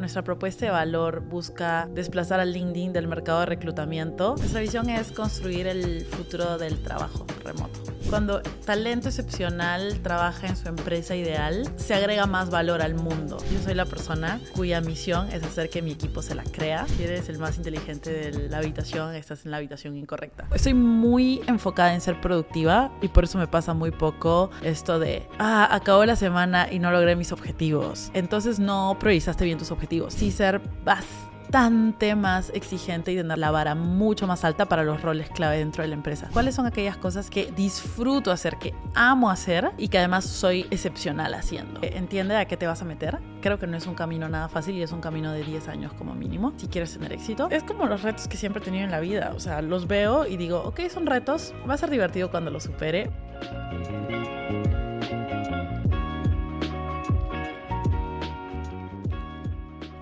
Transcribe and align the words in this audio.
nuestra 0.00 0.24
propuesta 0.24 0.64
de 0.64 0.72
valor 0.72 1.20
busca 1.20 1.88
desplazar 1.92 2.40
al 2.40 2.52
LinkedIn 2.52 2.92
del 2.92 3.06
mercado 3.06 3.40
de 3.40 3.46
reclutamiento, 3.46 4.34
nuestra 4.36 4.60
visión 4.60 4.88
es 4.88 5.12
construir 5.12 5.66
el 5.66 6.04
futuro 6.06 6.58
del 6.58 6.82
trabajo 6.82 7.26
remoto. 7.44 7.99
Cuando 8.10 8.42
talento 8.42 9.08
excepcional 9.08 10.00
trabaja 10.02 10.48
en 10.48 10.56
su 10.56 10.66
empresa 10.68 11.14
ideal, 11.14 11.72
se 11.76 11.94
agrega 11.94 12.26
más 12.26 12.50
valor 12.50 12.82
al 12.82 12.96
mundo. 12.96 13.38
Yo 13.52 13.60
soy 13.60 13.74
la 13.74 13.84
persona 13.84 14.40
cuya 14.52 14.80
misión 14.80 15.28
es 15.30 15.44
hacer 15.44 15.70
que 15.70 15.80
mi 15.80 15.92
equipo 15.92 16.20
se 16.20 16.34
la 16.34 16.42
crea. 16.42 16.88
Si 16.88 17.04
eres 17.04 17.28
el 17.28 17.38
más 17.38 17.56
inteligente 17.56 18.10
de 18.10 18.48
la 18.48 18.58
habitación, 18.58 19.14
estás 19.14 19.44
en 19.44 19.52
la 19.52 19.58
habitación 19.58 19.96
incorrecta. 19.96 20.48
Estoy 20.52 20.74
muy 20.74 21.40
enfocada 21.46 21.94
en 21.94 22.00
ser 22.00 22.20
productiva 22.20 22.90
y 23.00 23.06
por 23.06 23.22
eso 23.22 23.38
me 23.38 23.46
pasa 23.46 23.74
muy 23.74 23.92
poco 23.92 24.50
esto 24.64 24.98
de, 24.98 25.28
ah, 25.38 25.68
acabó 25.70 26.04
la 26.04 26.16
semana 26.16 26.66
y 26.68 26.80
no 26.80 26.90
logré 26.90 27.14
mis 27.14 27.30
objetivos. 27.30 28.10
Entonces 28.12 28.58
no 28.58 28.96
priorizaste 28.98 29.44
bien 29.44 29.56
tus 29.56 29.70
objetivos. 29.70 30.14
Sí 30.14 30.32
ser 30.32 30.60
bastante 30.84 31.29
bastante 31.50 32.14
más 32.14 32.50
exigente 32.54 33.10
y 33.10 33.16
tener 33.16 33.36
la 33.36 33.50
vara 33.50 33.74
mucho 33.74 34.28
más 34.28 34.44
alta 34.44 34.66
para 34.66 34.84
los 34.84 35.02
roles 35.02 35.28
clave 35.30 35.58
dentro 35.58 35.82
de 35.82 35.88
la 35.88 35.94
empresa. 35.94 36.28
¿Cuáles 36.32 36.54
son 36.54 36.66
aquellas 36.66 36.96
cosas 36.96 37.28
que 37.28 37.50
disfruto 37.50 38.30
hacer, 38.30 38.56
que 38.56 38.72
amo 38.94 39.30
hacer 39.30 39.72
y 39.76 39.88
que 39.88 39.98
además 39.98 40.24
soy 40.24 40.66
excepcional 40.70 41.34
haciendo? 41.34 41.80
¿Entiende 41.82 42.36
a 42.36 42.44
qué 42.44 42.56
te 42.56 42.68
vas 42.68 42.82
a 42.82 42.84
meter? 42.84 43.18
Creo 43.40 43.58
que 43.58 43.66
no 43.66 43.76
es 43.76 43.88
un 43.88 43.96
camino 43.96 44.28
nada 44.28 44.48
fácil 44.48 44.76
y 44.76 44.82
es 44.82 44.92
un 44.92 45.00
camino 45.00 45.32
de 45.32 45.42
10 45.42 45.66
años 45.66 45.92
como 45.94 46.14
mínimo 46.14 46.52
si 46.56 46.68
quieres 46.68 46.92
tener 46.92 47.12
éxito. 47.12 47.48
Es 47.50 47.64
como 47.64 47.86
los 47.86 48.02
retos 48.02 48.28
que 48.28 48.36
siempre 48.36 48.62
he 48.62 48.64
tenido 48.64 48.84
en 48.84 48.92
la 48.92 49.00
vida. 49.00 49.32
O 49.34 49.40
sea, 49.40 49.60
los 49.60 49.88
veo 49.88 50.26
y 50.26 50.36
digo, 50.36 50.62
ok, 50.62 50.82
son 50.88 51.06
retos, 51.06 51.52
va 51.68 51.74
a 51.74 51.78
ser 51.78 51.90
divertido 51.90 52.30
cuando 52.30 52.52
los 52.52 52.62
supere. 52.62 53.10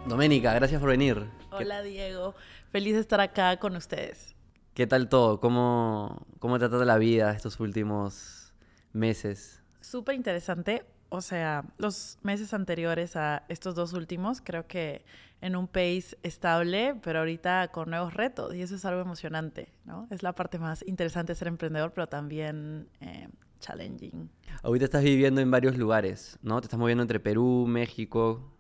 Doménica, 0.07 0.53
gracias 0.53 0.79
por 0.79 0.91
venir. 0.91 1.38
Hola 1.59 1.83
Diego, 1.83 2.37
feliz 2.71 2.95
de 2.95 3.01
estar 3.01 3.21
acá 3.21 3.59
con 3.59 3.75
ustedes. 3.75 4.37
¿Qué 4.75 4.87
tal 4.87 5.09
todo? 5.09 5.41
¿Cómo, 5.41 6.25
cómo 6.39 6.57
te 6.57 6.67
ha 6.67 6.69
tratado 6.69 6.85
la 6.85 6.99
vida 6.99 7.33
estos 7.33 7.59
últimos 7.59 8.55
meses? 8.93 9.61
Súper 9.81 10.15
interesante. 10.15 10.85
O 11.09 11.21
sea, 11.21 11.65
los 11.79 12.19
meses 12.23 12.55
anteriores 12.55 13.17
a 13.17 13.43
estos 13.49 13.75
dos 13.75 13.93
últimos, 13.93 14.41
creo 14.41 14.69
que 14.69 15.05
en 15.41 15.57
un 15.57 15.67
pace 15.67 16.17
estable, 16.23 16.95
pero 17.03 17.21
ahorita 17.21 17.69
con 17.73 17.91
nuevos 17.91 18.15
retos. 18.15 18.55
Y 18.55 18.63
eso 18.63 18.77
es 18.77 18.85
algo 18.85 19.01
emocionante, 19.01 19.73
¿no? 19.85 20.07
Es 20.13 20.23
la 20.23 20.35
parte 20.35 20.61
más 20.61 20.87
interesante 20.87 21.33
de 21.33 21.37
ser 21.37 21.49
emprendedor, 21.49 21.93
pero 21.93 22.07
también 22.07 22.89
eh, 23.01 23.29
challenging. 23.59 24.31
Ahorita 24.63 24.85
estás 24.85 25.03
viviendo 25.03 25.41
en 25.41 25.51
varios 25.51 25.77
lugares, 25.77 26.39
¿no? 26.41 26.61
Te 26.61 26.67
estás 26.67 26.79
moviendo 26.79 27.03
entre 27.03 27.19
Perú, 27.19 27.67
México. 27.67 28.58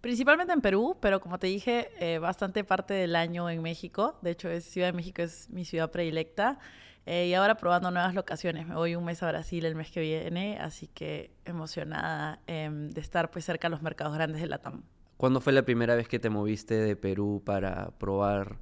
Principalmente 0.00 0.52
en 0.52 0.60
Perú, 0.60 0.96
pero 1.00 1.20
como 1.20 1.38
te 1.38 1.46
dije, 1.46 1.90
eh, 1.98 2.18
bastante 2.18 2.64
parte 2.64 2.94
del 2.94 3.16
año 3.16 3.50
en 3.50 3.62
México. 3.62 4.18
De 4.22 4.30
hecho, 4.30 4.48
Ciudad 4.60 4.88
de 4.88 4.92
México 4.92 5.22
es 5.22 5.50
mi 5.50 5.64
ciudad 5.64 5.90
predilecta. 5.90 6.58
Eh, 7.06 7.28
y 7.28 7.34
ahora 7.34 7.56
probando 7.56 7.90
nuevas 7.92 8.14
locaciones. 8.14 8.66
Me 8.66 8.74
voy 8.74 8.96
un 8.96 9.04
mes 9.04 9.22
a 9.22 9.28
Brasil 9.28 9.64
el 9.64 9.76
mes 9.76 9.92
que 9.92 10.00
viene, 10.00 10.58
así 10.58 10.88
que 10.88 11.30
emocionada 11.44 12.40
em, 12.48 12.90
de 12.90 13.00
estar 13.00 13.30
pues 13.30 13.44
cerca 13.44 13.68
de 13.68 13.70
los 13.70 13.82
mercados 13.82 14.12
grandes 14.14 14.40
de 14.40 14.48
Latam. 14.48 14.82
¿Cuándo 15.16 15.40
fue 15.40 15.52
la 15.52 15.62
primera 15.62 15.94
vez 15.94 16.08
que 16.08 16.18
te 16.18 16.30
moviste 16.30 16.74
de 16.74 16.96
Perú 16.96 17.42
para 17.44 17.92
probar 17.98 18.58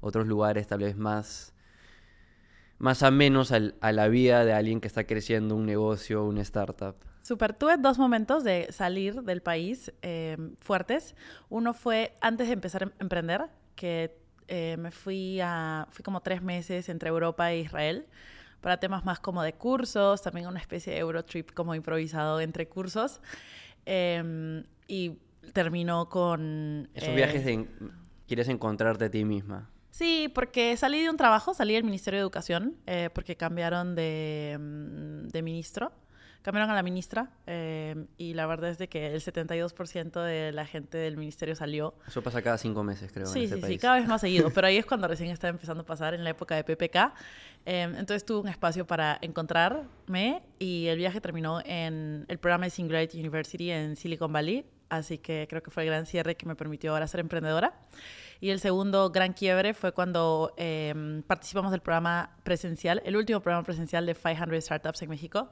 otros 0.00 0.28
lugares 0.28 0.68
tal 0.68 0.80
vez 0.80 0.96
más, 0.96 1.52
más 2.78 3.02
a 3.02 3.10
menos 3.10 3.52
a 3.52 3.92
la 3.92 4.08
vida 4.08 4.44
de 4.44 4.52
alguien 4.52 4.80
que 4.80 4.86
está 4.86 5.04
creciendo 5.04 5.56
un 5.56 5.66
negocio, 5.66 6.24
una 6.24 6.42
startup? 6.42 6.94
Super, 7.30 7.54
tuve 7.54 7.76
dos 7.76 7.96
momentos 7.96 8.42
de 8.42 8.66
salir 8.72 9.22
del 9.22 9.40
país 9.40 9.92
eh, 10.02 10.36
fuertes. 10.58 11.14
Uno 11.48 11.74
fue 11.74 12.16
antes 12.20 12.48
de 12.48 12.54
empezar 12.54 12.82
a 12.82 12.92
emprender, 12.98 13.44
que 13.76 14.18
eh, 14.48 14.76
me 14.76 14.90
fui 14.90 15.38
a, 15.40 15.86
fui 15.92 16.02
como 16.02 16.22
tres 16.22 16.42
meses 16.42 16.88
entre 16.88 17.08
Europa 17.08 17.52
e 17.52 17.60
Israel 17.60 18.08
para 18.60 18.80
temas 18.80 19.04
más 19.04 19.20
como 19.20 19.44
de 19.44 19.52
cursos, 19.52 20.22
también 20.22 20.48
una 20.48 20.58
especie 20.58 20.92
de 20.92 20.98
Eurotrip 20.98 21.52
como 21.52 21.76
improvisado 21.76 22.40
entre 22.40 22.66
cursos. 22.66 23.20
Em, 23.86 24.64
y 24.88 25.20
terminó 25.52 26.08
con... 26.08 26.88
Esos 26.94 27.14
viajes 27.14 27.44
de... 27.44 27.64
¿Quieres 28.26 28.48
encontrarte 28.48 29.04
a 29.04 29.10
ti 29.12 29.24
misma? 29.24 29.70
Sí, 29.92 30.32
porque 30.34 30.76
salí 30.76 31.00
de 31.00 31.10
un 31.10 31.16
trabajo, 31.16 31.54
salí 31.54 31.74
del 31.74 31.84
Ministerio 31.84 32.18
de 32.18 32.22
Educación, 32.22 32.74
eh, 32.88 33.08
porque 33.14 33.36
cambiaron 33.36 33.94
de, 33.94 34.58
mm, 34.58 35.28
de 35.28 35.42
ministro 35.42 35.92
cambiaron 36.42 36.70
a 36.70 36.74
la 36.74 36.82
ministra 36.82 37.30
eh, 37.46 38.06
y 38.16 38.34
la 38.34 38.46
verdad 38.46 38.70
es 38.70 38.78
de 38.78 38.88
que 38.88 39.14
el 39.14 39.20
72% 39.20 40.24
de 40.24 40.52
la 40.52 40.66
gente 40.66 40.98
del 40.98 41.16
ministerio 41.16 41.54
salió. 41.54 41.94
Eso 42.06 42.22
pasa 42.22 42.40
cada 42.42 42.58
cinco 42.58 42.82
meses, 42.82 43.12
creo. 43.12 43.26
Sí, 43.26 43.44
en 43.44 43.50
sí, 43.50 43.62
sí, 43.62 43.78
cada 43.78 43.96
vez 43.96 44.08
más 44.08 44.20
seguido, 44.20 44.50
pero 44.54 44.66
ahí 44.66 44.76
es 44.76 44.86
cuando 44.86 45.06
recién 45.08 45.30
estaba 45.30 45.50
empezando 45.50 45.82
a 45.82 45.86
pasar 45.86 46.14
en 46.14 46.24
la 46.24 46.30
época 46.30 46.54
de 46.56 46.64
PPK. 46.64 46.96
Eh, 47.66 47.82
entonces 47.82 48.24
tuve 48.24 48.40
un 48.40 48.48
espacio 48.48 48.86
para 48.86 49.18
encontrarme 49.20 50.42
y 50.58 50.86
el 50.86 50.96
viaje 50.96 51.20
terminó 51.20 51.60
en 51.64 52.24
el 52.28 52.38
programa 52.38 52.64
de 52.64 52.70
Singularity 52.70 53.20
University 53.20 53.70
en 53.70 53.96
Silicon 53.96 54.32
Valley, 54.32 54.64
así 54.88 55.18
que 55.18 55.46
creo 55.48 55.62
que 55.62 55.70
fue 55.70 55.82
el 55.82 55.90
gran 55.90 56.06
cierre 56.06 56.36
que 56.36 56.46
me 56.46 56.56
permitió 56.56 56.92
ahora 56.92 57.06
ser 57.06 57.20
emprendedora. 57.20 57.74
Y 58.42 58.48
el 58.48 58.58
segundo 58.58 59.10
gran 59.10 59.34
quiebre 59.34 59.74
fue 59.74 59.92
cuando 59.92 60.54
eh, 60.56 61.22
participamos 61.26 61.70
del 61.72 61.82
programa 61.82 62.36
presencial, 62.42 63.02
el 63.04 63.16
último 63.16 63.40
programa 63.40 63.64
presencial 63.64 64.06
de 64.06 64.14
500 64.14 64.64
Startups 64.64 65.02
en 65.02 65.10
México, 65.10 65.50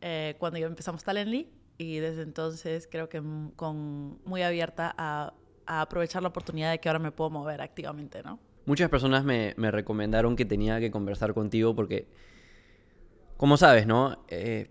eh, 0.00 0.36
cuando 0.38 0.58
ya 0.58 0.66
empezamos 0.66 1.04
Talently 1.04 1.48
y 1.78 1.98
desde 1.98 2.22
entonces 2.22 2.88
creo 2.90 3.08
que 3.08 3.22
con 3.56 4.18
muy 4.24 4.42
abierta 4.42 4.94
a, 4.96 5.34
aprovechar 5.66 6.22
la 6.22 6.28
oportunidad 6.28 6.70
de 6.70 6.78
que 6.78 6.88
ahora 6.88 7.00
me 7.00 7.10
puedo 7.10 7.30
mover 7.30 7.60
activamente, 7.60 8.22
¿no? 8.22 8.38
Muchas 8.66 8.88
personas 8.88 9.24
me, 9.24 9.52
me 9.56 9.72
recomendaron 9.72 10.36
que 10.36 10.44
tenía 10.44 10.78
que 10.78 10.92
conversar 10.92 11.34
contigo 11.34 11.74
porque, 11.74 12.06
como 13.36 13.56
sabes, 13.56 13.86
¿no? 13.86 14.24
Eh, 14.28 14.70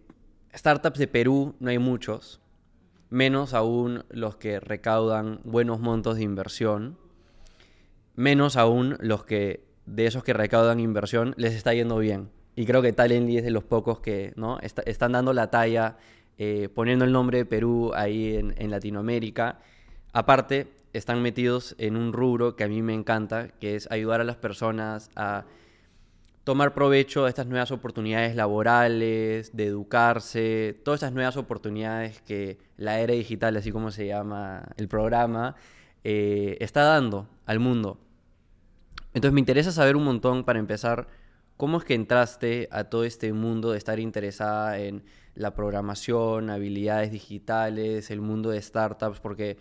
startups 0.53 0.97
de 0.97 1.08
Perú 1.08 1.56
no 1.59 1.69
hay 1.69 1.80
muchos, 1.80 2.42
menos 3.09 3.53
aún 3.53 4.06
los 4.09 4.38
que 4.38 4.59
recaudan 4.59 5.42
buenos 5.44 5.81
montos 5.81 6.16
de 6.16 6.24
inversión, 6.24 6.97
menos 8.16 8.56
aún 8.56 8.97
los 9.02 9.25
que 9.25 9.66
de 9.86 10.07
esos 10.07 10.24
que 10.24 10.34
recaudan 10.34 10.80
inversión 10.80 11.34
les 11.38 11.53
está 11.53 11.74
yendo 11.74 11.97
bien. 11.97 12.30
Y 12.56 12.66
creo 12.66 12.82
que 12.82 12.94
Talently 12.94 13.38
es 13.38 13.44
de 13.44 13.52
los 13.52 13.64
pocos 13.64 14.00
que 14.00 14.34
¿no? 14.36 14.60
están 14.62 15.12
dando 15.12 15.34
la 15.34 15.52
talla, 15.52 15.98
eh, 16.38 16.70
poniendo 16.74 17.06
el 17.06 17.12
nombre 17.12 17.40
de 17.40 17.46
Perú 17.46 17.92
ahí 17.94 18.36
en, 18.36 18.72
Latinoamérica. 18.72 19.60
Aparte, 20.14 20.68
están 20.94 21.22
metidos 21.22 21.76
en 21.78 21.98
un 21.98 22.14
rubro 22.14 22.56
que 22.56 22.64
a 22.64 22.68
mí 22.68 22.82
me 22.82 22.94
encanta, 22.94 23.50
que 23.60 23.76
es 23.76 23.92
ayudar 23.92 24.22
a 24.22 24.24
las 24.24 24.38
personas 24.38 25.12
a 25.16 25.46
tomar 26.46 26.74
provecho 26.74 27.24
de 27.24 27.30
estas 27.30 27.48
nuevas 27.48 27.72
oportunidades 27.72 28.36
laborales, 28.36 29.56
de 29.56 29.66
educarse, 29.66 30.80
todas 30.86 31.00
estas 31.00 31.12
nuevas 31.12 31.36
oportunidades 31.38 32.22
que 32.22 32.60
la 32.78 33.00
era 33.00 33.14
digital, 33.14 33.58
así 33.58 33.72
como 33.72 33.92
se 33.92 34.08
llama 34.08 34.64
el 34.78 34.88
programa, 34.88 35.56
eh, 36.04 36.56
está 36.62 36.84
dando 36.84 37.28
al 37.46 37.60
mundo. 37.60 37.98
Entonces 39.14 39.34
me 39.34 39.40
interesa 39.40 39.72
saber 39.72 39.96
un 39.96 40.04
montón 40.04 40.44
para 40.44 40.60
empezar 40.60 41.08
¿Cómo 41.58 41.78
es 41.78 41.86
que 41.86 41.94
entraste 41.94 42.68
a 42.72 42.86
todo 42.86 43.06
este 43.06 43.32
mundo 43.32 43.72
de 43.72 43.78
estar 43.78 44.00
interesada 44.00 44.78
en 44.80 45.04
la 45.36 45.54
programación, 45.54 46.50
habilidades 46.50 47.12
digitales, 47.12 48.12
el 48.12 48.20
mundo 48.20 48.50
de 48.50 48.62
startups? 48.62 49.22
Porque, 49.22 49.58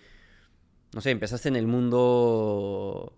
no 0.92 1.00
sé, 1.00 1.12
empezaste 1.12 1.48
en 1.48 1.56
el 1.56 1.68
mundo, 1.68 3.12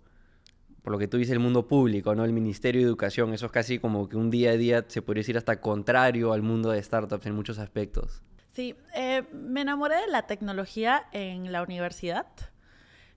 por 0.83 0.93
lo 0.93 0.99
que 0.99 1.09
tú 1.09 1.17
dices, 1.17 1.33
el 1.33 1.39
mundo 1.39 1.67
público, 1.67 2.15
¿no? 2.15 2.25
El 2.27 2.35
Ministerio 2.35 2.83
de 2.83 2.87
Educación. 2.87 3.33
Eso 3.33 3.47
es 3.47 3.53
casi 3.53 3.79
como 3.79 4.11
que 4.11 4.17
un 4.19 4.31
día 4.31 4.51
a 4.51 4.57
día 4.59 4.85
se 4.87 5.01
podría 5.01 5.21
decir 5.21 5.39
hasta 5.39 5.59
contrario 5.59 6.35
al 6.35 6.43
mundo 6.43 6.71
de 6.71 6.83
startups 6.83 7.25
en 7.25 7.35
muchos 7.35 7.59
aspectos. 7.59 8.23
Sí, 8.53 8.75
eh, 8.95 9.23
me 9.33 9.63
enamoré 9.63 9.97
de 9.97 10.09
la 10.09 10.27
tecnología 10.27 11.07
en 11.13 11.51
la 11.51 11.63
universidad. 11.63 12.27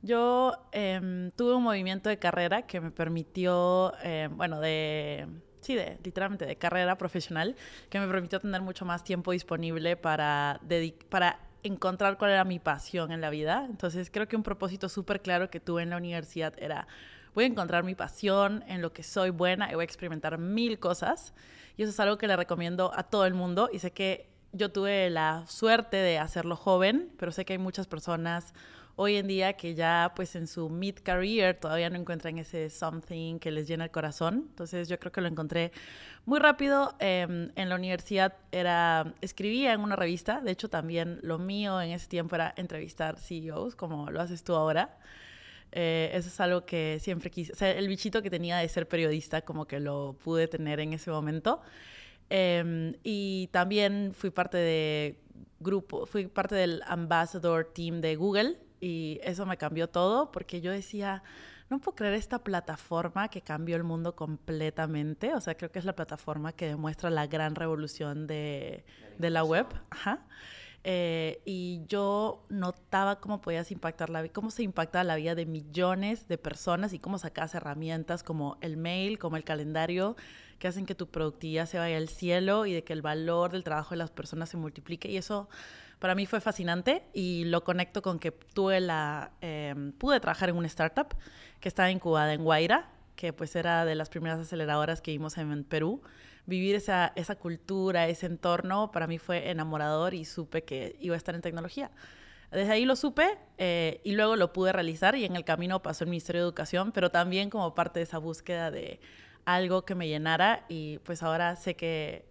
Yo 0.02 0.53
em, 0.72 1.32
tuve 1.32 1.55
un 1.55 1.64
movimiento 1.64 2.08
de 2.08 2.17
carrera 2.17 2.62
que 2.62 2.79
me 2.79 2.91
permitió, 2.91 3.94
em, 4.02 4.35
bueno, 4.38 4.62
de 4.62 5.28
sí, 5.69 5.75
de, 5.75 5.99
literalmente 6.03 6.47
de 6.47 6.55
carrera 6.55 6.97
profesional, 6.97 7.55
que 7.91 7.99
me 7.99 8.07
permitió 8.07 8.39
tener 8.39 8.61
mucho 8.63 8.85
más 8.85 9.03
tiempo 9.03 9.33
disponible 9.33 9.95
para, 9.95 10.59
para 11.09 11.39
encontrar 11.61 12.17
cuál 12.17 12.31
era 12.31 12.43
mi 12.43 12.57
pasión 12.57 13.11
en 13.11 13.21
la 13.21 13.29
vida. 13.29 13.67
Entonces 13.69 14.09
creo 14.11 14.27
que 14.27 14.35
un 14.35 14.41
propósito 14.41 14.89
súper 14.89 15.21
claro 15.21 15.51
que 15.51 15.59
tuve 15.59 15.83
en 15.83 15.91
la 15.91 15.97
universidad 15.97 16.55
era, 16.57 16.87
voy 17.35 17.43
a 17.43 17.47
encontrar 17.47 17.83
mi 17.83 17.93
pasión 17.93 18.63
en 18.67 18.81
lo 18.81 18.93
que 18.93 19.03
soy 19.03 19.29
buena 19.29 19.71
y 19.71 19.75
voy 19.75 19.83
a 19.83 19.85
experimentar 19.85 20.39
mil 20.39 20.79
cosas. 20.79 21.35
Y 21.77 21.83
eso 21.83 21.91
es 21.91 21.99
algo 21.99 22.17
que 22.17 22.25
le 22.25 22.35
recomiendo 22.35 22.91
a 22.95 23.03
todo 23.03 23.27
el 23.27 23.35
mundo 23.35 23.69
y 23.71 23.77
sé 23.77 23.91
que 23.91 24.27
yo 24.51 24.71
tuve 24.71 25.11
la 25.11 25.45
suerte 25.45 25.97
de 25.97 26.17
hacerlo 26.17 26.55
joven, 26.55 27.11
pero 27.19 27.31
sé 27.31 27.45
que 27.45 27.53
hay 27.53 27.59
muchas 27.59 27.85
personas 27.85 28.55
hoy 29.01 29.16
en 29.16 29.28
día 29.28 29.53
que 29.53 29.75
ya 29.75 30.11
pues 30.13 30.35
en 30.35 30.46
su 30.46 30.69
mid-career 30.69 31.57
todavía 31.57 31.90
no 31.90 31.97
encuentran 31.97 32.37
ese 32.37 32.69
something 32.69 33.40
que 33.40 33.49
les 33.49 33.66
llena 33.66 33.85
el 33.85 33.91
corazón. 33.91 34.47
Entonces 34.49 34.90
yo 34.90 34.99
creo 34.99 35.13
que 35.13 35.22
lo 35.22 35.29
encontré 35.29 35.72
muy 36.25 36.37
rápido. 36.37 36.93
Em, 36.99 37.49
en 37.55 37.69
la 37.69 37.75
universidad 37.75 38.34
era, 38.51 39.13
escribía 39.22 39.72
en 39.72 39.79
una 39.79 39.96
revista, 39.96 40.41
de 40.41 40.51
hecho 40.51 40.69
también 40.69 41.19
lo 41.23 41.40
mío 41.40 41.81
en 41.81 41.91
ese 41.91 42.09
tiempo 42.09 42.35
era 42.35 42.53
entrevistar 42.57 43.17
CEOs, 43.17 43.78
como 43.78 44.11
lo 44.11 44.19
haces 44.19 44.43
tú 44.43 44.53
ahora. 44.53 44.97
Eh, 45.72 46.11
eso 46.13 46.28
es 46.28 46.40
algo 46.41 46.66
que 46.66 46.97
siempre 46.99 47.31
quise, 47.31 47.53
o 47.53 47.55
sea, 47.55 47.72
el 47.72 47.87
bichito 47.87 48.22
que 48.22 48.29
tenía 48.29 48.57
de 48.57 48.67
ser 48.67 48.85
periodista 48.87 49.43
como 49.43 49.66
que 49.66 49.79
lo 49.79 50.17
pude 50.22 50.49
tener 50.49 50.81
en 50.81 50.91
ese 50.91 51.09
momento. 51.09 51.61
Em, 52.29 52.95
y 53.03 53.47
también 53.53 54.11
fui 54.13 54.29
parte 54.29 54.57
de 54.57 55.22
grupo, 55.61 56.05
fui 56.05 56.28
parte 56.28 56.55
del 56.55 56.81
ambassador 56.85 57.72
team 57.73 58.02
de 58.02 58.17
Google 58.17 58.68
y 58.79 59.20
eso 59.23 59.46
me 59.46 59.58
cambió 59.58 59.90
todo 59.90 60.31
porque 60.31 60.61
yo 60.61 60.72
decía, 60.72 61.23
no 61.70 61.79
puedo 61.79 61.96
creer 61.96 62.16
esta 62.16 62.43
plataforma 62.43 63.29
que 63.29 63.41
cambió 63.41 63.76
el 63.76 63.84
mundo 63.84 64.16
completamente. 64.16 65.34
O 65.34 65.41
sea, 65.41 65.55
creo 65.55 65.72
que 65.72 65.79
es 65.79 65.85
la 65.85 65.96
plataforma 65.96 66.53
que 66.53 66.67
demuestra 66.67 67.09
la 67.09 67.28
gran 67.28 67.55
revolución 67.55 68.26
de, 68.28 68.85
de 69.17 69.29
la 69.29 69.43
web. 69.43 69.67
Ajá. 69.90 70.26
Eh, 70.84 71.41
y 71.46 71.81
yo 71.87 72.46
notaba 72.49 73.20
cómo 73.20 73.41
podías 73.41 73.70
impactar 73.72 74.09
la 74.09 74.26
cómo 74.29 74.49
se 74.49 74.64
impacta 74.64 75.03
la 75.03 75.17
vida 75.17 75.35
de 75.35 75.46
millones 75.46 76.29
de 76.29 76.37
personas 76.37 76.93
y 76.93 76.99
cómo 76.99 77.17
sacas 77.17 77.53
herramientas 77.53 78.23
como 78.23 78.58
el 78.61 78.78
mail, 78.78 79.20
como 79.20 79.35
el 79.35 79.43
calendario, 79.43 80.16
que 80.58 80.70
hacen 80.70 80.85
que 80.85 80.96
tu 80.96 81.08
productividad 81.08 81.66
se 81.66 81.79
vaya 81.79 81.97
al 81.97 82.08
cielo 82.08 82.66
y 82.66 82.73
de 82.73 82.84
que 82.84 82.93
el 82.93 83.02
valor 83.02 83.52
del 83.52 83.64
trabajo 83.64 83.91
de 83.91 83.97
las 83.97 84.09
personas 84.09 84.49
se 84.49 84.58
multiplique. 84.58 85.11
Y 85.11 85.17
eso 85.17 85.49
para 85.99 86.16
mí 86.16 86.25
fue 86.25 86.41
fascinante 86.41 87.03
y 87.13 87.46
lo 87.46 87.63
conecto 87.63 88.01
con 88.01 88.19
que 88.19 88.31
tuve 88.31 88.79
la, 88.79 89.31
em, 89.41 89.91
pude 89.91 90.19
trabajar 90.19 90.49
en 90.49 90.55
una 90.55 90.67
startup 90.67 91.16
que 91.59 91.69
estaba 91.69 91.91
incubada 91.91 92.34
en 92.34 92.43
Guaira, 92.43 92.90
que 93.16 93.34
pues 93.34 93.55
era 93.55 93.85
de 93.85 93.96
las 93.96 94.09
primeras 94.09 94.40
aceleradoras 94.40 95.01
que 95.01 95.11
vimos 95.11 95.37
en 95.37 95.63
Perú 95.66 96.01
vivir 96.46 96.75
esa, 96.75 97.13
esa 97.16 97.35
cultura, 97.35 98.07
ese 98.07 98.25
entorno, 98.25 98.91
para 98.91 99.07
mí 99.07 99.19
fue 99.19 99.49
enamorador 99.49 100.13
y 100.13 100.25
supe 100.25 100.63
que 100.63 100.97
iba 100.99 101.16
a 101.16 101.17
estar 101.17 101.35
en 101.35 101.41
tecnología. 101.41 101.91
Desde 102.52 102.72
ahí 102.72 102.84
lo 102.84 102.95
supe 102.95 103.37
eh, 103.59 104.02
y 104.03 104.13
luego 104.13 104.35
lo 104.35 104.52
pude 104.52 104.73
realizar 104.73 105.16
y 105.16 105.23
en 105.23 105.35
el 105.35 105.45
camino 105.45 105.81
pasó 105.84 106.03
el 106.03 106.09
Ministerio 106.09 106.41
de 106.41 106.47
Educación, 106.47 106.91
pero 106.91 107.11
también 107.11 107.52
como 107.52 107.75
parte 107.75 107.99
de 107.99 108.03
esa 108.03 108.17
búsqueda 108.17 108.72
de 108.72 108.99
algo 109.45 109.85
que 109.85 109.95
me 109.95 110.07
llenara 110.07 110.66
y 110.67 110.97
pues 110.99 111.22
ahora 111.22 111.55
sé 111.55 111.75
que 111.75 112.25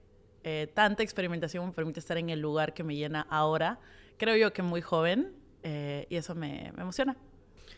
eh, 0.45 0.71
tanta 0.75 1.03
experimentación 1.03 1.67
me 1.67 1.73
permite 1.73 2.01
estar 2.01 2.17
en 2.17 2.31
el 2.31 2.41
lugar 2.41 2.75
que 2.75 2.85
me 2.85 2.97
llena 2.97 3.27
ahora. 3.31 3.79
Creo 4.17 4.37
yo 4.37 4.53
que 4.53 4.63
muy 4.63 4.81
joven 4.81 5.33
eh, 5.63 6.07
y 6.09 6.17
eso 6.17 6.35
me, 6.35 6.73
emociona. 6.79 7.17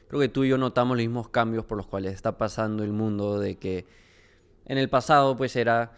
Creo 0.08 0.20
que 0.20 0.28
tú 0.28 0.44
y 0.44 0.48
yo 0.48 0.58
notamos 0.58 0.96
los 0.96 1.06
mismos 1.06 1.28
cambios 1.28 1.64
por 1.64 1.76
los 1.76 1.86
cuales 1.86 2.14
está 2.14 2.36
pasando 2.36 2.82
el 2.84 2.92
mundo, 2.92 3.38
de 3.38 3.56
que 3.56 3.86
en 4.66 4.78
el 4.78 4.88
pasado 4.88 5.36
pues 5.36 5.56
era 5.56 5.92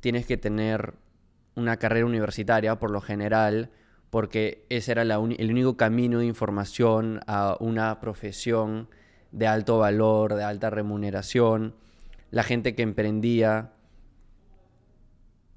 tienes 0.00 0.26
que 0.26 0.36
tener 0.36 0.94
una 1.54 1.76
carrera 1.76 2.06
universitaria 2.06 2.78
por 2.78 2.90
lo 2.90 3.00
general, 3.00 3.70
porque 4.10 4.64
ese 4.68 4.92
era 4.92 5.02
el 5.02 5.50
único 5.50 5.76
camino 5.76 6.20
de 6.20 6.26
información 6.26 7.20
a 7.26 7.56
una 7.60 8.00
profesión 8.00 8.88
de 9.32 9.46
alto 9.46 9.78
valor, 9.78 10.34
de 10.34 10.44
alta 10.44 10.70
remuneración. 10.70 11.74
La 12.30 12.42
gente 12.42 12.74
que 12.74 12.82
emprendía 12.82 13.72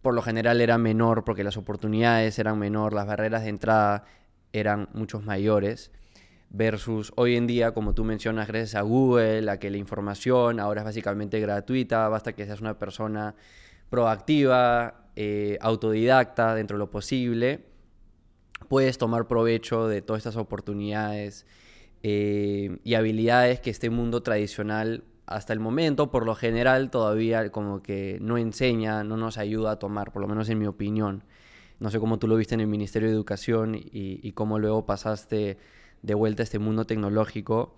por 0.01 0.13
lo 0.13 0.21
general 0.21 0.61
era 0.61 0.77
menor 0.77 1.23
porque 1.23 1.43
las 1.43 1.57
oportunidades 1.57 2.37
eran 2.39 2.57
menor, 2.57 2.93
las 2.93 3.07
barreras 3.07 3.43
de 3.43 3.49
entrada 3.49 4.05
eran 4.53 4.89
muchos 4.93 5.23
mayores, 5.23 5.91
versus 6.49 7.13
hoy 7.15 7.35
en 7.37 7.47
día, 7.47 7.73
como 7.73 7.93
tú 7.93 8.03
mencionas, 8.03 8.47
gracias 8.47 8.75
a 8.75 8.81
Google, 8.81 9.49
a 9.49 9.57
que 9.57 9.69
la 9.69 9.77
información 9.77 10.59
ahora 10.59 10.81
es 10.81 10.85
básicamente 10.85 11.39
gratuita, 11.39 12.09
basta 12.09 12.33
que 12.33 12.45
seas 12.45 12.59
una 12.59 12.77
persona 12.77 13.35
proactiva, 13.89 15.05
eh, 15.15 15.57
autodidacta 15.61 16.55
dentro 16.55 16.77
de 16.77 16.79
lo 16.79 16.91
posible, 16.91 17.65
puedes 18.67 18.97
tomar 18.97 19.27
provecho 19.27 19.87
de 19.87 20.01
todas 20.01 20.21
estas 20.21 20.37
oportunidades 20.37 21.45
eh, 22.03 22.79
y 22.83 22.93
habilidades 22.95 23.59
que 23.59 23.69
este 23.69 23.89
mundo 23.89 24.23
tradicional 24.23 25.03
hasta 25.35 25.53
el 25.53 25.59
momento, 25.59 26.11
por 26.11 26.25
lo 26.25 26.35
general, 26.35 26.89
todavía 26.89 27.51
como 27.51 27.81
que 27.81 28.17
no 28.21 28.37
enseña, 28.37 29.03
no 29.03 29.17
nos 29.17 29.37
ayuda 29.37 29.71
a 29.71 29.79
tomar, 29.79 30.11
por 30.11 30.21
lo 30.21 30.27
menos 30.27 30.49
en 30.49 30.59
mi 30.59 30.67
opinión. 30.67 31.23
No 31.79 31.89
sé 31.89 31.99
cómo 31.99 32.19
tú 32.19 32.27
lo 32.27 32.35
viste 32.35 32.53
en 32.53 32.61
el 32.61 32.67
Ministerio 32.67 33.09
de 33.09 33.15
Educación 33.15 33.75
y, 33.75 34.31
cómo 34.33 34.59
luego 34.59 34.85
pasaste 34.85 35.57
de 36.01 36.13
vuelta 36.13 36.43
a 36.43 36.45
este 36.45 36.59
mundo 36.59 36.85
tecnológico. 36.85 37.75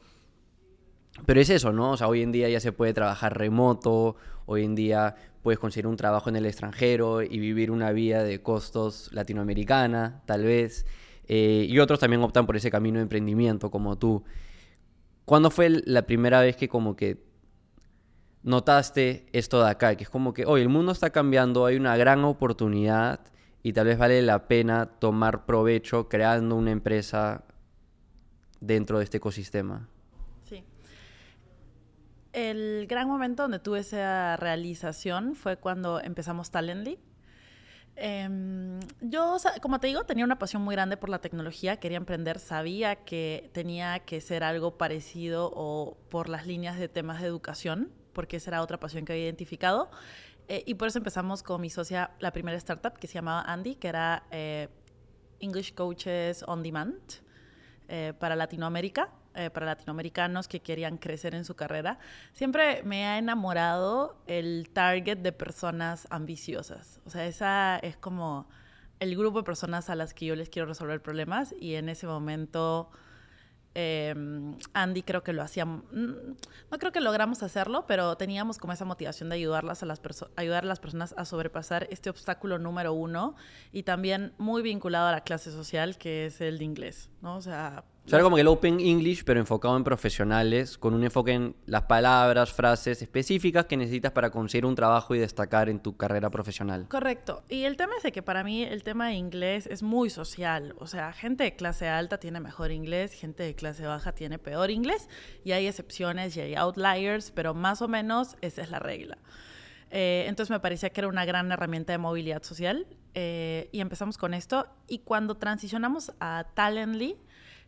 Pero 1.26 1.40
es 1.40 1.50
eso, 1.50 1.72
¿no? 1.72 1.92
O 1.92 1.98
sea, 1.98 2.08
hoy 2.08 2.22
en 2.22 2.32
día 2.32 2.50
ya 2.50 2.60
se 2.60 2.72
puede 2.72 2.94
trabajar 2.94 3.38
remoto, 3.38 4.16
hoy 4.46 4.64
en 4.66 4.76
día 4.76 5.16
puedes 5.42 5.60
conseguir 5.60 5.88
un 5.88 5.96
trabajo 5.96 6.30
en 6.30 6.36
el 6.36 6.46
extranjero 6.46 7.22
y 7.22 7.40
vivir 7.40 7.72
una 7.72 7.92
vida 7.92 8.24
de 8.24 8.42
costos 8.42 9.10
latinoamericana, 9.14 10.22
tal 10.26 10.44
vez. 10.44 10.86
Eh, 11.28 11.66
y 11.70 11.80
otros 11.80 12.00
también 12.00 12.22
optan 12.24 12.46
por 12.46 12.58
ese 12.58 12.72
camino 12.72 12.98
de 12.98 13.04
emprendimiento, 13.04 13.72
como 13.72 13.98
tú. 13.98 14.24
¿Cuándo 15.26 15.50
fue 15.50 15.70
la 15.70 16.02
primera 16.06 16.42
vez 16.42 16.58
que 16.58 16.68
como 16.68 16.96
que 16.96 17.24
notaste 18.44 19.26
esto 19.34 19.64
de 19.64 19.70
acá? 19.70 19.96
Que 19.96 20.04
es 20.04 20.10
como 20.10 20.34
que, 20.34 20.46
hoy 20.46 20.62
el 20.62 20.70
mundo 20.70 20.92
está 20.92 21.10
cambiando, 21.10 21.66
hay 21.66 21.76
una 21.78 21.98
gran 21.98 22.24
oportunidad 22.24 23.20
y 23.64 23.74
tal 23.74 23.88
vez 23.88 23.98
vale 23.98 24.22
la 24.22 24.48
pena 24.48 24.86
tomar 24.86 25.46
provecho 25.46 26.10
creando 26.10 26.56
una 26.56 26.72
empresa 26.72 27.44
dentro 28.60 29.00
de 29.00 29.06
este 29.06 29.18
ecosistema 29.18 29.88
el 32.34 32.88
gran 32.88 33.08
momento 33.08 33.44
donde 33.44 33.60
tuve 33.60 33.80
esa 33.80 34.36
realización 34.38 35.36
fue 35.36 35.58
cuando 35.58 36.02
empezamos 36.02 36.50
Talently. 36.52 37.00
Em, 37.96 38.80
yo, 39.02 39.38
como 39.62 39.80
te 39.80 39.86
digo, 39.86 40.04
tenía 40.04 40.26
una 40.26 40.40
pasión 40.40 40.64
muy 40.64 40.74
grande 40.74 40.98
por 40.98 41.10
la 41.10 41.20
tecnología, 41.20 41.78
quería 41.78 41.98
emprender, 41.98 42.40
sabía 42.40 42.96
que 42.96 43.52
tenía 43.54 44.00
que 44.00 44.20
ser 44.20 44.44
algo 44.44 44.80
parecido 44.80 45.52
o 45.54 45.96
por 46.10 46.28
las 46.28 46.48
líneas 46.48 46.80
de 46.80 46.90
temas 46.90 47.22
de 47.22 47.28
educación, 47.28 47.92
porque 48.14 48.38
esa 48.38 48.52
era 48.52 48.62
otra 48.62 48.80
pasión 48.80 49.06
que 49.06 49.14
había 49.14 49.26
identificado. 49.26 49.90
Eh, 50.48 50.64
y 50.66 50.76
por 50.76 50.88
eso 50.88 50.98
empezamos 50.98 51.44
con 51.44 51.62
mi 51.62 51.70
socia 51.70 52.12
la 52.20 52.32
primera 52.32 52.58
startup 52.58 52.98
que 52.98 53.08
se 53.08 53.14
llamaba 53.14 53.42
Andy, 53.42 53.76
que 53.76 53.88
era 53.88 54.24
eh, 54.32 54.68
English 55.40 55.74
Coaches 55.74 56.44
On 56.48 56.64
Demand 56.64 57.02
eh, 57.88 58.14
para 58.20 58.36
Latinoamérica. 58.36 59.10
Eh, 59.36 59.50
para 59.50 59.66
latinoamericanos 59.66 60.48
que 60.48 60.60
querían 60.60 60.98
crecer 60.98 61.34
en 61.34 61.44
su 61.44 61.56
carrera, 61.56 61.98
siempre 62.34 62.84
me 62.84 63.08
ha 63.08 63.18
enamorado 63.18 64.16
el 64.28 64.70
target 64.72 65.18
de 65.18 65.32
personas 65.32 66.06
ambiciosas. 66.12 67.02
O 67.08 67.10
sea, 67.10 67.26
esa 67.26 67.78
es 67.78 67.98
como 67.98 68.48
el 69.00 69.18
grupo 69.18 69.40
de 69.40 69.44
personas 69.44 69.90
a 69.90 69.96
las 69.96 70.14
que 70.14 70.28
yo 70.28 70.36
les 70.36 70.50
quiero 70.50 70.68
resolver 70.68 71.02
problemas 71.02 71.56
y 71.60 71.74
en 71.74 71.90
ese 71.90 72.06
momento 72.06 72.92
Em, 73.76 74.56
Andy 74.74 75.02
creo 75.02 75.24
que 75.24 75.34
lo 75.34 75.42
hacía, 75.42 75.66
mm, 75.66 76.36
no 76.72 76.80
creo 76.80 76.92
que 76.92 77.02
logramos 77.02 77.42
hacerlo, 77.42 77.86
pero 77.88 78.16
teníamos 78.18 78.60
como 78.60 78.74
esa 78.74 78.86
motivación 78.86 79.30
de 79.30 79.36
ayudarlas 79.36 79.82
a 79.82 79.88
las 79.88 80.02
ayudar 80.36 80.64
a 80.64 80.68
las 80.68 80.80
personas 80.80 81.16
a 81.18 81.26
sobrepasar 81.26 81.88
este 81.90 82.10
obstáculo 82.10 82.60
número 82.60 82.94
uno 82.94 83.36
y 83.72 83.84
también 83.84 84.34
muy 84.38 84.62
vinculado 84.62 85.08
a 85.08 85.12
la 85.12 85.22
clase 85.22 85.52
social 85.52 85.98
que 85.98 86.28
es 86.28 86.40
el 86.42 86.60
de 86.60 86.66
inglés, 86.66 87.10
¿no? 87.22 87.36
O 87.36 87.42
sea, 87.42 87.84
o 88.06 88.10
sea, 88.10 88.18
era 88.18 88.24
como 88.24 88.36
que 88.36 88.42
el 88.42 88.50
Open 88.50 88.82
English, 88.82 89.24
pero 89.24 89.40
enfocado 89.40 89.78
en 89.78 89.86
profesionales, 89.86 90.78
con 90.78 90.94
un 90.94 91.06
enfoque 91.06 91.32
en 91.32 91.56
las 91.66 91.84
palabras, 91.84 92.52
frases 92.52 93.02
específicas 93.02 93.66
que 93.66 93.78
necesitas 93.78 94.12
para 94.12 94.30
conseguir 94.30 94.66
un 94.66 94.76
trabajo 94.76 95.16
y 95.16 95.20
destacar 95.20 95.70
en 95.70 95.80
tu 95.80 95.96
carrera 95.96 96.30
profesional. 96.30 96.86
Correcto. 96.90 97.44
Y 97.48 97.64
el 97.64 97.78
tema 97.78 97.94
es 97.96 98.04
de 98.04 98.12
que 98.12 98.22
para 98.22 98.44
mí 98.44 98.62
el 98.62 98.84
tema 98.84 99.08
de 99.08 99.14
inglés 99.14 99.68
es 99.68 99.84
muy 99.84 100.10
social. 100.10 100.76
O 100.80 100.88
sea, 100.88 101.14
gente 101.14 101.46
de 101.46 101.56
clase 101.56 101.88
alta 101.88 102.18
tiene 102.18 102.42
mejor 102.42 102.72
inglés, 102.72 103.14
gente 103.14 103.44
de 103.44 103.56
clase 103.56 103.86
baja 103.86 104.12
tiene 104.12 104.38
peor 104.38 104.70
inglés, 104.70 105.08
y 105.46 105.54
hay 105.54 105.68
excepciones 105.68 106.36
y 106.36 106.42
hay 106.42 106.56
outliers, 106.56 107.32
pero 107.32 107.54
más 107.54 107.82
o 107.82 107.88
menos 107.88 108.36
esa 108.42 108.64
es 108.64 108.70
la 108.70 108.80
regla. 108.80 109.18
Eh, 109.92 110.26
entonces 110.28 110.50
me 110.50 110.60
parecía 110.60 110.90
que 110.90 111.00
era 111.00 111.08
una 111.08 111.24
gran 111.24 111.50
herramienta 111.52 111.94
de 111.94 112.00
movilidad 112.00 112.44
social 112.44 112.86
eh, 113.14 113.70
y 113.72 113.80
empezamos 113.80 114.18
con 114.18 114.34
esto. 114.34 114.68
Y 114.88 115.00
cuando 115.00 115.38
transicionamos 115.38 116.12
a 116.20 116.48
Talently, 116.54 117.16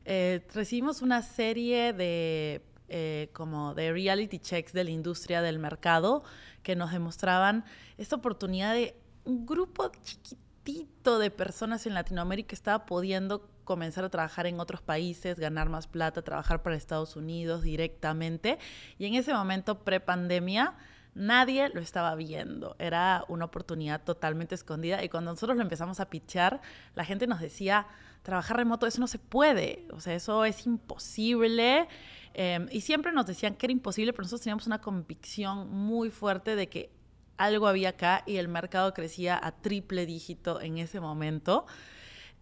eh, 0.06 0.46
recibimos 0.54 1.02
una 1.02 1.22
serie 1.22 1.94
de 1.94 2.62
eh, 2.88 3.30
como 3.34 3.74
de 3.74 3.92
reality 3.92 4.38
checks 4.38 4.72
de 4.72 4.84
la 4.84 4.92
industria 4.92 5.42
del 5.42 5.58
mercado 5.58 6.24
que 6.62 6.76
nos 6.76 6.92
demostraban 6.92 7.66
esta 7.98 8.16
oportunidad 8.16 8.76
de 8.76 8.96
un 9.24 9.48
grupo 9.48 9.92
chiquitito 10.04 11.18
de 11.18 11.32
personas 11.32 11.88
en 11.88 11.96
Latinoamérica 11.96 12.50
que 12.50 12.56
estaba 12.56 12.86
pudiendo 12.86 13.50
comenzar 13.64 14.06
a 14.06 14.10
trabajar 14.10 14.46
en 14.46 14.60
otros 14.60 14.84
países, 14.84 15.40
ganar 15.40 15.70
más 15.70 15.88
plata, 15.88 16.22
trabajar 16.22 16.62
para 16.62 16.76
Estados 16.76 17.16
Unidos 17.16 17.64
directamente. 17.64 18.60
Y 19.00 19.08
en 19.08 19.16
ese 19.16 19.34
momento, 19.34 19.84
pre-pandemia, 19.84 20.76
Nadie 21.16 21.70
lo 21.70 21.80
estaba 21.80 22.14
viendo, 22.16 22.76
era 22.78 23.24
una 23.30 23.46
oportunidad 23.46 24.04
totalmente 24.04 24.54
escondida 24.54 25.02
y 25.02 25.08
cuando 25.08 25.32
nosotros 25.32 25.56
lo 25.56 25.64
empezamos 25.64 26.02
a 26.02 26.10
pitchar, 26.10 26.62
la 26.94 27.06
gente 27.06 27.26
nos 27.26 27.40
decía, 27.40 27.88
trabajar 28.22 28.58
remoto, 28.58 28.86
eso 28.86 29.00
no 29.00 29.08
se 29.08 29.18
puede, 29.18 29.86
o 29.92 30.02
sea, 30.02 30.14
eso 30.14 30.44
es 30.44 30.66
imposible. 30.66 31.88
Em, 32.34 32.68
y 32.70 32.82
siempre 32.82 33.14
nos 33.14 33.26
decían 33.28 33.56
que 33.56 33.66
era 33.68 33.72
imposible, 33.72 34.12
pero 34.12 34.24
nosotros 34.24 34.42
teníamos 34.42 34.68
una 34.68 34.82
convicción 34.82 35.70
muy 35.70 36.10
fuerte 36.10 36.58
de 36.58 36.68
que 36.68 36.92
algo 37.38 37.68
había 37.68 37.90
acá 37.90 38.24
y 38.26 38.36
el 38.36 38.50
mercado 38.50 38.94
crecía 38.94 39.40
a 39.42 39.54
triple 39.54 40.06
dígito 40.06 40.60
en 40.60 40.80
ese 40.80 41.00
momento. 41.00 41.66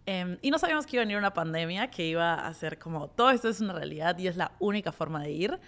Em, 0.06 0.38
y 0.42 0.50
no 0.50 0.58
sabíamos 0.58 0.86
que 0.86 0.96
iba 0.96 1.02
a 1.02 1.06
venir 1.06 1.16
una 1.16 1.32
pandemia, 1.32 1.90
que 1.90 2.06
iba 2.06 2.34
a 2.34 2.54
ser 2.54 2.78
como, 2.78 3.08
todo 3.08 3.30
esto 3.30 3.48
es 3.48 3.60
una 3.60 3.72
realidad 3.72 4.18
y 4.18 4.26
es 4.26 4.36
la 4.36 4.52
única 4.58 4.90
forma 4.90 5.22
de 5.22 5.30
ir. 5.30 5.60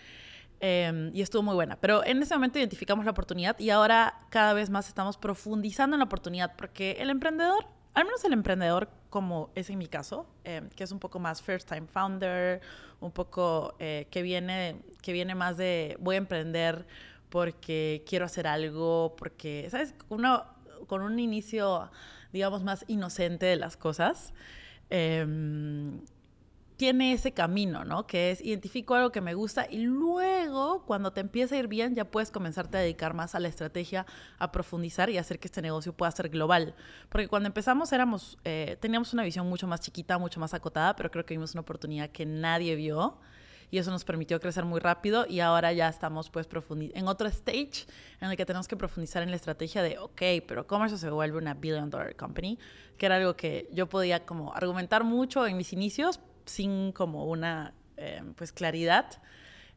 Em, 0.61 1.11
y 1.15 1.21
estuvo 1.21 1.43
muy 1.43 1.55
buena. 1.55 1.77
Pero 1.77 2.05
en 2.05 2.23
ese 2.23 2.35
momento 2.35 2.59
identificamos 2.59 3.05
la 3.05 3.11
oportunidad 3.11 3.59
y 3.59 3.71
ahora 3.71 4.15
cada 4.31 4.55
vez 4.55 4.71
más 4.71 4.89
estamos 4.89 5.19
profundizando 5.19 5.97
en 5.97 5.99
la 5.99 6.07
oportunidad 6.07 6.55
porque 6.57 6.97
el 6.99 7.11
emprendedor, 7.11 7.67
al 7.93 8.05
menos 8.05 8.25
el 8.25 8.33
emprendedor 8.33 8.89
como 9.11 9.51
es 9.55 9.69
en 9.69 9.79
mi 9.79 9.87
caso, 9.87 10.27
em, 10.45 10.69
que 10.71 10.85
es 10.85 10.93
un 10.93 10.99
poco 10.99 11.19
más 11.19 11.43
first 11.43 11.69
time 11.69 11.87
founder, 11.87 12.61
un 13.01 13.13
poco 13.13 13.75
eh, 13.79 14.07
que, 14.11 14.23
viene, 14.23 14.77
que 15.03 15.13
viene 15.13 15.35
más 15.35 15.59
de 15.59 15.97
voy 16.01 16.15
a 16.15 16.19
emprender 16.19 16.87
porque 17.29 18.03
quiero 18.09 18.25
hacer 18.25 18.47
algo, 18.47 19.15
porque, 19.17 19.69
¿sabes? 19.71 19.95
Uno 20.09 20.45
con 20.87 21.03
un 21.03 21.19
inicio, 21.19 21.91
digamos, 22.33 22.63
más 22.65 22.85
inocente 22.89 23.45
de 23.47 23.57
las 23.57 23.77
cosas. 23.77 24.33
Eh, 24.89 25.27
tiene 26.77 27.13
ese 27.13 27.33
camino, 27.33 27.85
¿no? 27.85 28.07
Que 28.07 28.31
es 28.31 28.41
identifico 28.41 28.95
algo 28.95 29.11
que 29.11 29.21
me 29.21 29.35
gusta 29.35 29.67
y 29.71 29.79
luego 29.79 30.85
cuando 30.85 31.13
te 31.13 31.21
empieza 31.21 31.55
a 31.55 31.59
ir 31.59 31.69
bien 31.69 31.95
ya 31.95 32.05
puedes 32.05 32.31
comenzarte 32.31 32.77
a 32.77 32.81
dedicar 32.81 33.15
más 33.15 33.35
a 33.35 33.41
la 33.41 33.49
estrategia, 33.49 34.07
a 34.39 34.53
profundizar 34.53 35.09
y 35.09 35.19
hacer 35.19 35.39
que 35.39 35.49
este 35.49 35.63
negocio 35.63 35.95
pueda 35.95 36.11
ser 36.13 36.29
global. 36.29 36.75
Porque 37.09 37.29
cuando 37.29 37.47
empezamos 37.47 37.93
éramos, 37.93 38.39
eh, 38.45 38.77
teníamos 38.81 39.13
una 39.15 39.23
visión 39.23 39.49
mucho 39.49 39.67
más 39.67 39.81
chiquita, 39.81 40.19
mucho 40.19 40.39
más 40.39 40.53
acotada, 40.55 40.95
pero 40.97 41.11
creo 41.11 41.25
que 41.25 41.35
vimos 41.35 41.55
una 41.55 41.63
oportunidad 41.63 42.11
que 42.11 42.27
nadie 42.27 42.75
vio 42.77 43.19
y 43.71 43.79
eso 43.79 43.91
nos 43.91 44.05
permitió 44.05 44.41
crecer 44.41 44.65
muy 44.65 44.81
rápido 44.81 45.27
y 45.29 45.41
ahora 45.41 45.73
ya 45.73 45.89
estamos 45.89 46.31
pues 46.31 46.49
en 46.95 47.09
otro 47.09 47.29
stage 47.29 47.87
en 48.21 48.31
el 48.31 48.37
que 48.37 48.47
tenemos 48.47 48.69
que 48.69 48.77
profundizar 48.77 49.23
en 49.23 49.31
la 49.31 49.37
estrategia 49.37 49.83
de, 49.83 49.99
ok, 49.99 50.23
pero 50.47 50.67
¿cómo 50.67 50.85
eso 50.85 50.97
se 50.99 51.11
vuelve 51.11 51.39
una 51.39 51.55
billion 51.55 51.91
dollar 51.91 52.15
company? 52.17 52.59
Que 52.97 53.07
era 53.07 53.17
algo 53.17 53.37
que 53.37 53.69
yo 53.73 53.89
podía 53.89 54.25
como 54.25 54.55
argumentar 54.55 55.05
mucho 55.05 55.47
en 55.47 55.57
mis 55.57 55.73
inicios, 55.73 56.21
sin 56.47 56.93
como 56.93 57.27
una 57.27 57.75
eh, 57.97 58.23
pues 58.37 58.53
claridad. 58.53 59.07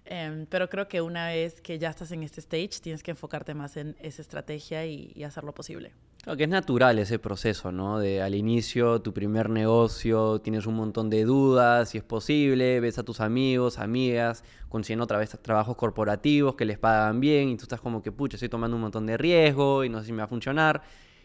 Em, 0.06 0.46
pero 0.48 0.70
creo 0.70 0.88
que 0.88 1.02
una 1.02 1.28
vez 1.28 1.62
que 1.62 1.78
ya 1.78 1.90
estás 1.90 2.12
en 2.12 2.24
este 2.24 2.40
stage, 2.40 2.82
tienes 2.82 3.04
que 3.04 3.12
enfocarte 3.12 3.54
más 3.54 3.78
en 3.78 3.96
esa 4.02 4.22
estrategia 4.22 4.86
y, 4.86 5.12
y 5.16 5.24
hacerlo 5.24 5.54
posible. 5.54 5.94
Claro 6.24 6.36
que 6.36 6.44
es 6.44 6.50
natural 6.50 7.00
ese 7.00 7.18
proceso, 7.18 7.72
¿no? 7.72 8.00
De 8.00 8.22
al 8.22 8.36
inicio, 8.36 9.02
tu 9.02 9.14
primer 9.14 9.50
negocio, 9.50 10.42
tienes 10.42 10.66
un 10.66 10.76
montón 10.76 11.10
de 11.10 11.24
dudas, 11.24 11.90
si 11.90 11.98
es 11.98 12.04
posible, 12.04 12.80
ves 12.82 12.98
a 12.98 13.04
tus 13.04 13.22
amigos, 13.22 13.80
amigas, 13.80 14.44
consiguiendo 14.68 15.06
otra 15.06 15.18
vez 15.18 15.30
trabajos 15.42 15.78
corporativos 15.78 16.56
que 16.56 16.66
les 16.66 16.78
pagan 16.78 17.20
bien 17.22 17.50
y 17.50 17.56
tú 17.56 17.64
estás 17.64 17.80
como 17.80 18.02
que, 18.02 18.12
pucha, 18.12 18.36
estoy 18.36 18.50
tomando 18.50 18.76
un 18.76 18.82
montón 18.82 19.06
de 19.06 19.16
riesgo 19.16 19.86
y 19.86 19.90
no 19.90 20.00
sé 20.00 20.08
si 20.08 20.12
me 20.12 20.18
va 20.18 20.26
a 20.26 20.28
funcionar. 20.28 20.82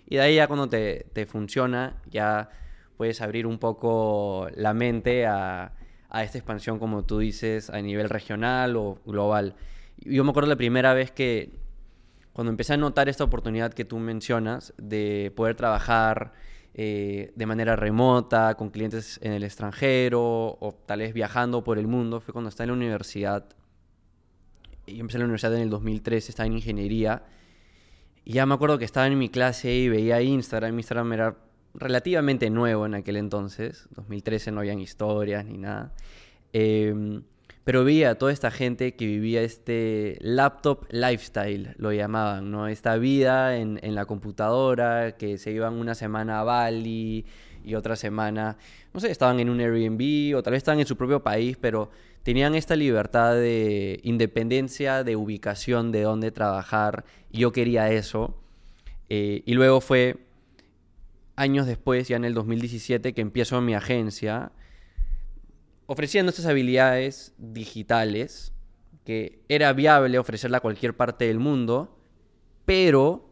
Y 0.07 0.17
de 0.17 0.21
ahí 0.21 0.37
ya 0.37 0.47
cuando 0.47 0.69
te, 0.69 1.07
te 1.13 1.27
funciona, 1.27 1.97
ya 2.09 2.51
puedes 2.97 3.21
abrir 3.21 3.47
un 3.47 3.59
poco 3.59 4.49
la 4.55 4.75
mente 4.75 5.27
a, 5.27 5.73
esta 6.23 6.39
expansión, 6.39 6.79
como 6.79 7.05
tú 7.05 7.19
dices, 7.19 7.71
a 7.71 7.81
nivel 7.81 8.09
regional 8.09 8.77
o 8.77 9.01
global. 9.05 9.57
Yo 9.99 10.23
me 10.23 10.31
acuerdo 10.31 10.49
la 10.49 10.57
primera 10.57 10.95
vez 10.95 11.11
que, 11.11 11.51
cuando 12.33 12.51
empecé 12.51 12.75
a 12.75 12.77
notar 12.77 13.09
esta 13.09 13.25
oportunidad 13.25 13.75
que 13.75 13.85
tú 13.85 13.99
mencionas, 13.99 14.73
de 14.77 15.33
poder 15.35 15.57
trabajar 15.57 16.33
eh, 16.73 17.33
de 17.35 17.47
manera 17.47 17.75
remota, 17.75 18.55
con 18.55 18.71
clientes 18.71 19.19
en 19.23 19.33
el 19.33 19.43
extranjero, 19.43 20.57
o 20.61 20.79
tal 20.87 21.01
vez 21.01 21.15
viajando 21.15 21.65
por 21.65 21.79
el 21.79 21.89
mundo, 21.89 22.21
fue 22.21 22.33
cuando 22.33 22.49
estaba 22.49 22.65
en 22.65 22.71
la 22.71 22.77
universidad. 22.77 23.49
Yo 24.87 25.01
empecé 25.01 25.17
en 25.17 25.23
la 25.23 25.25
universidad 25.25 25.55
en 25.57 25.63
el 25.63 25.71
2013, 25.71 26.31
estaba 26.31 26.47
en 26.47 26.53
ingeniería. 26.53 27.25
Y 28.25 28.35
ya 28.35 28.47
me 28.47 28.55
acuerdo 28.55 28.79
que 28.79 28.85
estaba 28.85 29.07
en 29.07 29.19
mi 29.19 29.29
clase 29.29 29.75
y 29.75 29.89
veía 29.89 30.23
Instagram. 30.23 30.79
Instagram 30.79 31.13
era 31.13 31.37
relativamente 31.75 32.51
nuevo 32.51 32.87
en 32.87 32.95
aquel 32.95 33.17
entonces, 33.17 33.89
2013 33.97 34.53
no 34.53 34.61
habían 34.61 34.81
historias 34.81 35.45
ni 35.45 35.59
nada, 35.59 35.93
em, 36.53 37.23
pero 37.65 37.85
veía 37.85 38.11
a 38.11 38.15
toda 38.17 38.33
esta 38.33 38.51
gente 38.51 38.95
que 38.95 39.07
vivía 39.07 39.43
este 39.43 40.19
laptop 40.21 40.87
lifestyle, 40.91 41.75
lo 41.79 41.93
llamaban, 41.93 42.51
¿no? 42.51 42.69
Esta 42.69 42.97
vida 42.97 43.57
en, 43.57 43.81
en 43.83 43.95
la 43.95 44.05
computadora, 44.05 45.17
que 45.17 45.39
se 45.39 45.51
iban 45.51 45.75
una 45.75 45.95
semana 45.95 46.41
a 46.41 46.45
Bali 46.45 47.25
y 47.65 47.75
otra 47.75 47.97
semana, 47.97 48.59
no 48.93 49.01
sé, 49.01 49.11
estaban 49.11 49.41
en 49.41 49.49
un 49.49 49.61
Airbnb 49.61 50.37
o 50.37 50.43
tal 50.43 50.53
vez 50.53 50.59
estaban 50.59 50.81
en 50.81 50.87
su 50.87 50.97
propio 50.97 51.23
país, 51.23 51.57
pero 51.59 51.91
tenían 52.23 52.55
esta 52.55 52.77
libertad 52.77 53.35
de 53.35 54.01
independencia, 54.03 55.03
de 55.03 55.17
ubicación, 55.17 55.91
de 55.91 56.03
dónde 56.03 56.31
trabajar, 56.31 57.05
y 57.31 57.41
yo 57.41 57.53
quería 57.53 57.91
eso. 57.91 58.37
Eh, 59.09 59.43
y 59.45 59.55
luego 59.55 59.81
fue 59.81 60.24
años 61.37 61.67
después, 61.67 62.09
ya 62.09 62.17
en 62.17 62.25
el 62.25 62.35
2017, 62.35 63.15
que 63.15 63.21
empiezo 63.21 63.61
mi 63.61 63.75
agencia, 63.75 64.53
ofreciendo 65.87 66.31
estas 66.31 66.47
habilidades 66.47 67.35
digitales 67.39 68.53
que 69.05 69.43
era 69.49 69.73
viable 69.73 70.19
ofrecerla 70.19 70.59
a 70.59 70.61
cualquier 70.61 70.97
parte 70.97 71.27
del 71.27 71.39
mundo, 71.39 71.99
pero 72.65 73.29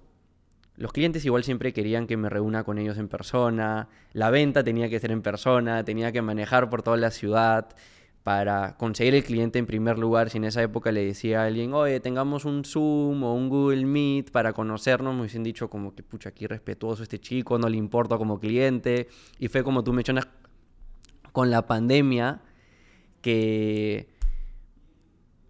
los 0.76 0.92
clientes 0.92 1.24
igual 1.24 1.44
siempre 1.44 1.72
querían 1.72 2.06
que 2.06 2.16
me 2.16 2.28
reúna 2.28 2.64
con 2.64 2.78
ellos 2.78 2.98
en 2.98 3.08
persona, 3.08 3.88
la 4.12 4.30
venta 4.30 4.62
tenía 4.62 4.88
que 4.88 5.00
ser 5.00 5.12
en 5.12 5.22
persona, 5.22 5.84
tenía 5.84 6.12
que 6.12 6.22
manejar 6.22 6.68
por 6.68 6.82
toda 6.82 6.96
la 6.98 7.10
ciudad, 7.10 7.68
para 8.22 8.76
conseguir 8.76 9.14
el 9.14 9.24
cliente 9.24 9.58
en 9.58 9.66
primer 9.66 9.98
lugar, 9.98 10.30
si 10.30 10.38
en 10.38 10.44
esa 10.44 10.62
época 10.62 10.92
le 10.92 11.04
decía 11.04 11.42
a 11.42 11.46
alguien, 11.46 11.74
oye, 11.74 11.98
tengamos 11.98 12.44
un 12.44 12.64
Zoom 12.64 13.24
o 13.24 13.34
un 13.34 13.48
Google 13.48 13.84
Meet 13.84 14.30
para 14.30 14.52
conocernos, 14.52 15.12
me 15.14 15.22
hubiesen 15.22 15.42
dicho 15.42 15.68
como 15.68 15.94
que, 15.94 16.04
pucha, 16.04 16.28
aquí 16.28 16.46
respetuoso 16.46 17.02
este 17.02 17.18
chico, 17.18 17.58
no 17.58 17.68
le 17.68 17.76
importa 17.76 18.18
como 18.18 18.38
cliente. 18.38 19.08
Y 19.40 19.48
fue 19.48 19.64
como 19.64 19.82
tú 19.82 19.92
mencionas 19.92 20.28
con 21.32 21.50
la 21.50 21.66
pandemia 21.66 22.42
que 23.22 24.08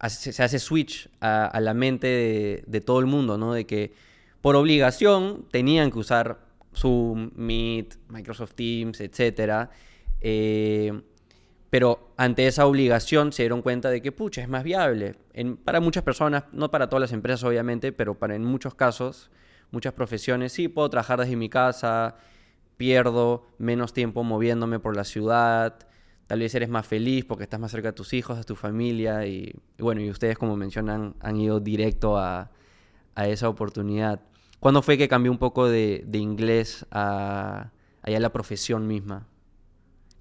se 0.07 0.43
hace 0.43 0.59
switch 0.59 1.09
a, 1.21 1.59
la 1.61 1.73
mente 1.73 2.63
de, 2.65 2.81
todo 2.81 2.99
el 2.99 3.05
mundo, 3.05 3.37
¿no? 3.37 3.53
De 3.53 3.65
que 3.65 3.93
por 4.41 4.55
obligación 4.55 5.45
tenían 5.51 5.91
que 5.91 5.99
usar 5.99 6.39
Zoom, 6.75 7.31
Meet, 7.35 7.97
Microsoft 8.09 8.55
Teams, 8.55 8.99
etc., 8.99 9.69
eh, 10.21 11.01
pero 11.73 12.13
ante 12.17 12.45
esa 12.45 12.67
obligación 12.67 13.31
se 13.33 13.41
dieron 13.41 13.63
cuenta 13.63 13.89
de 13.89 13.99
que, 13.99 14.11
pucha, 14.11 14.43
es 14.43 14.47
más 14.47 14.63
viable. 14.63 15.15
para 15.65 15.79
muchas 15.79 16.03
personas, 16.03 16.43
no 16.51 16.69
para 16.69 16.87
todas 16.87 17.01
las 17.01 17.13
empresas 17.13 17.43
obviamente, 17.43 17.91
pero 17.91 18.13
para 18.13 18.35
en 18.35 18.43
muchos 18.43 18.75
casos, 18.75 19.31
muchas 19.71 19.93
profesiones, 19.93 20.51
sí, 20.51 20.67
puedo 20.67 20.87
trabajar 20.91 21.19
desde 21.21 21.35
mi 21.35 21.49
casa, 21.49 22.15
pierdo 22.77 23.47
menos 23.57 23.91
tiempo 23.91 24.23
moviéndome 24.23 24.79
por 24.79 24.95
la 24.95 25.03
ciudad, 25.03 25.79
tal 26.27 26.41
vez 26.41 26.53
eres 26.53 26.69
más 26.69 26.85
feliz 26.85 27.25
porque 27.25 27.45
estás 27.45 27.59
más 27.59 27.71
cerca 27.71 27.87
de 27.87 27.93
tus 27.93 28.13
hijos, 28.13 28.37
de 28.37 28.43
tu 28.43 28.55
familia, 28.55 29.25
y, 29.25 29.55
bueno, 29.79 29.99
y 29.99 30.11
ustedes 30.11 30.37
como 30.37 30.55
mencionan 30.55 31.15
han 31.21 31.37
ido 31.37 31.59
directo 31.59 32.19
a, 32.19 32.51
esa 33.15 33.49
oportunidad. 33.49 34.21
¿Cuándo 34.59 34.83
fue 34.83 34.95
que 34.95 35.07
cambió 35.07 35.31
un 35.31 35.39
poco 35.39 35.67
de, 35.67 36.05
inglés 36.13 36.85
a, 36.91 37.71
allá 38.03 38.19
la 38.19 38.31
profesión 38.31 38.85
misma? 38.85 39.25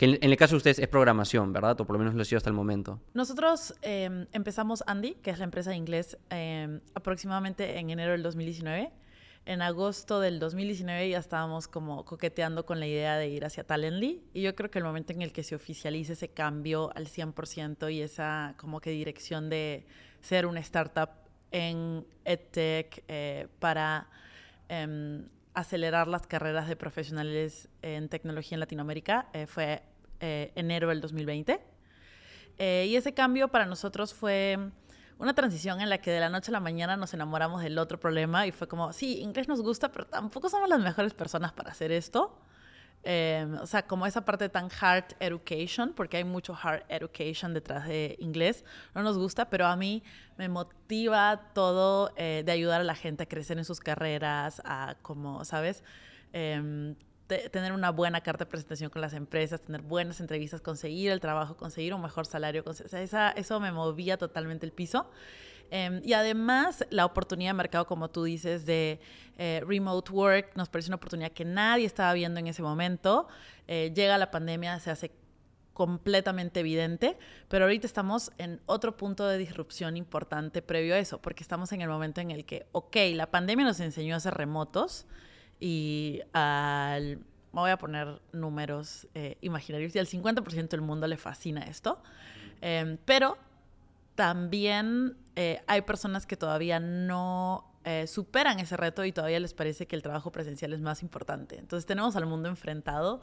En, 0.05 0.31
el 0.31 0.37
caso 0.37 0.53
de 0.53 0.57
ustedes 0.59 0.79
es 0.79 0.89
programación, 0.89 1.53
¿verdad? 1.53 1.81
O 1.81 1.87
por 1.87 1.95
lo 1.95 1.99
menos 1.99 2.15
lo 2.15 2.23
ha 2.23 2.25
sido 2.25 2.39
hasta 2.39 2.51
el 2.51 2.57
momento. 2.57 3.01
Nosotros 3.15 3.75
em, 3.83 4.27
empezamos 4.33 4.83
Andy, 4.87 5.15
que 5.15 5.31
es 5.31 5.39
la 5.39 5.45
empresa 5.45 5.71
de 5.71 5.77
inglés, 5.77 6.19
em, 6.31 6.81
aproximadamente 6.95 7.79
en 7.79 7.91
enero 7.91 8.13
del 8.13 8.23
2019. 8.23 8.91
En 9.45 9.61
agosto 9.61 10.21
del 10.21 10.39
2019 10.39 11.11
ya 11.11 11.19
estábamos 11.19 11.67
como 11.67 12.05
coqueteando 12.05 12.65
con 12.65 12.79
la 12.79 12.87
idea 12.87 13.17
de 13.17 13.29
ir 13.29 13.45
hacia 13.45 13.65
Talently 13.65 14.23
y 14.33 14.43
yo 14.43 14.55
creo 14.55 14.71
que 14.71 14.79
el 14.79 14.85
momento 14.85 15.13
en 15.13 15.21
el 15.21 15.33
que 15.33 15.43
se 15.43 15.57
oficialice 15.57 16.13
ese 16.13 16.29
cambio 16.29 16.91
al 16.95 17.09
100% 17.09 17.93
y 17.93 18.03
esa 18.03 18.55
como 18.57 18.81
que 18.81 18.91
dirección 18.91 19.51
de 19.51 19.85
ser 20.21 20.47
una 20.47 20.61
startup 20.61 21.11
en 21.51 22.07
EdTech 22.25 23.03
eh, 23.09 23.49
para 23.59 24.09
em, 24.69 25.27
acelerar 25.55 26.07
las 26.07 26.27
carreras 26.27 26.69
de 26.69 26.77
profesionales 26.77 27.69
en 27.83 28.09
tecnología 28.09 28.55
en 28.55 28.61
Latinoamérica 28.61 29.29
eh, 29.33 29.47
fue 29.47 29.83
eh, 30.23 30.53
enero 30.55 30.89
del 30.89 31.01
2020. 31.01 31.61
Eh, 32.59 32.87
y 32.89 32.97
ese 32.97 33.13
cambio 33.13 33.49
para 33.49 33.67
nosotros 33.67 34.15
fue 34.15 34.57
una 35.19 35.35
transición 35.35 35.81
en 35.81 35.91
la 35.91 35.99
que 35.99 36.13
de 36.13 36.21
la 36.21 36.29
noche 36.29 36.51
a 36.51 36.53
la 36.53 36.61
mañana 36.61 36.97
nos 36.97 37.13
enamoramos 37.13 37.63
del 37.63 37.77
otro 37.77 37.99
problema 37.99 38.47
y 38.47 38.53
fue 38.53 38.69
como, 38.69 38.93
sí, 38.93 39.21
inglés 39.21 39.49
nos 39.49 39.63
gusta, 39.63 39.91
pero 39.91 40.07
tampoco 40.07 40.49
somos 40.49 40.69
las 40.69 40.81
mejores 40.81 41.13
personas 41.13 41.53
para 41.53 41.73
hacer 41.73 41.91
esto. 41.91 42.39
Em, 43.05 43.55
o 43.55 43.67
sea, 43.67 43.83
como 43.83 44.07
esa 44.07 44.25
parte 44.25 44.49
tan 44.49 44.69
hard 44.81 45.17
education, 45.19 45.93
porque 45.93 46.19
hay 46.19 46.25
mucho 46.25 46.57
hard 46.61 46.85
education 46.89 47.53
detrás 47.53 47.89
de 47.89 48.15
inglés, 48.21 48.65
no 48.95 49.03
nos 49.03 49.19
gusta, 49.19 49.51
pero 49.51 49.67
a 49.67 49.75
mí 49.75 50.05
me 50.39 50.49
motiva 50.49 51.51
todo 51.53 52.13
eh, 52.17 52.45
de 52.47 52.53
ayudar 52.53 52.81
a 52.81 52.85
la 52.85 52.95
gente 52.95 53.25
a 53.25 53.27
crecer 53.27 53.59
en 53.59 53.65
sus 53.65 53.81
carreras, 53.81 54.63
a 54.65 54.95
como, 55.03 55.45
¿sabes? 55.45 55.83
Em, 57.33 57.51
tener 57.51 57.73
una 57.73 57.91
buena 57.91 58.21
carta 58.21 58.45
de 58.45 58.51
presentación 58.51 58.91
con 58.91 59.01
las 59.01 59.15
empresas, 59.15 59.61
tener 59.61 59.83
buenas 59.83 60.21
entrevistas, 60.21 60.61
conseguir 60.61 61.11
el 61.11 61.21
trabajo, 61.21 61.57
conseguir 61.57 61.95
un 61.95 62.03
mejor 62.03 62.27
salario. 62.27 62.63
O 62.67 62.73
sea, 62.73 63.03
esa, 63.03 63.31
eso 63.31 63.61
me 63.61 63.73
movía 63.73 64.17
totalmente 64.17 64.67
el 64.67 64.73
piso. 64.73 65.11
Em, 65.71 66.03
y 66.05 66.13
además, 66.13 66.85
la 66.91 67.07
oportunidad 67.07 67.51
de 67.51 67.55
mercado, 67.55 67.87
como 67.87 68.11
tú 68.11 68.25
dices, 68.25 68.67
de 68.67 69.01
eh, 69.39 69.63
remote 69.67 70.13
work, 70.13 70.55
nos 70.55 70.69
parece 70.69 70.91
una 70.91 70.97
oportunidad 70.97 71.33
que 71.33 71.47
nadie 71.47 71.87
estaba 71.87 72.13
viendo 72.13 72.39
en 72.41 72.47
ese 72.47 72.63
momento. 72.63 73.27
Eh, 73.67 73.91
llega 73.95 74.19
la 74.19 74.31
pandemia, 74.31 74.79
se 74.81 74.91
hace 74.91 75.13
completamente 75.73 76.61
evidente, 76.61 77.17
pero 77.49 77.65
ahorita 77.65 77.87
estamos 77.87 78.31
en 78.37 78.61
otro 78.67 78.99
punto 78.99 79.27
de 79.27 79.39
disrupción 79.39 79.97
importante 79.97 80.61
previo 80.61 80.95
a 80.95 80.99
eso, 80.99 81.23
porque 81.23 81.43
estamos 81.43 81.73
en 81.73 81.81
el 81.81 81.89
momento 81.89 82.21
en 82.21 82.31
el 82.31 82.45
que, 82.45 82.67
ok, 82.73 82.97
la 83.15 83.31
pandemia 83.31 83.65
nos 83.65 83.81
enseñó 83.81 84.15
a 84.15 84.21
ser 84.21 84.35
remotos 84.35 85.07
y 85.65 86.21
al, 86.33 87.19
me 87.53 87.61
voy 87.61 87.71
a 87.71 87.79
poner 87.79 88.21
números 88.33 89.07
eh, 89.15 89.39
imaginarios, 89.43 89.95
y 89.95 90.01
al 90.01 90.09
50% 90.09 90.69
del 90.69 90.81
mundo 90.81 91.07
le 91.07 91.17
fascina 91.17 91.63
esto, 91.63 92.03
em, 92.61 92.99
pero 93.05 93.39
también 94.17 95.17
eh, 95.37 95.63
hay 95.69 95.83
personas 95.83 96.27
que 96.27 96.37
todavía 96.37 96.81
no 96.81 97.65
eh, 97.85 98.07
superan 98.09 98.59
ese 98.59 98.77
reto 98.77 99.05
y 99.05 99.13
todavía 99.13 99.39
les 99.39 99.55
parece 99.55 99.87
que 99.87 99.95
el 99.95 100.03
trabajo 100.03 100.33
presencial 100.33 100.73
es 100.73 100.81
más 100.81 101.03
importante. 101.03 101.59
Entonces 101.59 101.87
tenemos 101.87 102.17
al 102.17 102.27
mundo 102.27 102.49
enfrentado 102.49 103.21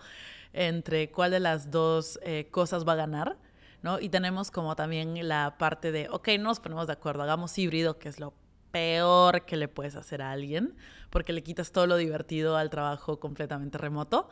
entre 0.54 1.12
cuál 1.12 1.32
de 1.32 1.42
las 1.42 1.72
dos 1.72 2.20
eh, 2.24 2.48
cosas 2.52 2.88
va 2.88 2.94
a 2.94 2.96
ganar, 2.96 3.38
¿no? 3.82 4.00
Y 4.00 4.10
tenemos 4.10 4.50
como 4.50 4.76
también 4.76 5.28
la 5.28 5.58
parte 5.58 5.92
de, 5.92 6.08
ok, 6.10 6.30
no 6.38 6.46
nos 6.46 6.60
ponemos 6.60 6.88
de 6.88 6.94
acuerdo, 6.94 7.24
hagamos 7.24 7.58
híbrido, 7.58 8.00
que 8.00 8.10
es 8.10 8.20
lo 8.20 8.34
peor 8.72 9.46
que 9.46 9.58
le 9.58 9.68
puedes 9.68 9.96
hacer 9.96 10.22
a 10.22 10.32
alguien, 10.32 10.76
porque 11.10 11.34
le 11.34 11.44
quitas 11.44 11.72
todo 11.72 11.88
lo 11.88 11.98
divertido 11.98 12.58
al 12.58 12.70
trabajo 12.70 13.20
completamente 13.20 13.78
remoto. 13.78 14.30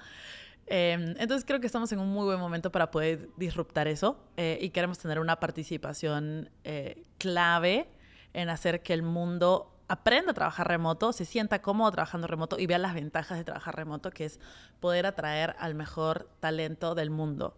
Em, 0.68 1.16
entonces 1.18 1.46
creo 1.46 1.62
que 1.62 1.66
estamos 1.66 1.92
en 1.94 2.00
un 2.00 2.10
muy 2.10 2.26
buen 2.26 2.40
momento 2.40 2.72
para 2.72 2.92
poder 2.92 3.30
disruptar 3.38 3.88
eso 3.88 4.20
eh, 4.36 4.58
y 4.62 4.72
queremos 4.72 5.00
tener 5.00 5.20
una 5.20 5.40
participación 5.40 6.50
eh, 6.66 7.06
clave 7.18 7.88
en 8.34 8.50
hacer 8.50 8.84
que 8.84 8.94
el 8.94 9.02
mundo 9.02 9.74
aprenda 9.88 10.32
a 10.32 10.34
trabajar 10.34 10.68
remoto, 10.68 11.14
se 11.14 11.24
sienta 11.24 11.62
cómodo 11.62 11.92
trabajando 11.92 12.28
remoto 12.28 12.60
y 12.60 12.66
vea 12.66 12.78
las 12.78 12.94
ventajas 12.94 13.38
de 13.38 13.46
trabajar 13.46 13.78
remoto, 13.78 14.12
que 14.12 14.26
es 14.26 14.42
poder 14.82 15.06
atraer 15.06 15.56
al 15.60 15.76
mejor 15.76 16.30
talento 16.42 16.96
del 16.96 17.10
mundo. 17.10 17.56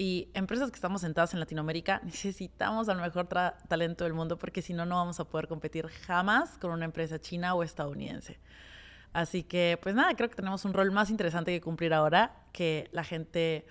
Y 0.00 0.30
empresas 0.32 0.70
que 0.70 0.76
estamos 0.76 1.00
sentadas 1.00 1.34
en 1.34 1.40
Latinoamérica 1.40 2.00
necesitamos 2.04 2.88
al 2.88 3.00
mejor 3.00 3.26
talento 3.26 4.04
del 4.04 4.14
mundo 4.14 4.38
porque 4.38 4.62
si 4.62 4.72
no, 4.72 4.86
no 4.86 4.94
vamos 4.94 5.18
a 5.18 5.24
poder 5.24 5.48
competir 5.48 5.88
jamás 5.88 6.56
con 6.56 6.70
una 6.70 6.84
empresa 6.84 7.20
china 7.20 7.54
o 7.54 7.64
estadounidense. 7.64 8.38
Así 9.12 9.42
que, 9.42 9.76
pues 9.82 9.96
nada, 9.96 10.14
creo 10.14 10.30
que 10.30 10.36
tenemos 10.36 10.64
un 10.64 10.72
rol 10.72 10.92
más 10.92 11.10
interesante 11.10 11.50
que 11.50 11.60
cumplir 11.60 11.92
ahora, 11.92 12.44
que 12.52 12.88
la 12.92 13.02
gente 13.02 13.66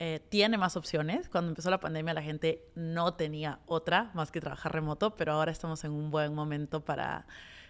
eh, 0.00 0.20
tiene 0.28 0.58
más 0.58 0.76
opciones. 0.76 1.28
Cuando 1.28 1.50
empezó 1.50 1.70
la 1.70 1.78
pandemia 1.78 2.12
la 2.12 2.22
gente 2.22 2.64
no 2.74 3.14
tenía 3.14 3.60
otra 3.66 4.10
más 4.14 4.32
que 4.32 4.40
trabajar 4.40 4.72
remoto, 4.72 5.14
pero 5.14 5.34
ahora 5.34 5.52
estamos 5.52 5.84
en 5.84 5.92
un 5.92 6.10
buen 6.10 6.34
momento 6.34 6.84
para 6.84 7.24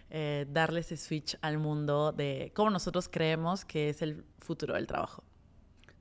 eh, 0.09 0.47
darle 0.49 0.81
ese 0.81 0.97
switch 0.97 1.37
al 1.43 1.59
mundo 1.59 2.13
de 2.13 2.53
cómo 2.55 2.71
nosotros 2.71 3.07
creemos 3.11 3.67
que 3.67 3.91
es 3.91 4.01
el 4.01 4.25
futuro 4.39 4.75
del 4.75 4.87
trabajo. 4.87 5.25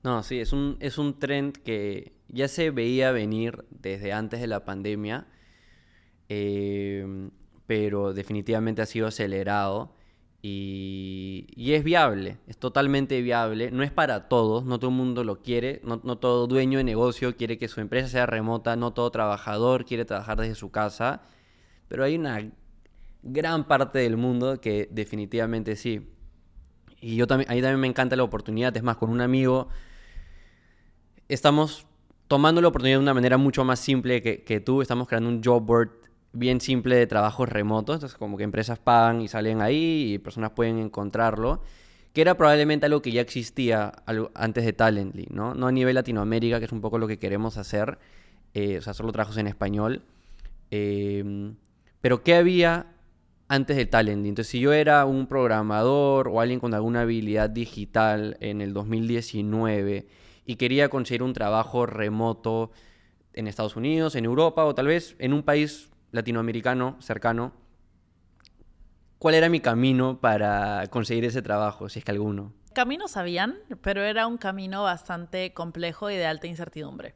No, 0.04 0.24
sí, 0.24 0.40
es 0.40 0.54
un, 0.54 0.78
es 0.80 0.98
un 0.98 1.20
trend 1.20 1.58
que 1.58 2.14
ya 2.30 2.48
se 2.48 2.72
veía 2.72 3.12
venir 3.12 3.66
desde 3.70 4.14
antes 4.14 4.40
de 4.40 4.48
la 4.48 4.66
pandemia, 4.66 5.28
eh, 6.30 7.30
pero 7.66 8.14
definitivamente 8.14 8.82
ha 8.82 8.86
sido 8.86 9.08
acelerado. 9.08 9.94
Y, 10.42 11.48
es 11.58 11.84
viable, 11.84 12.38
es 12.48 12.58
totalmente 12.58 13.22
viable. 13.22 13.72
No 13.72 13.84
es 13.84 13.92
para 13.92 14.30
todos, 14.30 14.64
no 14.64 14.80
todo 14.80 14.92
el 14.92 14.96
mundo 14.96 15.24
lo 15.24 15.42
quiere, 15.42 15.82
no, 15.84 16.00
todo 16.18 16.48
dueño 16.48 16.78
de 16.78 16.84
negocio 16.84 17.36
quiere 17.36 17.58
que 17.58 17.68
su 17.68 17.82
empresa 17.82 18.08
sea 18.08 18.26
remota, 18.26 18.76
no 18.76 18.94
todo 18.94 19.10
trabajador 19.12 19.84
quiere 19.86 20.06
trabajar 20.06 20.40
desde 20.40 20.56
su 20.56 20.72
casa, 20.72 21.24
pero 21.90 22.04
hay 22.04 22.16
una 22.16 22.50
gran 23.24 23.68
parte 23.68 24.00
del 24.00 24.16
mundo 24.16 24.62
que 24.62 24.88
definitivamente 24.92 25.76
sí. 25.76 26.08
Y 27.02 27.16
yo 27.16 27.28
también, 27.28 27.52
a 27.52 27.56
mí 27.56 27.62
también 27.62 27.80
me 27.82 27.88
encanta 27.88 28.16
la 28.16 28.24
oportunidad, 28.24 28.76
es 28.78 28.84
más, 28.84 28.98
con 28.98 29.10
un 29.10 29.22
amigo 29.22 29.68
estamos 31.28 31.86
tomando 32.28 32.62
la 32.62 32.68
oportunidad 32.68 32.98
de 32.98 33.04
una 33.04 33.14
manera 33.14 33.38
mucho 33.38 33.64
más 33.64 33.80
simple 33.80 34.22
que, 34.22 34.60
tú, 34.60 34.82
estamos 34.82 35.08
creando 35.08 35.30
un 35.30 35.42
job 35.44 35.64
board 35.64 35.90
bien 36.34 36.62
simple 36.62 36.96
de 36.96 37.08
trabajos 37.08 37.50
remotos, 37.50 37.96
entonces 37.96 38.18
como 38.18 38.38
que 38.38 38.44
empresas 38.44 38.80
pagan 38.80 39.22
y 39.22 39.28
salen 39.28 39.62
ahí 39.62 40.14
y 40.14 40.18
personas 40.20 40.52
pueden 40.52 40.78
encontrarlo, 40.78 41.62
que 42.14 42.22
era 42.22 42.36
probablemente 42.36 42.86
algo 42.86 43.02
que 43.02 43.12
ya 43.12 43.22
existía 43.22 43.94
antes 44.36 44.66
de 44.66 44.74
Talently, 44.74 45.28
¿no? 45.30 45.56
No 45.56 45.68
a 45.68 45.72
nivel 45.72 45.96
Latinoamérica, 45.96 46.60
que 46.60 46.66
es 46.66 46.72
un 46.72 46.82
poco 46.82 46.98
lo 46.98 47.08
que 47.08 47.18
queremos 47.18 47.58
hacer, 47.58 47.98
eh, 48.54 48.78
o 48.78 48.82
sea, 48.82 48.94
solo 48.94 49.12
trabajos 49.12 49.38
en 49.38 49.48
español, 49.48 50.04
em, 50.72 51.56
pero 52.02 52.24
¿qué 52.24 52.36
había 52.36 52.88
antes 53.48 53.78
de 53.78 53.86
Talently? 53.86 54.30
Entonces, 54.30 54.52
si 54.52 54.60
yo 54.60 54.74
era 54.74 55.06
un 55.06 55.28
programador 55.28 56.28
o 56.28 56.42
alguien 56.42 56.60
con 56.60 56.74
alguna 56.74 57.02
habilidad 57.02 57.50
digital 57.50 58.38
en 58.42 58.62
el 58.62 58.74
2019 58.74 60.08
y 60.48 60.56
quería 60.56 60.90
conseguir 60.90 61.22
un 61.22 61.34
trabajo 61.34 61.86
remoto 61.86 62.72
en 63.34 63.48
Estados 63.48 63.76
Unidos, 63.76 64.16
en 64.16 64.26
Europa 64.26 64.66
o 64.66 64.74
tal 64.74 64.88
vez 64.88 65.16
en 65.20 65.34
un 65.34 65.44
país 65.44 65.92
latinoamericano 66.12 66.96
cercano, 67.02 67.52
¿cuál 69.20 69.36
era 69.36 69.50
mi 69.50 69.60
camino 69.60 70.20
para 70.20 70.88
conseguir 70.90 71.26
ese 71.26 71.42
trabajo, 71.42 71.90
si 71.90 72.00
es 72.00 72.06
que 72.06 72.12
alguno? 72.12 72.54
Caminos 72.74 73.12
sabían, 73.12 73.60
pero 73.82 74.04
era 74.04 74.26
un 74.26 74.38
camino 74.38 74.84
bastante 74.84 75.54
complejo 75.54 76.10
y 76.10 76.16
de 76.16 76.26
alta 76.26 76.48
incertidumbre. 76.48 77.14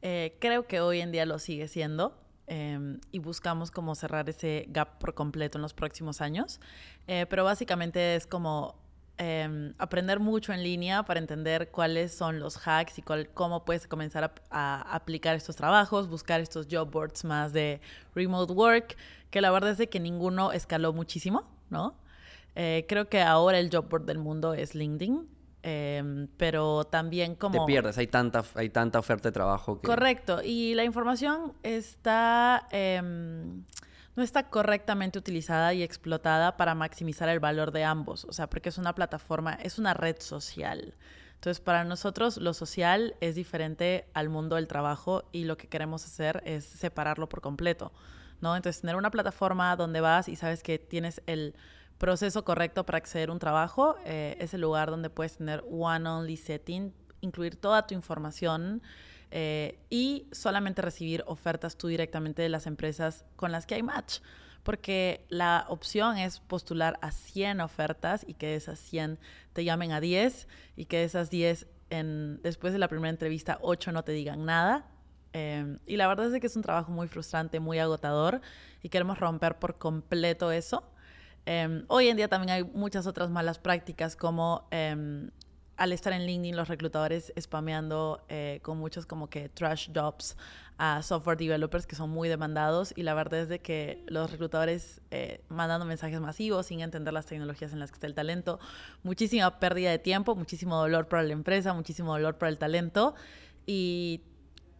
Eh, 0.00 0.36
creo 0.40 0.66
que 0.66 0.80
hoy 0.80 1.00
en 1.00 1.12
día 1.12 1.26
lo 1.26 1.38
sigue 1.38 1.68
siendo. 1.68 2.18
Em, 2.46 3.00
y 3.10 3.20
buscamos 3.20 3.70
como 3.70 3.94
cerrar 3.94 4.28
ese 4.28 4.66
gap 4.68 4.98
por 4.98 5.14
completo 5.14 5.56
en 5.56 5.62
los 5.62 5.72
próximos 5.72 6.20
años. 6.20 6.60
Eh, 7.06 7.26
pero 7.28 7.42
básicamente 7.42 8.16
es 8.16 8.26
como 8.26 8.83
Em, 9.16 9.74
aprender 9.78 10.18
mucho 10.18 10.52
en 10.52 10.64
línea 10.64 11.04
para 11.04 11.20
entender 11.20 11.70
cuáles 11.70 12.12
son 12.12 12.40
los 12.40 12.66
hacks 12.66 12.98
y 12.98 13.02
cómo 13.32 13.64
puedes 13.64 13.86
comenzar 13.86 14.34
a, 14.50 14.94
aplicar 14.94 15.36
estos 15.36 15.54
trabajos, 15.54 16.08
buscar 16.08 16.40
estos 16.40 16.66
job 16.68 16.90
boards 16.90 17.24
más 17.24 17.52
de 17.52 17.80
remote 18.16 18.52
work, 18.52 18.96
que 19.30 19.40
la 19.40 19.52
verdad 19.52 19.70
es 19.70 19.78
de 19.78 19.88
que 19.88 20.00
ninguno 20.00 20.50
escaló 20.50 20.92
muchísimo, 20.92 21.44
¿no? 21.70 21.94
Eh, 22.56 22.86
creo 22.88 23.08
que 23.08 23.22
ahora 23.22 23.60
el 23.60 23.70
job 23.72 23.88
board 23.88 24.04
del 24.04 24.18
mundo 24.18 24.52
es 24.52 24.74
LinkedIn, 24.74 25.28
em, 25.62 26.26
pero 26.36 26.82
también 26.82 27.36
como... 27.36 27.60
Te 27.60 27.72
pierdes, 27.72 27.96
hay 27.98 28.08
tanta, 28.08 28.42
hay 28.56 28.70
tanta 28.70 28.98
oferta 28.98 29.28
de 29.28 29.32
trabajo 29.32 29.80
que... 29.80 29.86
Correcto, 29.86 30.40
y 30.42 30.74
la 30.74 30.82
información 30.82 31.52
está... 31.62 32.66
No 34.16 34.22
está 34.22 34.48
correctamente 34.48 35.18
utilizada 35.18 35.74
y 35.74 35.82
explotada 35.82 36.56
para 36.56 36.74
maximizar 36.74 37.28
el 37.28 37.40
valor 37.40 37.72
de 37.72 37.84
ambos. 37.84 38.24
O 38.26 38.32
sea, 38.32 38.48
porque 38.48 38.68
es 38.68 38.78
una 38.78 38.94
plataforma, 38.94 39.54
es 39.54 39.78
una 39.78 39.92
red 39.94 40.16
social. 40.20 40.94
Entonces, 41.34 41.60
para 41.60 41.84
nosotros 41.84 42.38
lo 42.38 42.54
social 42.54 43.16
es 43.20 43.34
diferente 43.34 44.06
al 44.14 44.28
mundo 44.28 44.56
del 44.56 44.68
trabajo 44.68 45.24
y 45.30 45.44
lo 45.44 45.56
que 45.56 45.68
queremos 45.68 46.04
hacer 46.04 46.42
es 46.46 46.64
separarlo 46.64 47.28
por 47.28 47.42
completo, 47.42 47.92
¿no? 48.40 48.56
Entonces, 48.56 48.80
tener 48.80 48.96
una 48.96 49.10
plataforma 49.10 49.76
donde 49.76 50.00
vas 50.00 50.28
y 50.28 50.36
sabes 50.36 50.62
que 50.62 50.78
tienes 50.78 51.20
el 51.26 51.54
proceso 51.98 52.44
correcto 52.44 52.86
para 52.86 52.98
acceder 52.98 53.28
a 53.28 53.32
un 53.32 53.40
trabajo, 53.40 53.96
eh, 54.04 54.36
es 54.40 54.54
el 54.54 54.62
lugar 54.62 54.90
donde 54.90 55.10
puedes 55.10 55.36
tener 55.36 55.62
one-only 55.70 56.36
setting, 56.36 56.94
incluir 57.20 57.56
toda 57.56 57.86
tu 57.86 57.94
información, 57.94 58.80
eh, 59.36 59.80
y 59.90 60.28
solamente 60.30 60.80
recibir 60.80 61.24
ofertas 61.26 61.76
tú 61.76 61.88
directamente 61.88 62.40
de 62.40 62.48
las 62.48 62.68
empresas 62.68 63.24
con 63.34 63.50
las 63.50 63.66
que 63.66 63.74
hay 63.74 63.82
match. 63.82 64.20
Porque 64.62 65.26
la 65.28 65.66
opción 65.68 66.16
es 66.16 66.38
postular 66.38 67.00
a 67.02 67.10
100 67.10 67.60
ofertas 67.60 68.24
y 68.28 68.34
que 68.34 68.46
de 68.46 68.54
esas 68.54 68.78
100 68.78 69.18
te 69.52 69.64
llamen 69.64 69.90
a 69.90 70.00
10 70.00 70.46
y 70.76 70.84
que 70.84 70.98
de 70.98 71.04
esas 71.04 71.30
10 71.30 71.66
en, 71.90 72.40
después 72.44 72.72
de 72.72 72.78
la 72.78 72.86
primera 72.86 73.10
entrevista 73.10 73.58
8 73.60 73.90
no 73.90 74.04
te 74.04 74.12
digan 74.12 74.44
nada. 74.44 74.86
Em, 75.32 75.80
y 75.84 75.96
la 75.96 76.06
verdad 76.06 76.32
es 76.32 76.40
que 76.40 76.46
es 76.46 76.54
un 76.54 76.62
trabajo 76.62 76.92
muy 76.92 77.08
frustrante, 77.08 77.58
muy 77.58 77.80
agotador 77.80 78.40
y 78.84 78.88
queremos 78.88 79.18
romper 79.18 79.58
por 79.58 79.78
completo 79.78 80.52
eso. 80.52 80.84
Em, 81.44 81.84
hoy 81.88 82.06
en 82.06 82.16
día 82.16 82.28
también 82.28 82.50
hay 82.50 82.62
muchas 82.62 83.08
otras 83.08 83.30
malas 83.30 83.58
prácticas 83.58 84.14
como 84.14 84.68
em, 84.70 85.32
al 85.76 85.92
estar 85.92 86.12
en 86.12 86.26
LinkedIn 86.26 86.56
los 86.56 86.68
reclutadores 86.68 87.32
spameando 87.38 88.24
eh, 88.28 88.60
con 88.62 88.78
muchos 88.78 89.06
como 89.06 89.28
que 89.28 89.48
trash 89.48 89.90
jobs 89.92 90.36
a 90.78 91.02
software 91.02 91.36
developers 91.36 91.86
que 91.86 91.96
son 91.96 92.10
muy 92.10 92.28
demandados. 92.28 92.92
Y 92.96 93.02
la 93.02 93.14
verdad 93.14 93.40
es 93.40 93.48
de 93.48 93.60
que 93.60 94.02
los 94.06 94.30
reclutadores 94.30 95.00
eh, 95.10 95.42
mandando 95.48 95.86
mensajes 95.86 96.20
masivos 96.20 96.66
sin 96.66 96.80
entender 96.80 97.12
las 97.12 97.26
tecnologías 97.26 97.72
en 97.72 97.80
las 97.80 97.90
que 97.90 97.96
está 97.96 98.06
el 98.06 98.14
talento, 98.14 98.58
muchísima 99.02 99.58
pérdida 99.58 99.90
de 99.90 99.98
tiempo, 99.98 100.34
muchísimo 100.34 100.76
dolor 100.76 101.08
para 101.08 101.22
la 101.22 101.32
empresa, 101.32 101.72
muchísimo 101.74 102.12
dolor 102.12 102.38
para 102.38 102.50
el 102.50 102.58
talento. 102.58 103.14
Y 103.66 104.22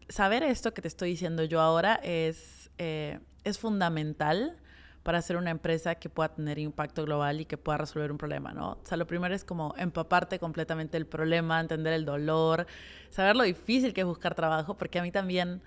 saber 0.09 0.43
esto 0.43 0.75
que 0.75 0.83
te 0.83 0.89
estoy 0.89 1.11
diciendo 1.11 1.45
yo 1.45 1.61
ahora 1.61 1.95
es, 2.03 2.71
eh, 2.79 3.21
es 3.45 3.59
fundamental 3.59 4.59
para 5.05 5.21
ser 5.23 5.37
una 5.37 5.51
empresa 5.51 5.95
que 5.95 6.09
pueda 6.09 6.35
tener 6.35 6.59
impacto 6.59 7.05
global 7.05 7.41
y 7.41 7.45
que 7.45 7.59
pueda 7.59 7.79
resolver 7.79 8.11
un 8.11 8.19
problema, 8.19 8.53
¿no? 8.53 8.73
O 8.73 8.81
sea, 8.85 8.97
lo 8.97 9.07
primero 9.07 9.35
es 9.35 9.45
como 9.45 9.75
empaparte 9.77 10.39
completamente 10.39 10.97
el 10.97 11.07
problema, 11.07 11.61
entender 11.61 11.93
el 11.93 12.07
dolor, 12.07 12.67
saber 13.11 13.37
lo 13.37 13.45
difícil 13.45 13.93
que 13.93 14.01
es 14.01 14.07
buscar 14.07 14.35
trabajo, 14.35 14.75
porque 14.77 14.99
a 14.99 15.03
mí 15.03 15.13
también 15.13 15.61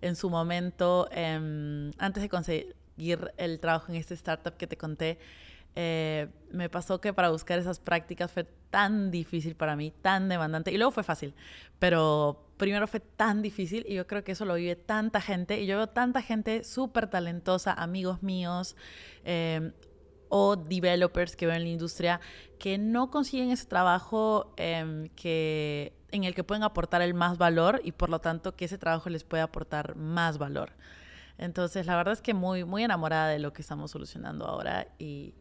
en 0.00 0.14
su 0.14 0.30
momento, 0.30 1.08
em, 1.10 1.90
antes 1.98 2.22
de 2.22 2.28
conseguir 2.28 3.32
el 3.36 3.58
trabajo 3.58 3.90
en 3.90 3.96
este 3.96 4.14
startup 4.14 4.56
que 4.56 4.68
te 4.68 4.76
conté, 4.76 5.18
eh, 5.76 6.28
me 6.50 6.68
pasó 6.68 7.00
que 7.00 7.12
para 7.12 7.30
buscar 7.30 7.58
esas 7.58 7.80
prácticas 7.80 8.30
fue 8.30 8.44
tan 8.70 9.10
difícil 9.10 9.56
para 9.56 9.76
mí, 9.76 9.92
tan 10.02 10.28
demandante, 10.28 10.72
y 10.72 10.76
luego 10.76 10.92
fue 10.92 11.02
fácil, 11.02 11.34
pero 11.78 12.48
primero 12.56 12.86
fue 12.86 13.00
tan 13.00 13.42
difícil 13.42 13.84
y 13.88 13.94
yo 13.94 14.06
creo 14.06 14.24
que 14.24 14.32
eso 14.32 14.44
lo 14.44 14.54
vive 14.54 14.76
tanta 14.76 15.20
gente, 15.20 15.60
y 15.60 15.66
yo 15.66 15.76
veo 15.76 15.88
tanta 15.88 16.22
gente 16.22 16.64
súper 16.64 17.08
talentosa, 17.08 17.72
amigos 17.72 18.22
míos, 18.22 18.76
eh, 19.24 19.72
o 20.28 20.56
developers 20.56 21.36
que 21.36 21.46
veo 21.46 21.54
en 21.54 21.62
la 21.62 21.68
industria, 21.68 22.20
que 22.58 22.78
no 22.78 23.10
consiguen 23.10 23.50
ese 23.50 23.66
trabajo 23.66 24.52
em, 24.56 25.08
que, 25.10 25.92
en 26.10 26.24
el 26.24 26.34
que 26.34 26.42
pueden 26.42 26.64
aportar 26.64 27.02
el 27.02 27.14
más 27.14 27.38
valor 27.38 27.80
y 27.84 27.92
por 27.92 28.10
lo 28.10 28.20
tanto 28.20 28.56
que 28.56 28.64
ese 28.64 28.78
trabajo 28.78 29.08
les 29.10 29.22
puede 29.22 29.42
aportar 29.42 29.96
más 29.96 30.38
valor. 30.38 30.72
Entonces, 31.38 31.86
la 31.86 31.96
verdad 31.96 32.12
es 32.12 32.22
que 32.22 32.34
muy, 32.34 32.64
muy 32.64 32.84
enamorada 32.84 33.28
de 33.28 33.38
lo 33.38 33.52
que 33.52 33.62
estamos 33.62 33.90
solucionando 33.90 34.46
ahora 34.46 34.88
y, 34.98 35.34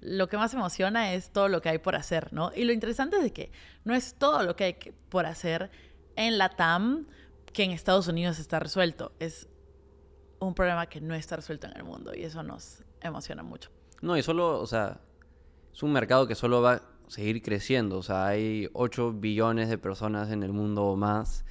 lo 0.00 0.28
que 0.28 0.36
más 0.36 0.52
emociona 0.52 1.14
es 1.14 1.30
todo 1.30 1.48
lo 1.48 1.62
que 1.62 1.70
hay 1.70 1.78
por 1.78 1.96
hacer, 1.96 2.30
¿no? 2.30 2.52
Y 2.54 2.64
lo 2.64 2.74
interesante 2.74 3.16
es 3.24 3.32
que 3.32 3.50
no 3.84 3.94
es 3.94 4.16
todo 4.16 4.42
lo 4.42 4.54
que 4.54 4.64
hay 4.64 4.76
por 5.08 5.24
hacer 5.24 5.70
en 6.14 6.36
la 6.36 6.50
TAM 6.50 7.06
que 7.54 7.62
en 7.64 7.70
Estados 7.70 8.06
Unidos 8.06 8.38
está 8.38 8.58
resuelto. 8.58 9.12
Es 9.18 9.48
un 10.40 10.54
problema 10.54 10.86
que 10.90 11.00
no 11.00 11.14
está 11.14 11.36
resuelto 11.36 11.68
en 11.68 11.76
el 11.78 11.84
mundo 11.84 12.12
y 12.14 12.22
eso 12.22 12.42
nos 12.42 12.84
emociona 13.00 13.42
mucho. 13.42 13.70
No, 14.02 14.14
y 14.18 14.22
solo, 14.22 14.60
o 14.60 14.66
sea, 14.66 15.00
es 15.72 15.82
un 15.82 15.92
mercado 15.92 16.26
que 16.26 16.34
solo 16.34 16.60
va 16.60 16.74
a 16.74 16.82
seguir 17.08 17.40
creciendo. 17.40 17.96
O 17.98 18.02
sea, 18.02 18.26
hay 18.26 18.68
8 18.74 19.12
billones 19.14 19.70
de 19.70 19.78
personas 19.78 20.30
en 20.30 20.42
el 20.42 20.52
mundo 20.52 20.84
o 20.84 20.96
más, 20.96 21.46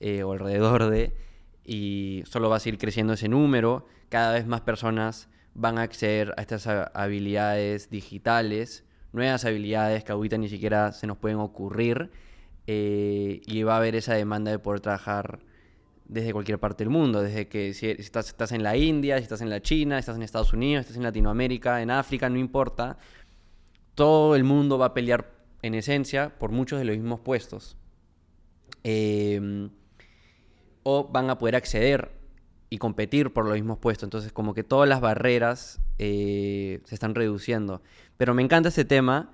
eh, 0.00 0.22
o 0.22 0.32
alrededor 0.32 0.90
de 0.90 1.14
y 1.64 2.22
solo 2.26 2.50
va 2.50 2.56
a 2.56 2.60
seguir 2.60 2.78
creciendo 2.78 3.14
ese 3.14 3.28
número. 3.28 3.86
Cada 4.08 4.32
vez 4.32 4.46
más 4.46 4.60
personas 4.60 5.28
van 5.54 5.78
a 5.78 5.82
acceder 5.82 6.34
a 6.36 6.42
estas 6.42 6.66
habilidades 6.66 7.90
digitales, 7.90 8.84
nuevas 9.12 9.44
habilidades 9.44 10.04
que 10.04 10.12
ahorita 10.12 10.36
ni 10.36 10.48
siquiera 10.48 10.92
se 10.92 11.06
nos 11.06 11.16
pueden 11.16 11.38
ocurrir 11.38 12.10
eh, 12.66 13.40
y 13.46 13.62
va 13.62 13.74
a 13.74 13.76
haber 13.78 13.94
esa 13.94 14.14
demanda 14.14 14.50
de 14.50 14.58
poder 14.58 14.80
trabajar 14.80 15.38
desde 16.06 16.32
cualquier 16.32 16.58
parte 16.58 16.84
del 16.84 16.90
mundo, 16.90 17.22
desde 17.22 17.48
que 17.48 17.72
si 17.72 17.88
estás, 17.88 18.28
estás 18.28 18.52
en 18.52 18.62
la 18.62 18.76
India, 18.76 19.16
si 19.16 19.22
estás 19.22 19.40
en 19.40 19.48
la 19.48 19.62
China, 19.62 19.98
estás 19.98 20.16
en 20.16 20.22
Estados 20.22 20.52
Unidos, 20.52 20.82
estás 20.82 20.96
en 20.96 21.02
Latinoamérica, 21.02 21.80
en 21.80 21.90
África, 21.90 22.28
no 22.28 22.38
importa, 22.38 22.98
todo 23.94 24.36
el 24.36 24.44
mundo 24.44 24.76
va 24.76 24.86
a 24.86 24.94
pelear 24.94 25.32
en 25.62 25.74
esencia 25.74 26.36
por 26.38 26.50
muchos 26.50 26.78
de 26.78 26.84
los 26.84 26.96
mismos 26.96 27.20
puestos. 27.20 27.78
Eh, 28.82 29.70
o 30.84 31.08
van 31.08 31.28
a 31.30 31.38
poder 31.38 31.56
acceder 31.56 32.12
y 32.70 32.78
competir 32.78 33.32
por 33.32 33.44
los 33.44 33.54
mismos 33.54 33.78
puestos. 33.78 34.06
Entonces, 34.06 34.32
como 34.32 34.54
que 34.54 34.62
todas 34.62 34.88
las 34.88 35.00
barreras 35.00 35.80
eh, 35.98 36.80
se 36.84 36.94
están 36.94 37.14
reduciendo. 37.14 37.82
Pero 38.16 38.34
me 38.34 38.42
encanta 38.42 38.68
este 38.68 38.84
tema. 38.84 39.32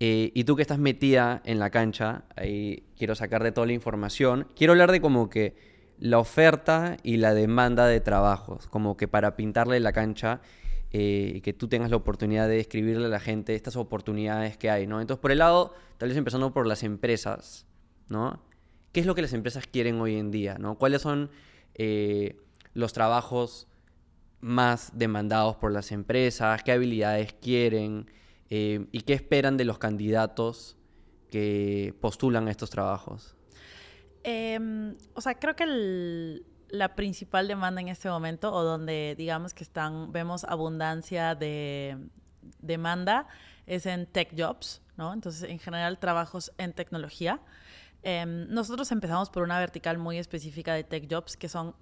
Eh, 0.00 0.30
y 0.34 0.44
tú 0.44 0.54
que 0.54 0.62
estás 0.62 0.78
metida 0.78 1.42
en 1.44 1.58
la 1.58 1.70
cancha, 1.70 2.24
ahí 2.36 2.84
quiero 2.96 3.14
sacar 3.14 3.42
de 3.42 3.52
toda 3.52 3.66
la 3.66 3.72
información. 3.72 4.46
Quiero 4.54 4.72
hablar 4.72 4.92
de 4.92 5.00
como 5.00 5.28
que 5.28 5.56
la 5.98 6.18
oferta 6.18 6.96
y 7.02 7.16
la 7.16 7.34
demanda 7.34 7.86
de 7.86 8.00
trabajos, 8.00 8.68
como 8.68 8.96
que 8.96 9.08
para 9.08 9.34
pintarle 9.34 9.80
la 9.80 9.92
cancha 9.92 10.40
eh, 10.92 11.32
y 11.36 11.40
que 11.40 11.52
tú 11.52 11.68
tengas 11.68 11.90
la 11.90 11.96
oportunidad 11.96 12.48
de 12.48 12.60
escribirle 12.60 13.06
a 13.06 13.08
la 13.08 13.20
gente 13.20 13.54
estas 13.54 13.76
oportunidades 13.76 14.56
que 14.56 14.70
hay, 14.70 14.86
¿no? 14.86 15.00
Entonces, 15.00 15.20
por 15.20 15.32
el 15.32 15.38
lado, 15.38 15.74
tal 15.96 16.08
vez 16.08 16.18
empezando 16.18 16.52
por 16.52 16.66
las 16.66 16.82
empresas, 16.84 17.66
¿no? 18.08 18.40
Qué 18.92 19.00
es 19.00 19.06
lo 19.06 19.14
que 19.14 19.22
las 19.22 19.32
empresas 19.32 19.66
quieren 19.66 20.00
hoy 20.00 20.16
en 20.16 20.30
día, 20.30 20.56
¿no? 20.58 20.76
¿Cuáles 20.76 21.02
son 21.02 21.30
eh, 21.74 22.36
los 22.74 22.92
trabajos 22.92 23.68
más 24.40 24.92
demandados 24.94 25.56
por 25.56 25.72
las 25.72 25.92
empresas? 25.92 26.62
¿Qué 26.62 26.72
habilidades 26.72 27.32
quieren? 27.34 28.10
Eh, 28.50 28.86
¿Y 28.92 29.02
qué 29.02 29.14
esperan 29.14 29.56
de 29.56 29.64
los 29.64 29.78
candidatos 29.78 30.76
que 31.30 31.94
postulan 32.00 32.48
estos 32.48 32.70
trabajos? 32.70 33.36
Em, 34.24 34.96
o 35.14 35.20
sea, 35.20 35.34
creo 35.34 35.54
que 35.54 36.42
la 36.68 36.94
principal 36.94 37.48
demanda 37.48 37.80
en 37.80 37.88
este 37.88 38.08
momento, 38.08 38.52
o 38.52 38.62
donde 38.62 39.14
digamos 39.16 39.54
que 39.54 39.64
están, 39.64 40.12
vemos 40.12 40.44
abundancia 40.44 41.34
de 41.34 41.96
demanda, 42.60 43.26
es 43.66 43.86
en 43.86 44.06
tech 44.06 44.34
jobs, 44.36 44.82
¿no? 44.96 45.12
Entonces, 45.12 45.48
en 45.48 45.58
general, 45.58 45.98
trabajos 45.98 46.52
en 46.58 46.72
tecnología. 46.72 47.40
Em, 48.10 48.48
nosotros 48.48 48.90
empezamos 48.90 49.28
por 49.28 49.42
una 49.42 49.58
vertical 49.58 49.98
muy 49.98 50.16
específica 50.16 50.72
de 50.72 50.82
tech 50.82 51.06
jobs, 51.10 51.36
que 51.36 51.46
son 51.46 51.74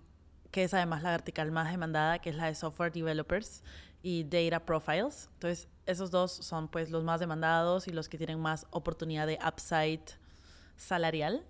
que 0.51 0.65
es 0.65 0.75
además 0.75 1.05
la 1.05 1.11
vertical 1.11 1.53
más 1.53 1.71
demandada, 1.71 2.19
que 2.19 2.31
es 2.31 2.37
la 2.37 2.47
de 2.47 2.57
software 2.57 2.91
developers 2.91 3.63
y 4.03 4.25
data 4.25 4.59
profiles. 4.67 5.29
Entonces, 5.35 5.69
esos 5.87 6.11
dos 6.11 6.33
son 6.33 6.67
pues 6.67 6.91
los 6.91 7.05
más 7.05 7.21
demandados 7.21 7.87
y 7.87 7.93
los 7.93 8.09
que 8.09 8.19
tienen 8.19 8.41
más 8.41 8.67
oportunidad 8.71 9.29
de 9.29 9.39
upside 9.47 10.03
salarial. 10.77 11.45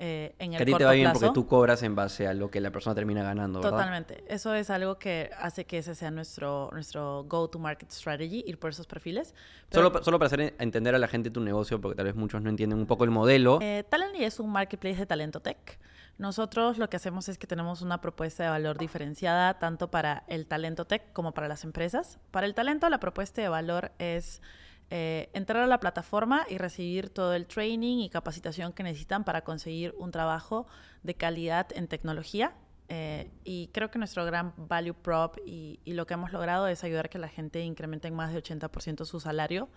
Eh, 0.00 0.34
en 0.38 0.52
el 0.52 0.58
que 0.58 0.62
a 0.62 0.66
ti 0.66 0.74
te 0.74 0.84
va 0.84 0.92
bien 0.92 1.12
porque 1.12 1.30
tú 1.34 1.46
cobras 1.46 1.82
en 1.82 1.96
base 1.96 2.28
a 2.28 2.34
lo 2.34 2.50
que 2.50 2.60
la 2.60 2.70
persona 2.70 2.94
termina 2.94 3.22
ganando, 3.22 3.60
¿verdad? 3.60 3.76
Totalmente. 3.76 4.24
Eso 4.28 4.54
es 4.54 4.70
algo 4.70 4.98
que 4.98 5.30
hace 5.38 5.64
que 5.64 5.78
ese 5.78 5.94
sea 5.94 6.10
nuestro, 6.10 6.70
nuestro 6.72 7.24
go-to-market 7.24 7.90
strategy, 7.90 8.44
ir 8.46 8.58
por 8.58 8.70
esos 8.70 8.86
perfiles. 8.86 9.34
solo, 9.72 10.02
solo 10.02 10.18
para 10.18 10.26
hacer 10.26 10.54
entender 10.58 10.94
a 10.94 10.98
la 10.98 11.08
gente 11.08 11.30
tu 11.30 11.40
negocio, 11.40 11.80
porque 11.80 11.96
tal 11.96 12.06
vez 12.06 12.14
muchos 12.14 12.42
no 12.42 12.50
entienden 12.50 12.78
un 12.78 12.86
poco 12.86 13.04
el 13.04 13.10
modelo. 13.10 13.58
Eh, 13.60 13.84
Talently 13.88 14.24
es 14.24 14.38
un 14.38 14.50
marketplace 14.50 14.96
de 14.96 15.06
talento 15.06 15.40
tech. 15.40 15.78
Nosotros 16.18 16.78
lo 16.78 16.90
que 16.90 16.96
hacemos 16.96 17.28
es 17.28 17.38
que 17.38 17.46
tenemos 17.46 17.80
una 17.80 18.00
propuesta 18.00 18.42
de 18.42 18.50
valor 18.50 18.76
diferenciada 18.76 19.58
tanto 19.58 19.90
para 19.90 20.24
el 20.26 20.46
talento 20.46 20.84
tech 20.84 21.12
como 21.12 21.32
para 21.32 21.46
las 21.46 21.62
empresas. 21.62 22.18
Para 22.32 22.46
el 22.46 22.54
talento, 22.54 22.88
la 22.88 22.98
propuesta 22.98 23.40
de 23.40 23.48
valor 23.48 23.92
es 23.98 24.42
eh, 24.90 25.28
entrar 25.34 25.62
a 25.62 25.66
la 25.66 25.80
plataforma 25.80 26.46
y 26.48 26.56
recibir 26.56 27.10
todo 27.10 27.34
el 27.34 27.46
training 27.46 27.98
y 27.98 28.08
capacitación 28.08 28.72
que 28.72 28.82
necesitan 28.82 29.24
para 29.24 29.42
conseguir 29.42 29.94
un 29.98 30.10
trabajo 30.10 30.66
de 31.02 31.14
calidad 31.14 31.68
en 31.74 31.88
tecnología. 31.88 32.54
Eh, 32.90 33.30
y 33.44 33.68
creo 33.68 33.90
que 33.90 33.98
nuestro 33.98 34.24
gran 34.24 34.54
value 34.56 34.94
prop 34.94 35.36
y, 35.44 35.78
y, 35.84 35.92
lo 35.92 36.06
que 36.06 36.14
hemos 36.14 36.32
logrado 36.32 36.68
es 36.68 36.84
ayudar 36.84 37.06
a 37.06 37.08
que 37.10 37.18
la 37.18 37.28
gente 37.28 37.60
incremente 37.60 38.08
en 38.08 38.14
más 38.14 38.32
de 38.32 38.42
80% 38.42 39.04
su 39.04 39.20
salario 39.20 39.68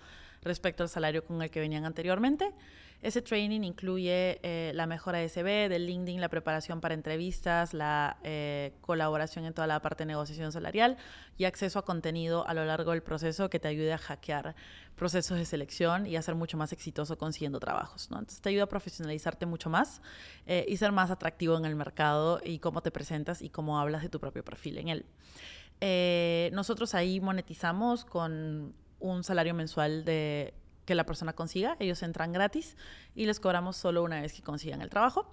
respecto 0.41 0.83
al 0.83 0.89
salario 0.89 1.23
con 1.23 1.41
el 1.41 1.49
que 1.49 1.59
venían 1.59 1.85
anteriormente. 1.85 2.53
Ese 3.01 3.23
training 3.23 3.61
incluye 3.61 4.39
eh, 4.43 4.71
la 4.75 4.85
mejora 4.85 5.17
de 5.17 5.27
CV, 5.27 5.69
del 5.69 5.87
LinkedIn, 5.87 6.21
la 6.21 6.29
preparación 6.29 6.81
para 6.81 6.93
entrevistas, 6.93 7.73
la 7.73 8.17
eh, 8.23 8.73
colaboración 8.81 9.45
en 9.45 9.53
toda 9.53 9.65
la 9.65 9.81
parte 9.81 10.03
de 10.03 10.09
negociación 10.09 10.51
salarial 10.51 10.97
y 11.35 11.45
acceso 11.45 11.79
a 11.79 11.85
contenido 11.85 12.47
a 12.47 12.53
lo 12.53 12.63
largo 12.63 12.91
del 12.91 13.01
proceso 13.01 13.49
que 13.49 13.59
te 13.59 13.67
ayude 13.67 13.91
a 13.91 13.97
hackear 13.97 14.55
procesos 14.95 15.39
de 15.39 15.45
selección 15.45 16.05
y 16.05 16.15
a 16.15 16.21
ser 16.21 16.35
mucho 16.35 16.57
más 16.57 16.73
exitoso 16.73 17.17
consiguiendo 17.17 17.59
trabajos. 17.59 18.11
¿no? 18.11 18.19
Entonces 18.19 18.39
te 18.39 18.49
ayuda 18.49 18.65
a 18.65 18.69
profesionalizarte 18.69 19.47
mucho 19.47 19.71
más 19.71 19.99
eh, 20.45 20.65
y 20.67 20.77
ser 20.77 20.91
más 20.91 21.09
atractivo 21.09 21.57
en 21.57 21.65
el 21.65 21.75
mercado 21.75 22.39
y 22.43 22.59
cómo 22.59 22.81
te 22.83 22.91
presentas 22.91 23.41
y 23.41 23.49
cómo 23.49 23.79
hablas 23.79 24.03
de 24.03 24.09
tu 24.09 24.19
propio 24.19 24.45
perfil 24.45 24.77
en 24.77 24.89
él. 24.89 26.51
nosotros 26.53 26.93
ahí 26.93 27.19
monetizamos 27.19 28.05
con 28.05 28.75
un 29.01 29.23
salario 29.23 29.53
mensual 29.53 30.05
de 30.05 30.53
que 30.85 30.95
la 30.95 31.05
persona 31.05 31.33
consiga. 31.33 31.77
Ellos 31.79 32.01
entran 32.03 32.31
gratis 32.33 32.75
y 33.15 33.25
les 33.25 33.39
cobramos 33.39 33.77
solo 33.77 34.03
una 34.03 34.21
vez 34.21 34.33
que 34.33 34.41
consigan 34.41 34.81
el 34.81 34.89
trabajo. 34.89 35.31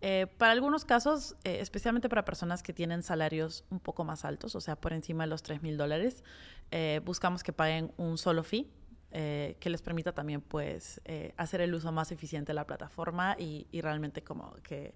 Eh, 0.00 0.26
para 0.38 0.52
algunos 0.52 0.84
casos, 0.84 1.36
eh, 1.44 1.58
especialmente 1.60 2.08
para 2.08 2.24
personas 2.24 2.62
que 2.62 2.72
tienen 2.72 3.02
salarios 3.02 3.64
un 3.70 3.80
poco 3.80 4.04
más 4.04 4.24
altos, 4.24 4.54
o 4.54 4.60
sea, 4.60 4.76
por 4.76 4.92
encima 4.92 5.24
de 5.24 5.30
los 5.30 5.42
3 5.42 5.62
mil 5.62 5.76
dólares, 5.76 6.22
eh, 6.70 7.00
buscamos 7.04 7.42
que 7.42 7.52
paguen 7.52 7.92
un 7.96 8.18
solo 8.18 8.42
fee. 8.42 8.70
que 9.12 9.68
les 9.70 9.82
permita 9.82 10.12
también 10.12 10.40
pues 10.40 11.00
hacer 11.36 11.60
el 11.62 11.74
uso 11.74 11.90
más 11.90 12.12
eficiente 12.12 12.50
de 12.50 12.54
la 12.54 12.64
plataforma 12.64 13.34
y, 13.36 13.66
y 13.72 13.80
realmente 13.80 14.22
como 14.22 14.54
que 14.62 14.94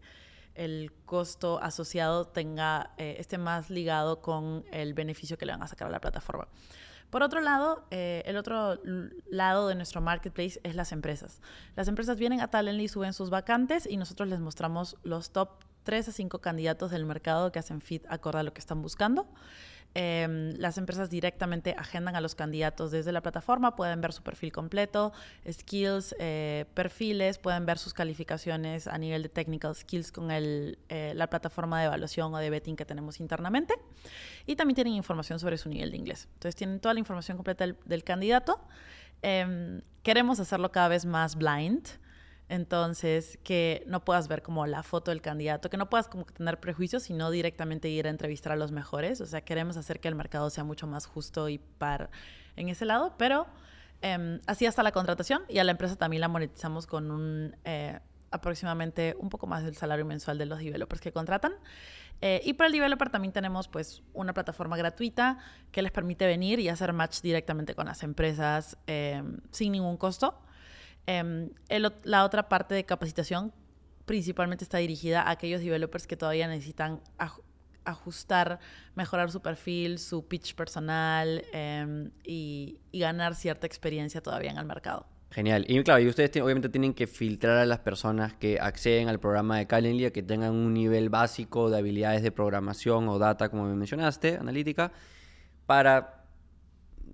el 0.55 0.93
costo 1.05 1.59
asociado 1.61 2.25
tenga 2.25 2.95
esté 2.97 3.39
más 3.39 3.71
ligado 3.71 4.23
con 4.23 4.65
el 4.71 4.95
beneficio 4.95 5.37
que 5.37 5.47
le 5.47 5.53
van 5.53 5.65
a 5.65 5.67
sacar 5.67 5.89
a 5.89 5.91
la 5.91 6.01
plataforma. 6.01 6.47
Por 7.15 7.23
otro 7.23 7.41
lado, 7.41 7.85
eh, 7.93 8.25
el 8.27 8.37
otro 8.37 8.77
lado 9.31 9.69
de 9.69 9.77
nuestro 9.77 10.01
marketplace 10.01 10.59
es 10.65 10.75
las 10.75 10.91
empresas. 10.91 11.41
Las 11.77 11.87
empresas 11.87 12.19
vienen 12.19 12.41
a 12.41 12.49
Talently, 12.49 12.89
suben 12.89 13.13
sus 13.13 13.31
vacantes 13.31 13.87
y 13.89 13.97
nosotros 13.97 14.29
les 14.29 14.41
mostramos 14.41 14.97
los 15.05 15.31
top 15.31 15.51
3 15.85 16.09
a 16.09 16.11
5 16.11 16.41
candidatos 16.41 16.91
del 16.91 17.07
mercado 17.07 17.53
que 17.53 17.61
hacen 17.61 17.81
fit 17.81 18.05
acorde 18.09 18.41
a 18.41 18.43
lo 18.43 18.53
que 18.53 18.59
están 18.59 18.83
buscando. 18.83 19.29
Em, 19.97 20.55
las 20.59 20.77
empresas 20.77 21.09
directamente 21.09 21.77
agendan 21.79 22.17
a 22.17 22.21
los 22.21 22.35
candidatos 22.35 22.91
desde 22.91 23.13
la 23.13 23.23
plataforma, 23.23 23.77
pueden 23.77 24.01
ver 24.01 24.13
su 24.13 24.25
perfil 24.25 24.51
completo, 24.51 25.13
skills, 25.49 26.17
eh, 26.19 26.65
perfiles, 26.75 27.39
pueden 27.39 27.65
ver 27.65 27.79
sus 27.79 27.95
calificaciones 27.95 28.89
a 28.89 28.99
nivel 28.99 29.23
de 29.23 29.29
technical 29.29 29.73
skills 29.77 30.11
con 30.11 30.33
el, 30.33 30.79
eh, 30.89 31.13
la 31.15 31.29
plataforma 31.29 31.79
de 31.79 31.87
evaluación 31.87 32.35
o 32.35 32.39
de 32.39 32.51
betting 32.51 32.75
que 32.75 32.85
tenemos 32.85 33.21
internamente. 33.21 33.75
Y 34.47 34.57
también 34.57 34.75
tienen 34.75 34.95
información 34.95 35.39
sobre 35.39 35.59
su 35.59 35.69
nivel 35.69 35.93
de 35.93 35.97
inglés. 35.97 36.29
Entonces 36.35 36.57
tienen 36.57 36.81
toda 36.81 36.93
la 36.95 36.99
información 36.99 37.37
completa 37.37 37.65
del, 37.65 38.03
candidato. 38.03 38.61
Em, 39.23 39.81
queremos 40.03 40.41
hacerlo 40.41 40.73
cada 40.73 40.89
vez 40.89 41.07
más 41.07 41.37
blind. 41.37 41.87
Entonces, 42.55 43.37
que 43.43 43.83
no 43.89 44.05
puedas 44.05 44.29
ver 44.29 44.43
como 44.43 44.65
la 44.67 44.85
foto 44.85 45.11
del 45.11 45.21
candidato, 45.21 45.71
que 45.71 45.77
no 45.77 45.91
puedas 45.91 46.09
tener 46.37 46.61
prejuicios, 46.61 47.03
sino 47.03 47.33
directamente 47.33 47.89
ir 47.89 48.07
a 48.07 48.11
entrevistar 48.11 48.53
a 48.53 48.57
los 48.57 48.71
mejores. 48.71 49.21
O 49.21 49.27
sea, 49.27 49.41
queremos 49.41 49.77
hacer 49.77 49.99
que 49.99 50.07
el 50.07 50.15
mercado 50.15 50.49
sea 50.51 50.63
mucho 50.63 50.87
más 50.87 51.05
justo 51.05 51.49
y 51.49 51.59
par 51.59 52.11
en 52.55 52.69
ese 52.69 52.85
lado, 52.85 53.17
pero 53.19 53.49
em, 54.03 54.41
así 54.47 54.67
hasta 54.67 54.85
la 54.85 54.93
contratación 54.93 55.43
y 55.49 55.59
a 55.59 55.65
la 55.65 55.73
empresa 55.73 55.97
también 55.97 56.21
la 56.21 56.29
monetizamos 56.29 56.87
con 56.87 57.11
un 57.11 57.57
eh, 57.65 57.99
aproximadamente 58.31 59.17
un 59.19 59.31
poco 59.31 59.49
más 59.49 59.65
del 59.65 59.77
salario 59.77 60.05
mensual 60.05 60.39
de 60.39 60.47
los 60.47 60.61
developers 60.61 61.01
que 61.01 61.11
contratan. 61.11 61.55
Eh, 62.21 62.41
y 62.45 62.53
para 62.53 62.69
el 62.69 62.73
developer 62.73 63.11
también 63.11 63.33
tenemos 63.33 63.67
pues 63.67 64.05
una 64.13 64.33
plataforma 64.33 64.77
gratuita 64.77 65.39
que 65.73 65.83
les 65.83 65.91
permite 65.91 66.25
venir 66.25 66.61
y 66.61 66.69
hacer 66.69 66.93
match 66.93 67.21
directamente 67.21 67.75
con 67.75 67.87
las 67.87 68.05
empresas 68.05 68.79
em, 68.87 69.41
sin 69.51 69.73
ningún 69.73 69.97
costo. 69.97 70.39
Em, 71.07 71.51
la 72.05 72.25
otra 72.25 72.49
parte 72.49 72.75
de 72.75 72.85
capacitación 72.85 73.53
principalmente 74.07 74.65
está 74.65 74.79
dirigida 74.79 75.23
a 75.23 75.31
aquellos 75.31 75.61
developers 75.61 76.07
que 76.07 76.17
todavía 76.17 76.47
necesitan 76.49 77.01
ajustar, 77.85 78.61
mejorar 78.95 79.31
su 79.31 79.41
perfil, 79.41 79.99
su 79.99 80.27
pitch 80.27 80.55
personal 80.55 81.45
em, 81.53 82.11
y, 82.23 82.79
ganar 82.93 83.35
cierta 83.35 83.67
experiencia 83.67 84.21
todavía 84.23 84.51
en 84.51 84.59
el 84.59 84.65
mercado. 84.65 85.07
Genial. 85.31 85.65
Y 85.69 85.83
claro, 85.83 86.01
y 86.01 86.07
ustedes 86.07 86.31
obviamente 86.41 86.69
tienen 86.69 86.95
que 86.95 87.09
filtrar 87.09 87.59
a 87.59 87.67
las 87.67 87.81
personas 87.81 88.35
que 88.35 88.61
acceden 88.61 89.09
al 89.09 89.19
programa 89.19 89.59
de 89.59 89.67
Calendly, 89.67 90.11
que 90.13 90.23
tengan 90.23 90.53
un 90.53 90.73
nivel 90.73 91.09
básico 91.09 91.71
de 91.71 91.79
habilidades 91.79 92.23
de 92.23 92.31
programación 92.31 93.09
o 93.09 93.19
data, 93.19 93.49
como 93.49 93.65
me 93.65 93.75
mencionaste, 93.75 94.37
analítica, 94.37 94.93
para 95.67 96.14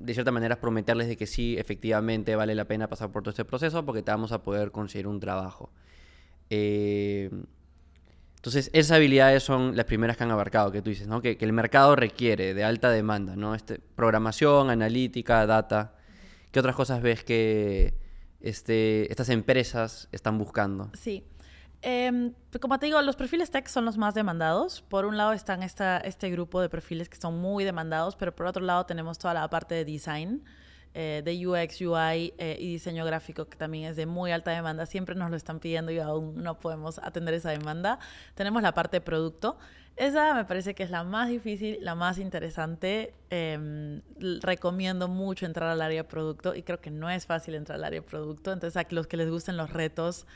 de 0.01 0.15
cierta 0.15 0.33
manera 0.33 0.61
prometerles 0.61 1.09
de 1.09 1.17
que 1.17 1.27
sí, 1.27 1.57
efectivamente 1.59 2.35
vale 2.35 2.55
la 2.55 2.65
pena 2.65 2.89
pasar 2.89 3.11
por 3.13 3.23
todo 3.23 3.31
este 3.31 3.45
proceso 3.45 3.85
porque 3.85 4.03
te 4.03 4.11
vamos 4.11 4.33
a 4.33 4.43
poder 4.43 4.71
conseguir 4.71 5.07
un 5.07 5.21
trabajo. 5.21 5.71
Eh, 6.49 7.31
entonces, 8.37 8.71
esas 8.73 8.97
habilidades 8.97 9.43
son 9.43 9.77
las 9.77 9.85
primeras 9.85 10.17
que 10.17 10.25
han 10.25 10.31
abarcado, 10.31 10.73
que 10.73 10.81
tú 10.81 10.89
dices, 10.89 11.07
¿no? 11.07 11.21
Que, 11.21 11.37
el 11.39 11.53
mercado 11.53 11.95
requiere 11.95 12.55
de 12.55 12.65
alta 12.65 12.91
demanda, 12.91 13.37
¿no? 13.37 13.55
Este, 13.55 13.79
programación, 13.95 14.71
analítica, 14.71 15.45
data. 15.45 15.95
¿Qué 16.51 16.59
otras 16.59 16.75
cosas 16.75 17.03
ves 17.03 17.23
que 17.23 17.93
este, 18.41 19.13
estas 19.13 19.29
empresas 19.29 20.09
están 20.11 20.39
buscando? 20.39 20.91
Sí. 20.95 21.23
Eh, 21.83 22.33
como 22.61 22.79
te 22.79 22.87
digo, 22.87 23.01
los 23.01 23.17
perfiles 23.17 23.51
tech 23.51 23.67
son 23.69 23.85
los 23.85 23.97
más 23.97 24.15
demandados. 24.15 24.83
Por 24.83 25.07
un 25.07 25.17
lado 25.17 25.33
están 25.33 25.63
este 25.63 26.31
grupo 26.31 26.61
de 26.61 26.69
perfiles 26.69 27.09
que 27.09 27.17
son 27.17 27.39
muy 27.39 27.65
demandados, 27.65 28.17
pero 28.17 28.35
por 28.35 28.47
otro 28.47 28.65
lado 28.65 28.85
tenemos 28.85 29.19
toda 29.19 29.35
la 29.35 29.49
parte 29.49 29.75
de 29.75 29.85
design, 29.85 30.45
eh, 30.93 31.23
de 31.25 31.47
UX, 31.47 31.81
UI 31.81 32.35
eh, 32.37 32.57
y 32.59 32.73
diseño 32.73 33.05
gráfico, 33.05 33.49
que 33.49 33.57
también 33.57 33.91
es 33.91 33.97
de 33.97 34.07
muy 34.07 34.31
alta 34.33 34.51
demanda. 34.51 34.85
Siempre 34.85 35.15
nos 35.15 35.31
lo 35.31 35.37
están 35.37 35.61
pidiendo 35.61 35.91
y 35.93 35.99
aún 36.01 36.43
no 36.43 36.59
podemos 36.59 36.99
atender 36.99 37.35
esa 37.35 37.51
demanda. 37.51 37.99
Tenemos 38.35 38.63
la 38.63 38.73
parte 38.73 38.99
de 38.99 39.01
producto. 39.01 39.57
Esa 39.97 40.35
me 40.35 40.45
parece 40.45 40.75
que 40.75 40.83
es 40.83 40.91
la 40.91 41.05
más 41.05 41.29
difícil, 41.29 41.79
la 41.81 41.95
más 41.95 42.19
interesante. 42.19 43.15
Em, 43.31 44.03
recomiendo 44.41 45.09
mucho 45.09 45.47
entrar 45.47 45.69
al 45.71 45.81
área 45.81 46.03
de 46.03 46.09
producto 46.09 46.55
y 46.55 46.63
creo 46.63 46.81
que 46.81 46.91
no 46.91 47.09
es 47.09 47.27
fácil 47.27 47.55
entrar 47.55 47.79
al 47.79 47.85
área 47.85 48.01
de 48.01 48.07
producto. 48.07 48.53
Entonces, 48.53 48.77
a 48.77 48.87
los 48.91 49.07
que 49.07 49.17
les 49.17 49.31
gusten 49.31 49.57
los 49.57 49.73
retos, 49.73 50.27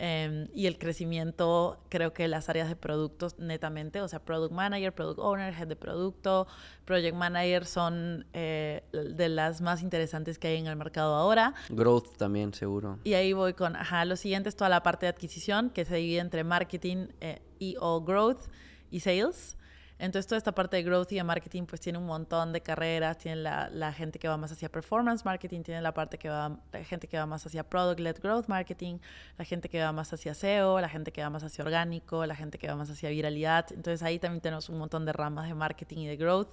Em, 0.00 0.46
y 0.54 0.68
el 0.68 0.78
crecimiento, 0.78 1.80
creo 1.88 2.12
que 2.12 2.28
las 2.28 2.48
áreas 2.48 2.68
de 2.68 2.76
productos 2.76 3.36
netamente, 3.40 4.00
o 4.00 4.06
sea, 4.06 4.20
Product 4.20 4.52
Manager, 4.52 4.94
Product 4.94 5.18
Owner, 5.18 5.52
Head 5.52 5.66
de 5.66 5.74
Producto, 5.74 6.46
Project 6.84 7.16
Manager 7.16 7.66
son 7.66 8.24
eh, 8.32 8.84
de 8.92 9.28
las 9.28 9.60
más 9.60 9.82
interesantes 9.82 10.38
que 10.38 10.46
hay 10.46 10.58
en 10.58 10.68
el 10.68 10.76
mercado 10.76 11.16
ahora. 11.16 11.52
Growth 11.68 12.16
también, 12.16 12.54
seguro. 12.54 13.00
Y 13.02 13.14
ahí 13.14 13.32
voy 13.32 13.54
con, 13.54 13.74
ajá, 13.74 14.04
lo 14.04 14.14
siguiente 14.14 14.48
es 14.48 14.54
toda 14.54 14.70
la 14.70 14.84
parte 14.84 15.06
de 15.06 15.10
adquisición, 15.10 15.70
que 15.70 15.84
se 15.84 15.96
divide 15.96 16.20
entre 16.20 16.44
marketing 16.44 17.08
eh, 17.20 17.42
y 17.58 17.74
o 17.80 18.00
growth 18.00 18.42
y 18.92 19.00
sales. 19.00 19.57
Entonces, 19.98 20.28
toda 20.28 20.38
esta 20.38 20.52
parte 20.52 20.76
de 20.76 20.84
growth 20.84 21.10
y 21.10 21.16
de 21.16 21.24
marketing, 21.24 21.64
pues 21.64 21.80
tiene 21.80 21.98
un 21.98 22.06
montón 22.06 22.52
de 22.52 22.60
carreras. 22.60 23.18
Tiene 23.18 23.36
la, 23.36 23.92
gente 23.92 24.18
que 24.18 24.28
va 24.28 24.36
más 24.36 24.52
hacia 24.52 24.68
performance 24.68 25.24
marketing, 25.24 25.62
tiene 25.62 25.82
la 25.82 25.92
parte 25.92 26.18
que 26.18 26.28
va, 26.28 26.58
gente 26.84 27.08
que 27.08 27.18
va 27.18 27.26
más 27.26 27.44
hacia 27.44 27.68
product-led 27.68 28.20
growth 28.22 28.46
marketing, 28.46 28.98
la 29.36 29.44
gente 29.44 29.68
que 29.68 29.82
va 29.82 29.90
más 29.92 30.12
hacia 30.12 30.34
SEO, 30.34 30.80
la 30.80 30.88
gente 30.88 31.10
que 31.10 31.22
va 31.22 31.30
más 31.30 31.42
hacia 31.42 31.64
orgánico, 31.64 32.24
la 32.26 32.36
gente 32.36 32.58
que 32.58 32.68
va 32.68 32.76
más 32.76 32.90
hacia 32.90 33.10
viralidad. 33.10 33.66
Entonces, 33.72 34.02
ahí 34.02 34.18
también 34.18 34.40
tenemos 34.40 34.68
un 34.68 34.78
montón 34.78 35.04
de 35.04 35.12
ramas 35.12 35.48
de 35.48 35.54
marketing 35.54 35.98
y 35.98 36.06
de 36.06 36.16
growth. 36.16 36.50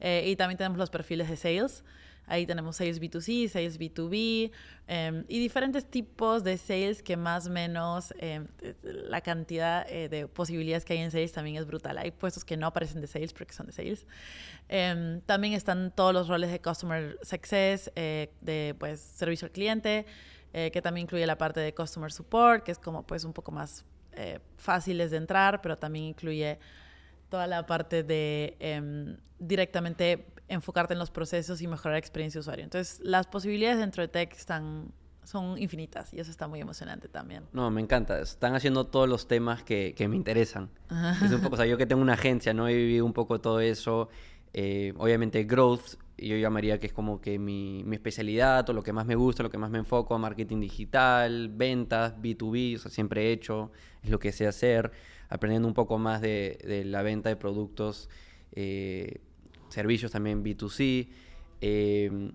Eh, 0.00 0.24
y 0.26 0.36
también 0.36 0.56
tenemos 0.56 0.78
los 0.78 0.90
perfiles 0.90 1.28
de 1.28 1.36
sales. 1.36 1.84
Ahí 2.28 2.46
tenemos 2.46 2.76
sales 2.76 3.00
B2C, 3.00 3.48
sales 3.48 3.78
B2B 3.78 4.50
em, 4.86 5.24
y 5.28 5.38
diferentes 5.38 5.84
tipos 5.84 6.44
de 6.44 6.58
sales 6.58 7.02
que 7.02 7.16
más 7.16 7.46
o 7.46 7.50
menos 7.50 8.12
em, 8.18 8.46
la 8.82 9.20
cantidad 9.22 9.86
eh, 9.88 10.08
de 10.08 10.28
posibilidades 10.28 10.84
que 10.84 10.92
hay 10.92 10.98
en 11.00 11.10
sales 11.10 11.32
también 11.32 11.56
es 11.56 11.66
brutal. 11.66 11.96
Hay 11.98 12.10
puestos 12.10 12.44
que 12.44 12.56
no 12.56 12.66
aparecen 12.66 13.00
de 13.00 13.06
sales 13.06 13.32
porque 13.32 13.54
son 13.54 13.66
de 13.66 13.72
sales. 13.72 14.06
Em, 14.68 15.20
también 15.22 15.54
están 15.54 15.90
todos 15.90 16.12
los 16.12 16.28
roles 16.28 16.50
de 16.50 16.60
Customer 16.60 17.18
Success, 17.22 17.90
eh, 17.96 18.30
de 18.42 18.76
pues 18.78 19.00
servicio 19.00 19.46
al 19.46 19.52
cliente, 19.52 20.04
eh, 20.52 20.70
que 20.70 20.82
también 20.82 21.04
incluye 21.04 21.26
la 21.26 21.38
parte 21.38 21.60
de 21.60 21.72
Customer 21.74 22.12
Support, 22.12 22.64
que 22.64 22.72
es 22.72 22.78
como 22.78 23.06
pues 23.06 23.24
un 23.24 23.32
poco 23.32 23.52
más 23.52 23.84
fáciles 24.56 25.12
de 25.12 25.16
entrar, 25.16 25.62
pero 25.62 25.78
también 25.78 26.06
incluye 26.06 26.58
toda 27.28 27.46
la 27.46 27.64
parte 27.64 28.02
de 28.02 29.16
directamente 29.38 30.26
enfocarte 30.48 30.94
en 30.94 30.98
los 30.98 31.10
procesos 31.10 31.60
y 31.60 31.66
mejorar 31.66 31.94
la 31.94 31.98
experiencia 31.98 32.38
de 32.38 32.40
usuario. 32.40 32.64
Entonces, 32.64 33.00
las 33.02 33.26
posibilidades 33.26 33.78
dentro 33.78 34.02
de 34.02 34.08
tech 34.08 34.32
están, 34.34 34.92
son 35.22 35.58
infinitas 35.58 36.12
y 36.14 36.20
eso 36.20 36.30
está 36.30 36.48
muy 36.48 36.60
emocionante 36.60 37.08
también. 37.08 37.44
No, 37.52 37.70
me 37.70 37.80
encanta. 37.80 38.20
Están 38.20 38.54
haciendo 38.54 38.86
todos 38.86 39.08
los 39.08 39.28
temas 39.28 39.62
que, 39.62 39.94
que 39.96 40.08
me 40.08 40.16
interesan. 40.16 40.70
Es 41.22 41.32
un 41.32 41.40
poco, 41.42 41.54
o 41.54 41.56
sea, 41.56 41.66
yo 41.66 41.76
que 41.76 41.86
tengo 41.86 42.02
una 42.02 42.14
agencia, 42.14 42.54
¿no? 42.54 42.68
He 42.68 42.74
vivido 42.74 43.04
un 43.04 43.12
poco 43.12 43.40
todo 43.40 43.60
eso. 43.60 44.08
Eh, 44.54 44.94
obviamente, 44.96 45.44
growth, 45.44 45.96
yo 46.16 46.36
llamaría 46.36 46.80
que 46.80 46.86
es 46.86 46.92
como 46.92 47.20
que 47.20 47.38
mi, 47.38 47.84
mi, 47.84 47.96
especialidad 47.96 48.68
o 48.70 48.72
lo 48.72 48.82
que 48.82 48.92
más 48.92 49.06
me 49.06 49.14
gusta, 49.14 49.42
lo 49.42 49.50
que 49.50 49.58
más 49.58 49.70
me 49.70 49.78
enfoco, 49.78 50.18
marketing 50.18 50.60
digital, 50.60 51.50
ventas, 51.50 52.16
B2B, 52.16 52.76
o 52.76 52.78
sea, 52.78 52.90
siempre 52.90 53.26
he 53.26 53.32
hecho, 53.32 53.70
es 54.02 54.10
lo 54.10 54.18
que 54.18 54.32
sé 54.32 54.46
hacer, 54.46 54.90
aprendiendo 55.28 55.68
un 55.68 55.74
poco 55.74 55.98
más 55.98 56.22
de, 56.22 56.58
de 56.66 56.84
la 56.86 57.02
venta 57.02 57.28
de 57.28 57.36
productos. 57.36 58.08
Eh, 58.52 59.20
servicios 59.68 60.12
también 60.12 60.44
B2C. 60.44 61.08
Em, 61.60 62.32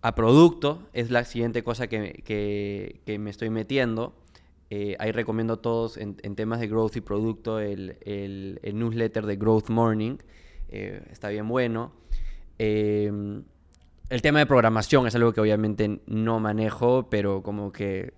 a 0.00 0.14
producto 0.14 0.88
es 0.92 1.10
la 1.10 1.24
siguiente 1.24 1.62
cosa 1.62 1.88
que, 1.88 3.00
me 3.18 3.30
estoy 3.30 3.50
metiendo. 3.50 4.14
Eh, 4.70 4.96
ahí 4.98 5.12
recomiendo 5.12 5.54
a 5.54 5.62
todos 5.62 5.96
en, 5.96 6.14
temas 6.14 6.60
de 6.60 6.68
growth 6.68 6.96
y 6.96 7.00
producto 7.00 7.58
el, 7.58 8.60
newsletter 8.62 9.26
de 9.26 9.36
Growth 9.36 9.70
Morning. 9.70 10.18
Eh, 10.68 11.02
está 11.10 11.28
bien 11.28 11.48
bueno. 11.48 11.92
Em, 12.58 13.44
el 14.08 14.22
tema 14.22 14.38
de 14.38 14.46
programación 14.46 15.06
es 15.06 15.14
algo 15.14 15.32
que 15.32 15.40
obviamente 15.40 16.00
no 16.06 16.40
manejo, 16.40 17.08
pero 17.10 17.42
como 17.42 17.72
que 17.72 18.12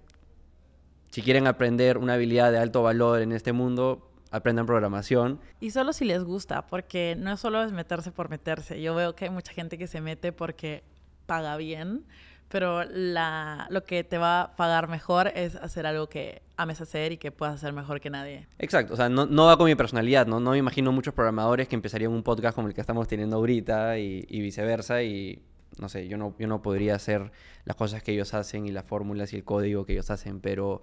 si 1.10 1.22
quieren 1.22 1.46
aprender 1.46 1.98
una 1.98 2.14
habilidad 2.14 2.52
de 2.52 2.58
alto 2.58 2.82
valor 2.82 3.20
en 3.22 3.32
este 3.32 3.52
mundo, 3.52 4.09
aprendan 4.30 4.66
programación. 4.66 5.40
Y 5.60 5.70
solo 5.70 5.92
si 5.92 6.04
les 6.04 6.24
gusta, 6.24 6.66
porque 6.66 7.16
no 7.18 7.36
solo 7.36 7.62
es 7.62 7.72
meterse 7.72 8.12
por 8.12 8.28
meterse. 8.28 8.80
Yo 8.80 8.94
veo 8.94 9.14
que 9.14 9.26
hay 9.26 9.30
mucha 9.30 9.52
gente 9.52 9.78
que 9.78 9.86
se 9.86 10.00
mete 10.00 10.32
porque 10.32 10.82
paga 11.26 11.56
bien, 11.56 12.04
pero 12.48 12.84
la, 12.84 13.66
lo 13.70 13.84
que 13.84 14.02
te 14.02 14.18
va 14.18 14.42
a 14.42 14.56
pagar 14.56 14.88
mejor 14.88 15.28
es 15.34 15.54
hacer 15.54 15.86
algo 15.86 16.08
que 16.08 16.42
ames 16.56 16.80
hacer 16.80 17.12
y 17.12 17.16
que 17.16 17.30
puedas 17.30 17.54
hacer 17.54 17.72
mejor 17.72 18.00
que 18.00 18.10
nadie. 18.10 18.46
Exacto, 18.58 18.94
o 18.94 18.96
sea, 18.96 19.08
no, 19.08 19.26
no 19.26 19.46
va 19.46 19.56
con 19.56 19.66
mi 19.66 19.74
personalidad, 19.76 20.26
¿no? 20.26 20.40
No 20.40 20.50
me 20.50 20.58
imagino 20.58 20.90
muchos 20.90 21.14
programadores 21.14 21.68
que 21.68 21.76
empezarían 21.76 22.10
un 22.10 22.22
podcast 22.22 22.56
como 22.56 22.68
el 22.68 22.74
que 22.74 22.80
estamos 22.80 23.06
teniendo 23.06 23.36
ahorita 23.36 23.98
y, 23.98 24.24
y 24.28 24.40
viceversa 24.40 25.02
y 25.02 25.42
no 25.78 25.88
sé, 25.88 26.08
yo 26.08 26.18
no, 26.18 26.34
yo 26.38 26.46
no 26.48 26.62
podría 26.62 26.94
hacer 26.96 27.30
las 27.64 27.76
cosas 27.76 28.02
que 28.02 28.12
ellos 28.12 28.34
hacen 28.34 28.66
y 28.66 28.72
las 28.72 28.84
fórmulas 28.84 29.32
y 29.32 29.36
el 29.36 29.44
código 29.44 29.86
que 29.86 29.92
ellos 29.92 30.10
hacen, 30.10 30.40
pero 30.40 30.82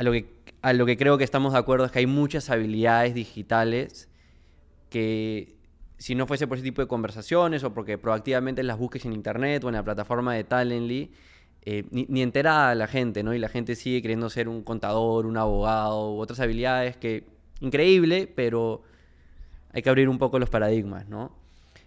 a 0.00 0.02
lo 0.02 0.12
que, 0.12 0.32
a 0.62 0.72
lo 0.72 0.86
que 0.86 0.96
creo 0.96 1.18
que 1.18 1.24
estamos 1.24 1.52
de 1.52 1.58
acuerdo 1.58 1.84
es 1.84 1.92
que 1.92 1.98
hay 1.98 2.06
muchas 2.06 2.48
habilidades 2.48 3.12
digitales 3.12 4.08
que 4.88 5.58
si 5.98 6.14
no 6.14 6.26
fuese 6.26 6.46
por 6.46 6.56
ese 6.56 6.64
tipo 6.64 6.80
de 6.80 6.88
conversaciones 6.88 7.64
o 7.64 7.74
porque 7.74 7.98
proactivamente 7.98 8.62
las 8.62 8.78
busques 8.78 9.04
en 9.04 9.12
internet 9.12 9.62
o 9.62 9.68
en 9.68 9.74
la 9.74 9.84
plataforma 9.84 10.32
de 10.34 10.44
Talently, 10.44 11.12
eh, 11.66 11.84
ni, 11.90 12.06
ni, 12.08 12.22
enterada 12.22 12.74
la 12.74 12.86
gente, 12.86 13.22
¿no? 13.22 13.34
Y 13.34 13.38
la 13.38 13.50
gente 13.50 13.76
sigue 13.76 14.00
queriendo 14.00 14.30
ser 14.30 14.48
un 14.48 14.62
contador, 14.62 15.26
un 15.26 15.36
abogado 15.36 16.14
u 16.14 16.18
otras 16.18 16.40
habilidades 16.40 16.96
que, 16.96 17.26
increíble, 17.60 18.26
pero 18.34 18.82
hay 19.74 19.82
que 19.82 19.90
abrir 19.90 20.08
un 20.08 20.16
poco 20.16 20.38
los 20.38 20.48
paradigmas, 20.48 21.10
¿no? 21.10 21.36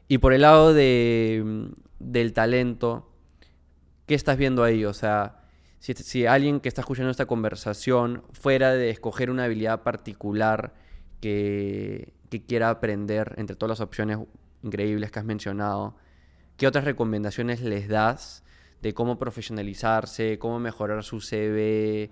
Y 0.07 0.19
por 0.19 0.33
el 0.33 0.41
lado 0.41 0.75
de, 0.75 1.71
del 1.97 2.33
talento, 2.33 3.09
¿qué 4.05 4.13
estás 4.13 4.37
viendo 4.37 4.63
ahí? 4.63 4.85
O 4.85 4.93
sea, 4.93 5.42
si, 5.83 6.25
alguien 6.25 6.61
que 6.61 6.69
está 6.69 6.79
escuchando 6.79 7.11
esta 7.11 7.25
conversación 7.25 8.23
fuera 8.31 8.71
de 8.71 8.89
escoger 8.89 9.29
una 9.29 9.43
habilidad 9.43 9.83
particular 9.83 10.73
que, 11.19 12.13
que 12.29 12.45
quiera 12.45 12.69
aprender 12.69 13.33
entre 13.37 13.57
todas 13.57 13.79
las 13.79 13.85
opciones 13.85 14.19
increíbles 14.61 15.11
que 15.11 15.19
has 15.19 15.25
mencionado, 15.25 15.97
¿qué 16.55 16.67
otras 16.67 16.85
recomendaciones 16.85 17.61
les 17.61 17.89
das 17.89 18.45
de 18.81 18.93
cómo 18.93 19.19
profesionalizarse, 19.19 20.39
cómo 20.39 20.57
mejorar 20.59 21.03
su 21.03 21.19
CV, 21.19 22.11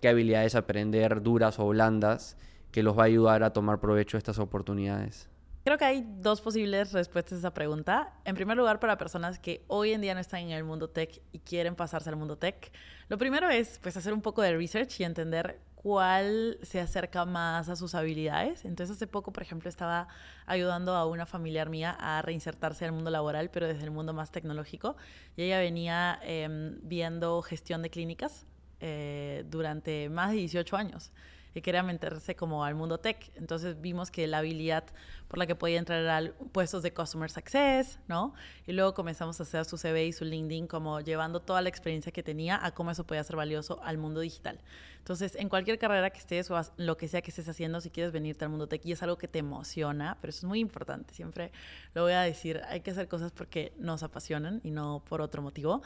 qué 0.00 0.08
habilidades 0.08 0.56
aprender, 0.56 1.22
duras 1.22 1.60
o 1.60 1.68
blandas, 1.68 2.36
que 2.72 2.82
los 2.82 2.98
va 2.98 3.02
a 3.02 3.06
ayudar 3.06 3.44
a 3.44 3.52
tomar 3.52 3.78
provecho 3.78 4.16
de 4.16 4.18
estas 4.18 4.40
oportunidades? 4.40 5.31
Creo 5.64 5.78
que 5.78 5.84
hay 5.84 6.04
dos 6.18 6.40
posibles 6.40 6.92
respuestas 6.92 7.34
a 7.34 7.38
esa 7.38 7.54
pregunta. 7.54 8.12
En 8.24 8.34
primer 8.34 8.56
lugar, 8.56 8.80
para 8.80 8.98
personas 8.98 9.38
que 9.38 9.64
hoy 9.68 9.92
en 9.92 10.00
día 10.00 10.12
no 10.12 10.20
están 10.20 10.40
en 10.40 10.50
el 10.50 10.64
mundo 10.64 10.90
tech 10.90 11.22
y 11.30 11.38
quieren 11.38 11.76
pasarse 11.76 12.10
al 12.10 12.16
mundo 12.16 12.36
tech, 12.36 12.72
lo 13.08 13.16
primero 13.16 13.48
es 13.48 13.78
pues 13.78 13.96
hacer 13.96 14.12
un 14.12 14.22
poco 14.22 14.42
de 14.42 14.56
research 14.56 14.98
y 14.98 15.04
entender 15.04 15.60
cuál 15.76 16.58
se 16.62 16.80
acerca 16.80 17.24
más 17.26 17.68
a 17.68 17.76
sus 17.76 17.94
habilidades. 17.94 18.64
Entonces, 18.64 18.96
hace 18.96 19.06
poco, 19.06 19.32
por 19.32 19.44
ejemplo, 19.44 19.68
estaba 19.68 20.08
ayudando 20.46 20.96
a 20.96 21.06
una 21.06 21.26
familiar 21.26 21.70
mía 21.70 21.96
a 21.98 22.22
reinsertarse 22.22 22.84
al 22.84 22.90
mundo 22.90 23.10
laboral, 23.10 23.48
pero 23.50 23.68
desde 23.68 23.84
el 23.84 23.92
mundo 23.92 24.12
más 24.12 24.32
tecnológico. 24.32 24.96
Y 25.36 25.44
ella 25.44 25.60
venía 25.60 26.18
eh, 26.24 26.76
viendo 26.82 27.40
gestión 27.40 27.82
de 27.82 27.90
clínicas 27.90 28.46
eh, 28.80 29.44
durante 29.46 30.08
más 30.08 30.32
de 30.32 30.38
18 30.38 30.76
años 30.76 31.12
y 31.54 31.60
quería 31.60 31.82
meterse 31.82 32.34
como 32.34 32.64
al 32.64 32.74
mundo 32.74 32.98
tech. 32.98 33.30
Entonces 33.36 33.80
vimos 33.80 34.10
que 34.10 34.26
la 34.26 34.38
habilidad 34.38 34.84
por 35.28 35.38
la 35.38 35.46
que 35.46 35.54
podía 35.54 35.78
entrar 35.78 36.06
a 36.08 36.32
puestos 36.52 36.82
de 36.82 36.92
Customer 36.92 37.30
Success, 37.30 37.98
¿no? 38.06 38.34
Y 38.66 38.72
luego 38.72 38.92
comenzamos 38.94 39.40
a 39.40 39.44
hacer 39.44 39.64
su 39.64 39.78
CV 39.78 40.06
y 40.06 40.12
su 40.12 40.24
LinkedIn 40.24 40.66
como 40.66 41.00
llevando 41.00 41.40
toda 41.40 41.62
la 41.62 41.68
experiencia 41.68 42.12
que 42.12 42.22
tenía 42.22 42.64
a 42.64 42.72
cómo 42.72 42.90
eso 42.90 43.04
podía 43.04 43.24
ser 43.24 43.36
valioso 43.36 43.80
al 43.82 43.96
mundo 43.96 44.20
digital. 44.20 44.60
Entonces, 44.98 45.34
en 45.36 45.48
cualquier 45.48 45.78
carrera 45.78 46.10
que 46.10 46.18
estés 46.18 46.50
o 46.50 46.60
lo 46.76 46.96
que 46.96 47.08
sea 47.08 47.22
que 47.22 47.30
estés 47.30 47.48
haciendo, 47.48 47.80
si 47.80 47.90
quieres 47.90 48.12
venirte 48.12 48.44
al 48.44 48.50
mundo 48.50 48.68
tech 48.68 48.84
y 48.84 48.92
es 48.92 49.02
algo 49.02 49.18
que 49.18 49.26
te 49.26 49.40
emociona, 49.40 50.18
pero 50.20 50.30
eso 50.30 50.40
es 50.40 50.44
muy 50.44 50.60
importante, 50.60 51.14
siempre 51.14 51.50
lo 51.94 52.02
voy 52.02 52.12
a 52.12 52.20
decir, 52.20 52.60
hay 52.68 52.82
que 52.82 52.92
hacer 52.92 53.08
cosas 53.08 53.32
porque 53.32 53.72
nos 53.78 54.02
apasionan 54.02 54.60
y 54.62 54.70
no 54.70 55.02
por 55.08 55.20
otro 55.20 55.42
motivo. 55.42 55.82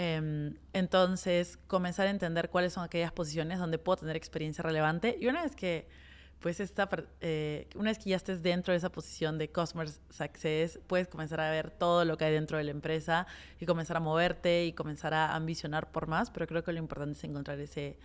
Eh, 0.00 0.52
entonces, 0.74 1.58
comenzar 1.66 2.06
a 2.06 2.10
entender 2.10 2.50
cuáles 2.50 2.72
son 2.74 2.84
aquellas 2.84 3.10
posiciones 3.10 3.58
donde 3.58 3.78
puedo 3.78 3.96
tener 3.96 4.14
experiencia 4.14 4.62
relevante. 4.62 5.16
Y 5.20 5.26
una 5.26 5.42
vez 5.42 5.56
que, 5.56 5.88
pues, 6.38 6.60
esta, 6.60 6.88
eh, 7.20 7.66
una 7.74 7.90
vez 7.90 7.98
que 7.98 8.10
ya 8.10 8.16
estés 8.16 8.40
dentro 8.40 8.70
de 8.70 8.78
esa 8.78 8.92
posición 8.92 9.38
de 9.38 9.50
Customer 9.50 9.88
Success, 9.88 10.78
puedes 10.86 11.08
comenzar 11.08 11.40
a 11.40 11.50
ver 11.50 11.72
todo 11.72 12.04
lo 12.04 12.16
que 12.16 12.26
hay 12.26 12.32
dentro 12.32 12.58
de 12.58 12.62
la 12.64 12.70
empresa 12.70 13.26
y 13.58 13.66
comenzar 13.66 13.96
a 13.96 14.00
moverte 14.00 14.66
y 14.66 14.72
comenzar 14.72 15.14
a 15.14 15.34
ambicionar 15.34 15.90
por 15.90 16.06
más. 16.06 16.30
Pero 16.30 16.46
creo 16.46 16.62
que 16.62 16.72
lo 16.72 16.78
importante 16.78 17.18
es 17.18 17.24
encontrar 17.24 17.58
ese 17.58 17.98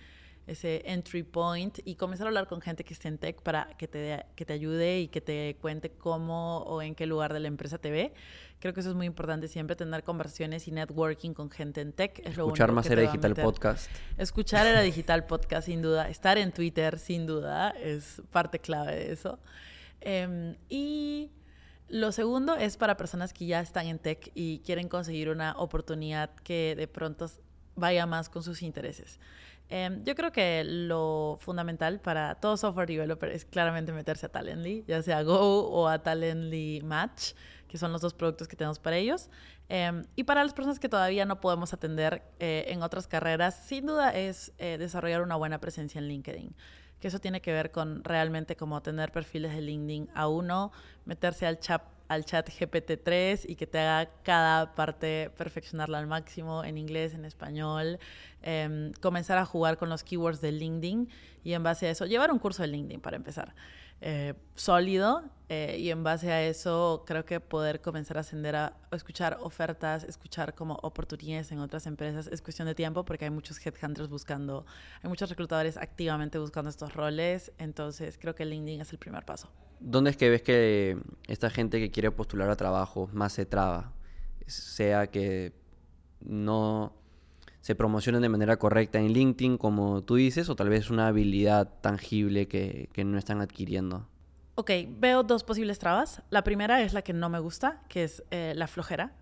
ese 0.45 0.83
entry 0.85 1.23
point 1.23 1.79
y 1.85 1.95
comenzar 1.95 2.27
a 2.27 2.29
hablar 2.29 2.47
con 2.47 2.61
gente 2.61 2.83
que 2.83 2.93
esté 2.93 3.07
en 3.07 3.17
tech 3.17 3.41
para 3.41 3.69
que 3.77 3.87
te, 3.87 4.25
que 4.35 4.45
te 4.45 4.53
ayude 4.53 4.99
y 4.99 5.07
que 5.07 5.21
te 5.21 5.57
cuente 5.61 5.91
cómo 5.91 6.59
o 6.59 6.81
en 6.81 6.95
qué 6.95 7.05
lugar 7.05 7.33
de 7.33 7.39
la 7.39 7.47
empresa 7.47 7.77
te 7.77 7.91
ve. 7.91 8.13
Creo 8.59 8.73
que 8.73 8.81
eso 8.81 8.89
es 8.89 8.95
muy 8.95 9.05
importante, 9.05 9.47
siempre 9.47 9.75
tener 9.75 10.03
conversaciones 10.03 10.67
y 10.67 10.71
networking 10.71 11.33
con 11.33 11.49
gente 11.49 11.81
en 11.81 11.93
tech. 11.93 12.19
Es 12.19 12.37
Escuchar 12.37 12.71
más 12.71 12.89
Era 12.89 13.01
Digital 13.01 13.35
Podcast. 13.35 13.89
Escuchar 14.17 14.67
Era 14.67 14.81
Digital 14.81 15.25
Podcast, 15.25 15.67
sin 15.67 15.81
duda. 15.81 16.09
Estar 16.09 16.37
en 16.37 16.51
Twitter, 16.51 16.99
sin 16.99 17.25
duda, 17.25 17.71
es 17.71 18.21
parte 18.31 18.59
clave 18.59 18.95
de 18.95 19.11
eso. 19.11 19.39
Eh, 20.01 20.55
y 20.69 21.31
lo 21.89 22.11
segundo 22.11 22.55
es 22.55 22.77
para 22.77 22.97
personas 22.97 23.33
que 23.33 23.45
ya 23.45 23.59
están 23.59 23.87
en 23.87 23.99
tech 23.99 24.31
y 24.33 24.59
quieren 24.59 24.89
conseguir 24.89 25.29
una 25.29 25.53
oportunidad 25.57 26.31
que 26.43 26.75
de 26.75 26.87
pronto 26.87 27.29
vaya 27.75 28.05
más 28.05 28.29
con 28.29 28.43
sus 28.43 28.61
intereses. 28.61 29.19
Eh, 29.69 30.01
yo 30.03 30.15
creo 30.15 30.31
que 30.31 30.63
lo 30.63 31.37
fundamental 31.39 31.99
para 31.99 32.35
todo 32.35 32.57
software 32.57 32.87
developer 32.87 33.29
es 33.29 33.45
claramente 33.45 33.91
meterse 33.91 34.27
a 34.27 34.29
Talently, 34.29 34.83
ya 34.87 35.01
sea 35.01 35.23
Go 35.23 35.67
o 35.67 35.87
a 35.87 36.03
Talently 36.03 36.81
Match, 36.83 37.33
que 37.67 37.77
son 37.77 37.91
los 37.91 38.01
dos 38.01 38.13
productos 38.13 38.47
que 38.47 38.55
tenemos 38.55 38.79
para 38.79 38.97
ellos. 38.97 39.29
Eh, 39.69 40.03
y 40.15 40.23
para 40.25 40.43
las 40.43 40.53
personas 40.53 40.79
que 40.79 40.89
todavía 40.89 41.25
no 41.25 41.41
podemos 41.41 41.73
atender 41.73 42.21
eh, 42.39 42.65
en 42.67 42.83
otras 42.83 43.07
carreras, 43.07 43.55
sin 43.65 43.85
duda 43.85 44.11
es 44.11 44.53
eh, 44.57 44.77
desarrollar 44.77 45.21
una 45.21 45.35
buena 45.35 45.59
presencia 45.59 45.99
en 45.99 46.07
LinkedIn 46.07 46.55
que 46.99 47.09
eso 47.09 47.19
tiene 47.19 47.41
que 47.41 47.51
ver 47.51 47.71
con 47.71 48.01
realmente 48.01 48.55
como 48.55 48.81
tener 48.81 49.11
perfiles 49.11 49.53
de 49.53 49.59
LinkedIn 49.59 50.09
a 50.15 50.29
uno, 50.29 50.71
meterse 51.03 51.45
al 51.45 51.59
chat 51.59 51.81
al 52.13 52.25
chat 52.25 52.49
GPT-3 52.49 53.45
y 53.47 53.55
que 53.55 53.67
te 53.67 53.79
haga 53.79 54.11
cada 54.23 54.75
parte 54.75 55.31
perfeccionarla 55.37 55.99
al 55.99 56.07
máximo 56.07 56.63
en 56.63 56.77
inglés, 56.77 57.13
en 57.13 57.25
español, 57.25 57.99
eh, 58.41 58.91
comenzar 59.01 59.37
a 59.37 59.45
jugar 59.45 59.77
con 59.77 59.89
los 59.89 60.03
keywords 60.03 60.41
de 60.41 60.51
LinkedIn 60.51 61.09
y 61.43 61.53
en 61.53 61.63
base 61.63 61.87
a 61.87 61.91
eso, 61.91 62.05
llevar 62.05 62.31
un 62.31 62.39
curso 62.39 62.61
de 62.63 62.69
LinkedIn 62.69 63.01
para 63.01 63.17
empezar. 63.17 63.53
Eh, 64.05 64.33
sólido 64.55 65.23
eh, 65.47 65.77
y 65.79 65.89
en 65.89 66.03
base 66.03 66.29
a 66.29 66.43
eso 66.43 67.05
creo 67.07 67.23
que 67.23 67.39
poder 67.39 67.79
comenzar 67.79 68.17
a 68.17 68.19
ascender 68.19 68.53
a, 68.53 68.75
escuchar 68.91 69.37
ofertas, 69.39 70.03
escuchar 70.03 70.55
como 70.55 70.77
oportunidades 70.81 71.53
en 71.53 71.59
otras 71.59 71.87
empresas 71.87 72.27
es 72.27 72.41
cuestión 72.41 72.67
de 72.67 72.75
tiempo 72.75 73.05
porque 73.05 73.23
hay 73.23 73.31
muchos 73.31 73.65
headhunters 73.65 74.09
buscando, 74.09 74.65
hay 75.01 75.07
muchos 75.07 75.29
reclutadores 75.29 75.77
activamente 75.77 76.37
buscando 76.37 76.69
estos 76.69 76.93
roles, 76.93 77.53
entonces 77.59 78.17
creo 78.19 78.35
que 78.35 78.43
LinkedIn 78.43 78.81
es 78.81 78.91
el 78.91 78.97
primer 78.97 79.23
paso. 79.23 79.49
¿Dónde 79.79 80.09
es 80.09 80.17
que 80.17 80.29
ves 80.29 80.41
que 80.41 80.97
esta 81.29 81.49
gente 81.49 81.79
que 81.79 81.89
quiere 81.89 82.11
postular 82.11 82.49
a 82.49 82.57
trabajo 82.57 83.09
más 83.13 83.31
se 83.31 83.45
traba? 83.45 83.93
Sea 84.47 85.07
que 85.07 85.53
no 86.19 86.93
se 87.63 87.75
promocionen 87.75 88.21
de 88.21 88.27
manera 88.27 88.57
correcta 88.57 88.99
en 88.99 89.13
LinkedIn, 89.13 89.57
como 89.57 90.01
tú 90.01 90.15
dices, 90.15 90.49
o 90.49 90.55
tal 90.57 90.67
vez 90.67 90.89
una 90.89 91.07
habilidad 91.07 91.79
tangible 91.79 92.49
que, 92.49 92.89
no 93.05 93.17
están 93.17 93.39
adquiriendo? 93.39 94.05
Ok, 94.55 94.71
veo 94.99 95.23
dos 95.23 95.45
posibles 95.45 95.79
trabas. 95.79 96.21
La 96.29 96.43
primera 96.43 96.81
es 96.81 96.91
la 96.91 97.03
que 97.03 97.13
no 97.13 97.29
me 97.29 97.39
gusta, 97.39 97.81
que 97.87 98.03
es 98.03 98.21
eh, 98.31 98.51
la 98.57 98.67
flojera. 98.67 99.13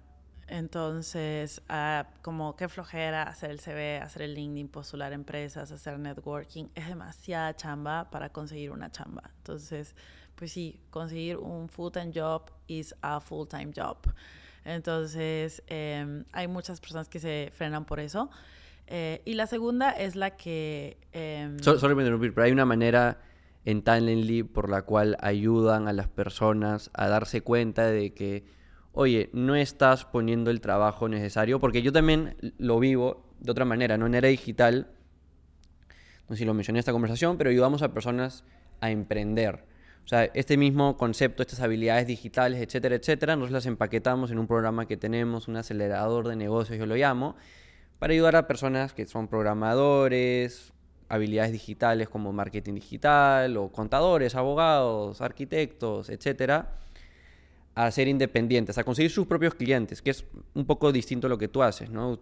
Entonces, 0.47 1.61
uh, 1.69 2.03
como 2.23 2.55
qué 2.55 2.67
flojera 2.67 3.21
hacer 3.21 3.51
el 3.51 3.59
CV, 3.59 3.99
hacer 3.99 4.23
el 4.23 4.33
LinkedIn, 4.33 4.69
postular 4.69 5.13
empresas, 5.13 5.71
hacer 5.71 5.99
networking, 5.99 6.65
es 6.73 6.87
demasiada 6.87 7.55
chamba 7.55 8.09
para 8.09 8.29
conseguir 8.29 8.71
una 8.71 8.91
chamba. 8.91 9.29
Entonces, 9.37 9.95
pues 10.33 10.51
sí, 10.51 10.79
conseguir 10.89 11.37
un 11.37 11.69
full-time 11.69 12.11
job 12.11 12.49
is 12.65 12.95
a 13.03 13.19
full-time 13.19 13.71
job. 13.75 13.97
Entonces, 14.65 15.63
eh, 15.67 16.23
hay 16.31 16.47
muchas 16.47 16.79
personas 16.79 17.09
que 17.09 17.19
se 17.19 17.51
frenan 17.53 17.85
por 17.85 17.99
eso. 17.99 18.29
Eh, 18.87 19.21
y 19.25 19.35
la 19.35 19.47
segunda 19.47 19.91
es 19.91 20.15
la 20.15 20.35
que... 20.35 20.97
Eh, 21.13 21.57
solo, 21.61 21.79
solo 21.79 21.95
me 21.95 22.03
interrumpir, 22.03 22.33
pero 22.33 22.45
hay 22.45 22.51
una 22.51 22.65
manera 22.65 23.19
en 23.65 23.83
Talently 23.83 24.43
por 24.43 24.69
la 24.69 24.81
cual 24.83 25.17
ayudan 25.21 25.87
a 25.87 25.93
las 25.93 26.07
personas 26.07 26.89
a 26.93 27.07
darse 27.07 27.41
cuenta 27.41 27.85
de 27.87 28.13
que, 28.13 28.43
oye, 28.91 29.29
no 29.33 29.55
estás 29.55 30.05
poniendo 30.05 30.51
el 30.51 30.61
trabajo 30.61 31.07
necesario, 31.07 31.59
porque 31.59 31.81
yo 31.81 31.91
también 31.91 32.35
lo 32.57 32.79
vivo 32.79 33.23
de 33.39 33.51
otra 33.51 33.65
manera, 33.65 33.97
no 33.97 34.07
en 34.07 34.15
era 34.15 34.27
digital, 34.27 34.87
no 36.27 36.35
sé 36.35 36.39
si 36.39 36.45
lo 36.45 36.53
mencioné 36.53 36.77
en 36.77 36.81
esta 36.81 36.91
conversación, 36.91 37.37
pero 37.37 37.49
ayudamos 37.49 37.81
a 37.81 37.93
personas 37.93 38.43
a 38.79 38.91
emprender. 38.91 39.65
O 40.05 40.07
sea, 40.07 40.25
este 40.33 40.57
mismo 40.57 40.97
concepto, 40.97 41.41
estas 41.41 41.61
habilidades 41.61 42.07
digitales, 42.07 42.59
etcétera, 42.61 42.95
etcétera, 42.95 43.35
nosotros 43.35 43.53
las 43.53 43.65
empaquetamos 43.65 44.31
en 44.31 44.39
un 44.39 44.47
programa 44.47 44.85
que 44.85 44.97
tenemos, 44.97 45.47
un 45.47 45.57
acelerador 45.57 46.27
de 46.27 46.35
negocios, 46.35 46.77
yo 46.77 46.85
lo 46.85 46.95
llamo, 46.95 47.35
para 47.99 48.13
ayudar 48.13 48.35
a 48.35 48.47
personas 48.47 48.93
que 48.93 49.05
son 49.05 49.27
programadores, 49.27 50.73
habilidades 51.07 51.51
digitales 51.51 52.09
como 52.09 52.33
marketing 52.33 52.73
digital, 52.75 53.57
o 53.57 53.71
contadores, 53.71 54.35
abogados, 54.35 55.21
arquitectos, 55.21 56.09
etcétera, 56.09 56.77
a 57.75 57.91
ser 57.91 58.07
independientes, 58.07 58.77
a 58.77 58.83
conseguir 58.83 59.11
sus 59.11 59.27
propios 59.27 59.53
clientes, 59.55 60.01
que 60.01 60.09
es 60.09 60.25
un 60.53 60.65
poco 60.65 60.91
distinto 60.91 61.27
a 61.27 61.29
lo 61.29 61.37
que 61.37 61.47
tú 61.47 61.63
haces, 61.63 61.89
¿no? 61.89 62.19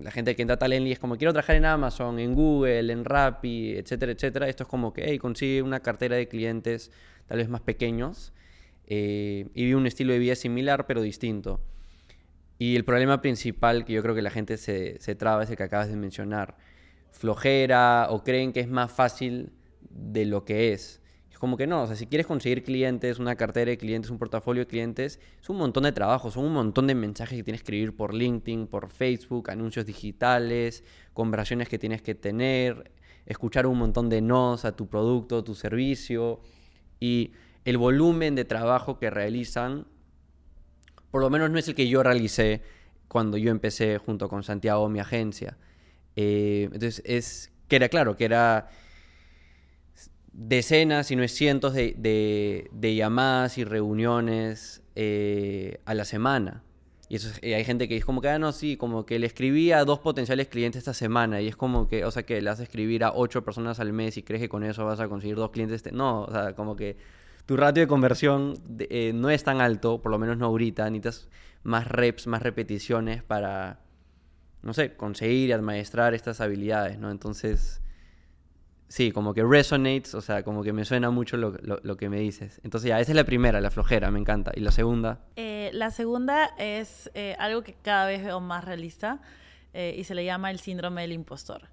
La 0.00 0.10
gente 0.10 0.36
que 0.36 0.42
entra 0.42 0.54
a 0.54 0.58
Talently 0.58 0.92
es 0.92 0.98
como, 0.98 1.16
quiero 1.16 1.32
trabajar 1.32 1.56
en 1.56 1.64
Amazon, 1.64 2.18
en 2.18 2.34
Google, 2.34 2.92
en 2.92 3.04
Rappi, 3.04 3.76
etcétera, 3.76 4.12
etcétera. 4.12 4.48
Esto 4.48 4.64
es 4.64 4.68
como 4.68 4.92
que, 4.92 5.04
hey, 5.06 5.18
consigue 5.18 5.62
una 5.62 5.80
cartera 5.80 6.16
de 6.16 6.28
clientes 6.28 6.90
tal 7.26 7.38
vez 7.38 7.48
más 7.48 7.60
pequeños 7.60 8.32
eh, 8.86 9.48
y 9.54 9.64
vive 9.64 9.76
un 9.76 9.86
estilo 9.86 10.12
de 10.12 10.18
vida 10.18 10.34
similar 10.34 10.86
pero 10.86 11.02
distinto. 11.02 11.60
Y 12.58 12.76
el 12.76 12.84
problema 12.84 13.20
principal 13.20 13.84
que 13.84 13.92
yo 13.92 14.02
creo 14.02 14.14
que 14.14 14.22
la 14.22 14.30
gente 14.30 14.56
se, 14.56 14.98
se 15.00 15.14
traba 15.14 15.42
es 15.42 15.50
el 15.50 15.56
que 15.56 15.62
acabas 15.62 15.88
de 15.88 15.96
mencionar. 15.96 16.56
Flojera 17.10 18.08
o 18.10 18.22
creen 18.22 18.52
que 18.52 18.60
es 18.60 18.68
más 18.68 18.92
fácil 18.92 19.52
de 19.90 20.24
lo 20.24 20.44
que 20.44 20.72
es. 20.72 21.00
Es 21.36 21.38
como 21.38 21.58
que 21.58 21.66
no, 21.66 21.82
o 21.82 21.86
sea, 21.86 21.96
si 21.96 22.06
quieres 22.06 22.26
conseguir 22.26 22.64
clientes, 22.64 23.18
una 23.18 23.36
cartera 23.36 23.70
de 23.70 23.76
clientes, 23.76 24.10
un 24.10 24.18
portafolio 24.18 24.62
de 24.62 24.66
clientes, 24.68 25.20
es 25.38 25.50
un 25.50 25.58
montón 25.58 25.82
de 25.82 25.92
trabajo, 25.92 26.30
son 26.30 26.46
un 26.46 26.54
montón 26.54 26.86
de 26.86 26.94
mensajes 26.94 27.36
que 27.36 27.44
tienes 27.44 27.60
que 27.60 27.64
escribir 27.64 27.94
por 27.94 28.14
LinkedIn, 28.14 28.66
por 28.66 28.88
Facebook, 28.88 29.50
anuncios 29.50 29.84
digitales, 29.84 30.82
conversaciones 31.12 31.68
que 31.68 31.78
tienes 31.78 32.00
que 32.00 32.14
tener, 32.14 32.90
escuchar 33.26 33.66
un 33.66 33.76
montón 33.76 34.08
de 34.08 34.22
nos 34.22 34.64
a 34.64 34.74
tu 34.74 34.88
producto, 34.88 35.44
tu 35.44 35.54
servicio 35.54 36.40
y 37.00 37.32
el 37.66 37.76
volumen 37.76 38.34
de 38.34 38.46
trabajo 38.46 38.98
que 38.98 39.10
realizan, 39.10 39.86
por 41.10 41.20
lo 41.20 41.28
menos 41.28 41.50
no 41.50 41.58
es 41.58 41.68
el 41.68 41.74
que 41.74 41.86
yo 41.86 42.02
realicé 42.02 42.62
cuando 43.08 43.36
yo 43.36 43.50
empecé 43.50 43.98
junto 43.98 44.30
con 44.30 44.42
Santiago, 44.42 44.88
mi 44.88 45.00
agencia. 45.00 45.58
Eh, 46.16 46.70
entonces, 46.72 47.02
es 47.04 47.52
que 47.68 47.76
era 47.76 47.90
claro, 47.90 48.16
que 48.16 48.24
era 48.24 48.70
decenas, 50.36 51.06
si 51.06 51.16
no 51.16 51.22
es 51.22 51.32
cientos 51.32 51.72
de, 51.72 52.94
llamadas 52.96 53.58
y 53.58 53.64
reuniones 53.64 54.82
eh, 54.94 55.80
a 55.86 55.94
la 55.94 56.04
semana. 56.04 56.62
Y 57.08 57.16
eso 57.16 57.30
hay 57.42 57.64
gente 57.64 57.88
que 57.88 57.96
es 57.96 58.04
como 58.04 58.20
que, 58.20 58.28
ah, 58.28 58.38
no, 58.38 58.52
sí, 58.52 58.76
como 58.76 59.06
que 59.06 59.18
le 59.18 59.26
escribí 59.26 59.70
a 59.70 59.84
dos 59.84 60.00
potenciales 60.00 60.48
clientes 60.48 60.80
esta 60.80 60.92
semana 60.92 61.40
y 61.40 61.46
es 61.46 61.56
como 61.56 61.86
que, 61.86 62.04
o 62.04 62.10
sea, 62.10 62.24
que 62.24 62.40
le 62.42 62.50
haces 62.50 62.64
escribir 62.64 63.04
a 63.04 63.12
ocho 63.12 63.44
personas 63.44 63.78
al 63.78 63.92
mes 63.92 64.16
y 64.16 64.24
crees 64.24 64.42
que 64.42 64.48
con 64.48 64.64
eso 64.64 64.84
vas 64.84 64.98
a 65.00 65.08
conseguir 65.08 65.36
dos 65.36 65.50
clientes. 65.50 65.76
Este... 65.76 65.92
No, 65.92 66.22
o 66.22 66.32
sea, 66.32 66.54
como 66.54 66.74
que 66.74 66.96
tu 67.46 67.56
ratio 67.56 67.82
de 67.82 67.86
conversión 67.86 68.54
eh, 68.80 69.12
no 69.14 69.30
es 69.30 69.44
tan 69.44 69.60
alto, 69.60 70.02
por 70.02 70.10
lo 70.10 70.18
menos 70.18 70.36
no 70.36 70.46
ahorita, 70.46 70.90
necesitas 70.90 71.28
más 71.62 71.86
reps, 71.86 72.26
más 72.26 72.42
repeticiones 72.42 73.22
para, 73.22 73.80
no 74.62 74.74
sé, 74.74 74.96
conseguir 74.96 75.50
y 75.50 75.52
administrar 75.52 76.12
estas 76.12 76.40
habilidades, 76.40 76.98
¿no? 76.98 77.12
Entonces, 77.12 77.80
sí, 78.88 79.12
como 79.12 79.34
que 79.34 79.42
resonates, 79.42 80.14
o 80.14 80.20
sea, 80.20 80.42
como 80.42 80.62
que 80.62 80.72
me 80.72 80.84
suena 80.84 81.10
mucho 81.10 81.36
lo, 81.36 81.52
lo, 81.60 81.96
que 81.96 82.08
me 82.08 82.20
dices. 82.20 82.60
Entonces 82.64 82.88
ya, 82.88 83.00
esa 83.00 83.12
es 83.12 83.16
la 83.16 83.24
primera, 83.24 83.60
la 83.60 83.70
flojera, 83.70 84.10
me 84.10 84.18
encanta. 84.18 84.52
¿Y 84.54 84.60
la 84.60 84.70
segunda? 84.70 85.20
Eh, 85.36 85.70
la 85.72 85.90
segunda 85.90 86.50
es 86.58 87.10
eh, 87.14 87.36
algo 87.38 87.62
que 87.62 87.74
cada 87.74 88.06
vez 88.06 88.22
veo 88.24 88.40
más 88.40 88.64
realista 88.64 89.20
eh, 89.74 89.94
y 89.98 90.04
se 90.04 90.14
le 90.14 90.24
llama 90.24 90.50
el 90.50 90.58
síndrome 90.58 91.02
del 91.02 91.12
impostor. 91.12 91.68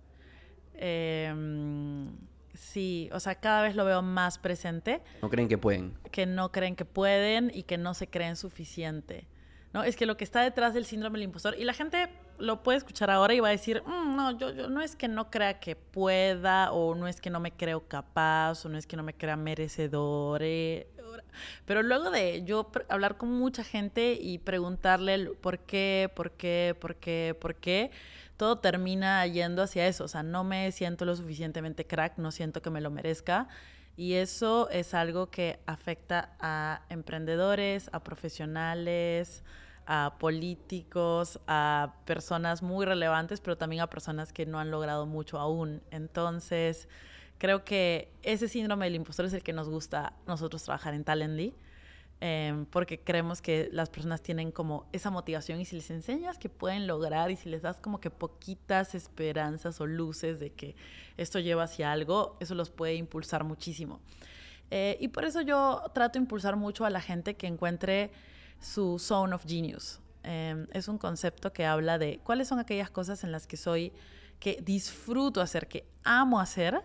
Em, 0.76 2.09
sí, 2.53 3.09
o 3.14 3.20
sea, 3.20 3.36
cada 3.36 3.64
vez 3.64 3.76
lo 3.76 3.86
veo 3.86 4.01
más 4.01 4.38
presente. 4.38 5.01
No 5.22 5.30
creen 5.30 5.47
que 5.47 5.57
pueden. 5.57 5.93
Que 6.11 6.26
no 6.26 6.51
creen 6.51 6.76
que 6.76 6.86
pueden 6.86 7.51
y 7.53 7.64
que 7.64 7.78
no 7.78 7.93
se 7.93 8.07
creen 8.07 8.36
suficiente. 8.36 9.28
¿no? 9.74 9.84
Es 9.84 9.95
que 9.95 10.05
lo 10.05 10.18
que 10.18 10.24
está 10.24 10.41
detrás 10.41 10.74
del 10.74 10.86
síndrome 10.86 11.20
del 11.20 11.26
impostor, 11.26 11.55
y 11.57 11.64
la 11.64 11.74
gente 11.74 12.09
lo 12.39 12.63
puede 12.63 12.77
escuchar 12.77 13.09
ahora 13.09 13.34
y 13.34 13.39
va 13.39 13.49
a 13.49 13.51
decir, 13.51 13.84
mm, 13.86 14.15
no, 14.15 14.38
yo, 14.38 14.51
yo 14.51 14.69
no 14.69 14.81
es 14.81 14.95
que 14.95 15.07
no 15.07 15.29
crea 15.29 15.59
que 15.59 15.75
pueda, 15.75 16.71
o 16.71 16.95
no 16.95 17.07
es 17.07 17.21
que 17.21 17.29
no 17.29 17.39
me 17.39 17.51
creo 17.51 17.88
capaz, 17.88 18.65
o 18.65 18.69
no 18.69 18.77
es 18.77 18.88
que 18.88 18.97
no 18.97 19.03
me 19.03 19.13
crea 19.13 19.36
merecedor. 19.36 20.41
Pero 21.65 21.84
luego 21.84 22.09
de 22.09 22.43
yo 22.43 22.71
hablar 22.89 23.17
con 23.17 23.31
mucha 23.31 23.63
gente 23.63 24.13
y 24.13 24.38
preguntarle 24.38 25.31
por 25.41 25.59
qué, 25.59 26.11
por 26.15 26.31
qué, 26.31 26.75
por 26.79 26.95
qué, 26.95 27.36
por 27.39 27.55
qué, 27.55 27.91
todo 28.38 28.57
termina 28.59 29.25
yendo 29.27 29.63
hacia 29.63 29.88
eso. 29.88 30.03
O 30.05 30.07
sea, 30.07 30.23
no 30.23 30.43
me 30.43 30.71
siento 30.71 31.05
lo 31.05 31.15
suficientemente 31.15 31.86
crack, 31.86 32.17
no 32.17 32.31
siento 32.31 32.61
que 32.61 32.69
me 32.69 32.81
lo 32.81 32.91
merezca. 32.91 33.47
Y 33.95 34.13
eso 34.13 34.69
es 34.69 34.93
algo 34.93 35.29
que 35.29 35.59
afecta 35.67 36.36
a 36.39 36.81
emprendedores, 36.89 37.89
a 37.93 38.03
profesionales, 38.03 39.43
a 39.86 40.15
políticos, 40.19 41.39
a 41.47 41.95
personas 42.05 42.61
muy 42.61 42.86
relevantes, 42.86 43.41
pero 43.41 43.57
también 43.57 43.81
a 43.81 43.88
personas 43.89 44.31
que 44.34 44.45
no 44.45 44.59
han 44.59 44.71
logrado 44.71 45.05
mucho 45.05 45.39
aún. 45.39 45.81
Entonces, 45.91 46.88
creo 47.38 47.65
que 47.65 48.09
ese 48.21 48.47
síndrome 48.47 48.86
del 48.86 48.95
impostor 48.95 49.25
es 49.25 49.34
el 49.34 49.43
que 49.43 49.53
nos 49.53 49.69
gusta 49.69 50.13
nosotros 50.27 50.63
trabajar 50.63 50.93
en 50.93 51.03
Talently, 51.03 51.53
em, 52.21 52.65
porque 52.65 52.99
creemos 52.99 53.41
que 53.41 53.69
las 53.73 53.89
personas 53.89 54.21
tienen 54.21 54.51
como 54.51 54.88
esa 54.93 55.09
motivación 55.09 55.59
y 55.59 55.65
si 55.65 55.75
les 55.75 55.91
enseñas 55.91 56.38
que 56.38 56.47
pueden 56.47 56.88
lograr 56.88 57.31
y 57.31 57.36
si 57.36 57.49
les 57.49 57.61
das 57.61 57.81
como 57.81 57.99
que 57.99 58.09
poquitas 58.09 58.95
esperanzas 58.95 59.81
o 59.81 59.86
luces 59.86 60.39
de 60.39 60.51
que 60.51 60.75
esto 61.17 61.39
lleva 61.39 61.63
hacia 61.63 61.91
algo, 61.91 62.38
eso 62.39 62.55
los 62.55 62.69
puede 62.69 62.95
impulsar 62.95 63.43
muchísimo. 63.43 63.99
Eh, 64.71 64.97
y 64.99 65.09
por 65.09 65.25
eso 65.25 65.41
yo 65.41 65.84
trato 65.93 66.13
de 66.13 66.23
impulsar 66.23 66.55
mucho 66.55 66.86
a 66.86 66.89
la 66.89 67.01
gente 67.01 67.36
que 67.36 67.47
encuentre 67.47 68.11
su 68.64 68.97
zone 68.97 69.36
of 69.36 69.45
genius. 69.45 69.99
Em, 70.24 70.68
es 70.72 70.88
un 70.88 70.97
concepto 70.97 71.51
que 71.51 71.66
habla 71.66 71.97
de 71.97 72.20
cuáles 72.24 72.47
son 72.47 72.59
aquellas 72.59 72.89
cosas 72.89 73.24
en 73.24 73.32
las 73.32 73.45
que 73.45 73.57
soy, 73.57 73.91
que 74.39 74.59
disfruto 74.64 75.41
hacer, 75.41 75.68
que 75.68 75.86
amo 76.03 76.39
hacer 76.39 76.82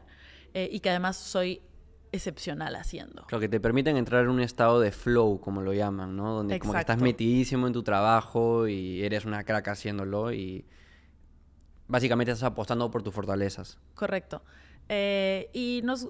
eh, 0.54 0.68
y 0.70 0.80
que 0.80 0.90
además 0.90 1.16
soy 1.16 1.62
excepcional 2.10 2.74
haciendo. 2.74 3.26
Lo 3.30 3.38
que 3.38 3.48
te 3.48 3.60
permiten 3.60 3.96
entrar 3.96 4.24
en 4.24 4.30
un 4.30 4.40
estado 4.40 4.80
de 4.80 4.90
flow, 4.90 5.40
como 5.40 5.60
lo 5.60 5.72
llaman, 5.72 6.16
¿no? 6.16 6.34
Donde 6.34 6.58
como 6.58 6.72
que 6.72 6.80
estás 6.80 7.00
metidísimo 7.00 7.66
en 7.66 7.72
tu 7.72 7.82
trabajo 7.82 8.66
y 8.66 9.02
eres 9.04 9.24
una 9.24 9.44
crack 9.44 9.68
haciéndolo 9.68 10.32
y 10.32 10.64
básicamente 11.86 12.32
estás 12.32 12.50
apostando 12.50 12.90
por 12.90 13.02
tus 13.02 13.14
fortalezas. 13.14 13.78
Correcto. 13.94 14.42
Eh, 14.88 15.50
y 15.52 15.82
nos, 15.84 16.08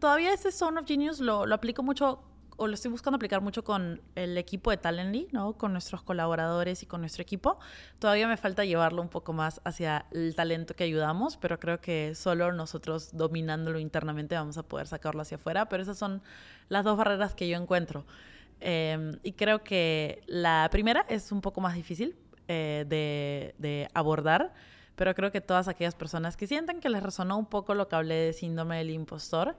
todavía 0.00 0.32
ese 0.32 0.50
Zone 0.50 0.80
of 0.80 0.86
Genius 0.86 1.20
lo, 1.20 1.44
lo 1.44 1.54
aplico 1.54 1.82
mucho 1.82 2.22
o 2.56 2.66
lo 2.66 2.74
estoy 2.74 2.90
buscando 2.90 3.16
aplicar 3.16 3.40
mucho 3.40 3.64
con 3.64 4.00
el 4.14 4.38
equipo 4.38 4.70
de 4.70 4.78
Talently, 4.78 5.28
¿no? 5.32 5.54
Con 5.54 5.72
nuestros 5.72 6.02
colaboradores 6.02 6.82
y 6.82 6.86
con 6.86 7.00
nuestro 7.00 7.22
equipo. 7.22 7.58
Todavía 7.98 8.26
me 8.26 8.36
falta 8.36 8.64
llevarlo 8.64 9.02
un 9.02 9.08
poco 9.08 9.32
más 9.32 9.60
hacia 9.64 10.06
el 10.12 10.34
talento 10.34 10.74
que 10.74 10.84
ayudamos, 10.84 11.36
pero 11.36 11.60
creo 11.60 11.80
que 11.80 12.14
solo 12.14 12.52
nosotros 12.52 13.10
dominándolo 13.12 13.78
internamente 13.78 14.34
vamos 14.34 14.56
a 14.56 14.62
poder 14.62 14.86
sacarlo 14.86 15.22
hacia 15.22 15.36
afuera. 15.36 15.68
Pero 15.68 15.82
esas 15.82 15.98
son 15.98 16.22
las 16.68 16.84
dos 16.84 16.96
barreras 16.96 17.34
que 17.34 17.48
yo 17.48 17.58
encuentro. 17.58 18.06
Em, 18.60 19.18
y 19.22 19.32
creo 19.32 19.62
que 19.62 20.22
la 20.26 20.68
primera 20.70 21.04
es 21.08 21.30
un 21.32 21.42
poco 21.42 21.60
más 21.60 21.74
difícil 21.74 22.16
eh, 22.48 22.86
de, 22.88 23.54
de 23.58 23.88
abordar, 23.92 24.54
pero 24.94 25.14
creo 25.14 25.30
que 25.30 25.42
todas 25.42 25.68
aquellas 25.68 25.94
personas 25.94 26.38
que 26.38 26.46
sientan 26.46 26.80
que 26.80 26.88
les 26.88 27.02
resonó 27.02 27.36
un 27.36 27.44
poco 27.44 27.74
lo 27.74 27.86
que 27.88 27.96
hablé 27.96 28.14
de 28.14 28.32
síndrome 28.32 28.78
del 28.78 28.90
impostor, 28.90 29.56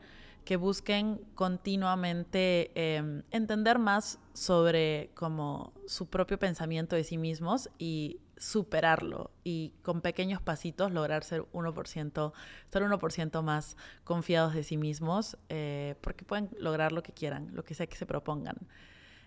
que 0.47 0.55
busquen 0.55 1.19
continuamente 1.35 2.71
em, 2.73 3.21
entender 3.31 3.79
más 3.79 4.17
sobre 4.31 5.11
como 5.13 5.73
su 5.87 6.07
propio 6.07 6.39
pensamiento 6.39 6.95
de 6.95 7.03
sí 7.03 7.17
mismos 7.17 7.69
y 7.77 8.21
superarlo 8.37 9.29
y 9.43 9.73
con 9.81 9.99
pequeños 9.99 10.41
pasitos 10.41 10.93
lograr 10.93 11.25
ser 11.25 11.41
1%, 11.51 12.31
ser 12.69 12.81
1% 12.81 13.41
más 13.41 13.75
confiados 14.05 14.53
de 14.53 14.63
sí 14.63 14.77
mismos, 14.77 15.37
eh, 15.49 15.95
porque 15.99 16.23
pueden 16.23 16.49
lograr 16.57 16.93
lo 16.93 17.03
que 17.03 17.11
quieran, 17.11 17.53
lo 17.53 17.65
que 17.65 17.73
sea 17.73 17.87
que 17.87 17.97
se 17.97 18.05
propongan. 18.05 18.55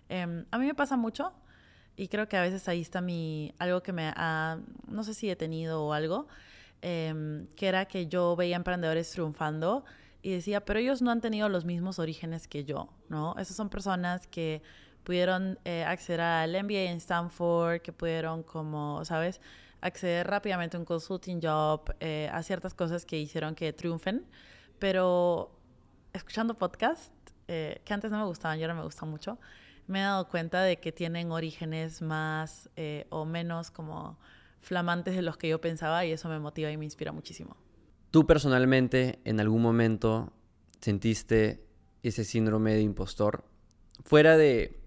Em, 0.09 0.45
a 0.49 0.57
mí 0.57 0.65
me 0.65 0.73
pasa 0.73 0.97
mucho 0.97 1.33
y 1.95 2.07
creo 2.07 2.27
que 2.27 2.37
a 2.37 2.41
veces 2.41 2.67
ahí 2.67 2.81
está 2.81 2.99
mi, 2.99 3.53
algo 3.59 3.83
que 3.83 3.93
me 3.93 4.11
ha, 4.15 4.57
no 4.87 5.03
sé 5.03 5.13
si 5.13 5.29
he 5.29 5.35
tenido 5.35 5.83
o 5.83 5.93
algo, 5.93 6.27
em, 6.81 7.45
que 7.55 7.67
era 7.67 7.85
que 7.85 8.07
yo 8.07 8.35
veía 8.35 8.55
emprendedores 8.55 9.11
triunfando 9.11 9.85
y 10.21 10.31
decía, 10.31 10.63
pero 10.63 10.79
ellos 10.79 11.01
no 11.01 11.11
han 11.11 11.21
tenido 11.21 11.49
los 11.49 11.65
mismos 11.65 11.99
orígenes 11.99 12.47
que 12.47 12.63
yo, 12.63 12.89
¿no? 13.09 13.35
Esas 13.37 13.55
son 13.55 13.69
personas 13.69 14.27
que 14.27 14.61
pudieron 15.03 15.59
eh, 15.65 15.83
acceder 15.83 16.21
al 16.21 16.51
MBA 16.63 16.91
en 16.91 16.97
Stanford, 16.97 17.81
que 17.81 17.91
pudieron 17.91 18.43
como, 18.43 19.03
¿sabes? 19.05 19.41
Acceder 19.81 20.27
rápidamente 20.27 20.77
a 20.77 20.79
un 20.79 20.85
consulting 20.85 21.41
job, 21.41 21.95
eh, 21.99 22.29
a 22.31 22.43
ciertas 22.43 22.73
cosas 22.73 23.05
que 23.05 23.17
hicieron 23.17 23.55
que 23.55 23.73
triunfen, 23.73 24.25
pero 24.77 25.51
escuchando 26.13 26.53
podcast, 26.53 27.11
eh, 27.47 27.81
que 27.83 27.93
antes 27.93 28.11
no 28.11 28.19
me 28.19 28.25
gustaban 28.25 28.59
y 28.59 28.61
ahora 28.61 28.75
me 28.75 28.83
gustan 28.83 29.09
mucho, 29.09 29.39
me 29.87 29.99
he 29.99 30.03
dado 30.03 30.27
cuenta 30.27 30.61
de 30.61 30.77
que 30.79 30.91
tienen 30.91 31.31
orígenes 31.31 32.01
más 32.01 32.69
o 33.09 33.25
menos 33.25 33.71
como 33.71 34.19
flamantes 34.61 35.15
de 35.15 35.23
los 35.23 35.37
que 35.37 35.49
yo 35.49 35.59
pensaba 35.59 36.05
y 36.05 36.11
eso 36.11 36.29
me 36.29 36.39
motiva 36.39 36.69
y 36.69 36.77
me 36.77 36.85
inspira 36.85 37.11
muchísimo. 37.11 37.57
¿Tú 38.11 38.27
personalmente 38.27 39.19
en 39.23 39.39
algún 39.39 39.61
momento 39.61 40.33
sentiste 40.81 41.65
ese 42.03 42.25
síndrome 42.25 42.73
de 42.73 42.81
impostor? 42.81 43.45
Fuera 44.03 44.35
de, 44.35 44.81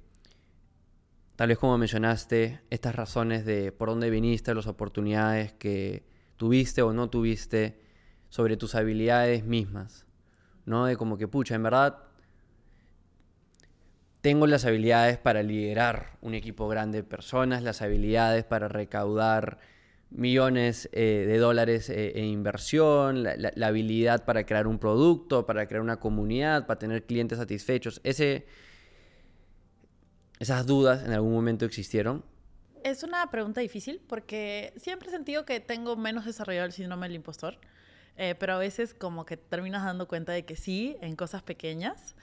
tal 1.34 1.48
vez 1.48 1.56
como 1.56 1.78
mencionaste, 1.78 2.60
estas 2.68 2.94
razones 2.94 3.46
de 3.46 3.72
por 3.72 3.88
dónde 3.88 4.10
viniste, 4.10 4.54
las 4.54 4.66
oportunidades 4.66 5.54
que 5.54 6.04
tuviste 6.36 6.82
o 6.82 6.92
no 6.92 7.08
tuviste, 7.08 7.80
sobre 8.28 8.58
tus 8.58 8.74
habilidades 8.74 9.44
mismas, 9.44 10.04
¿no? 10.66 10.84
De 10.84 10.96
como 10.96 11.16
que, 11.16 11.26
pucha, 11.26 11.54
en 11.54 11.62
verdad, 11.62 11.98
tengo 14.20 14.46
las 14.46 14.66
habilidades 14.66 15.16
para 15.16 15.42
liderar 15.42 16.18
un 16.20 16.34
equipo 16.34 16.68
grande 16.68 16.98
de 16.98 17.04
personas, 17.04 17.62
las 17.62 17.80
habilidades 17.80 18.44
para 18.44 18.68
recaudar 18.68 19.60
millones 20.14 20.88
eh, 20.92 21.24
de 21.26 21.38
dólares 21.38 21.90
eh, 21.90 22.12
en 22.16 22.24
inversión, 22.24 23.22
la, 23.22 23.66
habilidad 23.66 24.24
para 24.24 24.46
crear 24.46 24.66
un 24.66 24.78
producto, 24.78 25.44
para 25.44 25.66
crear 25.66 25.82
una 25.82 25.98
comunidad, 25.98 26.66
para 26.66 26.78
tener 26.78 27.04
clientes 27.04 27.38
satisfechos. 27.38 28.00
Ese, 28.04 28.46
¿Esas 30.38 30.66
dudas 30.66 31.04
en 31.04 31.12
algún 31.12 31.32
momento 31.32 31.64
existieron? 31.64 32.24
Es 32.82 33.02
una 33.02 33.30
pregunta 33.30 33.60
difícil 33.60 34.00
porque 34.06 34.72
siempre 34.76 35.08
he 35.08 35.10
sentido 35.10 35.44
que 35.44 35.60
tengo 35.60 35.96
menos 35.96 36.24
desarrollado 36.24 36.66
el 36.66 36.72
síndrome 36.72 37.06
del 37.06 37.16
impostor. 37.16 37.58
Eh, 38.16 38.36
pero 38.38 38.54
a 38.54 38.58
veces 38.58 38.94
como 38.94 39.24
que 39.24 39.36
terminas 39.36 39.84
dando 39.84 40.06
cuenta 40.06 40.32
de 40.32 40.44
que 40.44 40.54
sí, 40.54 40.96
en 41.00 41.16
cosas 41.16 41.42
pequeñas. 41.42 42.14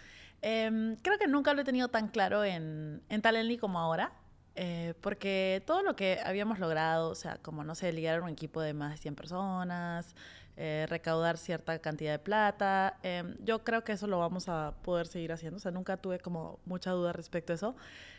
Em, 0.41 0.95
creo 0.97 1.17
que 1.17 1.27
nunca 1.27 1.53
lo 1.53 1.61
he 1.61 1.65
tenido 1.65 1.89
tan 1.89 2.07
claro 2.07 2.45
en, 2.45 3.01
en 3.09 3.21
Talently 3.21 3.57
como 3.57 3.79
ahora. 3.79 4.13
Eh, 4.55 4.93
porque 5.01 5.63
todo 5.65 5.81
lo 5.81 5.95
que 5.95 6.19
habíamos 6.23 6.59
logrado, 6.59 7.09
o 7.09 7.15
sea, 7.15 7.37
como 7.37 7.63
no 7.63 7.73
sé, 7.75 7.93
ligar 7.93 8.21
un 8.21 8.29
equipo 8.29 8.61
de 8.61 8.73
más 8.73 8.91
de 8.91 8.97
100 8.97 9.15
personas, 9.15 10.15
eh, 10.57 10.85
recaudar 10.89 11.37
cierta 11.37 11.79
cantidad 11.79 12.11
de 12.11 12.19
plata, 12.19 12.99
em, 13.03 13.37
yo 13.43 13.63
creo 13.63 13.83
que 13.83 13.93
eso 13.93 14.07
lo 14.07 14.19
vamos 14.19 14.49
a 14.49 14.75
poder 14.83 15.07
seguir 15.07 15.31
haciendo. 15.31 15.57
O 15.57 15.59
sea, 15.59 15.71
nunca 15.71 15.97
tuve 15.97 16.19
como 16.19 16.59
mucha 16.65 16.91
duda 16.91 17.13
respecto 17.13 17.53
a 17.53 17.55
eso. 17.55 17.75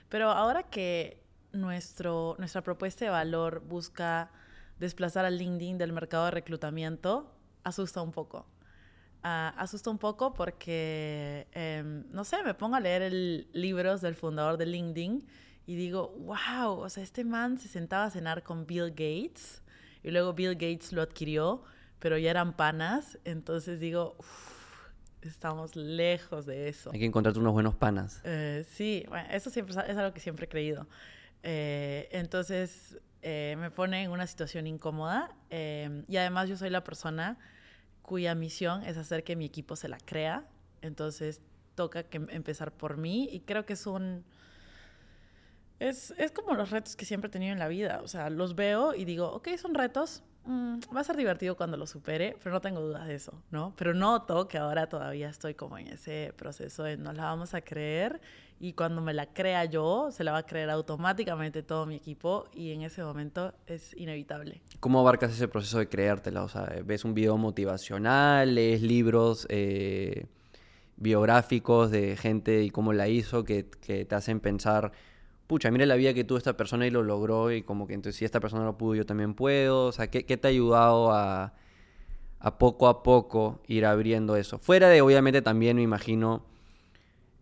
Pero 0.08 0.30
ahora 0.30 0.64
que 0.64 1.22
nuestro, 1.52 2.34
nuestra 2.38 2.62
propuesta 2.62 3.04
de 3.04 3.10
valor 3.10 3.60
busca 3.60 4.30
desplazar 4.78 5.24
al 5.24 5.38
LinkedIn 5.38 5.78
del 5.78 5.92
mercado 5.92 6.24
de 6.26 6.30
reclutamiento, 6.32 7.30
asusta 7.64 8.02
un 8.02 8.12
poco. 8.12 8.46
Ah, 9.22 9.54
asusta 9.56 9.90
un 9.90 9.98
poco 9.98 10.34
porque, 10.34 11.46
em, 11.52 12.04
no 12.10 12.24
sé, 12.24 12.42
me 12.42 12.54
pongo 12.54 12.74
a 12.76 12.80
leer 12.80 13.02
el, 13.02 13.48
libros 13.52 14.00
del 14.00 14.16
fundador 14.16 14.56
de 14.56 14.66
LinkedIn 14.66 15.24
y 15.72 15.74
digo, 15.74 16.14
wow, 16.18 16.80
o 16.80 16.88
sea, 16.90 17.02
este 17.02 17.24
man 17.24 17.58
se 17.58 17.66
sentaba 17.66 18.04
a 18.04 18.10
cenar 18.10 18.42
con 18.42 18.66
Bill 18.66 18.90
Gates 18.90 19.62
y 20.02 20.10
luego 20.10 20.34
Bill 20.34 20.52
Gates 20.52 20.92
lo 20.92 21.00
adquirió, 21.00 21.62
pero 21.98 22.18
ya 22.18 22.30
eran 22.30 22.54
panas, 22.54 23.18
entonces 23.24 23.80
digo, 23.80 24.14
estamos 25.22 25.74
lejos 25.74 26.44
de 26.44 26.68
eso. 26.68 26.90
Hay 26.92 26.98
que 26.98 27.06
encontrarte 27.06 27.40
unos 27.40 27.54
buenos 27.54 27.74
panas. 27.74 28.20
Eh, 28.24 28.66
sí, 28.70 29.06
bueno, 29.08 29.26
eso 29.30 29.48
siempre 29.48 29.72
es 29.72 29.96
algo 29.96 30.12
que 30.12 30.20
siempre 30.20 30.44
he 30.44 30.48
creído. 30.50 30.86
Eh, 31.42 32.10
entonces 32.12 32.98
eh, 33.22 33.56
me 33.58 33.70
pone 33.70 34.02
en 34.02 34.10
una 34.10 34.26
situación 34.26 34.66
incómoda 34.66 35.34
y 35.48 36.16
además 36.18 36.50
yo 36.50 36.58
soy 36.58 36.68
la 36.68 36.84
persona 36.84 37.38
cuya 38.02 38.34
misión 38.34 38.82
es 38.82 38.98
hacer 38.98 39.24
que 39.24 39.36
mi 39.36 39.46
equipo 39.46 39.74
se 39.74 39.88
la 39.88 39.96
crea, 39.96 40.46
entonces 40.82 41.40
toca 41.76 42.02
que 42.02 42.18
empezar 42.28 42.72
por 42.72 42.98
mí 42.98 43.26
y 43.32 43.40
creo 43.40 43.64
que 43.64 43.72
es 43.72 43.86
un 43.86 44.26
es, 45.88 46.14
es, 46.16 46.30
como 46.30 46.54
los 46.54 46.70
retos 46.70 46.96
que 46.96 47.04
siempre 47.04 47.28
he 47.28 47.30
tenido 47.30 47.52
en 47.52 47.58
la 47.58 47.68
vida. 47.68 48.00
O 48.02 48.08
sea, 48.08 48.30
los 48.30 48.54
veo 48.54 48.94
y 48.94 49.04
digo, 49.04 49.28
ok, 49.32 49.48
son 49.56 49.74
retos. 49.74 50.22
Mm, 50.44 50.80
va 50.94 51.00
a 51.00 51.04
ser 51.04 51.16
divertido 51.16 51.56
cuando 51.56 51.76
lo 51.76 51.86
supere, 51.86 52.36
pero 52.42 52.52
no 52.52 52.60
tengo 52.60 52.80
dudas 52.80 53.06
de 53.06 53.14
eso, 53.14 53.32
¿no? 53.50 53.74
Pero 53.76 53.94
noto 53.94 54.48
que 54.48 54.58
ahora 54.58 54.88
todavía 54.88 55.28
estoy 55.28 55.54
como 55.54 55.78
en 55.78 55.88
ese 55.88 56.32
proceso 56.36 56.82
de 56.82 56.96
no 56.96 57.12
la 57.12 57.24
vamos 57.24 57.54
a 57.54 57.60
creer 57.60 58.20
y 58.58 58.72
cuando 58.72 59.00
me 59.00 59.14
la 59.14 59.26
crea 59.26 59.64
yo, 59.66 60.10
se 60.10 60.24
la 60.24 60.32
va 60.32 60.38
a 60.38 60.42
creer 60.46 60.70
automáticamente 60.70 61.62
todo 61.62 61.86
mi 61.86 61.94
equipo 61.94 62.48
y 62.52 62.72
en 62.72 62.82
ese 62.82 63.04
momento 63.04 63.54
es 63.66 63.96
inevitable. 63.96 64.62
¿Cómo 64.80 64.98
abarcas 64.98 65.32
ese 65.32 65.46
proceso 65.46 65.78
de 65.78 65.88
creértela? 65.88 66.42
O 66.42 66.48
sea, 66.48 66.72
¿ves 66.84 67.04
un 67.04 67.14
video 67.14 67.36
motivacional, 67.36 68.54
lees 68.54 68.82
libros 68.82 69.46
eh, 69.48 70.26
biográficos 70.96 71.92
de 71.92 72.16
gente 72.16 72.62
y 72.64 72.70
cómo 72.70 72.92
la 72.92 73.06
hizo 73.08 73.44
que 73.44 73.62
te 73.62 74.12
hacen 74.14 74.40
pensar 74.40 74.92
pucha, 75.52 75.70
la 75.70 75.96
vida 75.96 76.14
que 76.14 76.24
tuvo 76.24 76.38
esta 76.38 76.56
persona 76.56 76.86
y 76.86 76.90
lo 76.90 77.02
logró 77.02 77.52
y 77.52 77.60
como 77.60 77.86
que 77.86 77.92
entonces 77.92 78.16
si 78.16 78.24
esta 78.24 78.40
persona 78.40 78.64
lo 78.64 78.78
pudo, 78.78 78.94
yo 78.94 79.04
también 79.04 79.34
puedo. 79.34 79.84
O 79.88 79.92
sea, 79.92 80.08
¿qué, 80.10 80.22
te 80.22 80.48
ha 80.48 80.50
ayudado 80.50 81.12
a, 81.12 81.52
a, 82.38 82.58
poco 82.58 82.88
a 82.88 83.02
poco 83.02 83.60
ir 83.66 83.84
abriendo 83.84 84.36
eso? 84.36 84.58
Fuera 84.58 84.88
de, 84.88 85.02
obviamente, 85.02 85.42
también 85.42 85.76
me 85.76 85.82
imagino 85.82 86.46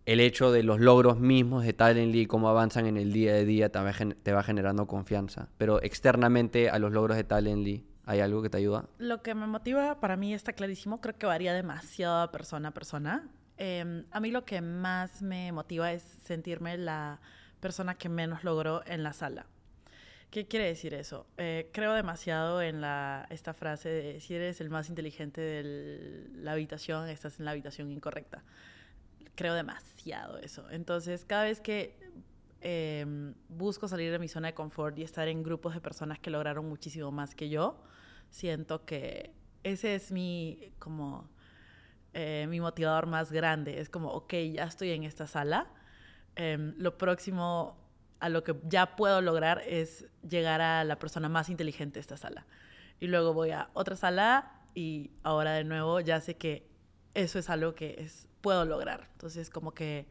el 0.06 0.18
hecho 0.18 0.50
de 0.50 0.64
los 0.64 0.80
logros 0.80 1.20
mismos 1.20 1.64
de 1.64 1.72
Talently 1.72 2.26
cómo 2.26 2.48
avanzan 2.48 2.86
en 2.86 2.96
el 2.96 3.12
día 3.12 3.34
a 3.34 3.44
día 3.44 3.68
te 3.70 4.32
va 4.32 4.42
generando 4.42 4.88
confianza. 4.88 5.48
Pero 5.56 5.80
externamente 5.80 6.68
a 6.68 6.80
los 6.80 6.90
logros 6.90 7.16
de 7.16 7.22
Talently, 7.22 7.86
¿hay 8.06 8.18
algo 8.18 8.42
que 8.42 8.50
te 8.50 8.56
ayuda? 8.56 8.86
Lo 8.98 9.22
que 9.22 9.36
me 9.36 9.46
motiva 9.46 10.00
para 10.00 10.16
mí 10.16 10.34
está 10.34 10.52
clarísimo. 10.52 11.00
Creo 11.00 11.16
que 11.16 11.26
varía 11.26 11.54
demasiado 11.54 12.28
persona 12.32 12.70
a 12.70 12.72
persona. 12.72 13.28
Em, 13.56 14.04
a 14.10 14.18
mí 14.18 14.32
lo 14.32 14.44
que 14.44 14.60
más 14.60 15.22
me 15.22 15.52
motiva 15.52 15.92
es 15.92 16.02
sentirme 16.24 16.76
la 16.76 17.20
persona 17.60 17.94
que 17.94 18.08
menos 18.08 18.44
logró 18.44 18.82
en 18.86 19.02
la 19.02 19.12
sala. 19.12 19.46
¿Qué 20.30 20.46
quiere 20.46 20.66
decir 20.66 20.94
eso? 20.94 21.26
Eh, 21.38 21.70
creo 21.72 21.92
demasiado 21.92 22.62
en 22.62 22.80
la, 22.80 23.26
esta 23.30 23.52
frase 23.52 23.88
de 23.88 24.20
si 24.20 24.34
eres 24.34 24.60
el 24.60 24.70
más 24.70 24.88
inteligente 24.88 25.40
de 25.40 26.28
la 26.36 26.52
habitación, 26.52 27.08
estás 27.08 27.40
en 27.40 27.46
la 27.46 27.50
habitación 27.50 27.90
incorrecta. 27.90 28.44
Creo 29.34 29.54
demasiado 29.54 30.38
eso. 30.38 30.70
Entonces, 30.70 31.24
cada 31.24 31.44
vez 31.44 31.60
que 31.60 31.96
em, 32.60 33.34
busco 33.48 33.88
salir 33.88 34.12
de 34.12 34.20
mi 34.20 34.28
zona 34.28 34.48
de 34.48 34.54
confort 34.54 34.96
y 34.98 35.02
estar 35.02 35.26
en 35.26 35.42
grupos 35.42 35.74
de 35.74 35.80
personas 35.80 36.20
que 36.20 36.30
lograron 36.30 36.68
muchísimo 36.68 37.10
más 37.10 37.34
que 37.34 37.48
yo, 37.48 37.82
siento 38.30 38.84
que 38.84 39.32
ese 39.64 39.96
es 39.96 40.12
mi, 40.12 40.72
como, 40.78 41.28
eh, 42.14 42.46
mi 42.48 42.60
motivador 42.60 43.06
más 43.06 43.32
grande. 43.32 43.80
Es 43.80 43.88
como, 43.88 44.12
ok, 44.12 44.34
ya 44.52 44.64
estoy 44.64 44.90
en 44.90 45.02
esta 45.02 45.26
sala 45.26 45.72
Em, 46.36 46.74
lo 46.78 46.96
próximo 46.96 47.76
a 48.20 48.28
lo 48.28 48.44
que 48.44 48.54
ya 48.64 48.96
puedo 48.96 49.20
lograr 49.20 49.62
es 49.66 50.06
llegar 50.28 50.60
a 50.60 50.84
la 50.84 50.98
persona 50.98 51.28
más 51.28 51.48
inteligente 51.48 51.94
de 51.94 52.00
esta 52.00 52.16
sala. 52.16 52.46
Y 53.00 53.06
luego 53.06 53.32
voy 53.32 53.50
a 53.50 53.70
otra 53.72 53.96
sala 53.96 54.52
y 54.74 55.10
ahora 55.22 55.52
de 55.52 55.64
nuevo 55.64 56.00
ya 56.00 56.20
sé 56.20 56.36
que 56.36 56.68
eso 57.14 57.38
es 57.38 57.50
algo 57.50 57.74
que 57.74 57.96
es, 57.98 58.28
puedo 58.42 58.64
lograr. 58.64 59.08
Entonces, 59.12 59.50
como 59.50 59.72
que 59.72 60.06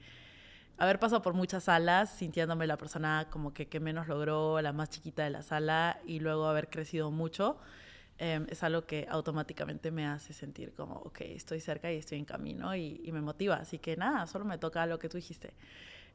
haber 0.78 1.00
pasado 1.00 1.22
por 1.22 1.34
muchas 1.34 1.66
salas, 1.66 2.10
sintiéndome 2.10 2.68
la 2.68 2.78
persona 2.78 3.28
como 3.30 3.54
que, 3.54 3.68
que 3.68 3.80
menos 3.80 4.08
logró, 4.08 4.60
la 4.62 4.74
más 4.74 4.90
chiquita 4.90 5.24
de 5.24 5.30
la 5.30 5.44
sala, 5.44 6.00
y 6.06 6.20
luego 6.20 6.48
haber 6.48 6.70
crecido 6.70 7.12
mucho, 7.12 7.58
em, 8.18 8.48
es 8.50 8.64
algo 8.64 8.86
que 8.86 9.08
automáticamente 9.10 9.92
me 9.92 10.08
hace 10.08 10.34
sentir 10.34 10.74
como, 10.74 10.96
ok, 10.96 11.22
estoy 11.22 11.60
cerca 11.60 11.92
y 11.92 11.98
estoy 11.98 12.18
en 12.18 12.26
camino 12.26 12.76
y, 12.76 13.02
y 13.04 13.12
me 13.12 13.22
motiva. 13.22 13.56
Así 13.56 13.78
que 13.78 13.96
nada, 13.98 14.26
solo 14.28 14.46
me 14.46 14.58
toca 14.58 14.86
lo 14.88 15.00
que 15.00 15.10
tú 15.10 15.18
dijiste 15.18 15.54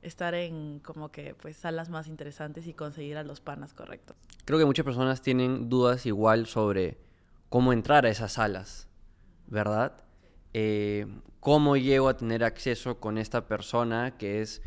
estar 0.04 0.34
en 0.34 0.80
como 0.80 1.10
que 1.10 1.34
pues 1.34 1.56
salas 1.56 1.88
más 1.88 2.06
interesantes 2.06 2.66
y 2.66 2.74
conseguir 2.74 3.16
a 3.16 3.24
los 3.24 3.40
panas 3.40 3.74
correctos. 3.74 4.16
Creo 4.44 4.58
que 4.58 4.64
muchas 4.64 4.84
personas 4.84 5.22
tienen 5.22 5.68
dudas 5.68 6.06
igual 6.06 6.46
sobre 6.46 6.98
cómo 7.48 7.72
entrar 7.72 8.06
a 8.06 8.10
esas 8.10 8.32
salas, 8.32 8.88
¿verdad? 9.46 10.04
Eh, 10.52 11.06
¿Cómo 11.40 11.76
llego 11.76 12.08
a 12.08 12.16
tener 12.16 12.44
acceso 12.44 13.00
con 13.00 13.18
esta 13.18 13.48
persona 13.48 14.16
que 14.16 14.40
es 14.40 14.62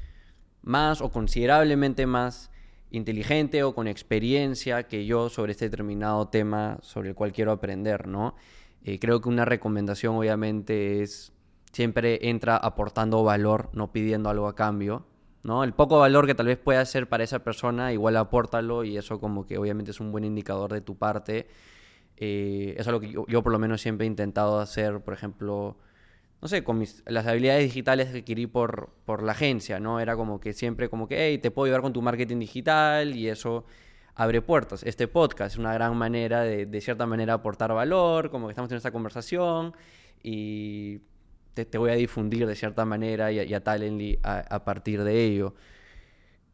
más 0.62 1.02
o 1.02 1.10
considerablemente 1.10 2.06
más 2.06 2.52
inteligente 2.92 3.64
o 3.64 3.74
con 3.74 3.88
experiencia 3.88 4.84
que 4.84 5.06
yo 5.06 5.30
sobre 5.30 5.52
este 5.52 5.70
determinado 5.70 6.28
tema 6.28 6.78
sobre 6.82 7.10
el 7.10 7.16
cual 7.16 7.32
quiero 7.32 7.52
aprender, 7.52 8.08
¿no? 8.08 8.36
Eh, 8.84 9.00
creo 9.00 9.22
que 9.22 9.30
una 9.30 9.46
recomendación 9.46 10.16
obviamente 10.16 11.02
es 11.02 11.34
siempre 11.72 12.30
entra 12.30 12.58
aportando 12.58 13.24
valor, 13.24 13.70
no 13.74 13.92
pidiendo 13.92 14.30
algo 14.30 14.48
a 14.48 14.56
cambio. 14.56 15.06
¿No? 15.48 15.64
El 15.64 15.74
poco 15.74 16.00
valor 16.00 16.28
que 16.28 16.36
tal 16.36 16.48
vez 16.48 16.58
pueda 16.58 16.84
ser 16.84 17.08
para 17.08 17.24
esa 17.24 17.40
persona, 17.40 17.94
igual 17.94 18.18
apórtalo 18.18 18.84
y 18.84 18.98
eso 18.98 19.18
como 19.22 19.48
que 19.48 19.58
obviamente 19.58 19.92
es 19.92 20.02
un 20.02 20.12
buen 20.12 20.26
indicador 20.26 20.74
de 20.74 20.82
tu 20.82 20.98
parte. 20.98 21.48
Eh, 22.18 22.76
eso 22.78 22.90
es 22.90 22.94
lo 22.94 23.00
que 23.00 23.12
yo, 23.12 23.44
por 23.44 23.54
lo 23.54 23.58
menos 23.58 23.80
siempre 23.82 24.06
he 24.06 24.08
intentado 24.08 24.60
hacer, 24.60 25.00
por 25.02 25.14
ejemplo, 25.14 25.78
no 26.42 26.50
sé, 26.50 26.66
con 26.66 26.78
mis, 26.78 27.02
las 27.08 27.26
habilidades 27.26 27.64
digitales 27.64 28.10
que 28.10 28.20
adquirí 28.20 28.46
por, 28.46 28.90
por 29.06 29.24
la 29.24 29.32
agencia, 29.32 29.80
¿no? 29.80 30.02
Era 30.02 30.18
como 30.18 30.42
que 30.42 30.52
siempre 30.52 30.90
como 30.90 31.08
que, 31.08 31.30
hey, 31.30 31.38
te 31.38 31.50
puedo 31.50 31.68
ayudar 31.68 31.82
con 31.82 31.94
tu 31.94 32.02
marketing 32.02 32.40
digital 32.40 33.16
y 33.16 33.30
eso 33.30 33.66
abre 34.16 34.42
puertas. 34.42 34.84
Este 34.84 35.08
podcast 35.08 35.54
es 35.54 35.58
una 35.58 35.74
gran 35.74 35.96
manera 35.96 36.42
de, 36.42 36.66
de 36.66 36.82
cierta 36.82 37.06
manera, 37.06 37.36
aportar 37.36 37.74
valor, 37.74 38.32
como 38.32 38.48
que 38.48 38.52
estamos 38.52 38.70
en 38.72 38.78
esta 38.78 38.92
conversación 38.92 39.74
y 40.22 41.00
te, 41.66 41.78
voy 41.78 41.92
a 41.92 41.96
difundir 41.96 42.46
de 42.46 42.56
cierta 42.56 42.86
manera 42.86 43.32
y, 43.32 43.54
a 43.54 43.64
Talently 43.64 44.20
a, 44.24 44.64
partir 44.64 45.04
de 45.04 45.24
ello. 45.24 45.56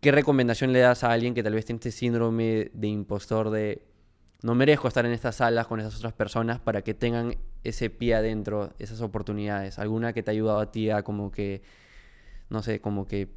¿Qué 0.01 0.12
recomendación 0.12 0.74
le 0.74 0.80
das 0.80 1.04
a 1.04 1.12
alguien 1.12 1.34
que 1.34 1.43
tal 1.43 1.54
vez 1.54 1.66
tiene 1.66 1.78
este 1.78 1.91
síndrome 1.91 2.72
de 2.74 2.88
impostor 2.88 3.49
de 3.49 3.84
no 4.41 4.56
merezco 4.56 4.89
estar 4.89 5.06
en 5.06 5.14
estas 5.14 5.38
salas 5.38 5.68
con 5.68 5.80
esas 5.80 5.95
otras 5.95 6.12
personas 6.12 6.60
para 6.60 6.82
que 6.82 6.93
tengan 6.93 7.38
ese 7.64 7.89
pie 7.89 8.16
adentro, 8.16 8.74
esas 8.80 9.01
oportunidades? 9.01 9.80
¿Alguna 9.80 10.14
que 10.14 10.24
te 10.24 10.32
ha 10.32 10.34
ayudado 10.34 10.60
a 10.60 10.72
ti 10.72 10.89
a 10.89 11.04
como 11.04 11.32
que, 11.32 11.62
no 12.49 12.62
sé, 12.62 12.82
como 12.82 13.08
que 13.08 13.30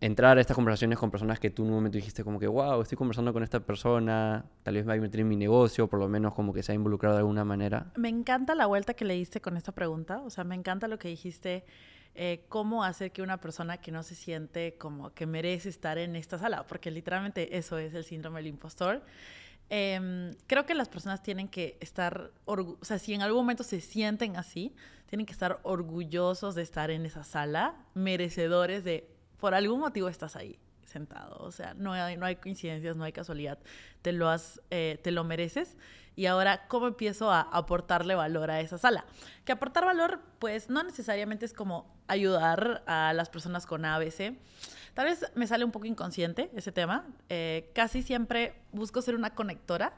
entrar 0.00 0.38
a 0.38 0.40
estas 0.40 0.54
conversaciones 0.54 0.98
con 0.98 1.10
personas 1.10 1.38
que 1.38 1.50
tú 1.50 1.62
en 1.62 1.68
un 1.68 1.74
momento 1.74 1.96
dijiste 1.96 2.24
como 2.24 2.38
que, 2.38 2.46
wow, 2.46 2.80
estoy 2.80 2.96
conversando 2.96 3.32
con 3.32 3.42
esta 3.42 3.60
persona, 3.60 4.44
tal 4.62 4.74
vez 4.74 4.84
me 4.84 4.94
va 4.94 4.98
a 4.98 5.00
meter 5.00 5.20
en 5.20 5.28
mi 5.28 5.36
negocio, 5.36 5.88
por 5.88 6.00
lo 6.00 6.08
menos 6.08 6.32
como 6.32 6.52
que 6.52 6.62
se 6.62 6.72
ha 6.72 6.74
involucrado 6.74 7.16
de 7.16 7.20
alguna 7.20 7.44
manera? 7.44 7.92
Me 7.96 8.08
encanta 8.08 8.54
la 8.54 8.66
vuelta 8.66 8.94
que 8.94 9.04
le 9.04 9.14
diste 9.14 9.40
con 9.40 9.56
esta 9.56 9.72
pregunta, 9.72 10.20
o 10.22 10.30
sea, 10.30 10.44
me 10.44 10.54
encanta 10.54 10.88
lo 10.88 10.98
que 10.98 11.08
dijiste, 11.08 11.64
eh, 12.14 12.44
cómo 12.48 12.82
hacer 12.82 13.12
que 13.12 13.22
una 13.22 13.40
persona 13.40 13.76
que 13.76 13.92
no 13.92 14.02
se 14.02 14.14
siente 14.14 14.74
como 14.78 15.12
que 15.12 15.26
merece 15.26 15.68
estar 15.68 15.98
en 15.98 16.16
esta 16.16 16.38
sala, 16.38 16.66
porque 16.66 16.90
literalmente 16.90 17.58
eso 17.58 17.76
es 17.76 17.92
el 17.92 18.04
síndrome 18.04 18.40
del 18.40 18.48
impostor. 18.48 19.02
Em, 19.68 20.32
creo 20.48 20.66
que 20.66 20.74
las 20.74 20.88
personas 20.88 21.22
tienen 21.22 21.46
que 21.46 21.76
estar, 21.80 22.32
o 22.46 22.78
sea, 22.82 22.98
si 22.98 23.14
en 23.14 23.22
algún 23.22 23.42
momento 23.42 23.62
se 23.62 23.80
sienten 23.80 24.36
así, 24.36 24.74
tienen 25.06 25.26
que 25.26 25.32
estar 25.32 25.60
orgullosos 25.62 26.54
de 26.54 26.62
estar 26.62 26.90
en 26.90 27.06
esa 27.06 27.22
sala, 27.22 27.76
merecedores 27.94 28.82
de 28.82 29.19
por 29.40 29.54
algún 29.54 29.80
motivo 29.80 30.08
estás 30.08 30.36
ahí. 30.36 30.58
sentado. 30.84 31.36
O 31.38 31.52
sea, 31.52 31.74
no 31.74 31.92
hay, 31.92 32.16
no 32.16 32.26
hay 32.26 32.36
coincidencias, 32.36 32.96
no 32.96 33.04
hay 33.04 33.12
casualidad. 33.12 33.58
Te 34.02 34.12
lo, 34.12 34.28
has, 34.28 34.60
eh, 34.70 34.98
te 35.02 35.12
lo 35.12 35.22
mereces. 35.22 35.76
Y 36.16 36.26
ahora, 36.26 36.66
¿cómo 36.66 36.88
empiezo 36.88 37.30
a 37.30 37.42
aportarle 37.42 38.14
valor 38.14 38.50
a 38.50 38.60
esa 38.60 38.76
sala? 38.76 39.04
Que 39.44 39.52
aportar 39.52 39.84
valor, 39.84 40.20
pues 40.38 40.68
no 40.68 40.82
necesariamente 40.82 41.46
es 41.46 41.54
como 41.54 41.94
ayudar 42.08 42.82
a 42.86 43.12
las 43.14 43.30
personas 43.30 43.66
con 43.66 43.84
ABC. 43.84 44.36
Tal 44.94 45.06
vez 45.06 45.24
me 45.34 45.46
sale 45.46 45.64
un 45.64 45.70
poco 45.70 45.86
inconsciente 45.86 46.50
ese 46.54 46.72
tema. 46.72 47.06
Eh, 47.28 47.70
casi 47.74 48.02
siempre 48.02 48.54
busco 48.72 49.00
ser 49.00 49.14
una 49.14 49.34
conectora. 49.34 49.94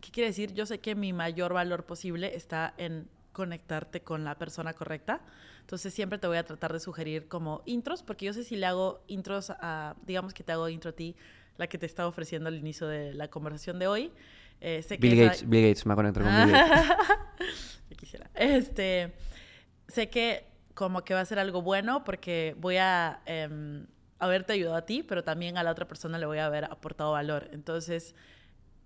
¿Qué 0.00 0.10
quiere 0.10 0.28
decir? 0.28 0.52
Yo 0.52 0.66
sé 0.66 0.78
que 0.78 0.94
mi 0.94 1.12
mayor 1.12 1.54
valor 1.54 1.84
posible 1.84 2.36
está 2.36 2.74
en 2.76 3.08
conectarte 3.36 4.00
con 4.00 4.24
la 4.24 4.38
persona 4.38 4.72
correcta. 4.72 5.20
Entonces 5.60 5.92
siempre 5.92 6.18
te 6.18 6.26
voy 6.26 6.38
a 6.38 6.46
tratar 6.46 6.72
de 6.72 6.80
sugerir 6.80 7.28
como 7.28 7.60
intros, 7.66 8.02
porque 8.02 8.24
yo 8.24 8.32
sé 8.32 8.44
si 8.44 8.56
le 8.56 8.64
hago 8.64 9.04
intros 9.08 9.50
a, 9.50 9.94
digamos 10.06 10.32
que 10.32 10.42
te 10.42 10.52
hago 10.52 10.70
intro 10.70 10.88
a 10.88 10.94
ti, 10.94 11.14
la 11.58 11.66
que 11.66 11.76
te 11.76 11.84
estaba 11.84 12.08
ofreciendo 12.08 12.48
al 12.48 12.54
inicio 12.54 12.86
de 12.86 13.12
la 13.12 13.28
conversación 13.28 13.78
de 13.78 13.88
hoy. 13.88 14.10
Eh, 14.62 14.82
sé 14.82 14.96
Bill, 14.96 15.16
Gates, 15.16 15.46
Bill 15.46 15.68
Gates, 15.68 15.84
me 15.84 15.94
conectar 15.94 16.22
con 16.22 16.34
Bill 16.34 16.56
Gates. 16.56 17.80
quisiera. 17.98 18.30
Este, 18.34 19.12
sé 19.86 20.08
que 20.08 20.46
como 20.72 21.04
que 21.04 21.12
va 21.12 21.20
a 21.20 21.26
ser 21.26 21.38
algo 21.38 21.60
bueno 21.60 22.04
porque 22.04 22.56
voy 22.58 22.78
a 22.78 23.20
em, 23.26 23.86
haberte 24.18 24.54
ayudado 24.54 24.76
a 24.76 24.86
ti, 24.86 25.02
pero 25.02 25.24
también 25.24 25.58
a 25.58 25.62
la 25.62 25.72
otra 25.72 25.86
persona 25.86 26.16
le 26.16 26.24
voy 26.24 26.38
a 26.38 26.46
haber 26.46 26.64
aportado 26.64 27.12
valor. 27.12 27.50
Entonces, 27.52 28.14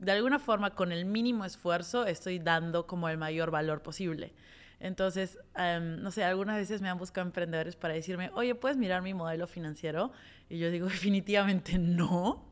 de 0.00 0.12
alguna 0.12 0.38
forma, 0.38 0.70
con 0.74 0.92
el 0.92 1.04
mínimo 1.04 1.44
esfuerzo, 1.44 2.06
estoy 2.06 2.38
dando 2.38 2.86
como 2.86 3.08
el 3.08 3.18
mayor 3.18 3.50
valor 3.50 3.82
posible. 3.82 4.32
Entonces, 4.80 5.38
em, 5.56 6.00
no 6.00 6.10
sé, 6.10 6.24
algunas 6.24 6.56
veces 6.56 6.80
me 6.80 6.88
han 6.88 6.96
buscado 6.96 7.26
emprendedores 7.26 7.76
para 7.76 7.92
decirme, 7.92 8.30
oye, 8.34 8.54
¿puedes 8.54 8.78
mirar 8.78 9.02
mi 9.02 9.12
modelo 9.12 9.46
financiero? 9.46 10.10
Y 10.48 10.58
yo 10.58 10.70
digo, 10.70 10.86
definitivamente 10.88 11.78
no, 11.78 12.50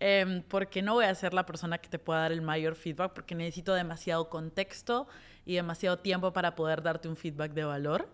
em, 0.00 0.42
porque 0.42 0.82
no 0.82 0.94
voy 0.94 1.06
a 1.06 1.14
ser 1.14 1.32
la 1.32 1.46
persona 1.46 1.78
que 1.78 1.88
te 1.88 1.98
pueda 1.98 2.20
dar 2.20 2.32
el 2.32 2.42
mayor 2.42 2.74
feedback, 2.74 3.14
porque 3.14 3.34
necesito 3.34 3.72
demasiado 3.72 4.28
contexto 4.28 5.08
y 5.46 5.54
demasiado 5.54 5.98
tiempo 5.98 6.34
para 6.34 6.54
poder 6.54 6.82
darte 6.82 7.08
un 7.08 7.16
feedback 7.16 7.52
de 7.52 7.64
valor. 7.64 8.10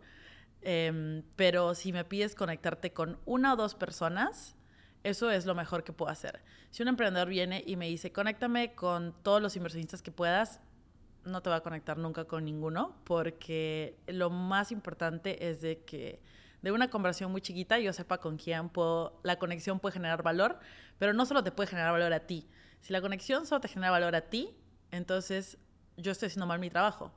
Em, 0.62 1.24
pero 1.34 1.74
si 1.74 1.92
me 1.92 2.04
pides 2.04 2.36
conectarte 2.36 2.92
con 2.92 3.18
una 3.24 3.54
o 3.54 3.56
dos 3.56 3.74
personas, 3.74 4.56
eso 5.04 5.30
es 5.30 5.46
lo 5.46 5.54
mejor 5.54 5.84
que 5.84 5.92
puedo 5.92 6.10
hacer. 6.10 6.42
Si 6.70 6.82
un 6.82 6.88
emprendedor 6.88 7.28
viene 7.28 7.62
y 7.66 7.76
me 7.76 7.86
dice, 7.86 8.12
conéctame 8.12 8.74
con 8.74 9.14
todos 9.22 9.40
los 9.40 9.56
inversionistas 9.56 10.02
que 10.02 10.10
puedas, 10.10 10.60
no 11.24 11.42
te 11.42 11.50
va 11.50 11.56
a 11.56 11.62
conectar 11.62 11.98
nunca 11.98 12.24
con 12.24 12.44
ninguno, 12.44 12.96
porque 13.04 13.98
lo 14.06 14.30
más 14.30 14.72
importante 14.72 15.48
es 15.48 15.60
de 15.60 15.84
que 15.84 16.20
de 16.62 16.72
una 16.72 16.90
conversación 16.90 17.30
muy 17.30 17.40
chiquita 17.40 17.78
yo 17.78 17.92
sepa 17.92 18.18
con 18.18 18.36
quién 18.36 18.68
puedo, 18.68 19.20
la 19.22 19.38
conexión 19.38 19.78
puede 19.78 19.92
generar 19.92 20.22
valor, 20.22 20.58
pero 20.98 21.12
no 21.12 21.26
solo 21.26 21.44
te 21.44 21.52
puede 21.52 21.68
generar 21.68 21.92
valor 21.92 22.12
a 22.12 22.26
ti. 22.26 22.48
Si 22.80 22.92
la 22.92 23.00
conexión 23.00 23.46
solo 23.46 23.60
te 23.60 23.68
genera 23.68 23.90
valor 23.90 24.14
a 24.16 24.22
ti, 24.22 24.56
entonces 24.90 25.58
yo 25.96 26.12
estoy 26.12 26.26
haciendo 26.26 26.46
mal 26.46 26.58
mi 26.58 26.70
trabajo 26.70 27.12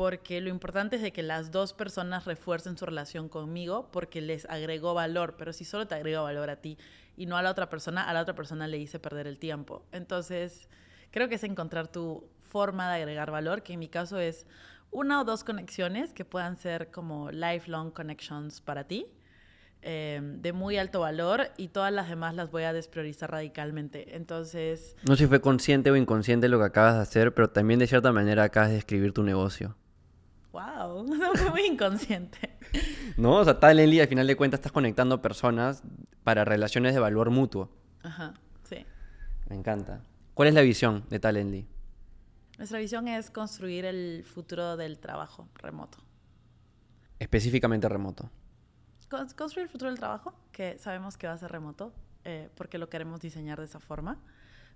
porque 0.00 0.40
lo 0.40 0.48
importante 0.48 0.96
es 0.96 1.02
de 1.02 1.12
que 1.12 1.22
las 1.22 1.50
dos 1.50 1.74
personas 1.74 2.24
refuercen 2.24 2.78
su 2.78 2.86
relación 2.86 3.28
conmigo 3.28 3.90
porque 3.92 4.22
les 4.22 4.46
agregó 4.46 4.94
valor, 4.94 5.34
pero 5.36 5.52
si 5.52 5.66
solo 5.66 5.86
te 5.86 5.94
agrega 5.94 6.22
valor 6.22 6.48
a 6.48 6.56
ti 6.56 6.78
y 7.18 7.26
no 7.26 7.36
a 7.36 7.42
la 7.42 7.50
otra 7.50 7.68
persona, 7.68 8.08
a 8.08 8.14
la 8.14 8.22
otra 8.22 8.34
persona 8.34 8.66
le 8.66 8.78
hice 8.78 8.98
perder 8.98 9.26
el 9.26 9.38
tiempo. 9.38 9.84
Entonces, 9.92 10.70
creo 11.10 11.28
que 11.28 11.34
es 11.34 11.44
encontrar 11.44 11.88
tu 11.88 12.24
forma 12.40 12.88
de 12.88 13.02
agregar 13.02 13.30
valor, 13.30 13.62
que 13.62 13.74
en 13.74 13.78
mi 13.78 13.88
caso 13.88 14.18
es 14.18 14.46
una 14.90 15.20
o 15.20 15.24
dos 15.24 15.44
conexiones 15.44 16.14
que 16.14 16.24
puedan 16.24 16.56
ser 16.56 16.90
como 16.90 17.30
lifelong 17.30 17.90
connections 17.90 18.62
para 18.62 18.84
ti, 18.84 19.06
em, 19.82 20.40
de 20.40 20.54
muy 20.54 20.78
alto 20.78 21.00
valor, 21.00 21.48
y 21.58 21.68
todas 21.68 21.92
las 21.92 22.08
demás 22.08 22.34
las 22.34 22.50
voy 22.50 22.62
a 22.62 22.72
despriorizar 22.72 23.32
radicalmente. 23.32 24.16
Entonces... 24.16 24.96
No 25.06 25.14
sé 25.14 25.24
si 25.24 25.28
fue 25.28 25.42
consciente 25.42 25.90
o 25.90 25.96
inconsciente 25.96 26.48
lo 26.48 26.58
que 26.58 26.64
acabas 26.64 26.94
de 26.94 27.02
hacer, 27.02 27.34
pero 27.34 27.50
también 27.50 27.78
de 27.78 27.86
cierta 27.86 28.12
manera 28.12 28.44
acabas 28.44 28.70
de 28.70 28.78
escribir 28.78 29.12
tu 29.12 29.22
negocio. 29.22 29.76
Wow, 30.52 31.04
no 31.08 31.34
fue 31.34 31.50
muy 31.50 31.66
inconsciente. 31.66 32.56
no, 33.16 33.36
o 33.36 33.44
sea, 33.44 33.58
Talently 33.58 34.00
al 34.00 34.08
final 34.08 34.26
de 34.26 34.36
cuentas 34.36 34.58
estás 34.58 34.72
conectando 34.72 35.22
personas 35.22 35.82
para 36.24 36.44
relaciones 36.44 36.94
de 36.94 37.00
valor 37.00 37.30
mutuo. 37.30 37.70
Ajá, 38.02 38.34
sí. 38.68 38.84
Me 39.48 39.56
encanta. 39.56 40.02
¿Cuál 40.34 40.48
es 40.48 40.54
la 40.54 40.62
visión 40.62 41.04
de 41.10 41.20
Talently? 41.20 41.66
Nuestra 42.58 42.78
visión 42.78 43.08
es 43.08 43.30
construir 43.30 43.84
el 43.84 44.22
futuro 44.24 44.76
del 44.76 44.98
trabajo 44.98 45.48
remoto. 45.54 45.98
Específicamente 47.18 47.88
remoto. 47.88 48.30
construir 49.08 49.64
el 49.64 49.68
futuro 49.68 49.90
del 49.90 49.98
trabajo, 49.98 50.34
que 50.52 50.78
sabemos 50.78 51.16
que 51.16 51.26
va 51.26 51.32
a 51.32 51.38
ser 51.38 51.50
remoto, 51.50 51.92
eh, 52.24 52.50
porque 52.54 52.78
lo 52.78 52.88
queremos 52.88 53.20
diseñar 53.20 53.58
de 53.58 53.64
esa 53.64 53.80
forma. 53.80 54.18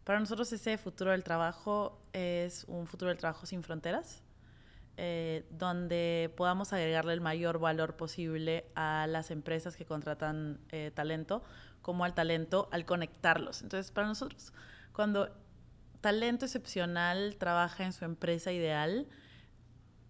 Para 0.04 0.18
nosotros 0.18 0.52
ese 0.52 0.76
futuro 0.78 1.10
del 1.10 1.24
trabajo 1.24 1.98
es 2.12 2.64
un 2.68 2.86
futuro 2.86 3.10
del 3.10 3.18
trabajo 3.18 3.46
sin 3.46 3.62
fronteras, 3.62 4.22
eh, 4.96 5.44
donde 5.50 6.32
podamos 6.36 6.72
agregarle 6.72 7.12
el 7.14 7.20
mayor 7.20 7.58
valor 7.58 7.96
posible 7.96 8.66
a 8.74 9.06
las 9.08 9.30
empresas 9.30 9.76
que 9.76 9.84
contratan 9.84 10.60
eh, 10.70 10.92
talento, 10.94 11.42
como 11.82 12.04
al 12.04 12.14
talento, 12.14 12.68
al 12.72 12.84
conectarlos. 12.84 13.62
Entonces, 13.62 13.90
para 13.90 14.06
nosotros, 14.06 14.52
cuando 14.92 15.30
talento 16.00 16.44
excepcional 16.44 17.36
trabaja 17.38 17.84
en 17.84 17.92
su 17.92 18.04
empresa 18.04 18.52
ideal, 18.52 19.08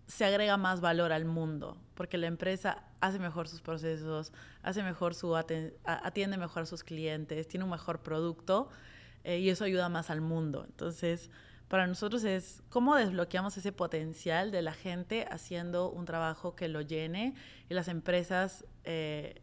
se 0.07 0.25
agrega 0.25 0.57
más 0.57 0.81
valor 0.81 1.13
al 1.13 1.25
mundo, 1.25 1.79
porque 1.95 2.19
la 2.19 2.27
empresa 2.27 2.85
hace 3.01 3.19
mejor 3.19 3.49
sus 3.49 3.63
procesos, 3.63 4.33
hace 4.63 4.83
mejor 4.83 5.15
su 5.15 5.35
atiende 5.37 6.37
mejor 6.37 6.65
a 6.65 6.67
sus 6.67 6.85
clientes, 6.85 7.49
tiene 7.49 7.65
un 7.65 7.71
mejor 7.71 8.03
producto 8.03 8.69
eh, 9.25 9.39
y 9.39 9.49
eso 9.49 9.65
ayuda 9.65 9.89
más 9.89 10.11
al 10.11 10.21
mundo. 10.21 10.65
Entonces, 10.67 11.31
para 11.75 11.89
nosotros 11.89 12.23
es 12.23 12.63
cómo 12.69 12.95
desbloqueamos 12.95 13.57
ese 13.57 13.73
potencial 13.73 14.53
de 14.53 14.63
la 14.63 14.73
gente 14.73 15.27
haciendo 15.29 15.91
un 15.91 16.05
trabajo 16.05 16.55
que 16.55 16.69
lo 16.69 16.83
llene 16.83 17.35
y 17.69 17.75
las 17.75 17.89
empresas 17.89 18.65
eh, 18.85 19.43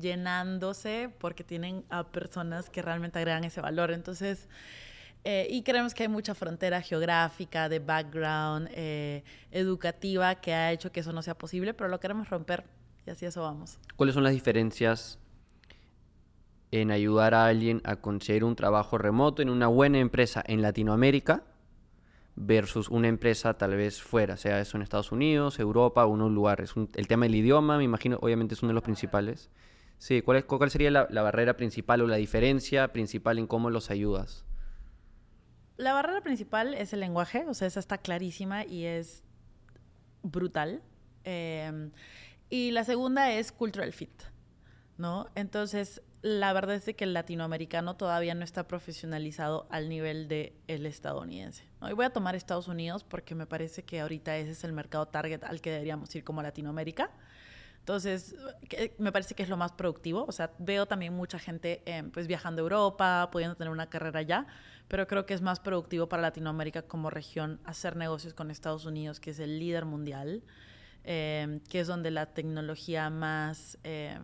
llenándose 0.00 1.12
porque 1.18 1.42
tienen 1.42 1.84
a 1.90 2.12
personas 2.12 2.70
que 2.70 2.80
realmente 2.80 3.18
agregan 3.18 3.42
ese 3.42 3.60
valor. 3.60 3.90
Entonces, 3.90 4.48
eh, 5.24 5.48
y 5.50 5.64
creemos 5.64 5.94
que 5.94 6.04
hay 6.04 6.08
mucha 6.08 6.32
frontera 6.36 6.80
geográfica, 6.80 7.68
de 7.68 7.80
background, 7.80 8.68
eh, 8.70 9.24
educativa, 9.50 10.36
que 10.36 10.54
ha 10.54 10.70
hecho 10.70 10.92
que 10.92 11.00
eso 11.00 11.12
no 11.12 11.22
sea 11.22 11.36
posible, 11.36 11.74
pero 11.74 11.88
lo 11.88 11.98
queremos 11.98 12.30
romper 12.30 12.66
y 13.04 13.10
así 13.10 13.26
eso 13.26 13.42
vamos. 13.42 13.80
¿Cuáles 13.96 14.14
son 14.14 14.22
las 14.22 14.32
diferencias 14.32 15.18
en 16.70 16.92
ayudar 16.92 17.34
a 17.34 17.46
alguien 17.46 17.80
a 17.82 17.96
conseguir 17.96 18.44
un 18.44 18.54
trabajo 18.54 18.96
remoto 18.96 19.42
en 19.42 19.50
una 19.50 19.66
buena 19.66 19.98
empresa 19.98 20.44
en 20.46 20.62
Latinoamérica 20.62 21.42
versus 22.40 22.88
una 22.88 23.08
empresa 23.08 23.54
tal 23.54 23.76
vez 23.76 24.00
fuera, 24.00 24.36
sea 24.36 24.60
eso 24.60 24.76
en 24.76 24.82
Estados 24.82 25.12
Unidos, 25.12 25.58
Europa 25.58 26.06
o 26.06 26.14
en 26.14 26.22
un 26.22 26.34
lugar. 26.34 26.60
Es 26.60 26.74
el 26.76 27.08
tema 27.08 27.26
del 27.26 27.34
idioma, 27.34 27.78
me 27.78 27.84
imagino, 27.84 28.18
obviamente 28.22 28.54
es 28.54 28.62
uno 28.62 28.70
de 28.70 28.74
los 28.74 28.84
principales. 28.84 29.50
Sí, 29.98 30.22
¿cuál, 30.22 30.70
sería 30.70 30.90
la, 30.90 31.22
barrera 31.22 31.56
principal 31.56 32.00
o 32.02 32.06
la 32.06 32.16
diferencia 32.16 32.92
principal 32.92 33.38
en 33.38 33.48
cómo 33.48 33.70
los 33.70 33.90
ayudas? 33.90 34.44
La 35.76 35.92
barrera 35.92 36.20
principal 36.20 36.74
es 36.74 36.92
el 36.92 37.00
lenguaje, 37.00 37.44
o 37.48 37.54
sea, 37.54 37.66
esa 37.66 37.80
está 37.80 37.98
clarísima 37.98 38.64
y 38.64 38.84
es 38.84 39.24
brutal. 40.22 40.82
Eh, 41.24 41.90
y 42.48 42.70
la 42.70 42.84
segunda 42.84 43.32
es 43.32 43.50
cultural 43.50 43.92
fit, 43.92 44.22
¿no? 44.96 45.28
Entonces, 45.34 46.00
la 46.22 46.52
verdad 46.52 46.76
es 46.76 46.96
que 46.96 47.04
el 47.04 47.14
latinoamericano 47.14 47.96
todavía 47.96 48.34
no 48.34 48.44
está 48.44 48.66
profesionalizado 48.66 49.66
al 49.70 49.88
nivel 49.88 50.26
del 50.26 50.52
el 50.66 50.86
estadounidense. 50.86 51.64
¿no? 51.80 51.90
Y 51.90 51.92
voy 51.92 52.06
a 52.06 52.10
tomar 52.10 52.34
Estados 52.34 52.66
Unidos 52.66 53.04
porque 53.04 53.34
me 53.34 53.46
parece 53.46 53.84
que 53.84 54.00
ahorita 54.00 54.36
ese 54.36 54.50
es 54.50 54.64
el 54.64 54.72
mercado 54.72 55.06
target 55.06 55.44
al 55.44 55.60
que 55.60 55.70
deberíamos 55.70 56.14
ir 56.14 56.24
como 56.24 56.42
Latinoamérica. 56.42 57.10
Entonces, 57.78 58.36
me 58.98 59.12
parece 59.12 59.34
que 59.34 59.42
es 59.42 59.48
lo 59.48 59.56
más 59.56 59.72
productivo. 59.72 60.26
O 60.28 60.32
sea, 60.32 60.52
veo 60.58 60.86
también 60.86 61.14
mucha 61.14 61.38
gente 61.38 61.82
eh, 61.86 62.02
pues 62.12 62.26
viajando 62.26 62.60
a 62.60 62.64
Europa, 62.64 63.28
pudiendo 63.32 63.56
tener 63.56 63.72
una 63.72 63.88
carrera 63.88 64.20
allá, 64.20 64.46
pero 64.88 65.06
creo 65.06 65.24
que 65.24 65.34
es 65.34 65.40
más 65.40 65.60
productivo 65.60 66.08
para 66.08 66.20
Latinoamérica 66.20 66.82
como 66.82 67.08
región 67.08 67.60
hacer 67.64 67.96
negocios 67.96 68.34
con 68.34 68.50
Estados 68.50 68.84
Unidos, 68.84 69.20
que 69.20 69.30
es 69.30 69.38
el 69.38 69.58
líder 69.58 69.86
mundial, 69.86 70.42
eh, 71.04 71.60
que 71.70 71.80
es 71.80 71.86
donde 71.86 72.10
la 72.10 72.26
tecnología 72.26 73.08
más... 73.08 73.78
Eh, 73.84 74.18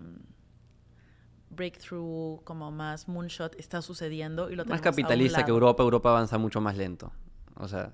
breakthrough, 1.55 2.43
como 2.45 2.71
más 2.71 3.09
moonshot 3.09 3.55
está 3.59 3.83
sucediendo 3.83 4.51
y 4.51 4.57
lo 4.57 4.65
Más 4.65 4.81
capitalista 4.81 5.45
que 5.45 5.51
Europa, 5.51 5.83
Europa 5.83 6.11
avanza 6.11 6.39
mucho 6.39 6.61
más 6.61 6.77
lento. 6.77 7.13
O 7.57 7.69
sea, 7.69 7.93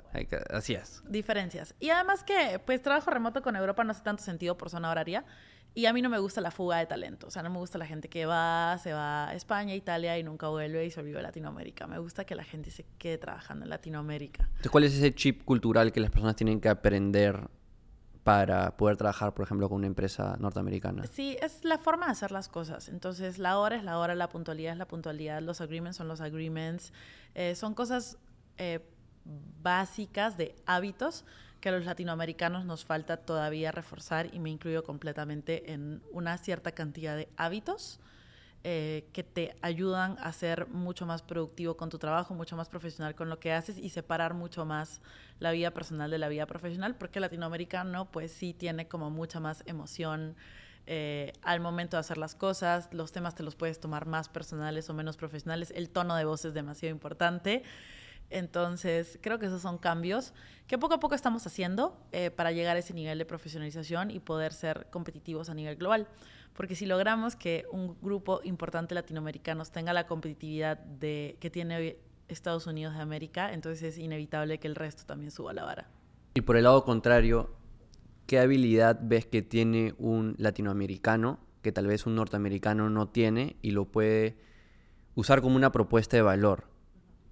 así 0.50 0.74
es. 0.74 1.02
Diferencias. 1.06 1.74
Y 1.80 1.90
además 1.90 2.24
que, 2.24 2.60
pues, 2.64 2.80
trabajo 2.80 3.10
remoto 3.10 3.42
con 3.42 3.56
Europa 3.56 3.84
no 3.84 3.90
hace 3.90 4.02
tanto 4.02 4.22
sentido 4.22 4.56
por 4.56 4.70
zona 4.70 4.90
horaria. 4.90 5.24
Y 5.72 5.86
a 5.86 5.92
mí 5.92 6.02
no 6.02 6.08
me 6.08 6.18
gusta 6.18 6.40
la 6.40 6.50
fuga 6.50 6.78
de 6.78 6.86
talento. 6.86 7.28
O 7.28 7.30
sea, 7.30 7.42
no 7.42 7.50
me 7.50 7.58
gusta 7.58 7.78
la 7.78 7.86
gente 7.86 8.08
que 8.08 8.26
va, 8.26 8.76
se 8.82 8.92
va 8.92 9.28
a 9.28 9.34
España, 9.34 9.74
Italia 9.74 10.18
y 10.18 10.24
nunca 10.24 10.48
vuelve 10.48 10.84
y 10.84 10.90
se 10.90 10.98
olvida 10.98 11.18
de 11.18 11.22
Latinoamérica. 11.22 11.86
Me 11.86 11.98
gusta 11.98 12.24
que 12.24 12.34
la 12.34 12.42
gente 12.42 12.70
se 12.70 12.84
quede 12.98 13.18
trabajando 13.18 13.64
en 13.64 13.70
Latinoamérica. 13.70 14.44
Entonces, 14.48 14.70
¿cuál 14.70 14.84
es 14.84 14.94
ese 14.94 15.14
chip 15.14 15.44
cultural 15.44 15.92
que 15.92 16.00
las 16.00 16.10
personas 16.10 16.34
tienen 16.34 16.60
que 16.60 16.68
aprender 16.68 17.48
para 18.30 18.76
poder 18.76 18.96
trabajar, 18.96 19.34
por 19.34 19.44
ejemplo, 19.44 19.68
con 19.68 19.78
una 19.78 19.88
empresa 19.88 20.36
norteamericana? 20.38 21.04
Sí, 21.12 21.36
es 21.42 21.64
la 21.64 21.78
forma 21.78 22.06
de 22.06 22.12
hacer 22.12 22.30
las 22.30 22.46
cosas. 22.46 22.88
Entonces, 22.88 23.38
la 23.38 23.58
hora 23.58 23.74
es 23.74 23.82
la 23.82 23.98
hora, 23.98 24.14
la 24.14 24.28
puntualidad 24.28 24.72
es 24.72 24.78
la 24.78 24.86
puntualidad, 24.86 25.42
los 25.42 25.60
agreements 25.60 25.96
son 25.96 26.06
los 26.06 26.20
agreements. 26.20 26.92
Eh, 27.34 27.56
son 27.56 27.74
cosas 27.74 28.18
eh, 28.56 28.78
básicas 29.60 30.36
de 30.36 30.54
hábitos 30.64 31.24
que 31.60 31.70
a 31.70 31.72
los 31.72 31.84
latinoamericanos 31.84 32.64
nos 32.64 32.84
falta 32.84 33.16
todavía 33.16 33.72
reforzar 33.72 34.32
y 34.32 34.38
me 34.38 34.50
incluyo 34.50 34.84
completamente 34.84 35.72
en 35.72 36.00
una 36.12 36.38
cierta 36.38 36.70
cantidad 36.70 37.16
de 37.16 37.28
hábitos 37.36 37.98
eh, 38.62 39.08
que 39.14 39.22
te 39.22 39.56
ayudan 39.62 40.18
a 40.20 40.32
ser 40.32 40.68
mucho 40.68 41.06
más 41.06 41.22
productivo 41.22 41.76
con 41.76 41.88
tu 41.88 41.98
trabajo, 41.98 42.34
mucho 42.34 42.56
más 42.56 42.68
profesional 42.68 43.14
con 43.14 43.30
lo 43.30 43.40
que 43.40 43.52
haces 43.52 43.78
y 43.78 43.88
separar 43.88 44.34
mucho 44.34 44.66
más 44.66 45.00
la 45.38 45.50
vida 45.50 45.70
personal 45.70 46.10
de 46.10 46.18
la 46.18 46.28
vida 46.28 46.44
profesional, 46.44 46.96
porque 46.96 47.20
latinoamericano 47.20 48.10
pues 48.10 48.32
sí 48.32 48.52
tiene 48.52 48.86
como 48.86 49.08
mucha 49.08 49.40
más 49.40 49.62
emoción 49.66 50.36
eh, 50.86 51.32
al 51.42 51.60
momento 51.60 51.96
de 51.96 52.00
hacer 52.00 52.18
las 52.18 52.34
cosas, 52.34 52.88
los 52.92 53.12
temas 53.12 53.34
te 53.34 53.42
los 53.42 53.54
puedes 53.54 53.80
tomar 53.80 54.06
más 54.06 54.28
personales 54.28 54.90
o 54.90 54.94
menos 54.94 55.16
profesionales, 55.16 55.72
el 55.74 55.88
tono 55.88 56.14
de 56.16 56.24
voz 56.24 56.44
es 56.44 56.52
demasiado 56.52 56.92
importante. 56.92 57.62
Entonces, 58.28 59.18
creo 59.20 59.38
que 59.38 59.46
esos 59.46 59.62
son 59.62 59.78
cambios 59.78 60.32
que 60.68 60.78
poco 60.78 60.94
a 60.94 61.00
poco 61.00 61.16
estamos 61.16 61.46
haciendo 61.46 62.00
eh, 62.12 62.30
para 62.30 62.52
llegar 62.52 62.76
a 62.76 62.78
ese 62.78 62.94
nivel 62.94 63.18
de 63.18 63.24
profesionalización 63.24 64.10
y 64.10 64.20
poder 64.20 64.52
ser 64.52 64.86
competitivos 64.90 65.50
a 65.50 65.54
nivel 65.54 65.76
global. 65.76 66.06
Porque 66.54 66.74
si 66.74 66.86
logramos 66.86 67.36
que 67.36 67.64
un 67.70 67.96
grupo 68.00 68.40
importante 68.44 68.94
latinoamericanos 68.94 69.70
tenga 69.70 69.92
la 69.92 70.06
competitividad 70.06 70.78
de, 70.78 71.36
que 71.40 71.50
tiene 71.50 71.96
Estados 72.28 72.66
Unidos 72.66 72.94
de 72.94 73.00
América, 73.00 73.52
entonces 73.52 73.82
es 73.82 73.98
inevitable 73.98 74.58
que 74.58 74.68
el 74.68 74.74
resto 74.74 75.04
también 75.04 75.30
suba 75.30 75.52
la 75.52 75.64
vara. 75.64 75.88
Y 76.34 76.42
por 76.42 76.56
el 76.56 76.64
lado 76.64 76.84
contrario, 76.84 77.50
¿qué 78.26 78.38
habilidad 78.38 78.98
ves 79.02 79.26
que 79.26 79.42
tiene 79.42 79.94
un 79.98 80.34
latinoamericano 80.38 81.40
que 81.62 81.72
tal 81.72 81.86
vez 81.86 82.06
un 82.06 82.14
norteamericano 82.14 82.88
no 82.88 83.08
tiene 83.08 83.56
y 83.62 83.72
lo 83.72 83.86
puede 83.86 84.36
usar 85.14 85.42
como 85.42 85.56
una 85.56 85.72
propuesta 85.72 86.16
de 86.16 86.22
valor? 86.22 86.70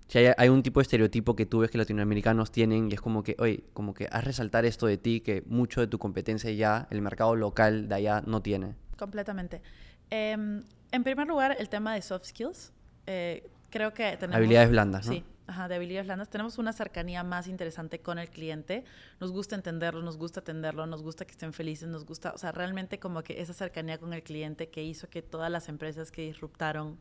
Si 0.09 0.19
hay, 0.19 0.49
un 0.49 0.63
tipo 0.63 0.81
de 0.81 0.83
estereotipo 0.83 1.37
que 1.37 1.45
tú 1.45 1.59
ves 1.59 1.71
que 1.71 1.77
latinoamericanos 1.77 2.51
tienen 2.51 2.91
y 2.91 2.95
es 2.95 3.01
como 3.01 3.23
que, 3.23 3.37
oye, 3.39 3.65
como 3.75 3.93
que 3.93 4.09
haz 4.11 4.25
resaltar 4.25 4.65
esto 4.65 4.87
de 4.87 4.97
ti 4.97 5.21
que 5.21 5.43
mucho 5.47 5.83
de 5.83 5.87
tu 5.87 5.99
competencia 5.99 6.51
ya 6.51 6.89
el 6.91 7.03
mercado 7.03 7.37
local 7.37 7.89
de 7.89 7.95
allá 7.95 8.23
no 8.27 8.41
tiene. 8.41 8.75
Completamente. 8.99 9.63
Em, 10.11 10.65
en 10.91 11.05
primer 11.05 11.27
lugar, 11.27 11.57
el 11.59 11.69
tema 11.69 11.95
de 11.95 12.03
soft 12.03 12.27
skills. 12.27 12.73
Eh, 13.07 13.49
creo 13.71 13.95
que 13.95 14.17
tenemos... 14.17 14.37
Habilidades 14.37 14.71
blandas, 14.71 15.07
¿no? 15.07 15.13
Sí, 15.13 15.25
ajá, 15.47 15.69
de 15.69 15.77
habilidades 15.77 16.07
blandas. 16.07 16.29
Tenemos 16.29 16.59
una 16.59 16.73
cercanía 16.73 17.23
más 17.23 17.47
interesante 17.47 18.01
con 18.01 18.19
el 18.19 18.29
cliente. 18.29 18.85
Nos 19.21 19.33
gusta 19.33 19.55
entenderlo, 19.55 20.03
nos 20.03 20.17
gusta 20.17 20.41
atenderlo, 20.41 20.87
nos 20.87 21.03
gusta 21.03 21.25
que 21.25 21.33
estén 21.33 21.53
felices, 21.53 21.89
nos 21.89 22.05
gusta... 22.05 22.33
O 22.33 22.39
sea, 22.39 22.53
realmente 22.53 22.99
como 22.99 23.23
que 23.23 23.41
esa 23.41 23.53
cercanía 23.53 23.99
con 23.99 24.13
el 24.13 24.23
cliente 24.23 24.69
que 24.69 24.83
hizo 24.83 25.09
que 25.09 25.23
todas 25.23 25.51
las 25.51 25.69
empresas 25.69 26.11
que 26.11 26.23
disruptaron 26.23 26.99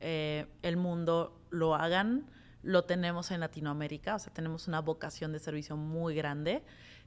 eh, 0.00 0.46
el 0.62 0.76
mundo 0.76 1.40
lo 1.50 1.74
hagan, 1.74 2.26
lo 2.62 2.84
tenemos 2.84 3.30
en 3.30 3.40
Latinoamérica, 3.40 4.16
o 4.16 4.18
sea, 4.18 4.32
tenemos 4.32 4.68
una 4.68 4.80
vocación 4.80 5.32
de 5.32 5.38
servicio 5.38 5.76
muy 5.76 6.14
grande. 6.14 6.62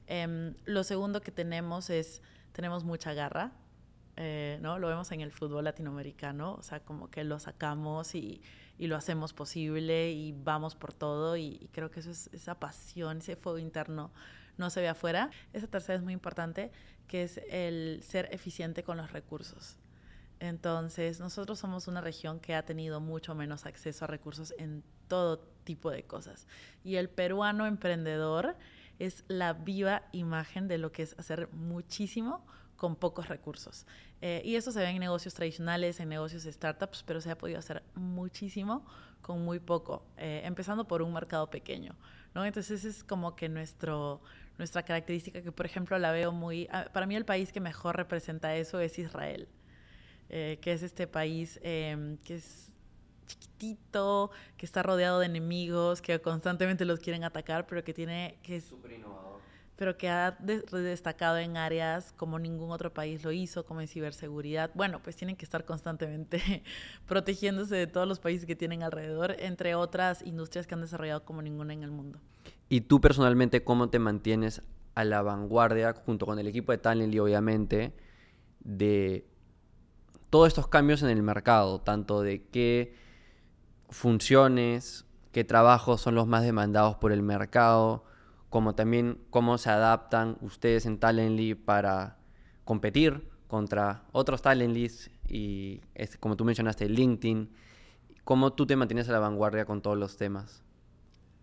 Em, 0.06 0.54
lo 0.64 0.84
segundo 0.84 1.20
que 1.20 1.30
tenemos 1.30 1.90
es, 1.90 2.22
tenemos 2.52 2.84
mucha 2.84 3.12
garra, 3.12 3.52
eh, 4.20 4.58
¿no? 4.60 4.80
Lo 4.80 4.88
vemos 4.88 5.12
en 5.12 5.20
el 5.20 5.30
fútbol 5.30 5.62
latinoamericano, 5.62 6.54
o 6.54 6.62
sea, 6.62 6.80
como 6.80 7.08
que 7.08 7.22
lo 7.22 7.38
sacamos 7.38 8.16
y, 8.16 8.42
lo 8.78 8.96
hacemos 8.96 9.32
posible 9.32 10.10
y 10.10 10.32
vamos 10.32 10.74
por 10.74 10.92
todo 10.92 11.36
y, 11.36 11.68
creo 11.72 11.90
que 11.90 12.00
esa 12.00 12.58
pasión, 12.58 13.18
ese 13.18 13.36
fuego 13.36 13.58
interno 13.58 14.12
no 14.56 14.70
se 14.70 14.80
ve 14.80 14.88
afuera. 14.88 15.30
Esa 15.52 15.68
tercera 15.68 15.96
es 15.96 16.02
muy 16.02 16.12
importante, 16.12 16.72
que 17.06 17.22
es 17.22 17.40
el 17.48 18.00
ser 18.02 18.28
eficiente 18.32 18.82
con 18.82 18.96
los 18.96 19.12
recursos. 19.12 19.76
Entonces, 20.40 21.20
nosotros 21.20 21.60
somos 21.60 21.86
una 21.86 22.00
región 22.00 22.40
que 22.40 22.56
ha 22.56 22.64
tenido 22.64 23.00
mucho 23.00 23.36
menos 23.36 23.66
acceso 23.66 24.04
a 24.04 24.08
recursos 24.08 24.52
en 24.58 24.82
todo 25.06 25.38
tipo 25.62 25.92
de 25.92 26.02
cosas. 26.04 26.48
Y 26.82 26.96
el 26.96 27.08
peruano 27.08 27.66
emprendedor 27.66 28.56
es 28.98 29.24
la 29.28 29.52
viva 29.52 30.02
imagen 30.10 30.66
de 30.66 30.78
lo 30.78 30.90
que 30.90 31.04
es 31.04 31.14
hacer 31.18 31.48
muchísimo 31.52 32.44
con 32.78 32.96
pocos 32.96 33.28
recursos. 33.28 33.86
Eh, 34.22 34.40
y 34.44 34.54
eso 34.54 34.72
se 34.72 34.78
ve 34.78 34.88
en 34.88 34.98
negocios 34.98 35.34
tradicionales, 35.34 36.00
en 36.00 36.08
negocios 36.08 36.44
de 36.44 36.52
startups, 36.52 37.02
pero 37.02 37.20
se 37.20 37.30
ha 37.30 37.36
podido 37.36 37.58
hacer 37.58 37.82
muchísimo 37.94 38.86
con 39.20 39.44
muy 39.44 39.58
poco, 39.58 40.06
eh, 40.16 40.42
empezando 40.44 40.86
por 40.86 41.02
un 41.02 41.12
mercado 41.12 41.50
pequeño. 41.50 41.96
¿no? 42.34 42.46
Entonces, 42.46 42.84
es 42.84 43.02
como 43.04 43.34
que 43.34 43.48
nuestro, 43.48 44.22
nuestra 44.56 44.84
característica, 44.84 45.42
que 45.42 45.52
por 45.52 45.66
ejemplo 45.66 45.98
la 45.98 46.12
veo 46.12 46.32
muy... 46.32 46.68
Ah, 46.70 46.88
para 46.92 47.04
mí 47.04 47.16
el 47.16 47.24
país 47.24 47.52
que 47.52 47.60
mejor 47.60 47.96
representa 47.96 48.54
eso 48.54 48.80
es 48.80 48.98
Israel. 48.98 49.48
Eh, 50.30 50.58
que 50.60 50.72
es 50.72 50.82
este 50.82 51.06
país 51.06 51.58
em, 51.62 52.18
que 52.18 52.36
es 52.36 52.70
chiquitito, 53.26 54.30
que 54.56 54.66
está 54.66 54.82
rodeado 54.82 55.20
de 55.20 55.26
enemigos, 55.26 56.00
que 56.00 56.20
constantemente 56.20 56.84
los 56.84 57.00
quieren 57.00 57.24
atacar, 57.24 57.66
pero 57.66 57.82
que 57.82 57.92
tiene... 57.92 58.38
que 58.42 58.56
es 58.56 58.72
innovador. 58.94 59.37
Pero 59.78 59.96
que 59.96 60.10
ha 60.10 60.36
destacado 60.40 61.38
en 61.38 61.56
áreas 61.56 62.12
como 62.12 62.38
ningún 62.38 62.70
otro 62.72 62.92
país 62.92 63.24
lo 63.24 63.32
hizo, 63.32 63.64
como 63.64 63.80
en 63.80 63.88
ciberseguridad. 63.88 64.70
Bueno, 64.74 65.00
pues 65.02 65.16
tienen 65.16 65.36
que 65.36 65.44
estar 65.44 65.64
constantemente 65.64 66.64
protegiéndose 67.06 67.76
de 67.76 67.86
todos 67.86 68.06
los 68.06 68.18
países 68.18 68.44
que 68.44 68.56
tienen 68.56 68.82
alrededor, 68.82 69.36
entre 69.38 69.74
otras 69.76 70.20
industrias 70.22 70.66
que 70.66 70.74
han 70.74 70.80
desarrollado 70.80 71.24
como 71.24 71.40
ninguna 71.40 71.72
en 71.72 71.84
el 71.84 71.92
mundo. 71.92 72.18
¿Y 72.68 72.82
tú 72.82 73.00
personalmente 73.00 73.64
cómo 73.64 73.88
te 73.88 73.98
mantienes 73.98 74.62
a 74.94 75.04
la 75.04 75.22
vanguardia, 75.22 75.94
junto 76.04 76.26
con 76.26 76.40
el 76.40 76.48
equipo 76.48 76.72
de 76.72 76.78
Talently, 76.78 77.20
obviamente, 77.20 77.94
de 78.58 79.24
todos 80.28 80.48
estos 80.48 80.66
cambios 80.66 81.02
en 81.02 81.10
el 81.10 81.22
mercado, 81.22 81.80
tanto 81.80 82.20
de 82.20 82.42
qué 82.48 82.94
funciones, 83.90 85.06
qué 85.32 85.44
trabajos 85.44 86.00
son 86.00 86.14
los 86.14 86.26
más 86.26 86.42
demandados 86.42 86.96
por 86.96 87.12
el 87.12 87.22
mercado, 87.22 88.04
como 88.50 88.74
también 88.74 89.18
cómo 89.30 89.58
se 89.58 89.70
adaptan 89.70 90.38
ustedes 90.40 90.86
en 90.86 90.98
Talently 90.98 91.54
para 91.54 92.16
competir 92.64 93.28
contra 93.46 94.04
otros 94.12 94.42
Talently 94.42 94.90
y 95.28 95.80
como 96.20 96.36
tú 96.36 96.44
mencionaste 96.44 96.88
LinkedIn, 96.88 97.50
cómo 98.24 98.52
tú 98.52 98.66
te 98.66 98.76
mantienes 98.76 99.08
a 99.08 99.12
la 99.12 99.18
vanguardia 99.18 99.64
con 99.64 99.82
todos 99.82 99.96
los 99.96 100.16
temas. 100.16 100.62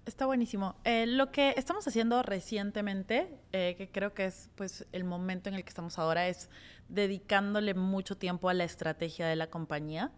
Está 0.06 0.28
buenísimo. 0.28 0.76
Eh, 0.84 1.08
lo 1.08 1.32
que 1.32 1.56
estamos 1.58 1.88
haciendo 1.88 2.22
recientemente, 2.22 3.39
eh, 3.51 3.74
que 3.76 3.89
creo 3.89 4.14
que 4.14 4.26
es 4.26 4.51
pues 4.53 4.86
el 4.91 5.03
momento 5.03 5.49
en 5.49 5.56
el 5.56 5.64
que 5.64 5.70
estamos 5.70 5.97
ahora, 5.97 6.28
es 6.28 6.49
dedicándole 6.89 7.74
mucho 7.74 8.16
tiempo 8.16 8.49
a 8.49 8.53
la 8.53 8.66
estrategia 8.66 9.26
de 9.26 9.36
la 9.36 9.47
compañía, 9.47 10.12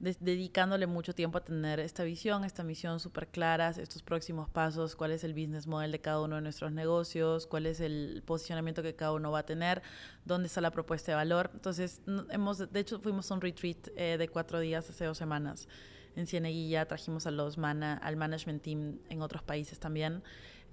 dedicándole 0.00 0.86
mucho 0.86 1.14
tiempo 1.14 1.38
a 1.38 1.44
tener 1.44 1.78
esta 1.78 2.04
visión, 2.04 2.44
esta 2.44 2.62
misión 2.62 3.00
súper 3.00 3.28
claras, 3.28 3.76
estos 3.76 4.02
próximos 4.02 4.48
pasos, 4.48 4.96
cuál 4.96 5.12
es 5.12 5.24
el 5.24 5.34
business 5.34 5.66
model 5.66 5.92
de 5.92 6.00
cada 6.00 6.20
uno 6.22 6.36
de 6.36 6.42
nuestros 6.42 6.72
negocios, 6.72 7.46
cuál 7.46 7.66
es 7.66 7.80
el 7.80 8.22
posicionamiento 8.24 8.82
que 8.82 8.96
cada 8.96 9.12
uno 9.12 9.30
va 9.30 9.40
a 9.40 9.46
tener, 9.46 9.82
dónde 10.24 10.46
está 10.46 10.62
la 10.62 10.70
propuesta 10.70 11.12
de 11.12 11.16
valor. 11.16 11.50
Entonces, 11.52 12.00
hemos, 12.30 12.72
de 12.72 12.80
hecho, 12.80 12.98
fuimos 12.98 13.30
a 13.30 13.34
un 13.34 13.42
retreat 13.42 13.88
eh, 13.94 14.16
de 14.18 14.28
cuatro 14.28 14.58
días 14.58 14.88
hace 14.88 15.04
dos 15.04 15.18
semanas 15.18 15.68
en 16.16 16.26
Cieneguilla, 16.26 16.86
trajimos 16.86 17.26
a 17.26 17.30
los 17.30 17.58
mana, 17.58 17.94
al 17.94 18.16
management 18.16 18.62
team 18.62 18.98
en 19.08 19.22
otros 19.22 19.42
países 19.42 19.78
también 19.78 20.22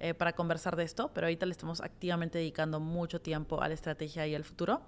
eh, 0.00 0.14
para 0.14 0.32
conversar 0.32 0.76
de 0.76 0.84
esto, 0.84 1.10
pero 1.12 1.26
ahorita 1.26 1.44
le 1.44 1.52
estamos 1.52 1.80
activamente 1.80 2.38
dedicando 2.38 2.78
mucho 2.78 3.20
tiempo 3.20 3.60
a 3.60 3.68
la 3.68 3.74
estrategia 3.74 4.26
y 4.26 4.34
al 4.34 4.44
futuro. 4.44 4.82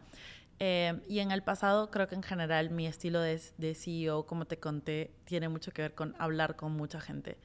Eh, 0.62 1.00
y 1.08 1.20
en 1.20 1.30
el 1.30 1.42
pasado 1.42 1.90
creo 1.90 2.06
que 2.06 2.14
en 2.14 2.22
general 2.22 2.68
mi 2.68 2.86
estilo 2.86 3.20
de, 3.20 3.40
de, 3.56 3.74
CEO, 3.74 4.26
como 4.26 4.44
te 4.44 4.58
conté, 4.58 5.10
tiene 5.24 5.48
mucho 5.48 5.72
que 5.72 5.80
ver 5.80 5.94
con 5.94 6.14
hablar 6.18 6.56
con 6.56 6.72
mucha 6.72 7.00
gente. 7.00 7.38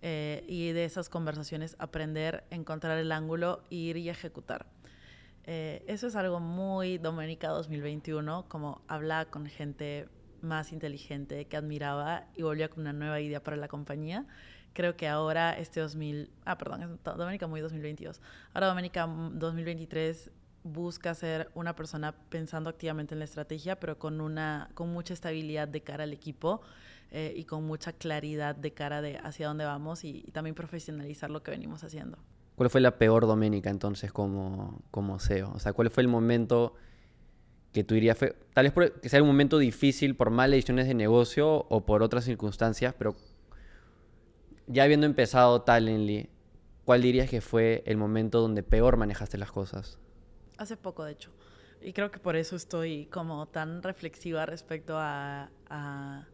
Eh, 0.00 0.44
y 0.48 0.72
de 0.72 0.86
esas 0.86 1.10
conversaciones 1.10 1.76
aprender, 1.78 2.44
encontrar 2.50 2.98
el 2.98 3.12
ángulo, 3.12 3.62
ir 3.70 3.96
y 3.98 4.08
ejecutar. 4.08 4.66
eso 5.46 6.06
es 6.06 6.16
algo 6.16 6.40
muy 6.40 6.98
Doménica 6.98 7.48
2021, 7.48 8.46
como 8.48 8.82
hablar 8.88 9.28
con 9.28 9.46
gente 9.46 10.08
más 10.40 10.72
inteligente 10.72 11.46
que 11.46 11.56
admiraba 11.56 12.26
y 12.34 12.42
volvía 12.42 12.68
con 12.68 12.80
una 12.80 12.92
nueva 12.92 13.20
idea 13.20 13.42
para 13.42 13.56
la 13.56 13.68
compañía. 13.68 14.26
Creo 14.72 14.96
que 14.96 15.06
ahora 15.06 15.52
este 15.58 15.80
2000, 15.80 16.30
ah, 16.44 16.58
perdón, 16.58 16.98
Doménica 17.04 17.46
muy 17.46 17.60
2022. 17.60 18.20
Ahora 18.54 18.68
Doménica 18.68 19.06
2023 19.06 20.30
busca 20.64 21.14
ser 21.14 21.50
una 21.54 21.76
persona 21.76 22.12
pensando 22.30 22.70
activamente 22.70 23.14
en 23.14 23.20
la 23.20 23.26
estrategia, 23.26 23.78
pero 23.78 23.98
con 23.98 24.20
una 24.20 24.70
con 24.74 24.92
mucha 24.92 25.14
estabilidad 25.14 25.68
de 25.68 25.82
cara 25.82 26.04
al 26.04 26.12
equipo 26.12 26.62
eh, 27.10 27.32
y 27.36 27.44
con 27.44 27.64
mucha 27.64 27.92
claridad 27.92 28.56
de 28.56 28.72
cara 28.72 29.02
de 29.02 29.18
hacia 29.18 29.46
dónde 29.46 29.64
vamos 29.64 30.04
y, 30.04 30.22
también 30.32 30.54
profesionalizar 30.54 31.30
lo 31.30 31.42
que 31.42 31.50
venimos 31.50 31.84
haciendo. 31.84 32.18
¿Cuál 32.56 32.70
fue 32.70 32.80
la 32.80 32.98
peor 32.98 33.26
Doménica 33.26 33.68
entonces 33.68 34.12
como, 34.12 34.82
como 34.90 35.18
CEO? 35.20 35.52
O 35.52 35.58
sea, 35.58 35.72
¿cuál 35.74 35.90
fue 35.90 36.02
el 36.02 36.08
momento 36.08 36.74
que 37.72 37.84
tú 37.84 37.94
dirías, 37.94 38.16
fue, 38.16 38.36
tal 38.54 38.70
vez 38.70 38.92
que 39.02 39.08
sea 39.08 39.20
un 39.20 39.28
momento 39.28 39.58
difícil 39.58 40.14
por 40.14 40.30
malas 40.30 40.52
decisiones 40.52 40.86
de 40.86 40.94
negocio 40.94 41.66
o 41.68 41.84
por 41.84 42.02
otras 42.02 42.24
circunstancias, 42.24 42.94
pero 42.96 43.16
ya 44.68 44.84
habiendo 44.84 45.06
empezado 45.06 45.62
Talently, 45.62 46.30
¿cuál 46.84 47.02
dirías 47.02 47.28
que 47.28 47.40
fue 47.40 47.82
el 47.84 47.96
momento 47.96 48.40
donde 48.40 48.62
peor 48.62 48.96
manejaste 48.96 49.38
las 49.38 49.50
cosas? 49.50 49.98
Hace 50.58 50.76
poco 50.76 51.04
de 51.04 51.12
hecho. 51.12 51.30
Y 51.80 51.92
creo 51.92 52.10
que 52.10 52.18
por 52.18 52.36
eso 52.36 52.56
estoy 52.56 53.06
como 53.06 53.46
tan 53.46 53.82
reflexiva 53.82 54.46
respecto 54.46 54.96
a, 54.98 55.50
a, 55.68 56.26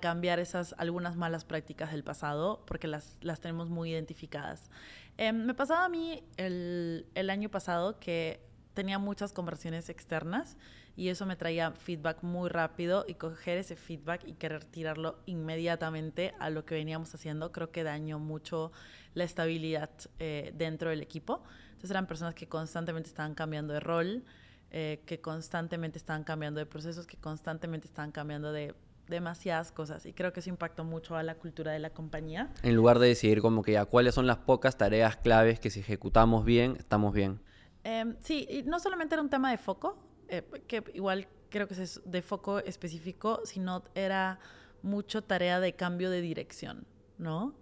cambiar 0.00 0.38
esas 0.38 0.74
algunas 0.78 1.16
malas 1.16 1.44
prácticas 1.44 1.92
del 1.92 2.02
pasado, 2.02 2.64
porque 2.66 2.88
las, 2.88 3.16
las 3.20 3.40
tenemos 3.40 3.68
muy 3.68 3.92
identificadas. 3.92 4.70
Em, 5.18 5.44
me 5.44 5.54
pasaba 5.54 5.84
a 5.84 5.88
mí 5.88 6.24
el, 6.36 7.06
el 7.14 7.30
año 7.30 7.50
pasado 7.50 7.98
que 7.98 8.40
tenía 8.74 8.98
muchas 8.98 9.32
conversiones 9.32 9.88
externas 9.88 10.56
y 10.96 11.08
eso 11.08 11.26
me 11.26 11.36
traía 11.36 11.72
feedback 11.72 12.22
muy 12.22 12.48
rápido 12.48 13.04
y 13.06 13.14
coger 13.14 13.58
ese 13.58 13.76
feedback 13.76 14.22
y 14.26 14.34
querer 14.34 14.64
tirarlo 14.64 15.18
inmediatamente 15.26 16.34
a 16.38 16.48
lo 16.50 16.64
que 16.64 16.74
veníamos 16.74 17.14
haciendo 17.14 17.52
creo 17.52 17.70
que 17.70 17.84
dañó 17.84 18.18
mucho 18.18 18.72
la 19.14 19.24
estabilidad 19.24 19.90
eh, 20.18 20.52
dentro 20.54 20.90
del 20.90 21.02
equipo. 21.02 21.42
Entonces 21.76 21.90
eran 21.90 22.06
personas 22.06 22.34
que 22.34 22.48
constantemente 22.48 23.08
estaban 23.08 23.34
cambiando 23.34 23.74
de 23.74 23.80
rol, 23.80 24.24
eh, 24.70 25.02
que 25.04 25.20
constantemente 25.20 25.98
estaban 25.98 26.24
cambiando 26.24 26.58
de 26.58 26.66
procesos, 26.66 27.06
que 27.06 27.18
constantemente 27.18 27.86
estaban 27.86 28.12
cambiando 28.12 28.50
de 28.50 28.74
demasiadas 29.08 29.70
cosas 29.70 30.04
y 30.06 30.12
creo 30.12 30.32
que 30.32 30.40
eso 30.40 30.50
impactó 30.50 30.82
mucho 30.82 31.16
a 31.16 31.22
la 31.22 31.36
cultura 31.36 31.70
de 31.72 31.78
la 31.78 31.90
compañía. 31.90 32.50
En 32.62 32.74
lugar 32.74 32.98
de 32.98 33.08
decidir 33.08 33.40
como 33.40 33.62
que 33.62 33.72
ya 33.72 33.84
cuáles 33.84 34.14
son 34.14 34.26
las 34.26 34.38
pocas 34.38 34.76
tareas 34.76 35.16
claves 35.18 35.60
que 35.60 35.70
si 35.70 35.80
ejecutamos 35.80 36.44
bien, 36.44 36.76
estamos 36.78 37.12
bien. 37.14 37.40
Em, 37.84 38.16
sí, 38.20 38.46
y 38.50 38.62
no 38.64 38.80
solamente 38.80 39.14
era 39.14 39.22
un 39.22 39.30
tema 39.30 39.50
de 39.50 39.58
foco, 39.58 39.96
eh, 40.28 40.42
que 40.66 40.82
igual 40.94 41.28
creo 41.50 41.68
que 41.68 41.74
es 41.74 42.00
de 42.04 42.22
foco 42.22 42.58
específico, 42.58 43.42
sino 43.44 43.84
era 43.94 44.40
mucho 44.82 45.22
tarea 45.22 45.60
de 45.60 45.74
cambio 45.76 46.10
de 46.10 46.20
dirección, 46.20 46.86
¿no? 47.18 47.54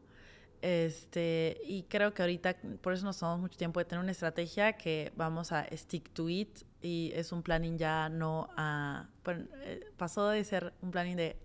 Este, 0.65 1.61
y 1.67 1.83
creo 1.83 2.15
que 2.15 2.23
ahorita, 2.23 2.57
por 2.81 2.95
eso 2.95 3.05
nos 3.05 3.19
tomamos 3.19 3.43
mucho 3.43 3.59
tiempo 3.59 3.81
de 3.81 3.85
tener 3.85 4.03
una 4.03 4.13
estrategia 4.13 4.73
que 4.73 5.13
vamos 5.15 5.53
a 5.53 5.67
stick 5.77 6.09
to 6.15 6.31
it 6.31 6.63
y 6.81 7.13
es 7.15 7.33
un 7.33 7.43
planning 7.43 7.77
ya 7.77 8.09
no 8.09 8.49
a... 8.57 9.07
Bueno, 9.25 9.45
eh, 9.57 9.93
pasó 9.99 10.31
de 10.31 10.43
ser 10.43 10.73
un 10.81 10.91
planning 10.91 11.17
de 11.17 11.37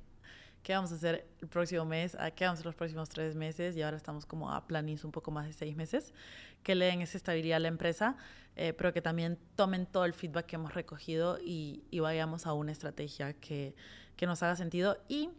qué 0.63 0.71
vamos 0.71 0.93
a 0.93 0.95
hacer 0.95 1.27
el 1.41 1.49
próximo 1.49 1.83
mes, 1.83 2.15
a 2.15 2.31
qué 2.31 2.45
vamos 2.45 2.59
a 2.59 2.61
hacer 2.61 2.67
los 2.67 2.75
próximos 2.75 3.09
tres 3.09 3.35
meses 3.35 3.75
y 3.75 3.81
ahora 3.81 3.97
estamos 3.97 4.25
como 4.25 4.53
a 4.53 4.65
plannings 4.65 5.03
un 5.03 5.11
poco 5.11 5.31
más 5.31 5.47
de 5.47 5.51
seis 5.51 5.75
meses, 5.75 6.13
que 6.63 6.73
le 6.73 6.85
den 6.85 7.01
esa 7.01 7.17
estabilidad 7.17 7.57
a 7.57 7.59
la 7.59 7.67
empresa, 7.67 8.15
eh, 8.55 8.71
pero 8.71 8.93
que 8.93 9.01
también 9.01 9.37
tomen 9.57 9.85
todo 9.85 10.05
el 10.05 10.13
feedback 10.13 10.45
que 10.45 10.55
hemos 10.55 10.73
recogido 10.73 11.39
y, 11.43 11.83
vayamos 11.99 12.47
a 12.47 12.53
una 12.53 12.71
estrategia 12.71 13.33
que, 13.33 13.75
que 14.15 14.25
nos 14.27 14.41
haga 14.43 14.55
sentido. 14.55 14.97
Y 15.09 15.29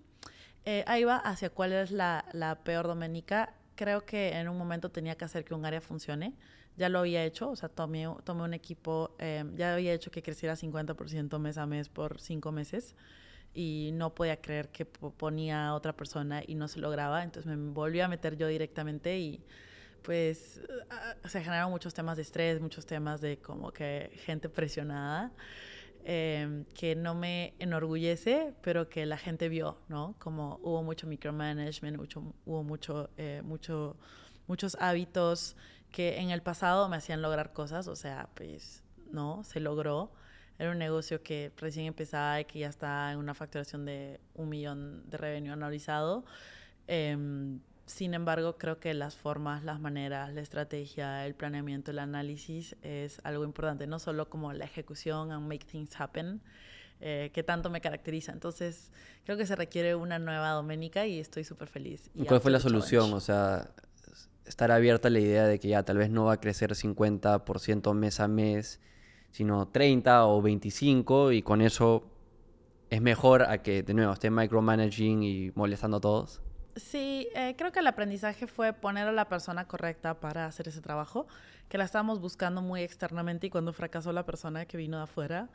eh, 0.66 0.84
ahí 0.86 1.04
va 1.04 1.16
hacia 1.16 1.48
cuál 1.48 1.72
es 1.72 1.90
la, 1.90 2.26
la 2.34 2.56
peor 2.56 2.86
doménica. 2.86 3.54
Creo 3.80 4.04
que 4.04 4.36
en 4.36 4.46
un 4.46 4.58
momento 4.58 4.90
tenía 4.90 5.14
que 5.16 5.24
hacer 5.24 5.42
que 5.42 5.54
un 5.54 5.64
área 5.64 5.80
funcione. 5.80 6.34
Ya 6.76 6.90
lo 6.90 6.98
había 6.98 7.24
hecho, 7.24 7.48
o 7.48 7.56
sea, 7.56 7.70
tomé, 7.70 8.06
tomé 8.24 8.42
un 8.42 8.52
equipo, 8.52 9.16
eh, 9.18 9.42
ya 9.54 9.72
había 9.72 9.94
hecho 9.94 10.10
que 10.10 10.22
creciera 10.22 10.54
50% 10.54 11.38
mes 11.38 11.56
a 11.56 11.64
mes 11.64 11.88
por 11.88 12.20
cinco 12.20 12.52
meses 12.52 12.94
y 13.54 13.88
no 13.94 14.14
podía 14.14 14.38
creer 14.38 14.68
que 14.68 14.84
ponía 14.84 15.68
a 15.68 15.74
otra 15.74 15.96
persona 15.96 16.42
y 16.46 16.56
no 16.56 16.68
se 16.68 16.78
lograba, 16.78 17.22
entonces 17.22 17.50
me 17.56 17.72
volví 17.72 18.00
a 18.00 18.08
meter 18.08 18.36
yo 18.36 18.48
directamente 18.48 19.18
y 19.18 19.42
pues 20.02 20.60
ah, 20.90 21.16
se 21.26 21.40
generaron 21.40 21.70
muchos 21.70 21.94
temas 21.94 22.16
de 22.16 22.22
estrés, 22.22 22.60
muchos 22.60 22.84
temas 22.84 23.22
de 23.22 23.38
como 23.38 23.72
que 23.72 24.10
gente 24.26 24.50
presionada, 24.50 25.32
em, 26.04 26.64
que 26.74 26.96
no 26.96 27.14
me 27.14 27.54
enorgullece, 27.58 28.54
pero 28.62 28.88
que 28.88 29.06
la 29.06 29.16
gente 29.16 29.48
vio, 29.48 29.78
¿no? 29.88 30.14
Como 30.18 30.58
hubo 30.62 30.82
mucho 30.82 31.06
micromanagement, 31.06 31.96
mucho, 31.96 32.34
hubo 32.44 32.62
mucho, 32.62 33.10
eh, 33.16 33.42
mucho, 33.44 33.96
muchos 34.46 34.76
hábitos 34.80 35.56
que 35.90 36.18
en 36.20 36.30
el 36.30 36.42
pasado 36.42 36.88
me 36.88 36.96
hacían 36.96 37.22
lograr 37.22 37.52
cosas, 37.52 37.88
o 37.88 37.96
sea, 37.96 38.28
pues 38.34 38.82
no, 39.10 39.42
se 39.44 39.60
logró 39.60 40.12
era 40.60 40.72
un 40.72 40.78
negocio 40.78 41.22
que 41.22 41.50
recién 41.56 41.86
empezaba 41.86 42.38
y 42.38 42.44
que 42.44 42.58
ya 42.58 42.68
está 42.68 43.10
en 43.12 43.18
una 43.18 43.32
facturación 43.32 43.86
de 43.86 44.20
un 44.34 44.50
millón 44.50 45.08
de 45.08 45.16
revenue 45.16 45.52
anualizado. 45.52 46.22
Em, 46.86 47.60
sin 47.90 48.14
embargo, 48.14 48.56
creo 48.56 48.78
que 48.78 48.94
las 48.94 49.16
formas, 49.16 49.64
las 49.64 49.80
maneras, 49.80 50.32
la 50.32 50.40
estrategia, 50.40 51.26
el 51.26 51.34
planeamiento, 51.34 51.90
el 51.90 51.98
análisis 51.98 52.76
es 52.82 53.20
algo 53.24 53.44
importante, 53.44 53.86
no 53.86 53.98
solo 53.98 54.30
como 54.30 54.52
la 54.52 54.64
ejecución 54.64 55.32
and 55.32 55.48
make 55.48 55.66
things 55.66 56.00
happen, 56.00 56.40
eh, 57.00 57.30
que 57.34 57.42
tanto 57.42 57.68
me 57.68 57.80
caracteriza. 57.80 58.32
Entonces, 58.32 58.92
creo 59.24 59.36
que 59.36 59.44
se 59.44 59.56
requiere 59.56 59.94
una 59.94 60.18
nueva 60.18 60.50
doménica 60.50 61.06
y 61.06 61.18
estoy 61.18 61.44
súper 61.44 61.68
feliz. 61.68 62.10
¿Y 62.14 62.24
¿Cuál 62.24 62.40
fue 62.40 62.50
la 62.50 62.60
solución? 62.60 63.12
O 63.12 63.20
sea, 63.20 63.70
estar 64.46 64.70
abierta 64.70 65.08
a 65.08 65.10
la 65.10 65.18
idea 65.18 65.46
de 65.46 65.58
que 65.58 65.68
ya 65.68 65.82
tal 65.82 65.98
vez 65.98 66.10
no 66.10 66.26
va 66.26 66.34
a 66.34 66.40
crecer 66.40 66.74
50% 66.74 67.94
mes 67.94 68.20
a 68.20 68.28
mes 68.28 68.80
sino 69.32 69.68
30 69.68 70.26
o 70.26 70.42
25 70.42 71.32
y 71.32 71.42
con 71.42 71.60
eso 71.60 72.04
es 72.90 73.00
mejor 73.00 73.42
a 73.42 73.62
que 73.62 73.82
de 73.82 73.94
nuevo 73.94 74.12
esté 74.12 74.30
micromanaging 74.30 75.22
y 75.22 75.52
molestando 75.54 75.98
a 75.98 76.00
todos. 76.00 76.42
Sí, 76.80 77.28
eh, 77.34 77.54
creo 77.56 77.72
que 77.72 77.80
el 77.80 77.86
aprendizaje 77.86 78.46
fue 78.46 78.72
poner 78.72 79.06
a 79.06 79.12
la 79.12 79.28
persona 79.28 79.66
correcta 79.66 80.18
para 80.18 80.46
hacer 80.46 80.68
ese 80.68 80.80
trabajo, 80.80 81.26
que 81.68 81.78
la 81.78 81.84
estábamos 81.84 82.20
buscando 82.20 82.62
muy 82.62 82.82
externamente 82.82 83.46
y 83.46 83.50
cuando 83.50 83.72
fracasó 83.72 84.12
la 84.12 84.24
persona 84.24 84.64
que 84.64 84.76
vino 84.76 84.96
de 84.96 85.04
afuera, 85.04 85.50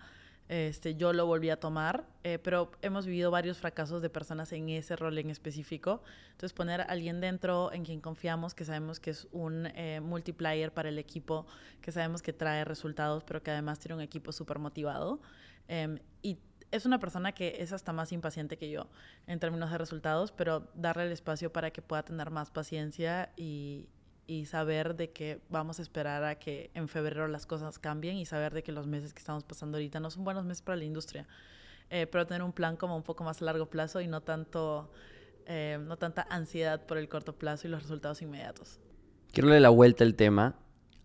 este, 0.47 0.93
yo 0.95 1.11
lo 1.13 1.25
volví 1.25 1.49
a 1.49 1.59
tomar, 1.59 2.05
eh, 2.23 2.37
pero 2.37 2.71
hemos 2.83 3.07
vivido 3.07 3.31
varios 3.31 3.57
fracasos 3.57 4.03
de 4.03 4.11
personas 4.11 4.51
en 4.53 4.69
ese 4.69 4.95
rol 4.95 5.17
en 5.17 5.31
específico. 5.31 6.03
Entonces, 6.27 6.53
poner 6.53 6.81
a 6.81 6.83
alguien 6.83 7.19
dentro 7.19 7.73
en 7.73 7.83
quien 7.83 7.99
confiamos, 7.99 8.53
que 8.53 8.63
sabemos 8.63 8.99
que 8.99 9.09
es 9.09 9.27
un 9.31 9.65
eh, 9.73 10.01
multiplier 10.01 10.71
para 10.71 10.89
el 10.89 10.99
equipo, 10.99 11.47
que 11.81 11.91
sabemos 11.91 12.21
que 12.21 12.33
trae 12.33 12.63
resultados, 12.63 13.23
pero 13.23 13.41
que 13.41 13.49
además 13.49 13.79
tiene 13.79 13.95
un 13.95 14.01
equipo 14.01 14.31
súper 14.31 14.59
motivado. 14.59 15.19
Em, 15.67 15.97
y 16.21 16.37
es 16.75 16.85
una 16.85 16.99
persona 16.99 17.31
que 17.31 17.57
es 17.59 17.71
hasta 17.71 17.93
más 17.93 18.11
impaciente 18.11 18.57
que 18.57 18.69
yo 18.69 18.87
en 19.27 19.39
términos 19.39 19.71
de 19.71 19.77
resultados, 19.77 20.31
pero 20.31 20.69
darle 20.75 21.05
el 21.05 21.11
espacio 21.11 21.51
para 21.51 21.71
que 21.71 21.81
pueda 21.81 22.03
tener 22.03 22.31
más 22.31 22.51
paciencia 22.51 23.31
y, 23.37 23.87
y 24.27 24.45
saber 24.45 24.95
de 24.95 25.11
que 25.11 25.39
vamos 25.49 25.79
a 25.79 25.81
esperar 25.81 26.23
a 26.23 26.35
que 26.35 26.71
en 26.73 26.87
febrero 26.87 27.27
las 27.27 27.45
cosas 27.45 27.79
cambien 27.79 28.17
y 28.17 28.25
saber 28.25 28.53
de 28.53 28.63
que 28.63 28.71
los 28.71 28.87
meses 28.87 29.13
que 29.13 29.19
estamos 29.19 29.43
pasando 29.43 29.77
ahorita 29.77 29.99
no 29.99 30.09
son 30.09 30.23
buenos 30.23 30.45
meses 30.45 30.61
para 30.61 30.77
la 30.77 30.85
industria, 30.85 31.27
eh, 31.89 32.07
pero 32.07 32.25
tener 32.25 32.43
un 32.43 32.51
plan 32.51 32.75
como 32.75 32.95
un 32.95 33.03
poco 33.03 33.23
más 33.23 33.41
a 33.41 33.45
largo 33.45 33.67
plazo 33.67 34.01
y 34.01 34.07
no 34.07 34.21
tanto, 34.21 34.91
eh, 35.45 35.77
no 35.79 35.97
tanta 35.97 36.25
ansiedad 36.29 36.85
por 36.85 36.97
el 36.97 37.07
corto 37.07 37.33
plazo 37.33 37.67
y 37.67 37.71
los 37.71 37.83
resultados 37.83 38.21
inmediatos. 38.21 38.79
Quiero 39.31 39.49
darle 39.49 39.61
la 39.61 39.69
vuelta 39.69 40.03
al 40.03 40.15
tema, 40.15 40.55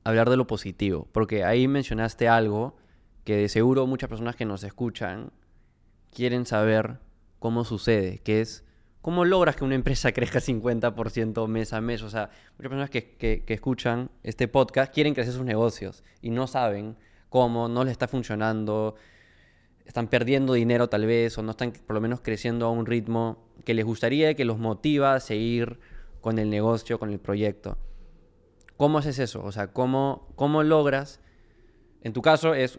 hablar 0.05 0.31
de 0.31 0.37
lo 0.37 0.47
positivo, 0.47 1.09
porque 1.13 1.45
ahí 1.45 1.69
mencionaste 1.69 2.29
algo 2.29 2.77
que 3.25 3.37
de 3.37 3.49
seguro 3.49 3.87
muchas 3.87 4.09
personas 4.09 4.35
que 4.35 4.47
nos 4.47 4.65
escuchan 4.65 5.31
quieren 6.13 6.47
saber 6.47 6.99
cómo 7.39 7.65
sucede, 7.65 8.19
que 8.19 8.41
es 8.41 8.65
¿Cómo 9.03 9.25
logras 9.25 9.57
que 9.57 9.65
una 9.65 9.75
empresa 9.75 10.13
crezca 10.13 10.41
50% 10.41 11.47
mes 11.49 11.73
a 11.73 11.81
mes? 11.81 12.03
O 12.03 12.11
sea, 12.11 12.31
muchas 12.59 12.69
personas 12.69 12.91
que, 12.91 13.17
que, 13.17 13.55
escuchan 13.55 14.11
este 14.23 14.49
podcast 14.49 14.93
quieren 14.93 15.15
crecer 15.15 15.33
sus 15.33 15.45
negocios 15.45 16.05
y 16.21 16.31
no 16.31 16.47
saben 16.47 16.97
cómo, 17.29 17.69
no 17.69 17.85
les 17.85 17.93
está 17.93 18.09
funcionando, 18.09 18.97
están 19.87 20.09
perdiendo 20.09 20.53
dinero 20.53 20.89
tal 20.89 21.07
vez 21.07 21.39
o 21.39 21.43
no 21.43 21.53
están 21.53 21.73
por 21.73 21.95
lo 21.95 22.01
menos 22.01 22.21
creciendo 22.21 22.67
a 22.67 22.71
un 22.71 22.87
ritmo 22.87 23.39
que 23.65 23.75
les 23.75 23.85
gustaría, 23.85 24.35
que 24.35 24.45
los 24.45 24.59
motiva 24.59 25.15
a 25.15 25.21
seguir 25.21 25.79
con 26.21 26.39
el 26.39 26.51
negocio, 26.51 26.99
con 26.99 27.11
el 27.11 27.19
proyecto. 27.19 27.79
¿Cómo 28.77 28.99
haces 28.99 29.19
eso? 29.19 29.43
O 29.45 29.53
sea, 29.53 29.73
¿cómo, 29.73 30.29
cómo 30.37 30.63
logras? 30.63 31.21
En 32.03 32.13
tu 32.13 32.23
caso 32.23 32.55
es, 32.55 32.79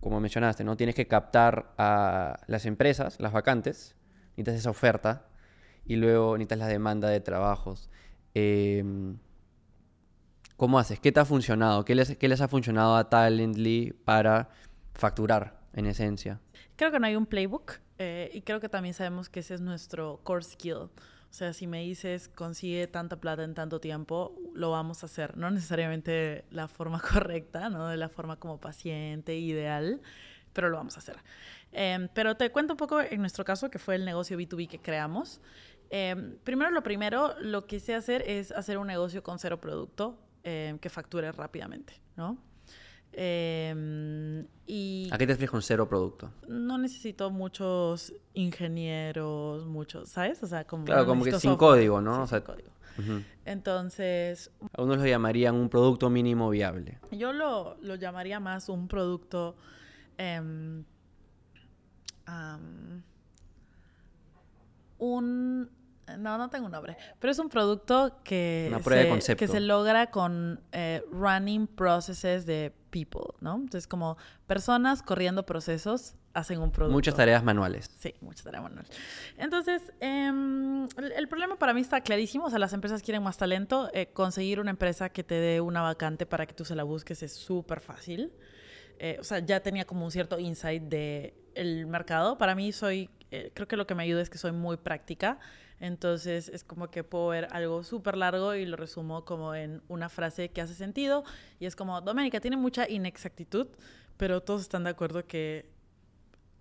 como 0.00 0.20
mencionaste, 0.20 0.64
¿no? 0.64 0.76
Tienes 0.76 0.94
que 0.94 1.06
captar 1.06 1.72
a 1.76 2.40
las 2.46 2.66
empresas, 2.66 3.20
las 3.20 3.32
vacantes, 3.32 3.94
necesitas 4.36 4.54
esa 4.54 4.70
oferta 4.70 5.26
y 5.84 5.96
luego 5.96 6.36
necesitas 6.36 6.58
la 6.58 6.66
demanda 6.66 7.08
de 7.08 7.20
trabajos. 7.20 7.90
Em, 8.34 9.18
¿Cómo 10.56 10.78
haces? 10.78 11.00
¿Qué 11.00 11.10
te 11.10 11.20
ha 11.20 11.24
funcionado? 11.24 11.84
¿Qué 11.84 11.94
les, 11.94 12.40
ha 12.40 12.48
funcionado 12.48 12.96
a 12.96 13.08
Talently 13.08 13.94
para 14.04 14.50
facturar 14.94 15.58
en 15.72 15.86
esencia? 15.86 16.40
Creo 16.76 16.90
que 16.90 17.00
no 17.00 17.06
hay 17.06 17.16
un 17.16 17.26
playbook 17.26 17.80
eh, 17.98 18.30
y 18.34 18.42
creo 18.42 18.60
que 18.60 18.68
también 18.68 18.94
sabemos 18.94 19.28
que 19.30 19.40
ese 19.40 19.54
es 19.54 19.60
nuestro 19.60 20.20
core 20.22 20.44
skill. 20.44 20.90
O 21.30 21.32
sea, 21.32 21.52
si 21.52 21.68
me 21.68 21.82
dices 21.82 22.28
consigue 22.28 22.88
tanta 22.88 23.20
plata 23.20 23.44
en 23.44 23.54
tanto 23.54 23.80
tiempo, 23.80 24.34
lo 24.52 24.72
vamos 24.72 25.02
a 25.02 25.06
hacer. 25.06 25.36
No 25.36 25.50
necesariamente 25.50 26.44
la 26.50 26.66
forma 26.66 27.00
correcta, 27.12 27.70
¿no? 27.70 27.88
De 27.88 27.96
la 27.96 28.08
forma 28.08 28.36
como 28.36 28.58
paciente, 28.58 29.36
ideal, 29.36 30.00
pero 30.52 30.68
lo 30.68 30.76
vamos 30.76 30.96
a 30.96 30.98
hacer. 30.98 31.16
Em, 31.72 32.08
pero 32.12 32.36
te 32.36 32.50
cuento 32.50 32.74
un 32.74 32.76
poco 32.76 33.00
en 33.00 33.20
nuestro 33.20 33.44
caso, 33.44 33.70
que 33.70 33.78
fue 33.78 33.94
el 33.94 34.04
negocio 34.04 34.36
B2B 34.36 34.68
que 34.68 34.80
creamos. 34.80 35.40
Em, 35.88 36.36
primero, 36.38 36.70
lo 36.72 36.82
primero, 36.82 37.34
lo 37.40 37.66
que 37.66 37.78
sé 37.78 37.94
hacer 37.94 38.22
es 38.26 38.50
hacer 38.50 38.78
un 38.78 38.88
negocio 38.88 39.22
con 39.22 39.38
cero 39.38 39.60
producto 39.60 40.18
em, 40.42 40.78
que 40.78 40.88
facture 40.88 41.30
rápidamente, 41.30 42.00
¿no? 42.16 42.38
Y 43.12 45.08
¿A 45.12 45.18
qué 45.18 45.26
te 45.26 45.32
refieres 45.32 45.50
con 45.50 45.62
cero 45.62 45.88
producto? 45.88 46.30
no 46.48 46.78
necesito 46.78 47.30
muchos 47.30 48.12
ingenieros, 48.34 49.66
muchos, 49.66 50.08
¿sabes? 50.10 50.42
O 50.42 50.46
sea, 50.46 50.64
como 50.64 50.84
Claro, 50.84 51.02
no 51.02 51.06
como 51.08 51.24
que 51.24 51.32
sin 51.32 51.50
software, 51.50 51.58
código, 51.78 52.00
¿no? 52.00 52.22
O 52.22 52.26
sea- 52.26 52.44
código. 52.44 52.70
Entonces, 53.46 54.50
Algunos 54.76 54.98
lo 54.98 55.06
llamarían 55.06 55.54
un 55.56 55.68
producto 55.70 56.10
mínimo 56.10 56.50
viable. 56.50 56.98
yo 57.12 57.32
lo, 57.32 57.76
lo 57.80 57.94
llamaría 57.94 58.38
más 58.40 58.68
un 58.68 58.88
producto. 58.88 59.56
em, 60.18 60.84
un. 64.98 65.70
No, 66.18 66.38
no 66.38 66.50
tengo 66.50 66.66
un 66.66 66.72
nombre. 66.72 66.96
Pero 67.20 67.30
es 67.30 67.38
un 67.38 67.48
producto 67.48 68.18
que, 68.24 68.66
Una 68.68 68.80
prueba 68.80 68.98
de 69.00 69.04
se, 69.06 69.10
concepto. 69.10 69.38
que 69.38 69.48
se 69.48 69.60
logra 69.60 70.10
con 70.10 70.60
eh, 70.72 71.02
running 71.12 71.66
processes 71.68 72.44
de 72.46 72.74
people, 72.90 73.34
¿no? 73.40 73.54
Entonces, 73.54 73.86
como 73.86 74.16
personas 74.46 75.02
corriendo 75.02 75.46
procesos 75.46 76.14
hacen 76.34 76.60
un 76.60 76.70
producto. 76.70 76.94
Muchas 76.94 77.14
tareas 77.14 77.42
manuales. 77.42 77.90
Sí, 77.98 78.14
mucha 78.20 78.44
tarea 78.44 78.60
manual. 78.60 78.86
Entonces, 79.36 79.82
em, 80.00 80.84
el, 80.96 81.12
el 81.16 81.28
problema 81.28 81.56
para 81.56 81.74
mí 81.74 81.80
está 81.80 82.00
clarísimo. 82.00 82.46
O 82.46 82.50
sea, 82.50 82.58
las 82.58 82.72
empresas 82.72 83.02
quieren 83.02 83.22
más 83.22 83.36
talento. 83.36 83.90
Eh, 83.94 84.12
conseguir 84.12 84.60
una 84.60 84.70
empresa 84.70 85.08
que 85.08 85.24
te 85.24 85.34
dé 85.34 85.60
una 85.60 85.82
vacante 85.82 86.26
para 86.26 86.46
que 86.46 86.54
tú 86.54 86.64
se 86.64 86.74
la 86.74 86.84
busques 86.84 87.22
es 87.22 87.32
súper 87.32 87.80
fácil. 87.80 88.32
Eh, 88.98 89.16
o 89.18 89.24
sea, 89.24 89.38
ya 89.38 89.60
tenía 89.60 89.86
como 89.86 90.04
un 90.04 90.10
cierto 90.10 90.38
insight 90.38 90.82
de 90.82 91.34
el 91.54 91.86
mercado. 91.86 92.36
Para 92.38 92.54
mí 92.54 92.72
soy, 92.72 93.08
eh, 93.30 93.50
creo 93.54 93.68
que 93.68 93.76
lo 93.76 93.86
que 93.86 93.94
me 93.94 94.02
ayuda 94.02 94.20
es 94.20 94.30
que 94.30 94.38
soy 94.38 94.52
muy 94.52 94.76
práctica. 94.76 95.38
Entonces 95.78 96.48
es 96.48 96.62
como 96.62 96.90
que 96.90 97.04
puedo 97.04 97.28
ver 97.28 97.48
algo 97.52 97.82
súper 97.84 98.16
largo 98.16 98.54
y 98.54 98.66
lo 98.66 98.76
resumo 98.76 99.24
como 99.24 99.54
en 99.54 99.82
una 99.88 100.08
frase 100.08 100.50
que 100.50 100.60
hace 100.60 100.74
sentido. 100.74 101.24
Y 101.58 101.66
es 101.66 101.74
como, 101.74 102.00
Doménica, 102.00 102.40
tiene 102.40 102.56
mucha 102.56 102.88
inexactitud, 102.88 103.68
pero 104.16 104.42
todos 104.42 104.60
están 104.60 104.84
de 104.84 104.90
acuerdo 104.90 105.26
que 105.26 105.66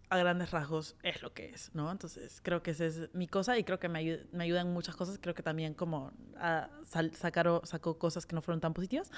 a 0.10 0.18
grandes 0.18 0.49
rasgos 0.51 0.95
es 1.03 1.22
lo 1.22 1.34
que 1.34 1.49
es, 1.51 1.70
¿no? 1.76 1.91
Entonces 1.91 2.39
creo 2.43 2.64
que 2.64 2.72
esa 2.72 2.86
es 2.86 3.14
mi 3.14 3.28
cosa 3.28 3.57
y 3.57 3.64
creo 3.64 3.80
que 3.80 3.89
me, 3.89 3.99
ayu- 4.03 4.26
me 4.32 4.43
ayuda 4.45 4.62
en 4.62 4.74
muchas 4.74 4.95
cosas. 4.95 5.20
Creo 5.22 5.36
que 5.36 5.43
también 5.43 5.74
como 5.76 6.12
a 6.38 6.70
sal- 6.86 7.14
sacar 7.16 7.47
o- 7.47 7.62
sacó 7.66 7.97
cosas 7.99 8.26
que 8.26 8.34
no 8.36 8.41
fueron 8.41 8.60
tan 8.60 8.74
positivas. 8.74 9.12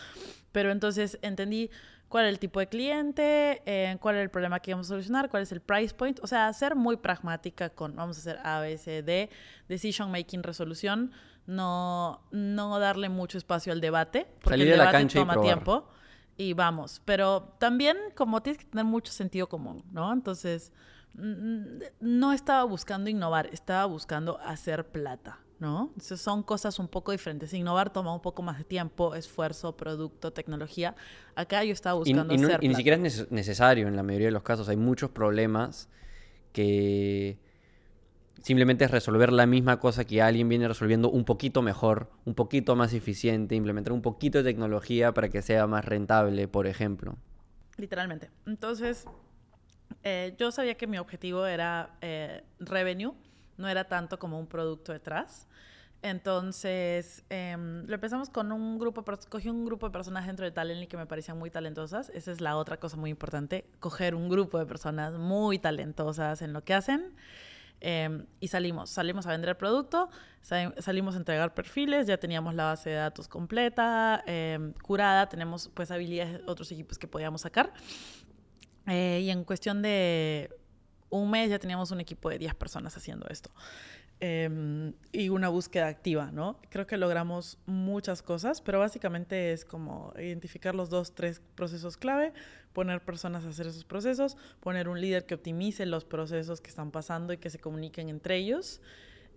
Pero 0.52 0.70
entonces 0.72 1.18
entendí 1.22 1.70
cuál 2.10 2.26
era 2.26 2.30
el 2.30 2.39
tipo 2.39 2.60
de 2.60 2.68
cliente, 2.68 3.62
eh, 3.66 3.98
cuál 4.02 4.16
era 4.16 4.24
el 4.24 4.30
problema 4.30 4.60
que 4.60 4.72
íbamos 4.72 4.88
a 4.88 4.89
solucionar, 4.89 5.30
cuál 5.30 5.44
es 5.44 5.52
el 5.54 5.62
price 5.62 5.94
point. 5.96 6.20
O 6.24 6.28
sea, 6.28 6.52
ser 6.52 6.76
muy 6.76 6.98
pragmática 6.98 7.70
con, 7.70 7.96
vamos 7.96 8.18
a 8.18 8.20
hacer 8.20 8.39
A, 8.46 8.60
B, 8.60 8.78
C, 8.78 9.02
D, 9.02 9.30
decision 9.70 10.12
making, 10.12 10.44
resolución. 10.44 11.12
No, 11.48 12.22
no 12.32 12.78
darle 12.80 13.10
mucho 13.10 13.38
espacio 13.38 13.74
al 13.74 13.82
debate, 13.82 14.28
porque 14.42 14.50
Salir 14.50 14.68
el 14.68 14.72
de 14.74 14.78
la 14.78 14.84
debate 14.84 14.98
cancha 15.00 15.18
y 15.20 15.22
toma 15.22 15.34
probar. 15.34 15.48
tiempo 15.54 15.89
y 16.38 16.53
vamos. 16.53 17.01
Pero 17.05 17.55
también 17.59 17.97
como 18.15 18.41
tienes 18.41 18.59
que 18.63 18.69
tener 18.69 18.86
mucho 18.86 19.11
sentido 19.11 19.47
común, 19.47 19.84
¿no? 19.91 20.11
Entonces, 20.13 20.71
mm, 21.13 21.82
no 21.99 22.34
estaba 22.34 22.63
buscando 22.63 23.09
innovar, 23.09 23.47
estaba 23.51 23.86
buscando 23.86 24.39
hacer 24.39 24.88
plata, 24.88 25.39
¿no? 25.59 25.88
Entonces 25.89 26.21
son 26.21 26.41
cosas 26.43 26.79
un 26.79 26.88
poco 26.88 27.11
diferentes. 27.11 27.53
Innovar 27.53 27.91
toma 27.91 28.13
un 28.13 28.21
poco 28.21 28.41
más 28.41 28.57
de 28.57 28.63
tiempo, 28.63 29.13
esfuerzo, 29.15 29.75
producto, 29.77 30.32
tecnología. 30.34 30.95
Acá 31.36 31.63
yo 31.63 31.73
estaba 31.73 31.95
Y, 31.97 31.99
buscando 32.13 32.34
y 32.34 32.38
no- 32.38 32.47
hacer 32.47 32.59
y 32.63 32.67
ni 32.67 32.73
plata. 32.73 32.77
siquiera 32.77 32.97
es 32.97 33.03
neces- 33.21 33.27
necesario 33.29 33.88
en 33.88 33.95
la 33.95 34.03
mayoría 34.03 34.27
de 34.27 34.32
los 34.32 34.43
casos. 34.43 34.67
Hay 34.69 34.77
muchos 34.77 35.09
problemas 35.11 35.89
que 36.53 37.38
simplemente 38.42 38.86
es 38.86 38.92
resolver 38.92 39.32
la 39.32 39.46
misma 39.46 39.80
cosa 39.80 40.06
que 40.06 40.22
alguien 40.22 40.50
viene 40.50 40.68
resolviendo 40.68 41.10
un 41.10 41.26
poquito 41.26 41.62
mejor, 41.62 42.10
un 42.26 42.34
poquito 42.34 42.76
más 42.76 42.94
eficiente, 42.94 43.56
implementar 43.56 43.94
un 43.94 44.02
poquito 44.02 44.39
de 44.39 44.44
tecnología 44.44 45.14
para 45.14 45.30
que 45.30 45.42
sea 45.42 45.68
más 45.68 45.86
rentable, 45.86 46.48
por 46.48 46.68
ejemplo. 46.68 47.18
Literalmente. 47.78 48.30
Entonces, 48.46 49.06
eh, 50.04 50.36
yo 50.38 50.52
sabía 50.52 50.76
que 50.76 50.88
mi 50.88 50.98
objetivo 50.98 51.46
era 51.46 51.96
eh, 52.02 52.44
revenue, 52.60 53.14
no 53.58 53.68
era 53.68 53.86
tanto 53.86 54.20
como 54.20 54.39
un 54.39 54.48
producto 54.48 54.92
detrás. 54.92 55.48
Entonces, 56.04 57.24
em, 57.30 57.86
lo 57.86 57.94
empezamos 57.94 58.30
con 58.30 58.52
un 58.52 58.80
grupo, 58.80 59.06
cogí 59.30 59.50
un 59.50 59.66
grupo 59.66 59.86
de 59.88 59.92
personas 59.92 60.26
dentro 60.26 60.46
de 60.46 60.52
Talently 60.52 60.88
que 60.88 60.98
me 60.98 61.06
parecían 61.06 61.38
muy 61.38 61.52
talentosas. 61.52 62.10
Esa 62.16 62.32
es 62.32 62.42
la 62.42 62.58
otra 62.58 62.78
cosa 62.78 62.98
muy 62.98 63.12
importante, 63.12 63.66
coger 63.80 64.16
un 64.16 64.28
grupo 64.28 64.58
de 64.58 64.66
personas 64.66 65.14
muy 65.14 65.60
talentosas 65.60 66.42
en 66.42 66.54
lo 66.54 66.64
que 66.64 66.74
hacen. 66.74 67.14
Em, 67.84 68.25
y 68.39 68.47
salimos, 68.47 68.91
salimos 68.91 69.25
a 69.25 69.32
vender 69.32 69.57
producto, 69.57 70.07
sa- 70.41 70.71
salimos 70.79 71.15
a 71.15 71.17
entregar 71.17 71.53
perfiles, 71.55 72.05
ya 72.05 72.17
teníamos 72.17 72.53
la 72.53 72.65
base 72.65 72.91
de 72.91 72.95
datos 72.97 73.27
completa, 73.27 74.23
em, 74.27 74.73
curada, 74.73 75.27
tenemos 75.27 75.69
pues 75.73 75.89
habilidades 75.89 76.34
de 76.34 76.43
otros 76.51 76.71
equipos 76.71 76.99
que 76.99 77.07
podíamos 77.07 77.41
sacar. 77.41 77.73
Eh, 78.88 79.21
y 79.23 79.29
en 79.32 79.43
cuestión 79.43 79.82
de 79.82 80.49
un 81.09 81.29
mes 81.29 81.49
ya 81.49 81.59
teníamos 81.59 81.91
un 81.91 81.99
equipo 81.99 82.29
de 82.29 82.38
10 82.38 82.55
personas 82.55 82.95
haciendo 82.95 83.27
esto. 83.29 83.51
Em, 84.24 84.93
y 85.11 85.30
una 85.30 85.49
búsqueda 85.49 85.88
activa, 85.88 86.30
¿no? 86.32 86.59
Creo 86.69 86.86
que 86.86 86.95
logramos 86.95 87.57
muchas 87.65 88.22
cosas, 88.22 88.61
pero 88.61 88.78
básicamente 88.78 89.51
es 89.51 89.65
como 89.65 90.13
identificar 90.15 90.76
los 90.76 90.91
dos, 90.91 91.15
tres 91.15 91.41
procesos 91.55 91.97
clave, 91.97 92.32
poner 92.72 93.03
personas 93.03 93.45
a 93.45 93.49
hacer 93.49 93.65
esos 93.65 93.84
procesos, 93.84 94.38
poner 94.59 94.89
un 94.89 95.01
líder 95.01 95.26
que 95.26 95.34
optimice 95.34 95.88
los 95.88 96.05
procesos 96.05 96.61
que 96.61 96.69
están 96.69 96.91
pasando 96.91 97.34
y 97.34 97.38
que 97.38 97.49
se 97.49 97.57
comuniquen 97.57 98.09
entre 98.09 98.38
ellos. 98.38 98.80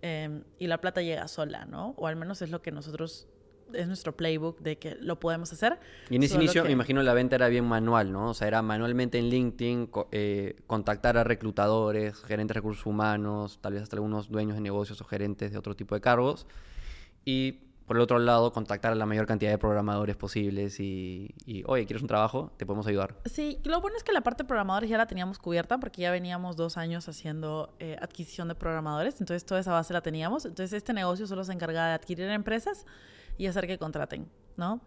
em, 0.03 0.45
y 0.59 0.67
la 0.67 0.83
plata 0.83 1.01
llega 1.01 1.29
sola, 1.29 1.65
¿no? 1.65 1.95
O 1.97 2.07
al 2.07 2.17
menos 2.17 2.43
es 2.43 2.51
lo 2.51 2.61
que 2.61 2.71
nosotros, 2.71 3.27
es 3.73 3.87
nuestro 3.87 4.17
playbook 4.17 4.61
de 4.61 4.79
que 4.79 4.97
lo 5.01 5.19
podemos 5.19 5.53
hacer. 5.53 5.79
Y 6.11 6.17
en 6.17 6.23
ese 6.23 6.35
inicio, 6.37 6.63
que- 6.63 6.69
me 6.69 6.73
imagino, 6.75 7.03
la 7.03 7.15
venta 7.15 7.37
era 7.37 7.49
bien 7.49 7.65
manual, 7.65 8.13
¿no? 8.13 8.31
O 8.31 8.35
sea, 8.35 8.47
era 8.49 8.63
manualmente 8.63 9.19
en 9.19 9.31
LinkedIn, 9.31 9.87
co- 9.87 10.09
eh, 10.13 10.57
contactar 10.67 11.17
a 11.17 11.25
reclutadores, 11.25 12.23
gerentes 12.25 12.55
de 12.55 12.59
recursos 12.61 12.85
humanos, 12.87 13.59
tal 13.61 13.73
vez 13.75 13.83
hasta 13.83 13.97
algunos 13.97 14.29
dueños 14.29 14.55
de 14.57 14.61
negocios 14.61 15.01
o 15.01 15.05
gerentes 15.05 15.53
de 15.53 15.59
otro 15.59 15.75
tipo 15.75 15.95
de 15.95 16.01
cargos. 16.01 16.47
Y 17.25 17.61
por 17.87 17.97
el 17.97 18.03
otro 18.03 18.19
lado, 18.19 18.51
contactar 18.51 18.93
a 18.93 18.95
la 18.95 19.05
mayor 19.05 19.27
cantidad 19.27 19.51
de 19.51 19.59
programadores 19.59 20.17
posibles 20.17 20.81
y, 20.81 21.35
y, 21.45 21.65
oye, 21.67 21.85
¿quieres 21.85 22.01
un 22.01 22.09
trabajo? 22.09 22.51
Te 22.57 22.65
podemos 22.65 22.87
ayudar. 22.87 23.15
Sí, 23.27 23.59
lo 23.65 23.79
bueno 23.83 23.97
es 23.99 24.03
que 24.03 24.13
la 24.13 24.23
parte 24.23 24.43
de 24.43 24.47
programadores 24.47 24.89
ya 24.89 24.97
la 24.97 25.07
teníamos 25.07 25.39
cubierta 25.39 25.77
porque 25.79 26.01
ya 26.01 26.11
veníamos 26.11 26.57
dos 26.57 26.79
años 26.79 27.07
haciendo 27.11 27.75
eh, 27.81 27.99
adquisición 28.01 28.49
de 28.49 28.55
programadores, 28.55 29.21
entonces 29.21 29.45
toda 29.45 29.61
esa 29.61 29.73
base 29.73 29.93
la 29.93 30.01
teníamos. 30.01 30.47
Entonces 30.47 30.73
este 30.73 30.95
negocio 30.95 31.27
solo 31.27 31.45
se 31.45 31.53
encargaba 31.53 31.89
de 31.89 31.95
adquirir 31.95 32.27
empresas 32.31 32.87
y 33.39 33.47
hacer 33.47 33.67
que 33.67 33.79
contraten, 33.79 34.29
¿no? 34.57 34.81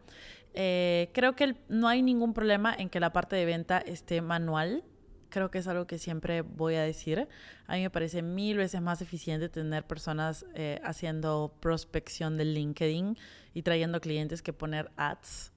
Eh, 0.53 1.11
creo 1.13 1.35
que 1.35 1.55
no 1.69 1.87
hay 1.87 2.01
ningún 2.01 2.33
problema 2.33 2.73
en 2.75 2.89
que 2.89 2.99
la 2.99 3.13
parte 3.13 3.35
de 3.35 3.45
venta 3.45 3.77
esté 3.77 4.21
manual. 4.21 4.83
Creo 5.29 5.51
que 5.51 5.59
es 5.59 5.67
algo 5.67 5.85
que 5.85 5.99
siempre 5.99 6.41
voy 6.41 6.75
a 6.75 6.81
decir. 6.81 7.27
A 7.67 7.75
mí 7.75 7.81
me 7.81 7.89
parece 7.89 8.21
mil 8.21 8.57
veces 8.57 8.81
más 8.81 9.01
eficiente 9.01 9.49
tener 9.49 9.85
personas 9.85 10.45
eh, 10.55 10.79
haciendo 10.83 11.53
prospección 11.59 12.37
de 12.37 12.45
LinkedIn 12.45 13.17
y 13.53 13.61
trayendo 13.61 14.01
clientes 14.01 14.41
que 14.41 14.51
poner 14.53 14.89
ads 14.95 15.51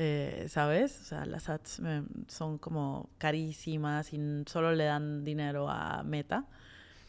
eh, 0.00 0.46
¿sabes? 0.48 1.00
O 1.00 1.04
sea, 1.04 1.24
las 1.24 1.48
ads 1.48 1.80
son 2.28 2.58
como 2.58 3.10
carísimas 3.18 4.12
y 4.12 4.44
solo 4.46 4.72
le 4.72 4.84
dan 4.84 5.24
dinero 5.24 5.68
a 5.68 6.02
Meta. 6.04 6.46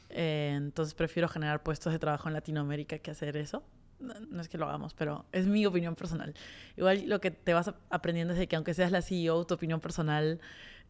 Entonces 0.09 0.95
prefiero 0.95 1.27
generar 1.27 1.61
puestos 1.61 1.93
de 1.93 1.99
trabajo 1.99 2.29
en 2.29 2.33
Latinoamérica 2.33 2.97
que 2.97 3.11
hacer 3.11 3.37
eso. 3.37 3.63
No, 3.99 4.41
es 4.41 4.47
que 4.47 4.57
lo 4.57 4.65
hagamos, 4.65 4.93
pero 4.93 5.25
es 5.31 5.47
mi 5.47 5.65
opinión 5.65 5.95
personal. 5.95 6.33
Igual 6.77 7.07
lo 7.07 7.19
que 7.19 7.31
te 7.31 7.53
vas 7.53 7.73
aprendiendo 7.89 8.33
es 8.33 8.39
de 8.39 8.47
que 8.47 8.55
aunque 8.55 8.73
seas 8.73 8.91
la 8.91 9.01
CEO, 9.01 9.45
tu 9.45 9.55
opinión 9.55 9.79
personal 9.79 10.39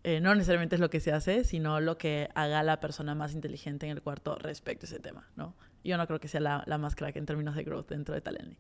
eh, 0.04 0.22
no 0.22 0.34
necesariamente 0.34 0.76
es 0.76 0.82
lo 0.82 0.90
que 0.90 1.00
se 1.00 1.12
hace, 1.12 1.44
sino 1.44 1.82
lo 1.82 1.98
que 1.98 2.30
haga 2.34 2.64
la 2.64 2.80
persona 2.80 3.16
más 3.16 3.34
inteligente 3.34 3.86
en 3.86 3.92
el 3.92 4.02
cuarto 4.02 4.36
respecto 4.36 4.86
a 4.86 4.88
ese 4.88 5.00
tema, 5.00 5.28
¿no? 5.36 5.56
Yo 5.84 5.98
no 5.98 6.08
creo 6.08 6.20
que 6.20 6.28
sea 6.28 6.40
la, 6.40 6.64
la 6.68 6.78
más 6.78 6.96
crack 6.96 7.18
en 7.18 7.26
términos 7.26 7.56
de 7.56 7.64
growth 7.64 7.90
dentro 7.90 8.16
de 8.16 8.22
Talently, 8.22 8.58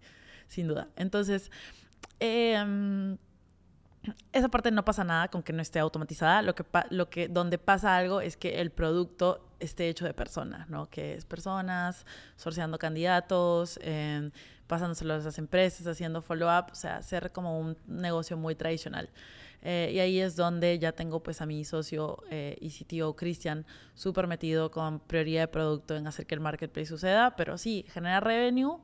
sin 0.47 0.68
duda. 0.68 0.89
Entonces, 0.97 1.50
em, 2.20 3.18
esa 4.32 4.47
parte 4.50 4.72
no 4.72 4.86
pasa 4.86 5.04
nada 5.04 5.28
con 5.28 5.43
que 5.43 5.54
no 5.54 5.62
esté 5.62 5.80
automatizada. 5.80 6.41
Lo 6.41 6.56
que, 6.56 6.64
lo 6.89 7.10
que 7.10 7.28
donde 7.28 7.58
pasa 7.58 7.97
algo 7.97 8.22
es 8.22 8.38
que 8.38 8.62
el 8.62 8.72
producto 8.72 9.45
esté 9.60 9.89
hecho 9.89 10.06
de 10.06 10.14
personas, 10.14 10.70
¿no? 10.70 10.89
Que 10.89 11.16
es 11.16 11.26
personas 11.26 12.06
sorteando 12.38 12.80
candidatos, 12.80 13.80
eh, 13.82 14.32
pasándoselo 14.68 15.16
a 15.16 15.18
las 15.18 15.38
empresas, 15.38 15.86
haciendo 15.88 16.22
follow-up, 16.22 16.72
o 16.72 16.76
sea, 16.76 16.97
hacer 16.97 17.32
como 17.32 17.60
un 17.60 17.78
negocio 17.88 18.38
muy 18.38 18.56
tradicional. 18.56 19.10
Eh, 19.62 19.91
y 19.93 20.00
ahí 20.00 20.20
es 20.22 20.38
donde 20.38 20.80
ya 20.80 20.93
tengo 20.93 21.22
pues 21.22 21.41
a 21.41 21.45
mi 21.45 21.66
socio 21.66 22.24
eh, 22.30 22.58
y 22.62 22.70
CTO 22.70 23.18
Cristian 23.18 23.66
súper 23.93 24.26
metido 24.26 24.72
con 24.72 25.02
prioridad 25.02 25.41
de 25.41 25.47
producto 25.50 25.97
en 25.97 26.08
hacer 26.08 26.26
que 26.26 26.36
el 26.36 26.41
marketplace 26.41 26.86
suceda, 26.86 27.36
pero 27.36 27.58
sí, 27.58 27.86
generar 27.89 28.24
revenue 28.24 28.78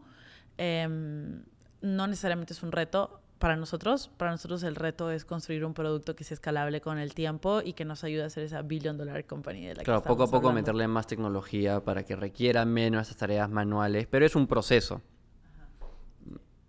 em, 0.58 1.44
no 1.82 2.08
necesariamente 2.08 2.52
es 2.52 2.62
un 2.62 2.74
reto 2.74 3.22
para 3.40 3.56
nosotros. 3.56 4.10
Para 4.18 4.32
nosotros 4.32 4.64
el 4.64 4.76
reto 4.76 5.12
es 5.12 5.26
construir 5.26 5.66
un 5.66 5.74
producto 5.74 6.16
que 6.16 6.24
sea 6.24 6.36
escalable 6.36 6.82
con 6.82 6.98
el 6.98 7.14
tiempo 7.14 7.62
y 7.64 7.74
que 7.74 7.86
nos 7.86 8.04
ayude 8.04 8.24
a 8.24 8.30
ser 8.30 8.44
esa 8.44 8.62
billion 8.62 8.98
dollar 8.98 9.26
company 9.26 9.66
de 9.68 9.76
la 9.76 9.84
Claro, 9.84 10.02
que 10.02 10.08
poco 10.08 10.24
a 10.24 10.28
poco 10.28 10.38
hablando. 10.50 10.62
meterle 10.62 10.88
más 10.88 11.08
tecnología 11.08 11.84
para 11.84 12.04
que 12.04 12.16
requiera 12.16 12.66
menos 12.66 13.08
esas 13.08 13.18
tareas 13.18 13.50
manuales, 13.50 14.08
pero 14.08 14.26
es 14.26 14.36
un 14.36 14.48
proceso. 14.48 15.02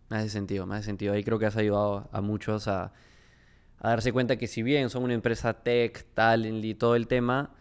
Me 0.08 0.18
hace 0.18 0.28
sentido, 0.28 0.66
me 0.66 0.76
hace 0.76 0.84
sentido. 0.84 1.14
Ahí 1.14 1.24
creo 1.24 1.38
que 1.38 1.46
has 1.46 1.56
ayudado 1.56 2.08
a 2.12 2.20
muchos 2.20 2.68
a, 2.68 2.92
a 3.78 3.88
darse 3.88 4.12
cuenta 4.12 4.36
que 4.36 4.46
si 4.46 4.62
bien 4.62 4.88
son 4.90 5.02
una 5.02 5.14
empresa 5.14 5.52
tech, 5.54 6.04
talent 6.14 6.64
y 6.64 6.74
todo 6.74 6.94
el 6.94 7.08
tema, 7.08 7.54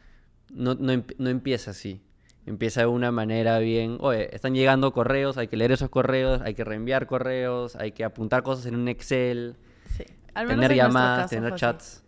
no, 0.53 0.75
no, 0.75 1.03
no 1.17 1.29
empieza 1.29 1.71
así. 1.71 2.01
Empieza 2.45 2.81
de 2.81 2.87
una 2.87 3.11
manera 3.11 3.57
bien, 3.59 3.97
oye, 4.01 4.33
están 4.35 4.53
llegando 4.53 4.93
correos, 4.93 5.37
hay 5.37 5.47
que 5.47 5.57
leer 5.57 5.71
esos 5.71 5.89
correos, 5.89 6.41
hay 6.41 6.53
que 6.53 6.63
reenviar 6.63 7.07
correos, 7.07 7.75
hay 7.75 7.91
que 7.91 8.03
apuntar 8.03 8.43
cosas 8.43 8.67
en 8.67 8.75
un 8.75 8.87
Excel, 8.87 9.55
Sí. 9.95 10.03
tener 10.33 10.75
llamadas, 10.75 11.29
tener 11.29 11.55
chats. 11.55 12.03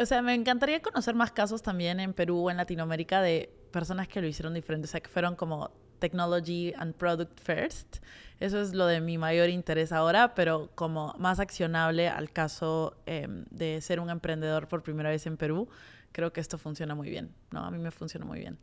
O 0.00 0.06
sea, 0.06 0.22
me 0.22 0.34
encantaría 0.34 0.80
conocer 0.80 1.16
más 1.16 1.32
casos 1.32 1.62
también 1.62 1.98
en 1.98 2.12
Perú 2.12 2.46
o 2.46 2.50
en 2.50 2.58
Latinoamérica 2.58 3.22
de 3.22 3.52
personas 3.72 4.06
que 4.06 4.20
lo 4.20 4.28
hicieron 4.28 4.54
diferente, 4.54 4.86
o 4.86 4.90
sea, 4.90 5.00
que 5.00 5.08
fueron 5.08 5.34
como 5.34 5.72
technology 5.98 6.72
and 6.78 6.94
product 6.94 7.40
first. 7.40 7.98
Eso 8.38 8.60
es 8.60 8.72
lo 8.72 8.86
de 8.86 9.00
mi 9.00 9.18
mayor 9.18 9.48
interés 9.48 9.92
ahora, 9.92 10.34
pero 10.34 10.70
como 10.74 11.14
más 11.18 11.40
accionable 11.40 12.08
al 12.08 12.30
caso 12.30 12.96
em, 13.06 13.44
de 13.50 13.80
ser 13.80 14.00
un 14.00 14.10
emprendedor 14.10 14.68
por 14.68 14.82
primera 14.82 15.10
vez 15.10 15.26
en 15.26 15.36
Perú, 15.36 15.68
creo 16.12 16.32
que 16.32 16.40
esto 16.40 16.56
funciona 16.56 16.94
muy 16.94 17.10
bien, 17.10 17.34
¿no? 17.50 17.64
A 17.64 17.70
mí 17.70 17.78
me 17.78 17.90
funciona 17.90 18.24
muy 18.24 18.38
bien. 18.38 18.58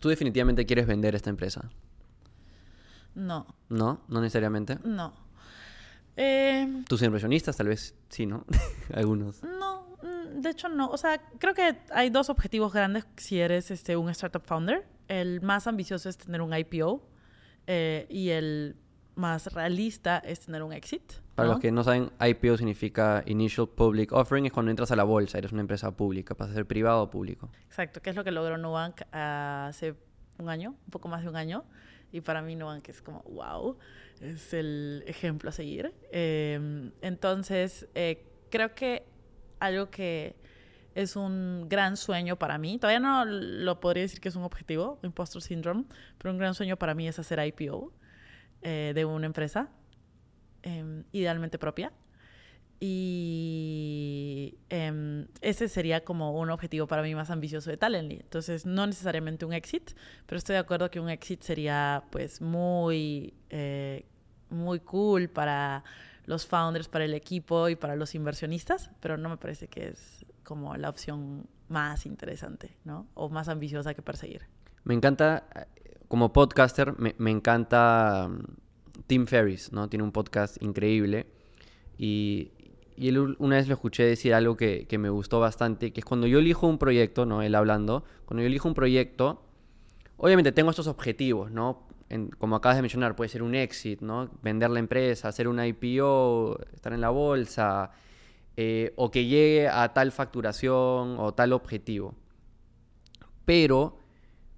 ¿Tú 0.00 0.08
definitivamente 0.08 0.66
quieres 0.66 0.86
vender 0.86 1.14
esta 1.14 1.30
empresa? 1.30 1.70
No. 3.14 3.46
¿No? 3.68 4.00
¿No 4.08 4.20
necesariamente? 4.20 4.78
No. 4.84 5.12
Eh, 6.16 6.82
¿Tus 6.88 7.02
inversionistas 7.02 7.56
tal 7.56 7.68
vez 7.68 7.94
sí, 8.08 8.26
no? 8.26 8.44
Algunos. 8.94 9.42
No, 9.42 9.96
mm, 10.02 10.40
de 10.40 10.50
hecho 10.50 10.68
no. 10.68 10.88
O 10.88 10.96
sea, 10.96 11.20
creo 11.38 11.54
que 11.54 11.78
hay 11.90 12.10
dos 12.10 12.30
objetivos 12.30 12.72
grandes 12.72 13.06
si 13.16 13.40
eres 13.40 13.70
este, 13.70 13.96
un 13.96 14.08
startup 14.10 14.42
founder. 14.44 14.86
El 15.08 15.40
más 15.40 15.66
ambicioso 15.66 16.08
es 16.08 16.16
tener 16.16 16.40
un 16.40 16.56
IPO 16.56 17.06
eh, 17.66 18.06
y 18.08 18.30
el 18.30 18.76
más 19.14 19.52
realista 19.52 20.18
es 20.18 20.40
tener 20.40 20.62
un 20.62 20.72
exit. 20.72 21.12
Para 21.34 21.46
¿no? 21.48 21.54
los 21.54 21.60
que 21.60 21.72
no 21.72 21.82
saben, 21.82 22.10
IPO 22.20 22.58
significa 22.58 23.22
Initial 23.26 23.68
Public 23.68 24.12
Offering, 24.12 24.46
es 24.46 24.52
cuando 24.52 24.70
entras 24.70 24.90
a 24.90 24.96
la 24.96 25.04
bolsa, 25.04 25.38
eres 25.38 25.52
una 25.52 25.62
empresa 25.62 25.96
pública, 25.96 26.34
pasas 26.34 26.52
a 26.52 26.56
ser 26.56 26.66
privado 26.66 27.02
o 27.02 27.10
público. 27.10 27.48
Exacto, 27.66 28.02
que 28.02 28.10
es 28.10 28.16
lo 28.16 28.24
que 28.24 28.30
logró 28.30 28.58
Nubank 28.58 29.02
hace 29.12 29.94
un 30.38 30.48
año, 30.48 30.70
un 30.70 30.90
poco 30.90 31.08
más 31.08 31.22
de 31.22 31.28
un 31.28 31.36
año. 31.36 31.64
Y 32.12 32.20
para 32.20 32.42
mí 32.42 32.54
Nubank 32.56 32.88
es 32.90 33.00
como, 33.00 33.22
wow, 33.22 33.78
es 34.20 34.52
el 34.52 35.02
ejemplo 35.06 35.48
a 35.48 35.52
seguir. 35.52 35.94
Eh, 36.10 36.90
entonces, 37.00 37.88
eh, 37.94 38.26
creo 38.50 38.74
que 38.74 39.06
algo 39.58 39.90
que 39.90 40.36
es 40.94 41.16
un 41.16 41.66
gran 41.68 41.96
sueño 41.96 42.36
para 42.36 42.58
mí, 42.58 42.78
todavía 42.78 43.00
no 43.00 43.24
lo 43.24 43.80
podría 43.80 44.02
decir 44.02 44.20
que 44.20 44.28
es 44.28 44.36
un 44.36 44.42
objetivo, 44.42 44.98
impostor 45.02 45.40
syndrome, 45.40 45.84
pero 46.18 46.32
un 46.32 46.38
gran 46.38 46.54
sueño 46.54 46.76
para 46.76 46.94
mí 46.94 47.08
es 47.08 47.18
hacer 47.18 47.44
IPO 47.44 47.92
eh, 48.62 48.92
de 48.94 49.04
una 49.04 49.26
empresa, 49.26 49.70
eh, 50.62 51.02
idealmente 51.12 51.58
propia. 51.58 51.92
Y 52.84 54.58
em, 54.68 55.28
ese 55.40 55.68
sería 55.68 56.04
como 56.04 56.36
un 56.36 56.50
objetivo 56.50 56.88
para 56.88 57.02
mí 57.02 57.14
más 57.14 57.30
ambicioso 57.30 57.70
de 57.70 57.76
Talently. 57.76 58.16
Entonces, 58.16 58.66
no 58.66 58.88
necesariamente 58.88 59.44
un 59.44 59.52
exit, 59.52 59.92
pero 60.26 60.36
estoy 60.36 60.54
de 60.54 60.58
acuerdo 60.58 60.90
que 60.90 60.98
un 60.98 61.08
exit 61.08 61.42
sería 61.42 62.02
pues 62.10 62.40
muy, 62.40 63.34
eh, 63.50 64.04
muy 64.50 64.80
cool 64.80 65.28
para 65.28 65.84
los 66.26 66.44
founders, 66.44 66.88
para 66.88 67.04
el 67.04 67.14
equipo 67.14 67.68
y 67.68 67.76
para 67.76 67.94
los 67.94 68.16
inversionistas, 68.16 68.90
pero 68.98 69.16
no 69.16 69.28
me 69.28 69.36
parece 69.36 69.68
que 69.68 69.90
es 69.90 70.26
como 70.42 70.74
la 70.76 70.88
opción 70.88 71.46
más 71.68 72.04
interesante, 72.04 72.76
¿no? 72.82 73.06
O 73.14 73.28
más 73.28 73.48
ambiciosa 73.48 73.94
que 73.94 74.02
perseguir. 74.02 74.42
Me 74.82 74.94
encanta, 74.94 75.46
eh, 75.54 75.66
como 76.08 76.32
podcaster, 76.32 76.98
me, 76.98 77.14
me 77.18 77.30
encanta 77.30 78.28
Tim 79.06 79.26
Ferriss, 79.26 79.72
¿no? 79.72 79.88
Tiene 79.88 80.04
un 80.04 80.12
podcast 80.12 80.62
increíble 80.62 81.26
y, 81.98 82.52
y 82.96 83.08
él 83.08 83.36
una 83.38 83.56
vez 83.56 83.68
lo 83.68 83.74
escuché 83.74 84.04
decir 84.04 84.34
algo 84.34 84.56
que, 84.56 84.86
que, 84.86 84.98
me 84.98 85.08
gustó 85.08 85.40
bastante, 85.40 85.92
que 85.92 86.00
es 86.00 86.04
cuando 86.04 86.26
yo 86.26 86.38
elijo 86.38 86.66
un 86.66 86.78
proyecto, 86.78 87.26
¿no? 87.26 87.42
Él 87.42 87.54
hablando, 87.54 88.04
cuando 88.24 88.42
yo 88.42 88.46
elijo 88.46 88.68
un 88.68 88.74
proyecto, 88.74 89.42
obviamente 90.16 90.52
tengo 90.52 90.70
estos 90.70 90.86
objetivos, 90.86 91.50
¿no? 91.50 91.86
Como 92.38 92.56
acabas 92.56 92.76
de 92.76 92.82
mencionar, 92.82 93.16
puede 93.16 93.30
ser 93.30 93.42
un 93.42 93.54
exit, 93.54 94.02
¿no? 94.02 94.30
Vender 94.42 94.70
la 94.70 94.78
empresa, 94.78 95.28
hacer 95.28 95.48
una 95.48 95.66
IPO, 95.66 96.58
estar 96.74 96.92
en 96.92 97.00
la 97.00 97.08
bolsa, 97.08 97.90
eh, 98.56 98.92
o 98.96 99.10
que 99.10 99.24
llegue 99.24 99.68
a 99.68 99.94
tal 99.94 100.12
facturación 100.12 101.16
o 101.18 101.32
tal 101.32 101.54
objetivo. 101.54 102.14
Pero 103.46 103.98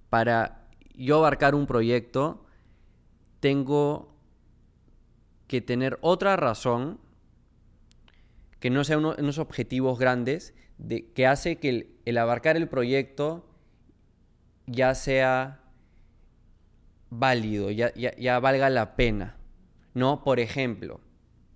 para 0.09 0.67
yo 0.95 1.17
abarcar 1.17 1.55
un 1.55 1.65
proyecto, 1.65 2.45
tengo 3.39 4.14
que 5.47 5.61
tener 5.61 5.97
otra 6.01 6.35
razón 6.35 6.99
que 8.59 8.69
no 8.69 8.83
sean 8.83 8.99
uno, 8.99 9.15
unos 9.17 9.37
objetivos 9.37 9.99
grandes, 9.99 10.53
de, 10.77 11.11
que 11.11 11.27
hace 11.27 11.57
que 11.57 11.99
el, 12.05 12.17
abarcar 12.17 12.57
el 12.57 12.67
proyecto 12.67 13.47
ya 14.67 14.95
sea 14.95 15.61
válido, 17.09 17.71
ya, 17.71 17.93
ya, 17.93 18.39
valga 18.39 18.69
la 18.69 18.95
pena. 18.95 19.37
¿No? 19.93 20.23
Por 20.23 20.39
ejemplo, 20.41 20.99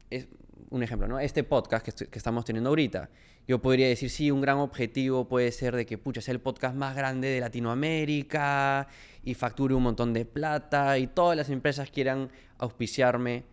es 0.10 0.28
un 0.70 0.82
ejemplo, 0.82 1.08
¿no? 1.08 1.20
Este 1.20 1.44
podcast 1.44 1.86
que, 1.86 2.08
que, 2.08 2.18
estamos 2.18 2.46
teniendo 2.46 2.70
ahorita. 2.70 3.10
Yo 3.48 3.60
podría 3.60 3.88
decir, 3.88 4.10
sí, 4.10 4.32
un 4.32 4.40
gran 4.40 4.60
objetivo 4.60 5.28
puede 5.28 5.52
ser 5.52 5.76
de 5.76 5.86
que, 5.86 5.98
pucha, 5.98 6.22
sea 6.22 6.34
el 6.34 6.40
podcast 6.40 6.76
más 6.76 6.96
grande 6.96 7.28
de 7.28 7.42
Latinoamérica 7.42 8.88
y 9.24 9.34
facture 9.34 9.74
un 9.74 9.84
montón 9.84 10.14
de 10.14 10.24
plata 10.24 10.98
y 11.00 11.08
todas 11.08 11.36
las 11.36 11.50
empresas 11.50 11.90
quieran 11.92 12.30
auspiciarme, 12.60 13.44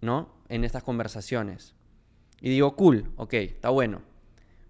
¿no? 0.00 0.28
En 0.48 0.64
estas 0.64 0.82
conversaciones. 0.82 1.74
Y 2.40 2.50
digo, 2.50 2.76
cool, 2.76 3.12
ok, 3.16 3.34
está 3.34 3.70
bueno. 3.70 4.02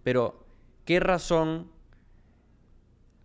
Pero, 0.02 0.46
¿qué 0.84 1.00
razón 1.00 1.70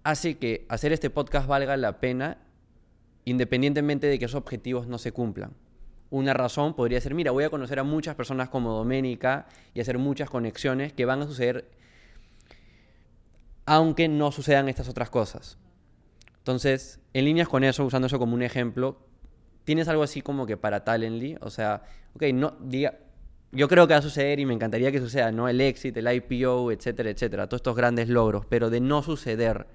hace 0.03 0.37
que 0.37 0.65
hacer 0.69 0.91
este 0.93 1.09
podcast 1.09 1.47
valga 1.47 1.77
la 1.77 1.99
pena 1.99 2.39
independientemente 3.23 4.07
de 4.07 4.17
que 4.17 4.25
esos 4.25 4.41
objetivos 4.41 4.87
no 4.87 4.97
se 4.97 5.11
cumplan? 5.11 5.53
Una 6.09 6.33
razón 6.33 6.73
podría 6.73 6.99
ser, 6.99 7.13
mira, 7.13 7.31
voy 7.31 7.43
a 7.43 7.49
conocer 7.49 7.79
a 7.79 7.83
muchas 7.83 8.15
personas 8.15 8.49
como 8.49 8.73
Doménica 8.73 9.47
y 9.73 9.79
hacer 9.79 9.97
muchas 9.97 10.29
conexiones 10.29 10.91
que 10.91 11.05
van 11.05 11.21
a 11.21 11.27
suceder 11.27 11.69
aunque 13.65 14.09
no 14.09 14.31
sucedan 14.31 14.67
estas 14.67 14.89
otras 14.89 15.09
cosas. 15.09 15.57
Entonces, 16.39 16.99
en 17.13 17.25
líneas 17.25 17.47
con 17.47 17.63
eso, 17.63 17.85
usando 17.85 18.07
eso 18.07 18.19
como 18.19 18.33
un 18.33 18.41
ejemplo, 18.41 18.97
tienes 19.63 19.87
algo 19.87 20.03
así 20.03 20.21
como 20.21 20.45
que 20.45 20.57
para 20.57 20.83
Talently, 20.83 21.37
o 21.41 21.49
sea, 21.49 21.83
ok, 22.15 22.23
no, 22.33 22.55
diga, 22.61 22.97
yo 23.51 23.67
creo 23.67 23.87
que 23.87 23.93
va 23.93 23.99
a 23.99 24.03
suceder 24.03 24.39
y 24.39 24.45
me 24.45 24.53
encantaría 24.53 24.91
que 24.91 24.99
suceda, 24.99 25.31
¿no? 25.31 25.49
El 25.49 25.59
exit, 25.61 25.95
el 25.97 26.11
IPO, 26.11 26.71
etcétera, 26.71 27.09
etcétera, 27.09 27.47
todos 27.47 27.59
estos 27.59 27.75
grandes 27.75 28.09
logros, 28.09 28.45
pero 28.45 28.69
de 28.69 28.79
no 28.79 29.03
suceder, 29.03 29.67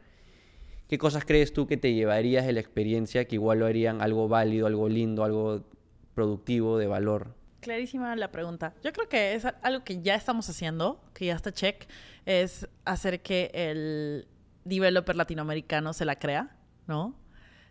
¿qué 0.88 0.98
cosas 0.98 1.24
crees 1.24 1.52
tú 1.52 1.66
que 1.66 1.76
te 1.76 1.92
llevarías 1.92 2.46
de 2.46 2.52
la 2.52 2.60
experiencia 2.60 3.26
que 3.26 3.36
igual 3.36 3.60
lo 3.60 3.66
harían 3.66 4.00
algo 4.00 4.28
válido, 4.28 4.66
algo 4.66 4.88
lindo, 4.88 5.24
algo 5.24 5.64
productivo, 6.14 6.78
de 6.78 6.86
valor? 6.86 7.34
Clarísima 7.60 8.14
la 8.16 8.30
pregunta. 8.30 8.74
Yo 8.82 8.92
creo 8.92 9.08
que 9.08 9.34
es 9.34 9.44
algo 9.62 9.84
que 9.84 10.00
ya 10.00 10.14
estamos 10.14 10.48
haciendo, 10.48 11.02
que 11.12 11.26
ya 11.26 11.34
está 11.34 11.52
check, 11.52 11.86
es 12.24 12.68
hacer 12.84 13.20
que 13.20 13.50
el 13.52 14.28
developer 14.64 15.16
latinoamericano 15.16 15.92
se 15.92 16.04
la 16.04 16.16
crea, 16.18 16.56
¿no? 16.86 17.14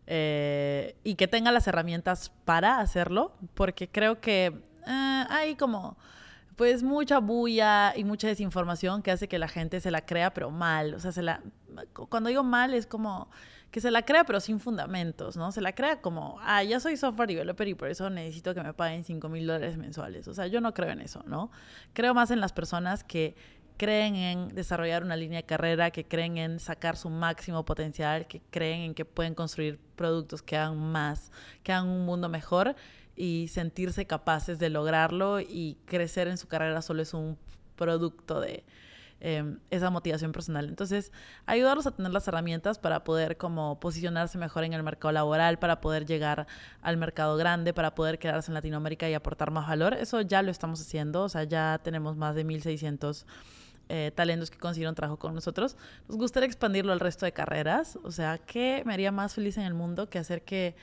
Eh, 0.08 0.96
y 1.04 1.16
que 1.16 1.28
tenga 1.28 1.52
las 1.52 1.68
herramientas 1.68 2.32
para 2.46 2.80
hacerlo, 2.80 3.34
porque 3.54 3.88
creo 3.90 4.22
que 4.22 4.54
eh, 4.88 5.26
hay 5.30 5.56
como 5.56 5.98
pues 6.56 6.84
mucha 6.84 7.20
bulla 7.20 7.94
y 7.96 8.04
mucha 8.04 8.28
desinformación 8.28 9.02
que 9.02 9.12
hace 9.12 9.28
que 9.28 9.40
la 9.40 9.48
gente 9.48 9.82
se 9.82 9.92
la 9.92 10.06
crea 10.06 10.34
pero 10.34 10.52
mal, 10.52 10.94
o 10.94 11.00
sea, 11.00 11.12
se 11.12 11.22
la 11.22 11.42
cuando 12.10 12.30
digo 12.30 12.44
mal 12.44 12.74
es 12.74 12.88
como 12.88 13.30
que 13.72 13.82
se 13.82 13.92
la 13.92 14.04
crea 14.04 14.24
pero 14.24 14.40
sin 14.40 14.62
fundamentos, 14.62 15.36
¿no? 15.36 15.52
Se 15.52 15.60
la 15.60 15.74
crea 15.74 16.00
como, 16.02 16.38
ah, 16.42 16.64
ya 16.64 16.80
soy 16.80 16.96
software 16.96 17.28
developer 17.28 17.68
y 17.68 17.74
por 17.74 17.90
eso 17.90 18.10
necesito 18.10 18.54
que 18.54 18.64
me 18.64 18.74
paguen 18.74 19.04
5 19.04 19.28
mil 19.28 19.46
dólares 19.46 19.76
mensuales. 19.76 20.30
O 20.30 20.34
sea, 20.34 20.48
yo 20.48 20.62
no 20.62 20.74
creo 20.74 20.92
en 20.92 21.02
eso, 21.02 21.24
¿no? 21.26 21.52
Creo 21.92 22.14
más 22.14 22.32
en 22.32 22.40
las 22.40 22.54
personas 22.54 23.04
que 23.04 23.36
creen 23.78 24.16
en 24.16 24.48
desarrollar 24.50 25.04
una 25.04 25.16
línea 25.16 25.40
de 25.40 25.46
carrera, 25.46 25.92
que 25.92 26.06
creen 26.06 26.38
en 26.38 26.60
sacar 26.60 26.98
su 26.98 27.10
máximo 27.10 27.66
potencial, 27.66 28.28
que 28.28 28.42
creen 28.50 28.82
en 28.82 28.94
que 28.94 29.06
pueden 29.06 29.36
construir 29.36 29.80
productos 29.96 30.42
que 30.42 30.58
hagan 30.58 30.78
más, 30.78 31.32
que 31.64 31.74
hagan 31.74 31.88
un 31.88 32.06
mundo 32.06 32.30
mejor 32.30 32.76
y 33.16 33.48
sentirse 33.50 34.06
capaces 34.06 34.60
de 34.60 34.70
lograrlo 34.70 35.40
y 35.40 35.78
crecer 35.86 36.28
en 36.28 36.38
su 36.38 36.48
carrera 36.48 36.82
solo 36.82 37.02
es 37.02 37.14
un 37.14 37.38
producto 37.76 38.40
de 38.42 38.64
eh, 39.22 39.58
esa 39.72 39.90
motivación 39.90 40.32
personal. 40.34 40.68
Entonces, 40.68 41.12
ayudarlos 41.46 41.88
a 41.88 41.92
tener 41.92 42.12
las 42.12 42.28
herramientas 42.28 42.78
para 42.78 43.04
poder 43.04 43.38
como 43.38 43.80
posicionarse 43.80 44.38
mejor 44.38 44.66
en 44.66 44.74
el 44.74 44.84
mercado 44.84 45.14
laboral, 45.14 45.58
para 45.58 45.80
poder 45.80 46.06
llegar 46.06 46.48
al 46.82 46.98
mercado 46.98 47.38
grande, 47.38 47.74
para 47.74 47.96
poder 47.96 48.20
quedarse 48.20 48.52
en 48.52 48.56
Latinoamérica 48.56 49.10
y 49.10 49.14
aportar 49.14 49.52
más 49.52 49.68
valor, 49.68 49.94
eso 49.94 50.22
ya 50.22 50.42
lo 50.42 50.52
estamos 50.52 50.82
haciendo, 50.82 51.24
o 51.24 51.30
sea, 51.30 51.44
ya 51.46 51.80
tenemos 51.82 52.18
más 52.18 52.36
de 52.36 52.46
1.600 52.46 53.26
eh, 53.90 54.12
talentos 54.16 54.50
que 54.50 54.58
consiguieron 54.58 54.96
trabajo 54.96 55.20
con 55.20 55.36
nosotros. 55.36 55.78
Nos 56.08 56.18
gustaría 56.18 56.48
expandirlo 56.48 56.92
al 56.92 57.00
resto 57.00 57.26
de 57.26 57.32
carreras. 57.32 57.98
O 58.04 58.12
sea, 58.12 58.38
¿qué 58.40 58.84
me 58.86 58.94
haría 58.94 59.12
más 59.12 59.36
feliz 59.36 59.58
en 59.58 59.64
el 59.64 59.74
mundo 59.74 60.10
que 60.10 60.20
hacer 60.20 60.44
que 60.44 60.76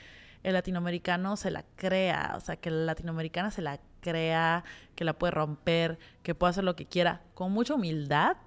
el 0.43 0.53
latinoamericano 0.53 1.35
se 1.35 1.51
la 1.51 1.65
crea? 1.75 2.33
O 2.35 2.39
sea, 2.39 2.55
que 2.55 2.69
la 2.69 2.85
latinoamericana 2.85 3.51
se 3.51 3.61
la 3.61 3.79
crea, 3.99 4.63
que 4.95 5.03
la 5.03 5.13
puede 5.13 5.31
romper, 5.31 5.99
que 6.21 6.35
puede 6.35 6.51
hacer 6.51 6.63
lo 6.63 6.75
que 6.75 6.85
quiera, 6.85 7.21
con 7.33 7.51
mucha 7.51 7.73
humildad 7.73 8.37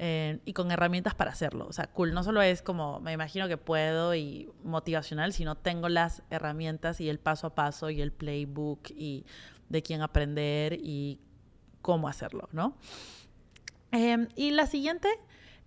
eh, 0.00 0.40
y 0.44 0.52
con 0.52 0.72
herramientas 0.72 1.14
para 1.14 1.30
hacerlo. 1.30 1.66
O 1.68 1.72
sea, 1.72 1.86
cool, 1.86 2.12
no 2.12 2.24
solo 2.24 2.42
es 2.42 2.62
como 2.62 2.98
me 3.00 3.12
imagino 3.12 3.46
que 3.46 3.56
puedo 3.56 4.14
y 4.14 4.50
motivacional, 4.64 5.32
sino 5.32 5.54
tengo 5.54 5.88
las 5.88 6.22
herramientas 6.30 7.00
y 7.00 7.08
el 7.08 7.20
paso 7.20 7.48
a 7.48 7.54
paso 7.54 7.90
y 7.90 8.00
el 8.00 8.10
playbook 8.10 8.90
y 8.90 9.26
de 9.68 9.82
quién 9.82 10.02
aprender 10.02 10.72
y 10.80 11.20
cómo 11.82 12.08
hacerlo, 12.08 12.48
¿no? 12.52 12.76
Em, 13.94 14.26
y 14.34 14.50
la 14.50 14.66
siguiente 14.66 15.08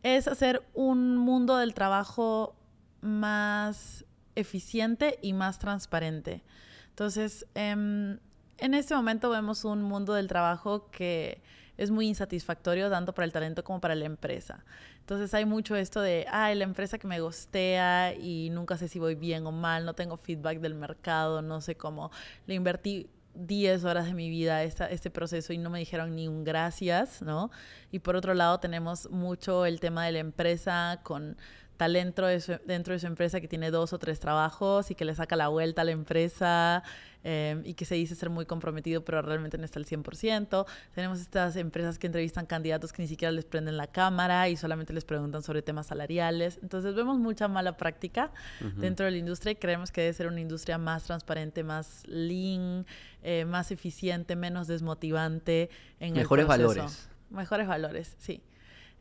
es 0.03 0.27
hacer 0.27 0.61
un 0.73 1.15
mundo 1.15 1.55
del 1.55 1.73
trabajo 1.73 2.57
más 2.99 4.03
eficiente 4.35 5.17
y 5.21 5.31
más 5.31 5.59
transparente. 5.59 6.43
Entonces, 6.89 7.45
em, 7.55 8.19
en 8.57 8.73
este 8.73 8.95
momento 8.95 9.29
vemos 9.29 9.63
un 9.63 9.81
mundo 9.81 10.13
del 10.13 10.27
trabajo 10.27 10.91
que 10.91 11.41
es 11.77 11.89
muy 11.89 12.07
insatisfactorio 12.07 12.89
tanto 12.89 13.13
para 13.13 13.25
el 13.25 13.31
talento 13.31 13.63
como 13.63 13.79
para 13.79 13.95
la 13.95 14.05
empresa. 14.05 14.65
Entonces 14.99 15.33
hay 15.33 15.45
mucho 15.45 15.77
esto 15.77 16.01
de, 16.01 16.25
ah, 16.29 16.53
la 16.53 16.65
empresa 16.65 16.97
que 16.97 17.07
me 17.07 17.21
gustea 17.21 18.13
y 18.13 18.49
nunca 18.49 18.77
sé 18.77 18.89
si 18.89 18.99
voy 18.99 19.15
bien 19.15 19.45
o 19.47 19.53
mal, 19.53 19.85
no 19.85 19.93
tengo 19.93 20.17
feedback 20.17 20.59
del 20.59 20.75
mercado, 20.75 21.41
no 21.41 21.61
sé 21.61 21.75
cómo, 21.75 22.11
le 22.45 22.55
invertí 22.55 23.09
10 23.37 23.83
horas 23.85 24.05
de 24.05 24.13
mi 24.13 24.29
vida 24.29 24.57
a 24.57 24.63
este 24.63 25.09
proceso 25.11 25.53
y 25.53 25.57
no 25.57 25.69
me 25.69 25.79
dijeron 25.79 26.15
ni 26.15 26.27
un 26.27 26.43
gracias, 26.43 27.21
¿no? 27.21 27.51
Y 27.91 27.99
por 27.99 28.15
otro 28.15 28.33
lado 28.33 28.59
tenemos 28.59 29.09
mucho 29.11 29.65
el 29.65 29.79
tema 29.79 30.05
de 30.05 30.11
la 30.13 30.19
empresa 30.19 30.99
con 31.03 31.37
talento 31.77 32.25
dentro 32.65 32.93
de 32.93 32.99
su 32.99 33.07
empresa 33.07 33.39
que 33.39 33.47
tiene 33.47 33.71
dos 33.71 33.93
o 33.93 33.99
tres 33.99 34.19
trabajos 34.19 34.91
y 34.91 34.95
que 34.95 35.05
le 35.05 35.15
saca 35.15 35.35
la 35.35 35.47
vuelta 35.47 35.83
a 35.83 35.85
la 35.85 35.91
empresa 35.91 36.83
em, 37.23 37.61
y 37.65 37.75
que 37.75 37.85
se 37.85 37.95
dice 37.95 38.15
ser 38.15 38.29
muy 38.29 38.45
comprometido 38.45 39.05
pero 39.05 39.21
realmente 39.21 39.57
no 39.57 39.63
está 39.63 39.79
al 39.79 39.85
100%. 39.85 40.65
Tenemos 40.95 41.19
estas 41.19 41.55
empresas 41.55 41.99
que 41.99 42.07
entrevistan 42.07 42.47
candidatos 42.47 42.91
que 42.91 43.01
ni 43.03 43.07
siquiera 43.07 43.31
les 43.31 43.45
prenden 43.45 43.77
la 43.77 43.87
cámara 43.87 44.49
y 44.49 44.57
solamente 44.57 44.91
les 44.91 45.05
preguntan 45.05 45.43
sobre 45.43 45.61
temas 45.61 45.87
salariales. 45.87 46.59
Entonces 46.61 46.95
vemos 46.95 47.17
mucha 47.19 47.47
mala 47.47 47.77
práctica 47.77 48.31
dentro 48.77 49.05
de 49.05 49.11
la 49.11 49.17
industria 49.17 49.51
y 49.51 49.55
creemos 49.55 49.91
que 49.91 50.01
debe 50.01 50.13
ser 50.13 50.27
una 50.27 50.41
industria 50.41 50.77
más 50.77 51.03
transparente, 51.03 51.63
más 51.63 52.03
lean, 52.07 52.85
eh, 53.23 53.45
más 53.45 53.71
eficiente, 53.71 54.35
menos 54.35 54.67
desmotivante. 54.67 55.69
En 55.99 56.13
Mejores 56.13 56.47
valores. 56.47 57.09
Mejores 57.29 57.67
valores, 57.67 58.15
sí. 58.19 58.41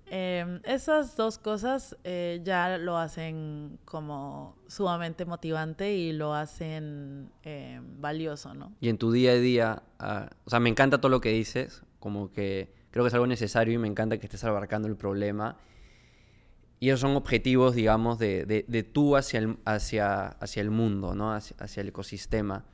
Em, 0.09 0.61
esas 0.65 1.16
dos 1.16 1.37
cosas 1.37 1.97
eh, 2.05 2.41
ya 2.45 2.78
lo 2.78 2.97
hacen 2.97 3.81
como 3.85 4.57
sumamente 4.69 5.24
motivante 5.24 5.95
y 5.95 6.12
lo 6.12 6.33
hacen 6.33 7.33
em, 7.43 8.01
valioso, 8.01 8.55
¿no? 8.55 8.73
Y 8.81 8.89
en 8.89 8.99
tu 8.99 9.11
día 9.11 9.33
a 9.33 9.35
día, 9.35 9.83
ah, 9.99 10.31
o 10.45 10.51
sea, 10.51 10.61
me 10.61 10.70
encanta 10.70 11.01
todo 11.01 11.11
lo 11.11 11.20
que 11.20 11.31
dices, 11.31 11.83
como 11.99 12.31
que 12.31 12.73
creo 12.93 13.05
que 13.05 13.09
es 13.09 13.15
algo 13.15 13.27
necesario 13.27 13.74
y 13.74 13.78
me 13.78 13.89
encanta 13.89 14.19
que 14.19 14.27
estés 14.27 14.45
abarcando 14.45 14.87
el 14.87 14.97
problema. 14.97 15.57
Y 16.78 16.91
esos 16.91 17.01
son 17.01 17.16
objetivos, 17.16 17.74
digamos, 17.74 18.19
de, 18.19 18.91
tú 18.93 19.16
hacia 19.16 19.41
el, 19.41 19.57
hacia, 19.65 20.28
hacia 20.28 20.61
el 20.61 20.70
mundo, 20.70 21.15
¿no? 21.15 21.33
Hacia, 21.33 21.57
hacia 21.59 21.81
el 21.81 21.89
ecosistema. 21.89 22.65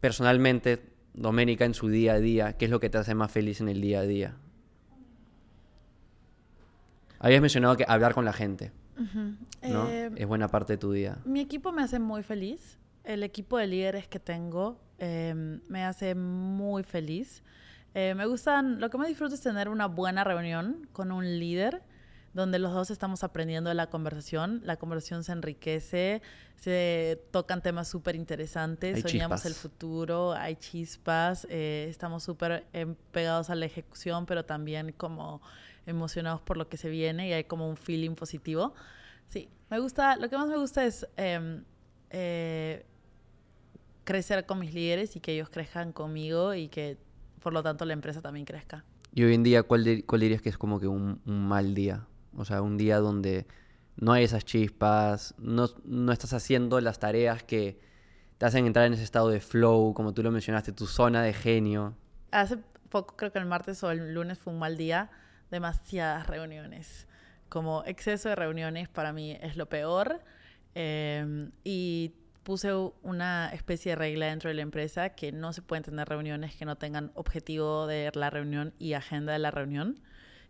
Personalmente, 0.00 0.92
Doménica, 1.14 1.64
en 1.64 1.72
su 1.72 1.88
día 1.88 2.14
a 2.14 2.18
día, 2.18 2.56
¿qué 2.58 2.66
es 2.66 2.70
lo 2.70 2.80
que 2.80 2.90
te 2.90 2.98
hace 2.98 3.14
más 3.14 3.30
feliz 3.30 3.60
en 3.60 3.68
el 3.68 3.80
día 3.80 4.00
a 4.00 4.02
día? 4.02 4.36
Habías 7.24 7.40
mencionado 7.40 7.74
que 7.78 7.86
hablar 7.88 8.12
con 8.12 8.26
la 8.26 8.34
gente. 8.34 8.70
¿no? 9.62 9.88
Eh, 9.88 10.10
es 10.14 10.26
buena 10.26 10.48
parte 10.48 10.74
de 10.74 10.76
tu 10.76 10.92
día. 10.92 11.16
Mi 11.24 11.40
equipo 11.40 11.72
me 11.72 11.82
hace 11.82 11.98
muy 11.98 12.22
feliz. 12.22 12.78
El 13.02 13.22
equipo 13.22 13.56
de 13.56 13.66
líderes 13.66 14.06
que 14.08 14.20
tengo 14.20 14.78
em, 14.98 15.60
me 15.68 15.84
hace 15.84 16.14
muy 16.14 16.82
feliz. 16.82 17.42
Eh, 17.94 18.14
me 18.14 18.26
gustan, 18.26 18.78
lo 18.78 18.90
que 18.90 18.98
me 18.98 19.08
disfruto 19.08 19.36
es 19.36 19.40
tener 19.40 19.70
una 19.70 19.86
buena 19.86 20.22
reunión 20.22 20.86
con 20.92 21.12
un 21.12 21.24
líder 21.38 21.82
donde 22.34 22.58
los 22.58 22.74
dos 22.74 22.90
estamos 22.90 23.24
aprendiendo 23.24 23.70
de 23.70 23.74
la 23.74 23.88
conversación. 23.88 24.60
La 24.64 24.76
conversación 24.76 25.24
se 25.24 25.32
enriquece, 25.32 26.20
se 26.56 27.22
tocan 27.30 27.62
temas 27.62 27.88
súper 27.88 28.16
interesantes, 28.16 29.00
soñamos 29.00 29.46
el 29.46 29.54
futuro, 29.54 30.32
hay 30.32 30.56
chispas, 30.56 31.46
eh, 31.48 31.86
estamos 31.88 32.22
súper 32.22 32.66
pegados 33.12 33.48
a 33.48 33.54
la 33.54 33.64
ejecución, 33.64 34.26
pero 34.26 34.44
también 34.44 34.92
como 34.92 35.40
emocionados 35.86 36.40
por 36.40 36.56
lo 36.56 36.68
que 36.68 36.76
se 36.76 36.88
viene 36.88 37.28
y 37.28 37.32
hay 37.32 37.44
como 37.44 37.68
un 37.68 37.76
feeling 37.76 38.14
positivo. 38.14 38.74
Sí, 39.26 39.48
me 39.70 39.78
gusta, 39.78 40.16
lo 40.16 40.28
que 40.28 40.36
más 40.36 40.48
me 40.48 40.56
gusta 40.56 40.84
es 40.84 41.06
em, 41.16 41.64
eh, 42.10 42.84
crecer 44.04 44.46
con 44.46 44.58
mis 44.58 44.74
líderes 44.74 45.16
y 45.16 45.20
que 45.20 45.32
ellos 45.32 45.48
crezcan 45.50 45.92
conmigo 45.92 46.54
y 46.54 46.68
que 46.68 46.98
por 47.40 47.52
lo 47.52 47.62
tanto 47.62 47.84
la 47.84 47.92
empresa 47.92 48.20
también 48.20 48.46
crezca. 48.46 48.84
Y 49.12 49.24
hoy 49.24 49.34
en 49.34 49.42
día, 49.42 49.62
¿cuál, 49.62 49.84
dirías 49.84 50.42
que 50.42 50.48
es 50.48 50.58
como 50.58 50.80
que 50.80 50.88
un, 50.88 51.20
mal 51.24 51.74
día? 51.74 52.06
O 52.36 52.44
sea, 52.44 52.62
un 52.62 52.76
día 52.76 52.98
donde 52.98 53.46
no 53.96 54.12
hay 54.12 54.24
esas 54.24 54.44
chispas, 54.44 55.34
no, 55.38 55.68
no 55.84 56.12
estás 56.12 56.32
haciendo 56.32 56.80
las 56.80 56.98
tareas 56.98 57.44
que 57.44 57.78
te 58.38 58.46
hacen 58.46 58.66
entrar 58.66 58.86
en 58.86 58.94
ese 58.94 59.04
estado 59.04 59.28
de 59.28 59.40
flow, 59.40 59.94
como 59.94 60.12
tú 60.12 60.22
lo 60.22 60.32
mencionaste, 60.32 60.72
tu 60.72 60.86
zona 60.86 61.22
de 61.22 61.32
genio. 61.32 61.94
Hace 62.32 62.58
poco, 62.88 63.16
creo 63.16 63.30
que 63.30 63.38
el 63.38 63.46
martes 63.46 63.84
o 63.84 63.90
el 63.92 64.14
lunes 64.14 64.38
fue 64.38 64.52
un 64.52 64.58
mal 64.58 64.76
día 64.76 65.10
demasiadas 65.50 66.26
reuniones. 66.26 67.06
Como 67.48 67.84
exceso 67.84 68.28
de 68.28 68.34
reuniones 68.34 68.88
para 68.88 69.12
mí 69.12 69.38
es 69.40 69.56
lo 69.56 69.68
peor. 69.68 70.22
Em, 70.74 71.52
y 71.62 72.14
puse 72.42 72.72
una 73.02 73.50
especie 73.52 73.92
de 73.92 73.96
regla 73.96 74.26
dentro 74.26 74.48
de 74.48 74.54
la 74.54 74.62
empresa 74.62 75.10
que 75.10 75.32
no 75.32 75.52
se 75.52 75.62
pueden 75.62 75.82
tener 75.82 76.08
reuniones 76.08 76.54
que 76.56 76.64
no 76.64 76.76
tengan 76.76 77.10
objetivo 77.14 77.86
de 77.86 78.10
la 78.14 78.30
reunión 78.30 78.74
y 78.78 78.92
agenda 78.92 79.32
de 79.32 79.38
la 79.38 79.50
reunión. 79.50 80.00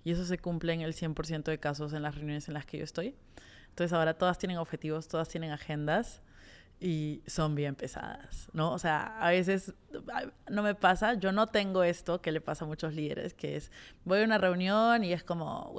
Y 0.04 0.12
eso 0.12 0.24
se 0.24 0.38
cumple 0.38 0.72
en 0.72 0.80
el 0.80 0.94
100% 0.94 1.44
de 1.44 1.58
casos 1.58 1.92
en 1.92 2.02
las 2.02 2.14
reuniones 2.14 2.48
en 2.48 2.54
las 2.54 2.66
que 2.66 2.78
yo 2.78 2.84
estoy. 2.84 3.14
Entonces 3.68 3.92
ahora 3.92 4.14
todas 4.14 4.38
tienen 4.38 4.58
objetivos, 4.58 5.08
todas 5.08 5.28
tienen 5.28 5.50
agendas 5.50 6.22
y 6.80 7.22
son 7.26 7.54
bien 7.54 7.74
pesadas, 7.74 8.48
¿no? 8.52 8.72
O 8.72 8.78
sea, 8.78 9.18
a 9.18 9.30
veces 9.30 9.72
no 10.50 10.62
me 10.62 10.74
pasa, 10.74 11.14
yo 11.14 11.32
no 11.32 11.46
tengo 11.46 11.82
esto 11.82 12.20
que 12.20 12.32
le 12.32 12.40
pasa 12.40 12.64
a 12.64 12.68
muchos 12.68 12.94
líderes, 12.94 13.32
que 13.32 13.56
es, 13.56 13.70
voy 14.04 14.20
a 14.20 14.24
una 14.24 14.38
reunión 14.38 15.04
y 15.04 15.12
es 15.12 15.22
como, 15.22 15.72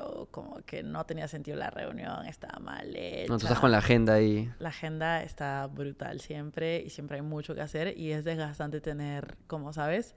o 0.00 0.26
como 0.30 0.56
que 0.66 0.82
no 0.82 1.04
tenía 1.04 1.28
sentido 1.28 1.56
la 1.56 1.70
reunión, 1.70 2.26
estaba 2.26 2.58
mal 2.58 2.96
hecha. 2.96 3.32
No, 3.32 3.38
tú 3.38 3.46
estás 3.46 3.60
con 3.60 3.70
la 3.70 3.78
agenda 3.78 4.14
ahí. 4.14 4.50
La 4.58 4.70
agenda 4.70 5.22
está 5.22 5.66
brutal 5.66 6.20
siempre 6.20 6.82
y 6.84 6.90
siempre 6.90 7.18
hay 7.18 7.22
mucho 7.22 7.54
que 7.54 7.60
hacer 7.60 7.96
y 7.96 8.12
es 8.12 8.24
desgastante 8.24 8.80
tener, 8.80 9.36
como 9.46 9.72
sabes, 9.72 10.16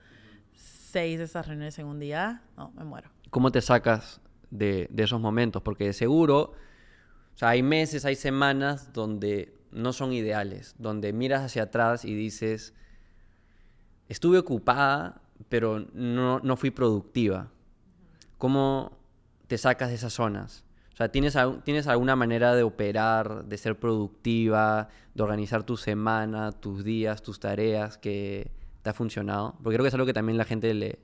seis 0.56 1.18
de 1.18 1.26
esas 1.26 1.48
reuniones 1.48 1.78
en 1.80 1.86
un 1.86 2.00
día, 2.00 2.42
no, 2.58 2.72
me 2.72 2.84
muero. 2.86 3.10
¿Cómo 3.30 3.52
te 3.52 3.62
sacas 3.62 4.22
de, 4.50 4.88
de 4.90 5.04
esos 5.04 5.20
momentos? 5.20 5.62
Porque 5.62 5.86
de 5.86 5.94
seguro, 5.94 6.54
o 7.34 7.38
sea, 7.38 7.50
hay 7.50 7.62
meses, 7.62 8.06
hay 8.06 8.16
semanas 8.16 8.94
donde 8.94 9.63
no 9.74 9.94
son 9.94 10.14
ideales, 10.14 10.76
donde 10.78 11.14
miras 11.14 11.44
hacia 11.44 11.64
atrás 11.64 12.06
y 12.06 12.14
dices, 12.14 12.74
estuve 14.08 14.38
ocupada, 14.38 15.22
pero 15.50 15.86
no, 15.94 16.58
fui 16.58 16.72
productiva. 16.72 17.50
¿Cómo 18.38 18.98
te 19.48 19.58
sacas 19.58 19.90
de 19.90 19.96
esas 19.96 20.14
zonas? 20.14 20.64
O 20.94 20.96
sea, 20.96 21.10
¿tienes, 21.10 21.36
¿tienes 21.64 21.88
alguna 21.88 22.16
manera 22.16 22.54
de 22.54 22.64
operar, 22.64 23.46
de 23.46 23.58
ser 23.58 23.80
productiva, 23.80 24.90
de 25.16 25.24
organizar 25.24 25.64
tu 25.64 25.76
semana, 25.76 26.52
tus 26.52 26.84
días, 26.84 27.24
tus 27.24 27.40
tareas 27.40 27.98
que 27.98 28.52
te 28.84 28.90
ha 28.92 28.94
funcionado? 28.94 29.56
Porque 29.64 29.76
creo 29.78 29.84
que 29.84 29.88
es 29.88 29.94
algo 29.96 30.06
que 30.06 30.14
también 30.14 30.38
la 30.38 30.46
gente 30.46 30.74
le, 30.74 31.00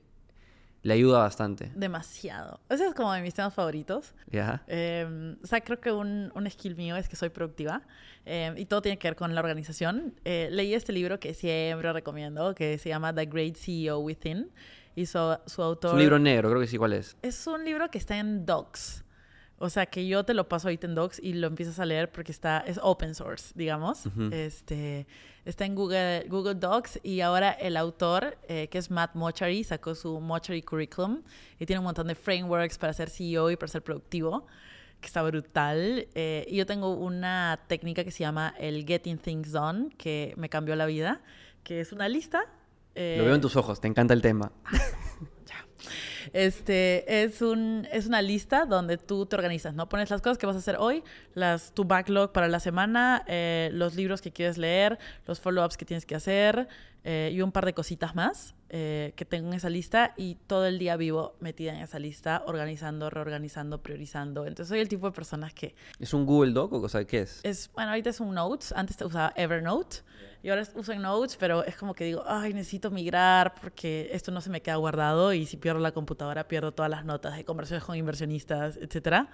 le 0.82 0.94
ayuda 0.94 1.18
bastante. 1.18 1.70
Demasiado. 1.74 2.60
Ese 2.68 2.86
es 2.86 2.94
como 2.94 3.12
de 3.12 3.20
mis 3.20 3.34
temas 3.34 3.52
favoritos. 3.52 4.14
Ya. 4.30 4.62
Em, 4.66 5.36
o 5.42 5.46
sea, 5.46 5.60
creo 5.60 5.80
que 5.80 5.92
un, 5.92 6.32
un, 6.34 6.50
skill 6.50 6.76
mío 6.76 6.96
es 6.96 7.08
que 7.08 7.16
soy 7.16 7.28
productiva 7.28 7.82
em, 8.24 8.56
y 8.56 8.64
todo 8.64 8.80
tiene 8.80 8.98
que 8.98 9.08
ver 9.08 9.16
con 9.16 9.34
la 9.34 9.40
organización. 9.40 10.14
Eh, 10.24 10.48
leí 10.50 10.72
este 10.74 10.92
libro 10.92 11.20
que 11.20 11.34
siempre 11.34 11.92
recomiendo, 11.92 12.54
que 12.54 12.78
se 12.78 12.88
llama 12.88 13.14
The 13.14 13.26
Great 13.26 13.56
CEO 13.56 13.98
Within. 13.98 14.50
Y 14.96 15.06
su, 15.06 15.18
su 15.46 15.62
autor... 15.62 15.90
Es 15.90 15.94
un 15.94 16.00
libro 16.00 16.18
negro, 16.18 16.48
creo 16.50 16.60
que 16.60 16.66
sí, 16.66 16.76
¿cuál 16.76 16.94
es? 16.94 17.16
Es 17.22 17.46
un 17.46 17.64
libro 17.64 17.90
que 17.90 17.98
está 17.98 18.18
en 18.18 18.44
Docs. 18.44 19.04
O 19.62 19.68
sea, 19.68 19.84
que 19.84 20.06
yo 20.06 20.24
te 20.24 20.32
lo 20.32 20.48
paso 20.48 20.68
ahorita 20.68 20.86
en 20.86 20.94
Docs 20.94 21.20
y 21.22 21.34
lo 21.34 21.46
empiezas 21.46 21.78
a 21.78 21.84
leer 21.84 22.10
porque 22.10 22.32
está, 22.32 22.60
es 22.60 22.80
open 22.82 23.14
source, 23.14 23.52
digamos. 23.54 24.04
este, 24.32 25.06
está 25.44 25.66
en 25.66 25.74
Google, 25.74 26.24
Google 26.30 26.54
Docs 26.54 27.00
y 27.02 27.20
ahora 27.20 27.50
el 27.50 27.76
autor, 27.76 28.38
eh, 28.48 28.68
que 28.68 28.78
es 28.78 28.90
Matt 28.90 29.14
Mochary, 29.14 29.62
sacó 29.62 29.94
su 29.94 30.18
Mochary 30.18 30.62
Curriculum 30.62 31.20
y 31.58 31.66
tiene 31.66 31.80
un 31.80 31.84
montón 31.84 32.06
de 32.06 32.14
frameworks 32.14 32.78
para 32.78 32.94
ser 32.94 33.10
CEO 33.10 33.50
y 33.50 33.56
para 33.56 33.68
ser 33.68 33.82
productivo, 33.82 34.46
que 34.98 35.08
está 35.08 35.20
brutal. 35.22 36.08
Eh, 36.14 36.46
y 36.48 36.56
yo 36.56 36.64
tengo 36.64 36.94
una 36.94 37.60
técnica 37.66 38.02
que 38.02 38.12
se 38.12 38.20
llama 38.20 38.54
el 38.58 38.86
Getting 38.86 39.18
Things 39.18 39.52
Done, 39.52 39.90
que 39.98 40.32
me 40.38 40.48
cambió 40.48 40.74
la 40.74 40.86
vida, 40.86 41.20
que 41.64 41.80
es 41.80 41.92
una 41.92 42.08
lista. 42.08 42.40
lo 42.94 43.24
veo 43.24 43.34
en 43.34 43.42
tus 43.42 43.56
ojos, 43.56 43.78
te 43.78 43.88
encanta 43.88 44.14
el 44.14 44.22
tema. 44.22 44.52
Este 46.32 47.22
es 47.22 47.42
un 47.42 47.86
es 47.92 48.06
una 48.06 48.22
lista 48.22 48.64
donde 48.66 48.98
tú 48.98 49.26
te 49.26 49.36
organizas, 49.36 49.74
¿no? 49.74 49.88
Pones 49.88 50.10
las 50.10 50.20
cosas 50.20 50.38
que 50.38 50.46
vas 50.46 50.56
a 50.56 50.60
hacer 50.60 50.76
hoy, 50.78 51.02
las 51.34 51.72
tu 51.72 51.84
backlog 51.84 52.32
para 52.32 52.48
la 52.48 52.60
semana, 52.60 53.24
eh, 53.26 53.70
los 53.72 53.94
libros 53.94 54.20
que 54.20 54.32
quieres 54.32 54.58
leer, 54.58 54.98
los 55.26 55.40
follow-ups 55.40 55.76
que 55.76 55.84
tienes 55.84 56.06
que 56.06 56.14
hacer 56.14 56.68
eh, 57.04 57.30
y 57.32 57.40
un 57.40 57.50
par 57.50 57.64
de 57.64 57.72
cositas 57.72 58.14
más 58.14 58.54
eh, 58.68 59.14
que 59.16 59.24
tengo 59.24 59.48
en 59.48 59.54
esa 59.54 59.70
lista 59.70 60.12
y 60.16 60.36
todo 60.46 60.66
el 60.66 60.78
día 60.78 60.96
vivo 60.96 61.34
metida 61.40 61.72
en 61.72 61.80
esa 61.80 61.98
lista, 61.98 62.42
organizando, 62.46 63.08
reorganizando, 63.08 63.82
priorizando. 63.82 64.46
Entonces 64.46 64.68
soy 64.68 64.80
el 64.80 64.88
tipo 64.88 65.06
de 65.06 65.12
personas 65.12 65.54
que... 65.54 65.74
¿Es 65.98 66.12
un 66.12 66.26
Google 66.26 66.52
Doc 66.52 66.72
o 66.74 66.80
cosa 66.80 67.04
qué 67.04 67.20
es? 67.20 67.40
es 67.42 67.70
bueno, 67.72 67.90
ahorita 67.90 68.10
es 68.10 68.20
un 68.20 68.34
Notes, 68.34 68.72
antes 68.72 68.96
te 68.96 69.04
usaba 69.04 69.32
Evernote 69.34 69.98
y 70.42 70.48
ahora 70.48 70.62
uso 70.74 70.92
en 70.92 71.02
Notes, 71.02 71.36
pero 71.36 71.64
es 71.64 71.76
como 71.76 71.94
que 71.94 72.04
digo, 72.04 72.24
ay, 72.26 72.54
necesito 72.54 72.90
migrar 72.90 73.54
porque 73.60 74.10
esto 74.12 74.30
no 74.30 74.40
se 74.40 74.50
me 74.50 74.62
queda 74.62 74.76
guardado 74.76 75.32
y 75.32 75.46
si 75.46 75.56
pierdo 75.56 75.80
la 75.80 75.92
computadora 75.92 76.48
pierdo 76.48 76.72
todas 76.72 76.90
las 76.90 77.04
notas 77.04 77.36
de 77.36 77.44
conversaciones 77.44 77.84
con 77.84 77.96
inversionistas, 77.96 78.76
etcétera. 78.76 79.30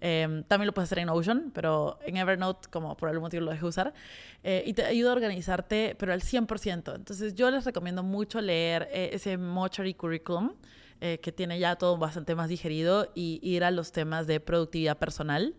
Em, 0.00 0.44
también 0.44 0.66
lo 0.66 0.74
puedes 0.74 0.88
hacer 0.88 0.98
en 0.98 1.06
Notion, 1.06 1.50
pero 1.54 1.98
en 2.04 2.16
Evernote, 2.16 2.68
como 2.70 2.96
por 2.96 3.08
algún 3.08 3.22
motivo 3.22 3.44
lo 3.44 3.50
dejé 3.50 3.64
usar. 3.64 3.94
Eh, 4.42 4.62
y 4.66 4.74
te 4.74 4.84
ayuda 4.84 5.10
a 5.10 5.14
organizarte, 5.14 5.96
pero 5.98 6.12
al 6.12 6.22
100%. 6.22 6.94
Entonces, 6.94 7.34
yo 7.34 7.50
les 7.50 7.64
recomiendo 7.64 8.02
mucho 8.02 8.40
leer 8.40 8.88
eh, 8.92 9.10
ese 9.12 9.38
Mochary 9.38 9.94
Curriculum, 9.94 10.52
eh, 11.00 11.18
que 11.22 11.32
tiene 11.32 11.58
ya 11.58 11.76
todo 11.76 11.96
bastante 11.98 12.34
más 12.34 12.48
digerido, 12.48 13.10
y 13.14 13.40
ir 13.42 13.64
a 13.64 13.70
los 13.70 13.92
temas 13.92 14.26
de 14.26 14.40
productividad 14.40 14.98
personal 14.98 15.54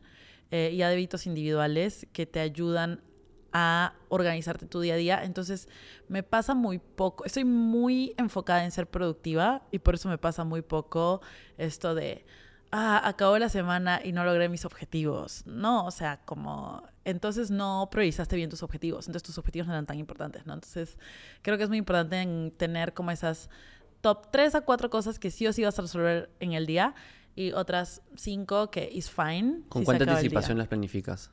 y 0.50 0.82
a 0.82 0.88
hábitos 0.88 1.28
individuales 1.28 2.08
que 2.14 2.26
te 2.26 2.40
ayudan 2.40 3.02
a 3.54 3.94
organizarte 4.10 4.66
tu 4.66 4.80
día 4.80 4.96
a 4.96 4.98
día. 4.98 5.24
Entonces, 5.24 5.68
me 6.08 6.24
pasa 6.24 6.54
muy 6.54 6.80
poco. 6.80 7.26
Estoy 7.26 7.46
muy 7.46 8.14
enfocada 8.18 8.64
en 8.64 8.72
ser 8.72 8.90
productiva 8.90 9.64
y 9.72 9.80
por 9.80 9.96
eso 9.96 10.10
me 10.10 10.18
pasa 10.18 10.44
muy 10.44 10.62
poco 10.62 11.22
esto 11.58 11.96
de 11.96 12.26
ah, 12.72 13.02
acabó 13.08 13.38
la 13.38 13.50
semana 13.50 14.02
y 14.04 14.12
no 14.12 14.24
logré 14.24 14.50
mis 14.50 14.66
objetivos. 14.66 15.44
No, 15.46 15.86
o 15.86 15.92
sea, 15.92 16.22
como, 16.26 16.84
entonces 17.06 17.52
no 17.52 17.88
priorizaste 17.92 18.36
bien 18.36 18.50
tus 18.50 18.64
objetivos, 18.64 19.08
entonces 19.08 19.24
tus 19.24 19.38
objetivos 19.38 19.68
no 19.68 19.74
eran 19.74 19.86
tan 19.86 19.98
importantes, 20.00 20.46
¿no? 20.46 20.54
Entonces, 20.54 20.98
creo 21.42 21.58
que 21.58 21.64
es 21.64 21.70
muy 21.70 21.78
importante 21.78 22.22
en 22.22 22.54
tener 22.56 22.94
como 22.94 23.12
esas 23.12 23.50
top 24.02 24.28
3 24.32 24.56
a 24.56 24.62
4 24.62 24.90
cosas 24.90 25.20
que 25.20 25.32
sí 25.32 25.48
o 25.48 25.54
sí 25.54 25.64
vas 25.64 25.78
a 25.80 25.82
resolver 25.82 26.30
en 26.40 26.54
el 26.54 26.66
día 26.66 26.94
y 27.36 27.52
otras 27.52 28.02
5 28.16 28.72
que 28.72 28.90
is 28.92 29.10
fine. 29.10 29.62
¿Con 29.70 29.84
cuánta 29.84 30.06
anticipación 30.06 30.58
las 30.58 30.68
planificas? 30.68 31.32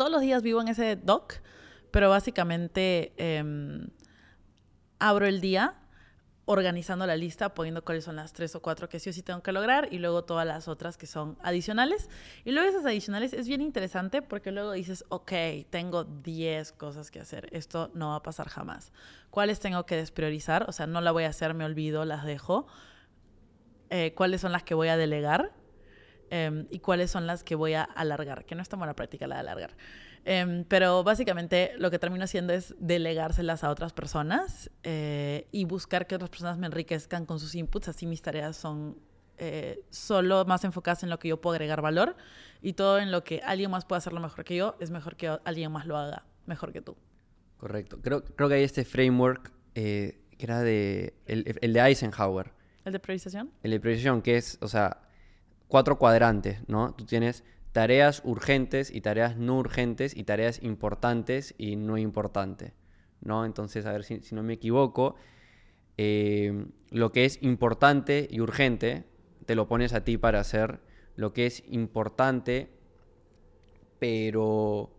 Todos 0.00 0.10
los 0.10 0.22
días 0.22 0.42
vivo 0.42 0.62
en 0.62 0.68
ese 0.68 0.96
doc, 0.96 1.34
pero 1.90 2.08
básicamente 2.08 3.12
eh, 3.18 3.86
abro 4.98 5.26
el 5.26 5.42
día 5.42 5.74
organizando 6.46 7.06
la 7.06 7.16
lista, 7.16 7.52
poniendo 7.52 7.84
cuáles 7.84 8.04
son 8.04 8.16
las 8.16 8.32
tres 8.32 8.54
o 8.54 8.62
cuatro 8.62 8.88
que 8.88 8.98
sí 8.98 9.10
o 9.10 9.12
sí 9.12 9.20
tengo 9.20 9.42
que 9.42 9.52
lograr 9.52 9.88
y 9.90 9.98
luego 9.98 10.24
todas 10.24 10.46
las 10.46 10.68
otras 10.68 10.96
que 10.96 11.06
son 11.06 11.36
adicionales. 11.42 12.08
Y 12.46 12.52
luego 12.52 12.66
esas 12.66 12.86
adicionales 12.86 13.34
es 13.34 13.46
bien 13.46 13.60
interesante 13.60 14.22
porque 14.22 14.52
luego 14.52 14.72
dices, 14.72 15.04
ok, 15.10 15.32
tengo 15.68 16.04
10 16.04 16.72
cosas 16.72 17.10
que 17.10 17.20
hacer, 17.20 17.50
esto 17.52 17.90
no 17.92 18.08
va 18.08 18.16
a 18.16 18.22
pasar 18.22 18.48
jamás. 18.48 18.92
¿Cuáles 19.28 19.60
tengo 19.60 19.84
que 19.84 19.96
despriorizar? 19.96 20.64
O 20.66 20.72
sea, 20.72 20.86
no 20.86 21.02
la 21.02 21.12
voy 21.12 21.24
a 21.24 21.28
hacer, 21.28 21.52
me 21.52 21.66
olvido, 21.66 22.06
las 22.06 22.24
dejo. 22.24 22.66
Eh, 23.90 24.14
¿Cuáles 24.14 24.40
son 24.40 24.52
las 24.52 24.62
que 24.62 24.72
voy 24.72 24.88
a 24.88 24.96
delegar? 24.96 25.59
Em, 26.32 26.66
y 26.70 26.78
cuáles 26.78 27.10
son 27.10 27.26
las 27.26 27.42
que 27.42 27.56
voy 27.56 27.74
a 27.74 27.82
alargar, 27.82 28.44
que 28.44 28.54
no 28.54 28.62
es 28.62 28.68
tan 28.68 28.78
buena 28.78 28.94
práctica 28.94 29.26
la 29.26 29.34
de 29.36 29.40
alargar. 29.40 29.76
Em, 30.24 30.64
pero 30.64 31.02
básicamente 31.02 31.72
lo 31.76 31.90
que 31.90 31.98
termino 31.98 32.22
haciendo 32.22 32.52
es 32.52 32.74
delegárselas 32.78 33.64
a 33.64 33.70
otras 33.70 33.92
personas 33.92 34.70
eh, 34.84 35.48
y 35.50 35.64
buscar 35.64 36.06
que 36.06 36.14
otras 36.14 36.30
personas 36.30 36.56
me 36.56 36.66
enriquezcan 36.66 37.26
con 37.26 37.40
sus 37.40 37.56
inputs. 37.56 37.88
Así 37.88 38.06
mis 38.06 38.22
tareas 38.22 38.56
son 38.56 38.96
eh, 39.38 39.82
solo 39.90 40.44
más 40.44 40.62
enfocadas 40.64 41.02
en 41.02 41.10
lo 41.10 41.18
que 41.18 41.26
yo 41.26 41.40
puedo 41.40 41.54
agregar 41.54 41.82
valor 41.82 42.16
y 42.62 42.74
todo 42.74 43.00
en 43.00 43.10
lo 43.10 43.24
que 43.24 43.40
alguien 43.44 43.70
más 43.70 43.84
puede 43.84 43.98
hacerlo 43.98 44.20
mejor 44.20 44.44
que 44.44 44.54
yo, 44.54 44.76
es 44.78 44.92
mejor 44.92 45.16
que 45.16 45.36
alguien 45.44 45.72
más 45.72 45.86
lo 45.86 45.96
haga 45.96 46.26
mejor 46.46 46.72
que 46.72 46.80
tú. 46.80 46.96
Correcto. 47.56 47.98
Creo, 48.02 48.22
creo 48.22 48.48
que 48.48 48.54
hay 48.54 48.62
este 48.62 48.84
framework 48.84 49.52
eh, 49.74 50.20
que 50.38 50.46
era 50.46 50.60
de 50.60 51.14
el, 51.26 51.58
el, 51.60 51.72
de 51.72 51.80
Eisenhower. 51.80 52.52
¿El 52.84 52.92
de 52.92 53.00
priorización? 53.00 53.50
El 53.62 53.72
de 53.72 53.80
priorización, 53.80 54.22
que 54.22 54.36
es, 54.36 54.58
o 54.60 54.68
sea, 54.68 55.09
cuatro 55.70 55.96
cuadrantes, 55.98 56.58
¿no? 56.68 56.94
Tú 56.94 57.06
tienes 57.06 57.44
tareas 57.72 58.20
urgentes 58.24 58.90
y 58.90 59.00
tareas 59.00 59.38
no 59.38 59.56
urgentes 59.56 60.14
y 60.14 60.24
tareas 60.24 60.62
importantes 60.62 61.54
y 61.56 61.76
no 61.76 61.96
importantes, 61.96 62.74
¿no? 63.22 63.46
Entonces, 63.46 63.86
a 63.86 63.92
ver 63.92 64.04
si, 64.04 64.20
no 64.32 64.42
me 64.42 64.54
equivoco, 64.54 65.14
eh, 65.96 66.66
lo 66.90 67.12
que 67.12 67.24
es 67.24 67.42
importante 67.42 68.28
y 68.30 68.40
urgente 68.40 69.04
te 69.46 69.54
lo 69.54 69.68
pones 69.68 69.94
a 69.94 70.04
ti 70.04 70.18
para 70.18 70.40
hacer 70.40 70.80
lo 71.16 71.32
que 71.32 71.46
es 71.46 71.62
importante 71.68 72.80
pero 74.00 74.90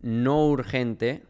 no 0.00 0.48
urgente, 0.48 1.22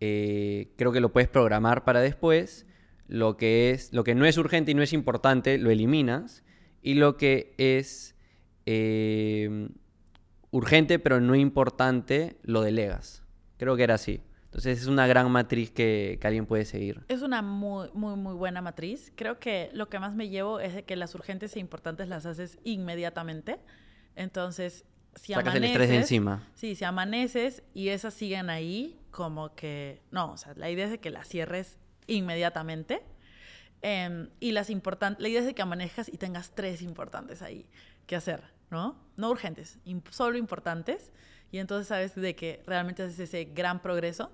eh, 0.00 0.72
creo 0.76 0.90
que 0.90 1.00
lo 1.00 1.12
puedes 1.12 1.28
programar 1.28 1.84
para 1.84 2.00
después. 2.00 2.66
Lo 3.06 3.36
que, 3.36 3.70
es, 3.70 3.92
lo 3.92 4.04
que 4.04 4.14
no 4.14 4.26
es 4.26 4.36
urgente 4.36 4.72
y 4.72 4.74
no 4.74 4.82
es 4.82 4.92
importante 4.92 5.56
lo 5.58 5.70
eliminas. 5.70 6.44
Y 6.82 6.94
lo 6.94 7.16
que 7.16 7.54
es 7.58 8.14
Em, 8.70 9.70
urgente 10.50 10.98
pero 10.98 11.22
no 11.22 11.34
importante, 11.34 12.36
lo 12.42 12.60
delegas. 12.60 13.22
Creo 13.56 13.76
que 13.76 13.82
era 13.82 13.94
así. 13.94 14.20
Entonces 14.44 14.82
es 14.82 14.88
una 14.88 15.06
gran 15.06 15.30
matriz 15.30 15.70
que, 15.70 16.20
alguien 16.22 16.44
puede 16.44 16.66
seguir. 16.66 17.02
Es 17.08 17.22
una 17.22 17.40
muy, 17.40 17.88
muy, 17.94 18.16
muy 18.16 18.34
buena 18.34 18.60
matriz. 18.60 19.10
Creo 19.16 19.38
que 19.38 19.70
lo 19.72 19.88
que 19.88 19.98
más 19.98 20.14
me 20.14 20.28
llevo 20.28 20.60
es 20.60 20.74
de 20.74 20.82
que 20.84 20.96
las 20.96 21.14
urgentes 21.14 21.56
e 21.56 21.60
importantes 21.60 22.08
las 22.08 22.26
haces 22.26 22.58
inmediatamente. 22.62 23.58
Entonces, 24.16 24.84
si 25.14 25.32
Sacas 25.32 25.54
el 25.54 25.64
estrés 25.64 25.88
de 25.88 25.96
encima. 25.96 26.46
Sí, 26.54 26.74
si 26.74 26.84
amaneces 26.84 27.62
y 27.72 27.88
esas 27.88 28.12
siguen 28.12 28.50
ahí, 28.50 29.00
como 29.10 29.54
que... 29.54 30.02
No, 30.10 30.32
o 30.32 30.36
sea, 30.36 30.52
la 30.56 30.70
idea 30.70 30.84
es 30.84 30.90
de 30.90 30.98
que 30.98 31.08
las 31.08 31.26
cierres 31.26 31.78
inmediatamente. 32.06 33.00
Em, 33.82 34.28
y 34.40 34.52
las 34.52 34.70
importantes... 34.70 35.22
La 35.22 35.28
idea 35.28 35.40
es 35.40 35.46
de 35.46 35.54
que 35.54 35.62
amanejas 35.62 36.08
y 36.08 36.18
tengas 36.18 36.50
tres 36.54 36.82
importantes 36.82 37.42
ahí 37.42 37.66
que 38.06 38.16
hacer. 38.16 38.42
¿no? 38.70 38.96
No 39.16 39.30
urgentes, 39.30 39.78
solo 40.10 40.38
importantes. 40.38 41.10
Y 41.50 41.58
entonces 41.58 41.88
sabes 41.88 42.14
de 42.14 42.34
que 42.36 42.62
realmente 42.66 43.02
haces 43.02 43.18
ese 43.18 43.44
gran 43.44 43.80
progreso. 43.80 44.30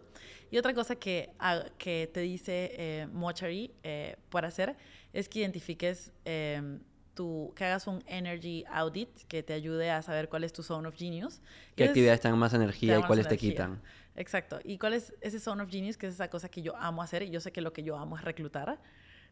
Y 0.51 0.59
otra 0.59 0.75
cosa 0.75 0.97
que, 0.97 1.31
que 1.79 2.11
te 2.13 2.21
dice 2.21 2.73
eh, 2.77 3.09
Mochary 3.13 3.73
eh, 3.83 4.17
por 4.31 4.45
hacer 4.45 4.77
es 5.13 5.29
que 5.29 5.41
identifiques 5.41 6.13
em, 6.25 6.81
tu, 7.15 7.53
que 7.55 7.65
hagas 7.65 7.87
un 7.87 8.03
energy 8.07 8.65
audit 8.69 9.09
que 9.29 9.45
te 9.45 9.53
ayude 9.53 9.91
a 9.91 10.03
saber 10.03 10.29
cuál 10.29 10.43
es 10.43 10.53
tu 10.53 10.65
zone 10.65 10.89
of 10.89 10.97
genius. 10.97 11.41
¿Qué 11.77 11.85
actividades 11.85 12.21
te 12.21 12.29
dan 12.29 12.39
más 12.39 12.53
energía 12.53 12.99
y 12.99 13.03
cuáles 13.05 13.29
te 13.29 13.37
quitan? 13.37 13.81
Exacto. 14.17 14.59
¿Y 14.65 14.79
cuál 14.79 14.95
es 14.95 15.15
ese 15.21 15.39
zone 15.39 15.63
of 15.63 15.71
genius? 15.71 15.97
Que 15.97 16.09
es 16.09 16.15
esa 16.15 16.29
cosa 16.29 16.49
que 16.49 16.63
yo 16.63 16.77
amo 16.77 17.03
hacer 17.03 17.23
y 17.23 17.31
yo 17.31 17.41
sé 17.41 17.53
que 17.53 17.61
lo 17.61 17.73
que 17.73 17.85
yo 17.85 17.97
amo 17.97 18.17
es 18.17 18.25
reclutar. 18.25 18.81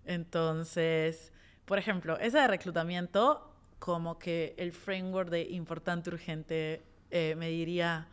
Entonces, 0.05 1.33
por 1.65 1.79
ejemplo, 1.79 2.19
ese 2.19 2.39
de 2.39 2.47
reclutamiento 2.49 3.53
como 3.79 4.19
que 4.19 4.55
el 4.59 4.73
framework 4.73 5.29
de 5.29 5.43
importante, 5.43 6.11
urgente, 6.11 6.85
eh, 7.11 7.35
me 7.37 7.49
diría, 7.49 8.09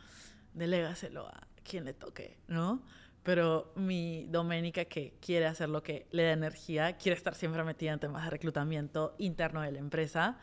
delégaselo 0.54 1.28
a 1.28 1.48
quien 1.64 1.86
le 1.86 1.94
toque, 1.94 2.40
¿no? 2.48 2.82
Pero 3.22 3.72
mi 3.76 4.26
Doménica, 4.30 4.86
que 4.86 5.14
quiere 5.22 5.46
hacer 5.46 5.70
lo 5.70 5.84
que 5.84 6.08
le 6.12 6.24
da 6.24 6.32
energía, 6.32 6.98
quiere 6.98 7.16
estar 7.16 7.36
siempre 7.36 7.64
metida 7.64 7.92
en 7.92 8.00
temas 8.00 8.24
de 8.24 8.32
reclutamiento 8.32 9.14
interno 9.20 9.62
de 9.62 9.72
la 9.72 9.80
empresa. 9.80 10.40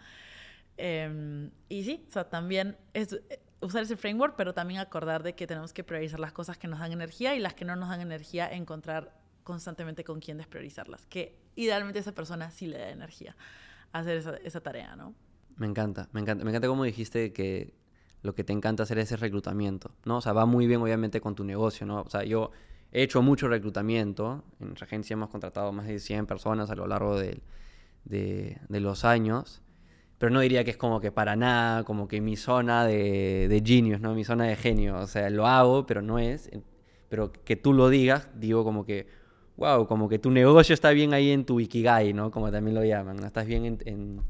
Em, 0.77 1.51
y 1.69 1.85
sí, 1.85 2.05
o 2.09 2.13
sea, 2.13 2.29
también 2.29 2.77
es 2.93 3.13
eh, 3.15 3.41
usar 3.61 3.83
ese 3.83 3.97
framework, 3.97 4.37
pero 4.37 4.55
también 4.55 4.79
acordar 4.79 5.23
de 5.23 5.35
que 5.35 5.47
tenemos 5.47 5.73
que 5.73 5.83
priorizar 5.83 6.21
las 6.21 6.33
cosas 6.33 6.59
que 6.59 6.69
nos 6.69 6.79
dan 6.79 6.93
energía 6.93 7.35
y 7.35 7.41
las 7.41 7.55
que 7.55 7.65
no 7.65 7.75
nos 7.77 7.89
dan 7.89 8.01
energía, 8.01 8.49
encontrar 8.49 9.13
constantemente 9.47 10.03
con 10.03 10.19
quién 10.19 10.39
despriorizarlas. 10.39 11.07
Que 11.07 11.39
idealmente 11.55 12.01
esa 12.01 12.13
persona 12.13 12.51
sí 12.51 12.67
le 12.67 12.79
da 12.79 12.91
energía 12.91 13.37
hacer 13.93 14.41
esa, 14.43 14.61
tarea, 14.61 14.97
¿no? 14.97 15.15
Me 15.57 15.67
encanta, 15.67 16.09
me 16.13 16.21
encanta, 16.21 16.45
me 16.45 16.51
encanta 16.51 16.67
cómo 16.67 16.83
dijiste 16.83 17.33
que 17.33 17.73
lo 18.23 18.35
que 18.35 18.43
te 18.43 18.53
encanta 18.53 18.83
hacer 18.83 18.99
es 18.99 19.07
ese 19.07 19.17
reclutamiento, 19.17 19.95
¿no? 20.05 20.17
O 20.17 20.21
sea, 20.21 20.33
va 20.33 20.47
muy 20.47 20.67
bien 20.67 20.83
obviamente 20.83 21.21
con 21.21 21.37
tu 21.37 21.45
negocio, 21.45 21.87
¿no? 21.87 22.03
O 22.03 22.11
sea, 22.11 22.25
yo 22.25 22.51
he 22.91 23.05
hecho 23.05 23.23
mucho 23.23 23.47
reclutamiento, 23.47 24.45
en 24.59 24.67
nuestra 24.67 24.87
agencia 24.87 25.15
hemos 25.15 25.31
contratado 25.31 25.73
más 25.73 25.87
de 25.87 26.01
100 26.01 26.27
personas 26.27 26.69
a 26.71 26.75
lo 26.75 26.89
largo 26.89 27.17
de, 27.17 27.41
de, 28.05 28.81
los 28.81 29.05
años, 29.05 29.63
pero 30.19 30.31
no 30.31 30.41
diría 30.41 30.65
que 30.65 30.73
es 30.73 30.77
como 30.77 31.01
que 31.01 31.13
para 31.13 31.37
nada, 31.37 31.85
como 31.85 32.09
que 32.09 32.21
mi 32.21 32.37
zona 32.37 32.85
de, 32.85 33.47
de 33.49 33.63
genius, 33.65 34.01
¿no? 34.01 34.13
Mi 34.13 34.25
zona 34.25 34.47
de 34.47 34.57
genio, 34.57 34.99
o 34.99 35.07
sea, 35.07 35.31
lo 35.31 35.47
hago, 35.47 35.87
pero 35.87 36.03
no 36.03 36.19
es, 36.19 36.51
pero 37.09 37.33
que 37.33 37.55
tú 37.55 37.73
lo 37.73 37.89
digas, 37.89 38.29
digo 38.35 38.65
como 38.65 38.85
que, 38.85 39.07
wow, 39.57 39.87
como 39.87 40.09
que 40.09 40.19
tu 40.19 40.31
negocio 40.31 40.75
está 40.75 40.91
bien 40.91 41.15
ahí 41.15 41.31
en 41.31 41.45
tu 41.45 41.61
ikigai, 41.61 42.13
¿no? 42.13 42.31
Como 42.31 42.51
también 42.51 42.75
lo 42.75 42.85
llaman, 42.85 43.17
¿no? 43.17 43.27
Estás 43.27 43.47
bien 43.47 43.79
en, 43.85 44.21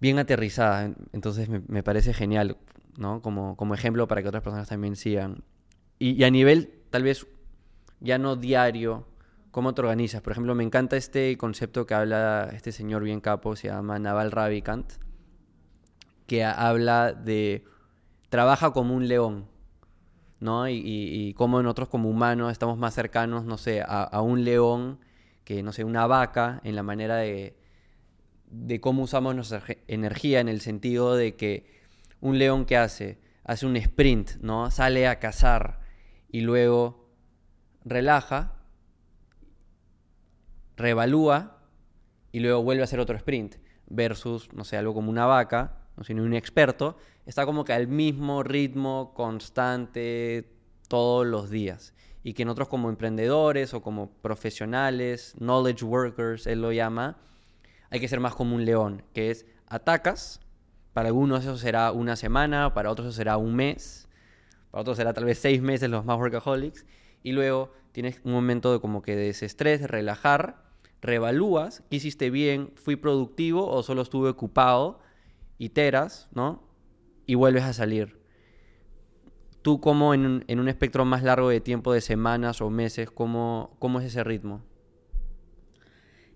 bien 0.00 0.18
aterrizada, 0.18 0.92
entonces 1.12 1.48
me, 1.48 1.82
parece 1.82 2.12
genial, 2.12 2.56
¿no? 2.96 3.22
Como, 3.22 3.56
como 3.56 3.74
ejemplo 3.74 4.08
para 4.08 4.22
que 4.22 4.28
otras 4.28 4.42
personas 4.42 4.68
también 4.68 4.96
sigan. 4.96 5.44
Y, 5.98 6.22
a 6.24 6.30
nivel, 6.30 6.82
tal 6.90 7.04
vez, 7.04 7.26
ya 8.00 8.18
no 8.18 8.36
diario, 8.36 9.06
cómo 9.50 9.74
te 9.74 9.82
organizas. 9.82 10.20
Por 10.20 10.32
ejemplo, 10.32 10.54
me 10.54 10.64
encanta 10.64 10.96
este 10.96 11.36
concepto 11.38 11.86
que 11.86 11.94
habla 11.94 12.50
este 12.52 12.72
señor 12.72 13.04
bien 13.04 13.20
capo, 13.20 13.54
se 13.56 13.68
llama 13.68 13.98
Naval 13.98 14.32
Ravikant, 14.32 14.92
que 16.26 16.44
habla 16.44 17.12
de 17.12 17.64
trabaja 18.28 18.72
como 18.72 18.96
un 18.96 19.06
león, 19.06 19.46
¿no? 20.44 20.68
Y, 20.68 20.76
y, 20.84 21.34
cómo 21.34 21.62
nosotros 21.62 21.88
como 21.88 22.10
humanos 22.10 22.52
estamos 22.52 22.78
más 22.78 22.94
cercanos, 22.94 23.44
no 23.44 23.56
sé, 23.58 23.82
a, 23.86 24.20
un 24.20 24.44
león 24.44 25.00
que, 25.44 25.62
no 25.62 25.72
sé, 25.72 25.84
una 25.84 26.06
vaca 26.06 26.60
en 26.64 26.76
la 26.76 26.82
manera 26.82 27.16
de, 27.16 27.56
de 28.50 28.80
cómo 28.80 29.02
usamos 29.02 29.34
nuestra 29.34 29.62
energía 29.88 30.40
en 30.40 30.48
el 30.48 30.60
sentido 30.60 31.16
de 31.16 31.34
que 31.34 31.66
un 32.20 32.38
león 32.38 32.66
que 32.66 32.76
hace, 32.76 33.18
hace 33.42 33.66
un 33.66 33.76
sprint, 33.76 34.36
¿no? 34.42 34.70
Sale 34.70 35.08
a 35.08 35.18
cazar 35.18 35.80
y 36.28 36.42
luego 36.42 37.08
relaja 37.84 38.54
reevalúa 40.76 41.58
y 42.32 42.40
luego 42.40 42.62
vuelve 42.62 42.82
a 42.82 42.84
hacer 42.84 43.00
otro 43.00 43.16
sprint. 43.16 43.56
Versus, 43.86 44.52
no 44.52 44.64
sé, 44.64 44.76
algo 44.76 44.94
como 44.94 45.10
una 45.10 45.26
vaca, 45.26 45.83
sino 46.02 46.22
un 46.22 46.34
experto, 46.34 46.96
está 47.26 47.46
como 47.46 47.64
que 47.64 47.72
al 47.72 47.86
mismo 47.86 48.42
ritmo 48.42 49.12
constante 49.14 50.50
todos 50.88 51.26
los 51.26 51.50
días. 51.50 51.94
Y 52.22 52.32
que 52.32 52.44
nosotros 52.44 52.68
como 52.68 52.88
emprendedores 52.88 53.74
o 53.74 53.82
como 53.82 54.10
profesionales, 54.10 55.34
knowledge 55.38 55.84
workers, 55.84 56.46
él 56.46 56.62
lo 56.62 56.72
llama, 56.72 57.18
hay 57.90 58.00
que 58.00 58.08
ser 58.08 58.18
más 58.18 58.34
como 58.34 58.56
un 58.56 58.64
león, 58.64 59.02
que 59.12 59.30
es 59.30 59.46
atacas, 59.68 60.40
para 60.94 61.08
algunos 61.08 61.44
eso 61.44 61.56
será 61.56 61.92
una 61.92 62.16
semana, 62.16 62.72
para 62.72 62.90
otros 62.90 63.08
eso 63.08 63.16
será 63.16 63.36
un 63.36 63.54
mes, 63.54 64.08
para 64.70 64.82
otros 64.82 64.96
será 64.96 65.12
tal 65.12 65.24
vez 65.24 65.38
seis 65.38 65.60
meses 65.60 65.90
los 65.90 66.04
más 66.04 66.18
workaholics, 66.18 66.86
y 67.22 67.32
luego 67.32 67.72
tienes 67.92 68.20
un 68.24 68.32
momento 68.32 68.72
de 68.72 68.80
como 68.80 69.02
que 69.02 69.14
de 69.14 69.26
desestrés, 69.26 69.80
de 69.80 69.86
relajar, 69.86 70.64
reevalúas 71.02 71.82
qué 71.90 71.96
hiciste 71.96 72.30
bien, 72.30 72.72
fui 72.76 72.96
productivo 72.96 73.68
o 73.68 73.82
solo 73.82 74.02
estuve 74.02 74.30
ocupado, 74.30 75.00
iteras, 75.64 76.28
¿no? 76.32 76.62
Y 77.26 77.34
vuelves 77.34 77.64
a 77.64 77.72
salir. 77.72 78.20
Tú 79.62 79.80
como 79.80 80.12
en 80.12 80.44
un, 80.48 80.68
espectro 80.68 81.04
más 81.04 81.22
largo 81.22 81.48
de 81.48 81.60
tiempo, 81.60 81.92
de 81.92 82.00
semanas 82.00 82.60
o 82.60 82.68
meses, 82.68 83.10
¿cómo, 83.10 83.74
cómo 83.78 84.00
es 84.00 84.06
ese 84.06 84.22
ritmo? 84.22 84.62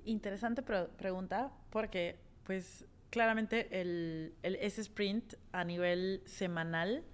Interesante 0.04 0.62
pregunta, 0.62 1.52
porque 1.68 2.18
pues 2.44 2.86
claramente 3.10 3.80
el, 3.80 4.34
el, 4.42 4.56
ese 4.56 4.80
sprint 4.80 5.34
a 5.52 5.64
nivel 5.64 6.22
semanal 6.24 7.04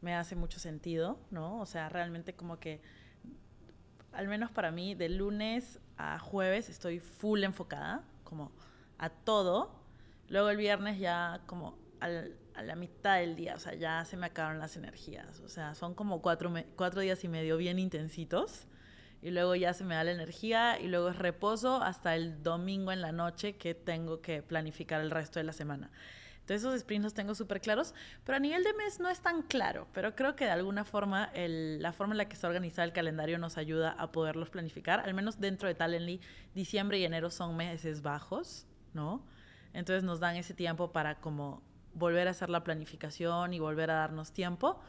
me 0.00 0.14
hace 0.14 0.34
mucho 0.34 0.58
sentido, 0.58 1.20
¿no? 1.30 1.60
O 1.60 1.66
sea, 1.66 1.88
realmente 1.88 2.34
como 2.34 2.58
que 2.58 2.80
al 4.12 4.28
menos 4.28 4.50
para 4.50 4.70
mí, 4.70 4.94
de 4.94 5.08
lunes 5.08 5.78
a 5.96 6.18
jueves 6.18 6.68
estoy 6.68 6.98
full 6.98 7.44
enfocada, 7.44 8.02
como 8.24 8.52
a 8.98 9.10
todo. 9.10 9.79
Luego 10.30 10.48
el 10.48 10.56
viernes 10.56 10.98
ya 10.98 11.42
como 11.44 11.76
a 12.00 12.62
la 12.62 12.76
mitad 12.76 13.18
del 13.18 13.36
día, 13.36 13.54
o 13.56 13.58
sea, 13.58 13.74
ya 13.74 14.04
se 14.06 14.16
me 14.16 14.26
acabaron 14.26 14.58
las 14.58 14.76
energías. 14.76 15.40
O 15.40 15.48
sea, 15.48 15.74
son 15.74 15.94
como 15.94 16.22
cuatro, 16.22 16.50
cuatro 16.76 17.02
días 17.02 17.22
y 17.24 17.28
medio 17.28 17.58
bien 17.58 17.78
intensitos. 17.78 18.66
Y 19.22 19.32
luego 19.32 19.54
ya 19.54 19.74
se 19.74 19.84
me 19.84 19.96
da 19.96 20.04
la 20.04 20.12
energía 20.12 20.80
y 20.80 20.86
luego 20.86 21.10
es 21.10 21.16
reposo 21.16 21.82
hasta 21.82 22.14
el 22.14 22.42
domingo 22.42 22.90
en 22.90 23.02
la 23.02 23.12
noche 23.12 23.56
que 23.56 23.74
tengo 23.74 24.22
que 24.22 24.40
planificar 24.42 25.02
el 25.02 25.10
resto 25.10 25.38
de 25.38 25.44
la 25.44 25.52
semana. 25.52 25.90
Entonces 26.40 26.66
esos 26.66 26.80
sprints 26.80 27.04
los 27.04 27.14
tengo 27.14 27.34
súper 27.34 27.60
claros, 27.60 27.94
pero 28.24 28.36
a 28.36 28.40
nivel 28.40 28.64
de 28.64 28.72
mes 28.72 28.98
no 28.98 29.10
es 29.10 29.20
tan 29.20 29.42
claro, 29.42 29.86
pero 29.92 30.16
creo 30.16 30.36
que 30.36 30.46
de 30.46 30.50
alguna 30.50 30.84
forma 30.84 31.30
la 31.34 31.92
forma 31.92 32.14
en 32.14 32.18
la 32.18 32.28
que 32.28 32.34
está 32.34 32.48
organizado 32.48 32.86
el 32.86 32.92
calendario 32.92 33.38
nos 33.38 33.58
ayuda 33.58 33.90
a 33.90 34.10
poderlos 34.10 34.48
planificar, 34.48 35.00
al 35.00 35.12
menos 35.12 35.38
dentro 35.38 35.68
de 35.68 35.74
Talently, 35.74 36.20
diciembre 36.54 36.98
y 36.98 37.04
enero 37.04 37.30
son 37.30 37.56
meses 37.56 38.00
bajos, 38.00 38.66
¿no? 38.94 39.24
Entonces 39.72 40.02
nos 40.02 40.20
dan 40.20 40.36
ese 40.36 40.54
tiempo 40.54 40.92
para 40.92 41.20
como 41.20 41.62
volver 41.94 42.28
a 42.28 42.32
hacer 42.32 42.50
la 42.50 42.64
planificación 42.64 43.52
y 43.52 43.58
volver 43.58 43.90
a 43.90 43.94
darnos 43.94 44.32
tiempo 44.32 44.80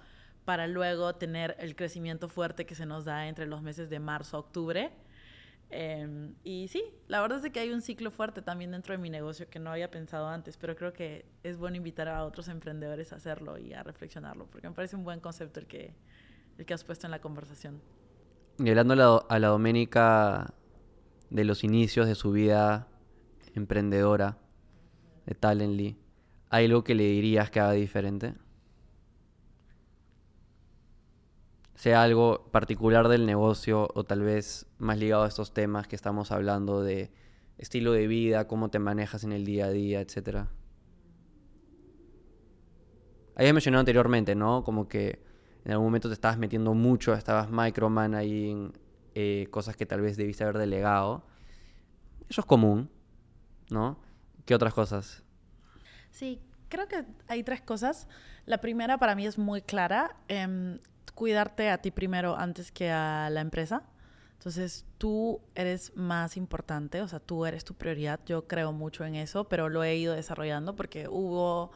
para 0.45 0.68
luego 0.68 1.16
tener 1.16 1.56
el 1.60 1.76
crecimiento 1.76 2.28
fuerte 2.28 2.66
que 2.66 2.76
se 2.76 2.86
nos 2.86 3.06
da 3.06 3.28
entre 3.28 3.45
los 3.45 3.62
meses 3.62 3.90
de 3.90 3.99
marzo 3.99 4.38
a 4.38 4.40
octubre 4.40 4.91
Em, 5.74 6.36
y 6.44 6.68
sí, 6.68 6.84
la 7.08 7.22
verdad 7.22 7.44
es 7.44 7.52
que 7.52 7.60
hay 7.62 7.72
un 7.72 7.82
ciclo 7.82 8.12
fuerte 8.12 8.41
también 8.41 8.72
dentro 8.72 8.91
de 8.91 8.98
mi 8.98 9.10
negocio 9.10 9.49
que 9.49 9.58
no 9.58 9.72
había 9.72 9.90
pensado 9.90 10.28
antes, 10.28 10.58
pero 10.58 10.76
creo 10.76 10.91
que 10.91 11.26
es 11.44 11.58
bueno 11.58 11.78
invitar 11.78 12.10
a 12.10 12.26
otros 12.26 12.49
emprendedores 12.49 13.14
a 13.14 13.16
hacerlo 13.16 13.58
y 13.58 13.74
a 13.74 13.82
reflexionarlo, 13.82 14.48
porque 14.48 14.68
me 14.68 14.76
parece 14.76 14.98
un 14.98 15.06
buen 15.06 15.22
concepto 15.22 15.62
el 15.62 15.68
que, 15.68 15.95
el 16.58 16.66
que 16.66 16.74
has 16.74 16.84
puesto 16.84 17.08
en 17.08 17.12
la 17.12 17.22
conversación. 17.22 17.82
Y 18.60 18.70
hablando 18.70 18.94
a 18.94 18.98
la, 18.98 19.18
a 19.30 19.40
la 19.40 19.48
Doménica 19.48 20.53
de 21.30 21.45
los 21.45 21.64
inicios 21.64 22.06
de 22.06 22.16
su 22.16 22.34
vida 22.34 22.90
emprendedora 23.56 24.38
de 25.26 25.35
Talently, 25.35 25.98
¿hay 26.49 26.65
algo 26.65 26.84
que 26.84 26.95
le 26.95 27.03
dirías 27.03 27.49
que 27.49 27.60
haga 27.60 27.73
diferente? 27.73 28.35
sea 31.81 32.03
algo 32.03 32.45
particular 32.52 33.07
del 33.07 33.26
negocio 33.26 33.88
o 33.95 34.03
tal 34.03 34.22
vez 34.22 34.68
más 34.77 34.99
ligado 34.99 35.23
a 35.23 35.27
estos 35.27 35.52
temas 35.52 35.88
que 35.88 35.95
estamos 35.95 36.31
hablando 36.31 36.84
de 36.84 37.10
estilo 37.57 37.91
de 37.91 38.06
vida, 38.06 38.45
cómo 38.45 38.69
te 38.69 38.77
manejas 38.77 39.23
en 39.23 39.31
el 39.31 39.45
día 39.45 39.65
a 39.65 39.72
día, 39.72 39.99
etcétera. 39.99 40.52
Habías 43.35 43.53
mencionado 43.56 43.80
anteriormente, 43.80 44.35
¿no? 44.35 44.64
Como 44.64 44.88
que 44.88 45.23
en 45.65 45.72
algún 45.72 45.88
momento 45.88 46.07
te 46.07 46.14
estabas 46.14 46.38
metiendo 46.38 46.76
mucho, 46.76 47.15
estabas 47.15 47.49
microman 47.49 48.14
ahí 48.14 48.52
en 48.52 48.73
eh, 49.15 49.48
cosas 49.49 49.76
que 49.76 49.88
tal 49.88 50.02
vez 50.02 50.18
debiste 50.18 50.43
haber 50.43 50.60
delegado. 50.60 51.23
Eso 52.30 52.41
es 52.41 52.45
común, 52.45 52.91
¿no? 53.72 53.98
¿Qué 54.46 54.56
otras 54.56 54.74
cosas? 54.74 55.24
Sí, 56.12 56.42
creo 56.70 56.88
que 56.88 57.06
hay 57.28 57.44
tres 57.44 57.62
cosas. 57.62 58.08
La 58.46 58.60
primera 58.60 58.98
para 58.98 59.16
mí 59.16 59.26
es 59.26 59.38
muy 59.38 59.62
clara. 59.62 60.16
Em, 60.28 60.80
cuidarte 61.14 61.70
a 61.70 61.80
ti 61.80 61.92
primero 61.92 62.36
antes 62.38 62.72
que 62.72 62.90
a 62.90 63.30
la 63.30 63.42
empresa. 63.42 63.84
Entonces 64.34 64.86
tú 64.98 65.40
eres 65.54 65.96
más 65.96 66.36
importante, 66.36 67.02
o 67.02 67.08
sea, 67.08 67.20
tú 67.20 67.46
eres 67.46 67.64
tu 67.64 67.76
prioridad. 67.76 68.20
Yo 68.26 68.48
creo 68.48 68.72
mucho 68.72 69.06
en 69.06 69.16
eso, 69.16 69.48
pero 69.48 69.70
lo 69.70 69.84
he 69.84 69.96
ido 69.98 70.16
desarrollando 70.16 70.76
porque 70.76 71.08
hubo 71.08 71.72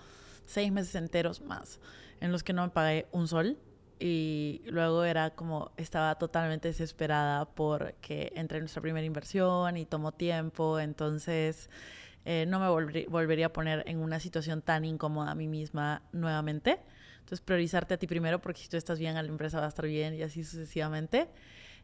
seis 0.46 0.72
meses 0.72 0.96
enteros 0.96 1.42
más 1.42 1.80
en 2.22 2.32
los 2.32 2.44
que 2.44 2.54
no 2.54 2.64
me 2.64 2.70
pagué 2.70 3.08
un 3.12 3.28
sol 3.28 3.58
y 4.00 4.62
luego 4.66 5.04
era 5.04 5.36
como 5.36 5.72
estaba 5.78 6.16
totalmente 6.16 6.70
desesperada 6.70 7.46
porque 7.46 8.32
entré 8.36 8.58
en 8.58 8.64
nuestra 8.64 8.82
primera 8.82 9.06
inversión 9.06 9.78
y 9.78 9.86
tomó 9.86 10.12
tiempo, 10.12 10.80
entonces 10.80 11.70
eh, 12.26 12.45
no 12.47 12.60
me 12.60 12.68
volvería 13.07 13.45
a 13.45 13.53
poner 13.53 13.84
en 13.88 13.99
una 13.99 14.19
situación 14.19 14.61
tan 14.61 14.84
incómoda 14.84 15.31
a 15.31 15.35
mí 15.35 15.47
misma 15.47 16.02
nuevamente. 16.11 16.80
Entonces, 17.19 17.41
priorizarte 17.41 17.93
a 17.93 17.97
ti 17.97 18.07
primero, 18.07 18.39
porque 18.41 18.61
si 18.61 18.69
tú 18.69 18.77
estás 18.77 18.99
bien, 18.99 19.18
a 19.18 19.23
la 19.23 19.30
empresa 19.30 19.60
va 19.60 19.65
a 19.65 19.69
estar 19.69 19.85
bien 19.85 20.14
y 20.15 20.22
así 20.22 20.43
sucesivamente. 20.43 21.27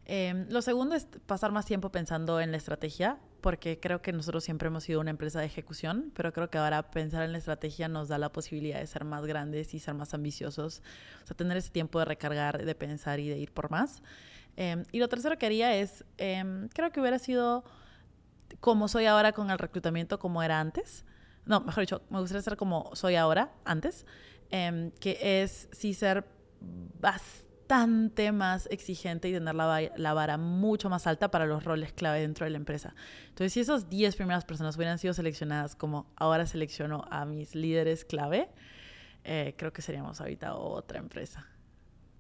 Em, 0.06 0.48
lo 0.50 0.62
segundo 0.62 0.96
es 0.96 1.06
pasar 1.26 1.52
más 1.52 1.66
tiempo 1.66 1.92
pensando 1.92 2.42
en 2.42 2.52
la 2.52 2.58
estrategia, 2.58 3.20
porque 3.40 3.80
creo 3.80 4.02
que 4.02 4.12
nosotros 4.12 4.44
siempre 4.44 4.68
hemos 4.68 4.84
sido 4.84 5.00
una 5.00 5.12
empresa 5.12 5.40
de 5.40 5.46
ejecución, 5.46 6.12
pero 6.16 6.34
creo 6.34 6.50
que 6.50 6.58
ahora 6.58 6.90
pensar 6.90 7.24
en 7.24 7.32
la 7.32 7.38
estrategia 7.38 7.88
nos 7.88 8.08
da 8.08 8.18
la 8.18 8.32
posibilidad 8.32 8.80
de 8.80 8.88
ser 8.88 9.06
más 9.06 9.26
grandes 9.26 9.74
y 9.74 9.80
ser 9.80 9.94
más 9.94 10.14
ambiciosos, 10.14 10.82
o 11.24 11.28
sea, 11.28 11.38
tener 11.38 11.58
ese 11.58 11.70
tiempo 11.70 12.00
de 12.00 12.06
recargar, 12.06 12.66
de 12.66 12.76
pensar 12.76 13.20
y 13.20 13.30
de 13.30 13.38
ir 13.38 13.52
por 13.52 13.70
más. 13.70 14.02
Em, 14.58 14.84
y 14.92 15.00
lo 15.00 15.08
tercero 15.08 15.38
que 15.38 15.46
haría 15.46 15.76
es, 15.76 16.04
em, 16.18 16.68
creo 16.70 16.92
que 16.92 17.00
hubiera 17.00 17.20
sido 17.20 17.64
como 18.60 18.88
soy 18.88 19.06
ahora 19.06 19.32
con 19.32 19.50
el 19.50 19.58
reclutamiento, 19.58 20.20
como 20.20 20.44
era 20.44 20.60
antes. 20.60 21.06
No, 21.46 21.62
mejor 21.62 21.82
dicho, 21.82 22.02
me 22.10 22.20
gustaría 22.20 22.42
ser 22.42 22.58
como 22.58 22.92
soy 22.94 23.16
ahora, 23.16 23.54
antes. 23.66 24.06
Em, 24.52 24.92
que 24.92 25.42
es 25.44 25.70
sí 25.72 25.94
ser 25.94 26.26
bastante 27.00 28.34
más 28.34 28.68
exigente 28.70 29.30
y 29.30 29.34
tener 29.34 29.56
la, 29.56 30.14
vara 30.14 30.38
mucho 30.38 30.90
más 30.90 31.08
alta 31.08 31.32
para 31.32 31.46
los 31.46 31.64
roles 31.64 31.94
clave 31.94 32.20
dentro 32.20 32.46
de 32.46 32.50
la 32.50 32.58
empresa. 32.58 32.94
Entonces, 33.30 33.54
si 33.54 33.62
esas 33.62 33.90
10 33.90 34.18
primeras 34.18 34.44
personas 34.44 34.76
hubieran 34.76 34.98
sido 34.98 35.14
seleccionadas 35.14 35.76
como 35.78 36.12
ahora 36.18 36.46
selecciono 36.46 37.06
a 37.10 37.26
mis 37.26 37.56
líderes 37.56 38.04
clave, 38.04 38.50
eh, 39.24 39.56
creo 39.58 39.72
que 39.72 39.82
seríamos 39.82 40.20
ahorita 40.20 40.56
otra 40.56 41.00
empresa. 41.00 41.48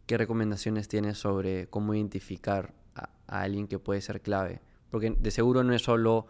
¿Qué 0.05 0.17
recomendaciones 0.17 0.87
tienes 0.87 1.17
sobre 1.17 1.67
cómo 1.67 1.93
identificar 1.93 2.73
a, 2.95 3.09
alguien 3.27 3.67
que 3.67 3.77
puede 3.77 3.99
ser 3.99 4.21
clave? 4.21 4.61
Porque 4.91 5.15
de 5.17 5.31
seguro 5.31 5.63
no 5.63 5.73
es 5.73 5.81
solo 5.81 6.27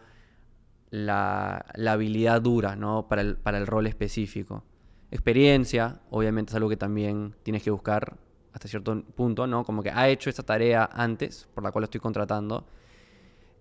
la, 0.91 1.65
habilidad 1.87 2.41
dura 2.41 2.75
¿no? 2.75 3.07
para, 3.07 3.21
el, 3.21 3.37
para 3.37 3.57
el 3.57 3.67
rol 3.67 3.87
específico 3.87 4.63
experiencia, 5.11 5.99
obviamente 6.09 6.51
es 6.51 6.55
algo 6.55 6.69
que 6.69 6.77
también 6.77 7.35
tienes 7.43 7.61
que 7.61 7.69
buscar 7.69 8.17
hasta 8.53 8.67
cierto 8.67 9.03
punto, 9.03 9.45
¿no? 9.45 9.63
Como 9.63 9.83
que 9.83 9.91
ha 9.91 10.09
hecho 10.09 10.29
esta 10.29 10.43
tarea 10.43 10.89
antes, 10.91 11.47
por 11.53 11.63
la 11.63 11.71
cual 11.71 11.83
estoy 11.83 11.99
contratando. 11.99 12.65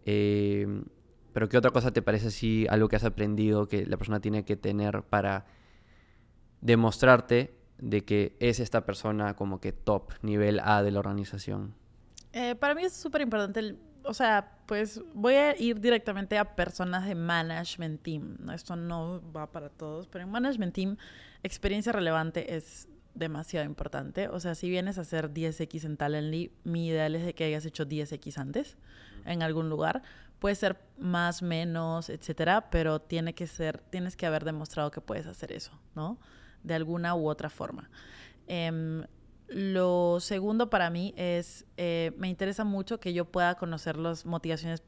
Eh, 0.05 0.83
pero 1.33 1.49
¿qué 1.49 1.59
otra 1.59 1.71
cosa 1.73 1.93
te 1.93 2.03
parece 2.03 2.29
así, 2.29 2.67
algo 2.71 2.89
que 2.89 2.97
has 2.97 3.05
aprendido 3.05 3.69
que 3.69 3.85
la 3.85 3.97
persona 3.97 4.21
tiene 4.21 4.45
que 4.45 4.57
tener 4.57 5.03
para 5.03 5.47
demostrarte 6.61 7.55
de 7.79 8.05
que 8.05 8.37
es 8.41 8.61
esta 8.61 8.85
persona 8.85 9.35
como 9.35 9.61
que 9.61 9.73
top, 9.73 10.13
nivel 10.23 10.61
A 10.61 10.83
de 10.83 10.93
la 10.93 11.01
organización? 11.01 11.75
Eh, 12.33 12.55
para 12.55 12.75
mí 12.75 12.85
es 12.85 12.93
súper 12.93 13.23
importante, 13.23 13.77
o 14.05 14.15
sea, 14.15 14.59
pues 14.71 15.03
voy 15.15 15.35
a 15.35 15.61
ir 15.61 15.81
directamente 15.81 16.39
a 16.39 16.55
personas 16.55 17.05
de 17.05 17.17
management 17.17 18.03
team. 18.03 18.37
Esto 18.55 18.77
no 18.77 19.21
va 19.35 19.51
para 19.51 19.69
todos, 19.69 20.07
pero 20.07 20.23
en 20.23 20.31
management 20.31 20.73
team, 20.73 20.97
experiencia 21.43 21.91
relevante 21.91 22.55
es 22.55 22.87
demasiado 23.13 23.67
importante. 23.67 24.29
O 24.29 24.39
sea, 24.39 24.55
si 24.55 24.71
vienes 24.71 24.97
a 24.97 25.01
hacer 25.01 25.35
10X 25.35 25.87
en 25.87 25.97
Talently, 25.97 26.53
mi 26.63 26.87
ideal 26.87 27.17
es 27.17 27.25
de 27.25 27.35
que 27.35 27.43
hayas 27.43 27.67
hecho 27.67 27.85
10X 27.85 28.39
antes 28.39 28.77
en 29.25 29.43
algún 29.43 29.69
lugar. 29.71 30.05
Puede 30.39 30.55
ser 30.55 30.77
más, 30.97 31.43
menos, 31.43 32.09
etcétera, 32.09 32.71
pero 32.71 33.01
tiene 33.01 33.35
que 33.35 33.49
ser, 33.49 33.79
tienes 33.91 34.17
que 34.17 34.27
haber 34.27 34.45
demostrado 34.45 34.93
que 34.93 35.01
puedes 35.01 35.27
hacer 35.27 35.51
eso, 35.51 35.73
¿no? 35.97 36.17
De 36.63 36.75
alguna 36.75 37.17
u 37.17 37.29
otra 37.29 37.51
forma. 37.51 37.91
Em, 38.47 39.05
lo 39.51 40.21
segundo 40.21 40.71
para 40.71 40.91
mí 40.91 41.13
es, 41.17 41.67
eh, 41.77 42.13
me 42.17 42.29
interesa 42.29 42.63
mucho 42.65 43.01
que 43.01 43.13
yo 43.13 43.25
pueda 43.25 43.57
conocer 43.57 43.97
los 43.97 44.25
motivaciones, 44.25 44.81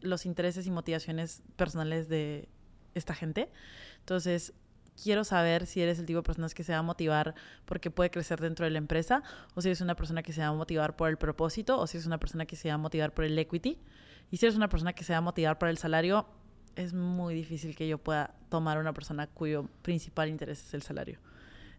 los 0.00 0.26
intereses 0.26 0.66
y 0.66 0.72
motivaciones 0.72 1.42
personales 1.54 2.08
de 2.08 2.48
esta 2.94 3.14
gente. 3.14 3.48
Entonces, 4.00 4.54
quiero 5.00 5.22
saber 5.22 5.66
si 5.66 5.80
eres 5.80 6.00
el 6.00 6.06
tipo 6.06 6.18
de 6.18 6.24
personas 6.24 6.52
que 6.52 6.64
se 6.64 6.72
va 6.72 6.78
a 6.78 6.82
motivar 6.82 7.36
porque 7.64 7.92
puede 7.92 8.10
crecer 8.10 8.40
dentro 8.40 8.64
de 8.64 8.70
la 8.70 8.78
empresa, 8.78 9.22
o 9.54 9.62
si 9.62 9.68
eres 9.68 9.80
una 9.80 9.94
persona 9.94 10.24
que 10.24 10.32
se 10.32 10.40
va 10.40 10.48
a 10.48 10.52
motivar 10.52 10.96
por 10.96 11.08
el 11.08 11.16
propósito, 11.16 11.78
o 11.78 11.86
si 11.86 11.96
eres 11.96 12.06
una 12.06 12.18
persona 12.18 12.44
que 12.44 12.56
se 12.56 12.68
va 12.68 12.74
a 12.74 12.78
motivar 12.78 13.14
por 13.14 13.24
el 13.24 13.38
equity. 13.38 13.78
Y 14.32 14.38
si 14.38 14.46
eres 14.46 14.56
una 14.56 14.68
persona 14.68 14.94
que 14.94 15.04
se 15.04 15.12
va 15.12 15.18
a 15.18 15.22
motivar 15.22 15.58
por 15.58 15.68
el 15.68 15.78
salario, 15.78 16.26
es 16.74 16.92
muy 16.92 17.34
difícil 17.34 17.76
que 17.76 17.86
yo 17.86 17.98
pueda 17.98 18.34
tomar 18.48 18.78
una 18.78 18.92
persona 18.92 19.28
cuyo 19.28 19.68
principal 19.82 20.28
interés 20.28 20.66
es 20.66 20.74
el 20.74 20.82
salario. 20.82 21.20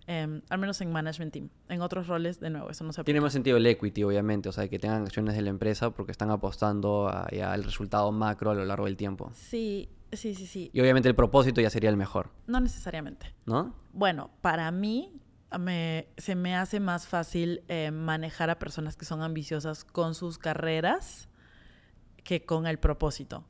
Em, 0.05 0.41
al 0.49 0.59
menos 0.59 0.81
en 0.81 0.91
management 0.91 1.31
team. 1.31 1.49
En 1.69 1.81
otros 1.81 2.07
roles, 2.07 2.39
de 2.39 2.49
nuevo, 2.49 2.69
eso 2.69 2.83
no 2.83 2.91
se 2.91 3.01
aplica. 3.01 3.05
Tiene 3.05 3.21
más 3.21 3.33
sentido 3.33 3.57
el 3.57 3.65
equity, 3.65 4.03
obviamente, 4.03 4.49
o 4.49 4.51
sea, 4.51 4.67
que 4.67 4.79
tengan 4.79 5.03
acciones 5.03 5.35
de 5.35 5.41
la 5.41 5.49
empresa 5.49 5.91
porque 5.91 6.11
están 6.11 6.29
apostando 6.29 7.07
al 7.07 7.63
resultado 7.63 8.11
macro 8.11 8.51
a 8.51 8.55
lo 8.55 8.65
largo 8.65 8.85
del 8.85 8.97
tiempo. 8.97 9.31
Sí, 9.33 9.89
Sí, 10.15 10.35
sí, 10.35 10.45
sí. 10.45 10.69
Y 10.73 10.81
obviamente 10.81 11.09
el 11.09 11.15
propósito 11.15 11.61
ya 11.61 11.69
sería 11.69 11.89
el 11.89 11.97
mejor. 11.97 12.29
No 12.47 12.59
necesariamente. 12.59 13.33
¿No? 13.45 13.75
Bueno, 13.93 14.31
para 14.41 14.69
mí 14.71 15.19
me, 15.57 16.07
se 16.17 16.35
me 16.35 16.55
hace 16.55 16.79
más 16.79 17.07
fácil 17.07 17.63
eh, 17.67 17.91
manejar 17.91 18.49
a 18.49 18.59
personas 18.59 18.95
que 18.95 19.05
son 19.05 19.21
ambiciosas 19.21 19.83
con 19.83 20.15
sus 20.15 20.37
carreras 20.37 21.29
que 22.23 22.45
con 22.45 22.67
el 22.67 22.79
propósito. 22.79 23.45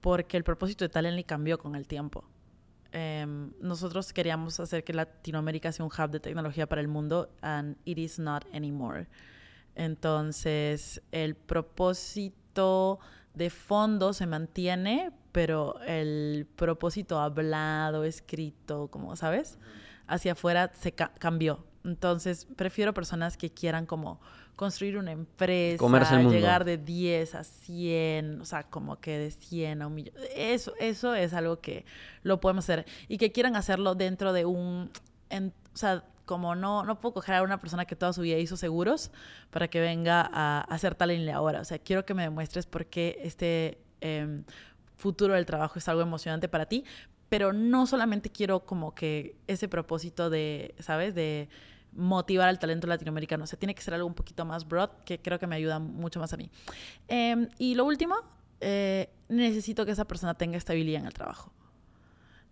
Porque 0.00 0.36
el 0.36 0.44
propósito 0.44 0.84
de 0.84 0.88
Talently 0.88 1.24
cambió 1.24 1.58
con 1.58 1.76
el 1.76 1.86
tiempo. 1.86 2.24
Em, 2.92 3.52
nosotros 3.60 4.12
queríamos 4.12 4.58
hacer 4.58 4.82
que 4.82 4.92
Latinoamérica 4.92 5.70
sea 5.72 5.84
un 5.84 5.92
hub 5.92 6.10
de 6.10 6.20
tecnología 6.20 6.68
para 6.68 6.80
el 6.80 6.88
mundo 6.88 7.30
and 7.40 7.76
it 7.84 7.98
is 7.98 8.18
not 8.18 8.44
anymore. 8.52 9.06
Entonces, 9.74 11.00
el 11.12 11.36
propósito 11.36 12.98
de 13.34 13.50
fondo 13.50 14.12
se 14.12 14.26
mantiene, 14.26 15.12
pero 15.32 15.80
el 15.86 16.46
propósito 16.56 17.20
hablado, 17.20 18.04
escrito, 18.04 18.88
como 18.88 19.14
sabes, 19.16 19.58
hacia 20.06 20.32
afuera 20.32 20.72
se 20.74 20.92
cambió. 20.92 21.64
Entonces, 21.84 22.46
prefiero 22.56 22.92
personas 22.92 23.36
que 23.36 23.50
quieran 23.50 23.86
como 23.86 24.20
construir 24.60 24.98
una 24.98 25.12
empresa, 25.12 26.20
llegar 26.20 26.66
de 26.66 26.76
10 26.76 27.34
a 27.34 27.44
100, 27.44 28.42
o 28.42 28.44
sea, 28.44 28.64
como 28.64 29.00
que 29.00 29.16
de 29.16 29.30
100 29.30 29.80
a 29.80 29.86
un 29.86 29.94
millón. 29.94 30.14
Eso, 30.36 30.74
eso 30.78 31.14
es 31.14 31.32
algo 31.32 31.60
que 31.60 31.86
lo 32.24 32.42
podemos 32.42 32.66
hacer 32.66 32.84
y 33.08 33.16
que 33.16 33.32
quieran 33.32 33.56
hacerlo 33.56 33.94
dentro 33.94 34.34
de 34.34 34.44
un, 34.44 34.90
o 35.32 35.76
sea, 35.76 36.04
como 36.26 36.54
no, 36.56 36.84
no 36.84 37.00
puedo 37.00 37.14
coger 37.14 37.36
a 37.36 37.42
una 37.42 37.58
persona 37.58 37.86
que 37.86 37.96
toda 37.96 38.12
su 38.12 38.20
vida 38.20 38.36
hizo 38.36 38.58
seguros 38.58 39.10
para 39.48 39.68
que 39.68 39.80
venga 39.80 40.28
a, 40.30 40.60
hacer 40.68 40.94
tal 40.94 41.10
en 41.10 41.26
ahora. 41.30 41.62
O 41.62 41.64
sea, 41.64 41.78
quiero 41.78 42.04
que 42.04 42.12
me 42.12 42.24
demuestres 42.24 42.66
por 42.66 42.84
qué 42.84 43.18
este 43.22 43.78
em, 44.02 44.44
futuro 44.94 45.32
del 45.32 45.46
trabajo 45.46 45.78
es 45.78 45.88
algo 45.88 46.02
emocionante 46.02 46.48
para 46.50 46.66
ti, 46.66 46.84
pero 47.30 47.54
no 47.54 47.86
solamente 47.86 48.28
quiero 48.28 48.66
como 48.66 48.94
que 48.94 49.36
ese 49.46 49.68
propósito 49.68 50.28
de, 50.28 50.74
¿sabes? 50.80 51.14
De 51.14 51.48
motivar 51.92 52.48
al 52.48 52.58
talento 52.58 52.86
latinoamericano. 52.86 53.44
O 53.44 53.46
sea, 53.46 53.58
tiene 53.58 53.74
que 53.74 53.82
ser 53.82 53.94
algo 53.94 54.06
un 54.06 54.14
poquito 54.14 54.44
más 54.44 54.66
broad, 54.66 54.90
que 55.04 55.20
creo 55.20 55.38
que 55.38 55.46
me 55.46 55.56
ayuda 55.56 55.78
mucho 55.78 56.20
más 56.20 56.32
a 56.32 56.36
mí. 56.36 56.50
Em, 57.08 57.48
y 57.58 57.74
lo 57.74 57.84
último, 57.84 58.16
eh, 58.60 59.10
necesito 59.28 59.84
que 59.86 59.92
esa 59.92 60.06
persona 60.06 60.34
tenga 60.34 60.56
estabilidad 60.56 61.00
en 61.00 61.06
el 61.06 61.14
trabajo. 61.14 61.52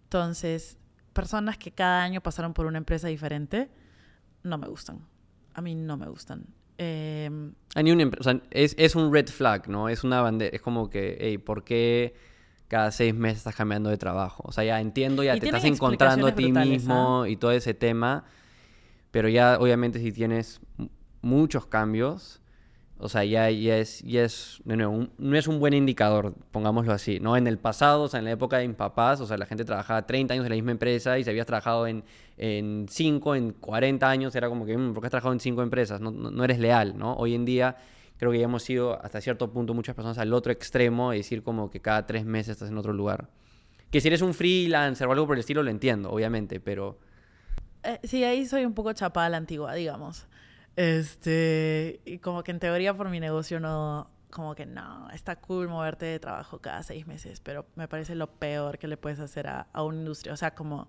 Entonces, 0.05 0.79
personas 1.13 1.59
que 1.59 1.71
cada 1.73 2.03
año 2.03 2.21
pasaron 2.21 2.55
por 2.55 2.67
una 2.67 2.79
empresa 2.79 3.09
diferente, 3.09 3.71
no 4.43 4.59
me 4.59 4.69
gustan. 4.69 5.07
A 5.55 5.61
mí 5.61 5.75
no 5.75 5.97
me 5.97 6.09
gustan. 6.09 6.47
Eh, 6.79 7.29
es, 8.51 8.75
es, 8.79 8.95
un 8.95 9.13
red 9.13 9.27
flag, 9.27 9.69
¿no? 9.69 9.89
Es 9.89 10.05
una 10.05 10.23
bandera. 10.23 10.55
Es 10.55 10.63
como 10.63 10.89
que, 10.89 11.19
hey, 11.21 11.39
¿por 11.39 11.65
qué 11.65 12.15
cada 12.69 12.93
seis 12.93 13.15
meses 13.15 13.39
estás 13.39 13.57
cambiando 13.57 13.91
de 13.91 13.99
trabajo? 13.99 14.45
O 14.47 14.53
sea, 14.53 14.63
ya 14.63 14.81
entiendo, 14.81 15.25
ya 15.25 15.37
te 15.37 15.47
estás 15.47 15.65
encontrando 15.65 16.29
a 16.29 16.35
ti 16.35 16.53
mismo 16.53 17.23
¿ah? 17.25 17.29
y 17.29 17.37
todo 17.37 17.51
ese 17.51 17.75
tema. 17.75 18.25
Pero 19.11 19.29
ya, 19.29 19.59
obviamente, 19.59 19.99
si 20.01 20.13
tienes 20.13 20.61
muchos 21.23 21.67
cambios, 21.67 22.41
o 23.01 23.09
sea, 23.09 23.25
ya, 23.25 23.49
ya 23.51 23.79
es, 23.79 24.03
ya 24.03 24.25
es 24.25 24.61
no, 24.65 25.09
no, 25.19 25.37
es 25.37 25.47
un 25.47 25.61
buen 25.61 25.73
indicador, 25.73 26.35
pongámoslo 26.51 26.93
así, 26.93 27.21
¿no? 27.21 27.37
En 27.37 27.47
el 27.47 27.57
pasado, 27.57 28.03
o 28.03 28.09
sea, 28.09 28.19
en 28.19 28.25
la 28.25 28.33
época 28.33 28.59
de 28.59 28.67
mis 28.67 28.77
papás, 28.77 29.21
o 29.21 29.27
sea, 29.27 29.39
la 29.39 29.47
gente 29.47 29.65
trabajaba 29.65 30.05
30 30.05 30.35
años 30.35 30.45
en 30.45 30.51
la 30.51 30.57
misma 30.57 30.73
empresa 30.73 31.17
y 31.17 31.23
si 31.23 31.31
habías 31.31 31.47
trabajado 31.47 31.87
en, 31.87 32.03
en 32.37 32.87
5, 32.89 33.37
en 33.37 33.53
40 33.53 34.09
años, 34.11 34.35
era 34.35 34.49
como 34.49 34.67
que, 34.67 34.77
mm, 34.77 34.95
¿por 34.95 35.03
qué 35.03 35.07
has 35.07 35.11
trabajado 35.13 35.33
en 35.33 35.39
5 35.39 35.63
empresas? 35.63 36.01
No, 36.01 36.11
no, 36.11 36.45
eres 36.45 36.59
leal, 36.59 36.99
¿no? 36.99 37.15
Hoy 37.15 37.37
en 37.37 37.45
día 37.45 37.77
creo 38.17 38.33
que 38.33 38.39
ya 38.39 38.45
hemos 38.45 38.69
ido 38.69 39.01
hasta 39.01 39.21
cierto 39.21 39.53
punto 39.53 39.75
muchas 39.75 39.95
personas 39.95 40.19
al 40.19 40.33
otro 40.33 40.51
extremo 40.51 41.15
y 41.15 41.19
decir 41.19 41.45
como 41.45 41.71
que 41.71 41.81
cada 41.81 42.05
tres 42.05 42.25
meses 42.25 42.53
estás 42.53 42.69
en 42.69 42.79
otro 42.79 42.93
lugar. 42.93 43.29
Que 43.93 44.01
si 44.01 44.09
eres 44.09 44.23
un 44.23 44.35
freelancer 44.35 45.07
o 45.07 45.13
algo 45.13 45.27
por 45.27 45.37
el 45.37 45.41
estilo, 45.41 45.63
lo 45.63 45.71
entiendo, 45.71 46.11
obviamente, 46.11 46.59
pero... 46.59 46.99
Eh, 47.83 48.01
sí, 48.05 48.25
ahí 48.25 48.47
soy 48.47 48.65
un 48.65 48.75
poco 48.75 48.93
chapada 48.93 49.27
a 49.27 49.31
la 49.31 49.37
antigua, 49.37 49.75
digamos. 49.75 50.27
Este, 50.77 52.01
y 52.05 52.19
como 52.19 52.43
que 52.45 52.53
en 52.53 52.61
teoría 52.61 52.97
por 52.97 53.09
mi 53.09 53.21
negocio 53.21 53.59
no, 53.61 54.11
como 54.31 54.55
que 54.55 54.67
no, 54.67 55.11
está 55.11 55.37
cool 55.37 55.69
moverte 55.69 56.07
de 56.07 56.21
trabajo 56.21 56.61
cada 56.61 56.83
seis 56.83 57.07
meses, 57.07 57.41
pero 57.41 57.67
me 57.75 57.89
parece 57.89 58.15
lo 58.15 58.29
peor 58.29 58.79
que 58.79 58.87
le 58.87 58.97
puedes 58.97 59.19
hacer 59.19 59.49
a, 59.49 59.69
a 59.73 59.83
una 59.83 59.99
industria. 59.99 60.33
O 60.33 60.37
sea, 60.37 60.55
como 60.55 60.89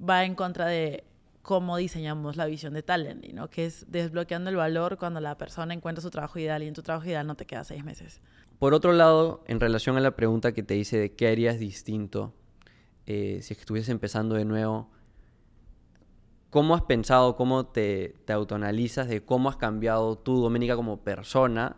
va 0.00 0.24
en 0.24 0.34
contra 0.34 0.66
de 0.66 1.04
cómo 1.42 1.76
diseñamos 1.76 2.36
la 2.36 2.46
visión 2.46 2.72
de 2.72 2.82
talent, 2.82 3.24
¿no? 3.32 3.50
Que 3.50 3.66
es 3.66 3.86
desbloqueando 3.90 4.50
el 4.50 4.56
valor 4.56 4.96
cuando 4.96 5.20
la 5.20 5.36
persona 5.36 5.74
encuentra 5.74 6.00
su 6.00 6.10
trabajo 6.10 6.38
ideal 6.38 6.62
y 6.62 6.68
en 6.68 6.74
tu 6.74 6.82
trabajo 6.82 7.06
ideal 7.06 7.26
no 7.26 7.34
te 7.34 7.46
queda 7.46 7.64
seis 7.64 7.84
meses. 7.84 8.20
Por 8.58 8.74
otro 8.74 8.92
lado, 8.92 9.42
en 9.46 9.58
relación 9.58 9.96
a 9.96 10.00
la 10.00 10.14
pregunta 10.14 10.52
que 10.52 10.62
te 10.62 10.76
hice 10.76 10.98
de 10.98 11.12
qué 11.12 11.28
harías 11.28 11.58
distinto 11.58 12.32
eh, 13.06 13.40
si 13.42 13.54
estuvieses 13.54 13.88
empezando 13.88 14.36
de 14.36 14.44
nuevo, 14.44 14.88
¿Cómo 16.52 16.74
has 16.74 16.82
pensado, 16.82 17.34
cómo 17.34 17.64
te, 17.64 18.14
te 18.26 18.34
autoanalizas 18.34 19.08
de 19.08 19.24
cómo 19.24 19.48
has 19.48 19.56
cambiado 19.56 20.18
tú, 20.18 20.38
Doménica, 20.38 20.76
como 20.76 21.02
persona 21.02 21.76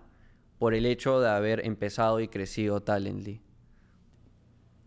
por 0.59 0.75
el 0.75 0.85
hecho 0.85 1.21
de 1.21 1.29
haber 1.29 1.65
empezado 1.65 2.19
y 2.19 2.27
crecido 2.27 2.83
Talently? 2.83 3.41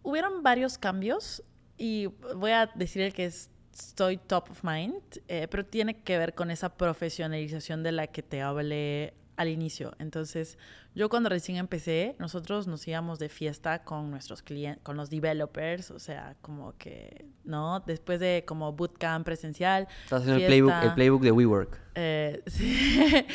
Hubieron 0.04 0.44
varios 0.44 0.78
cambios 0.78 1.42
y 1.78 2.08
voy 2.36 2.52
a 2.52 2.70
decir 2.76 3.02
el 3.02 3.14
que 3.14 3.28
estoy 3.28 4.18
top 4.18 4.52
of 4.52 4.62
mind, 4.62 5.02
eh, 5.30 5.48
pero 5.50 5.66
tiene 5.66 6.04
que 6.04 6.18
ver 6.18 6.36
con 6.36 6.52
esa 6.52 6.76
profesionalización 6.76 7.82
de 7.82 7.94
la 7.94 8.08
que 8.08 8.24
te 8.24 8.42
hablé 8.42 9.14
al 9.38 9.48
inicio. 9.48 9.96
Entonces, 10.00 10.58
yo 10.96 11.10
cuando 11.10 11.30
recién 11.30 11.58
empecé, 11.58 12.16
nosotros 12.20 12.68
nos 12.68 12.86
íbamos 12.88 13.20
de 13.20 13.30
fiesta 13.30 13.84
con 13.84 14.12
nuestros 14.12 14.42
clientes, 14.42 14.84
con 14.84 14.98
los 14.98 15.10
developers, 15.10 15.92
o 15.92 16.00
sea, 16.00 16.36
como 16.42 16.76
que, 16.78 17.26
¿no? 17.46 17.80
Después 17.82 18.20
de 18.20 18.44
como 18.46 18.74
bootcamp 18.74 19.24
presencial. 19.24 19.88
Estás 20.04 20.24
haciendo 20.24 20.42
el 20.42 20.48
playbook, 20.48 20.84
el 20.84 20.94
playbook 20.96 21.22
de 21.22 21.32
WeWork. 21.32 21.80
Eh, 21.96 22.44
sí. 22.48 23.26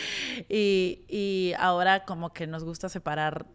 y, 0.48 1.04
y 1.08 1.52
ahora 1.58 2.04
como 2.04 2.32
que 2.32 2.46
nos 2.46 2.64
gusta 2.64 2.88
separar 2.88 3.46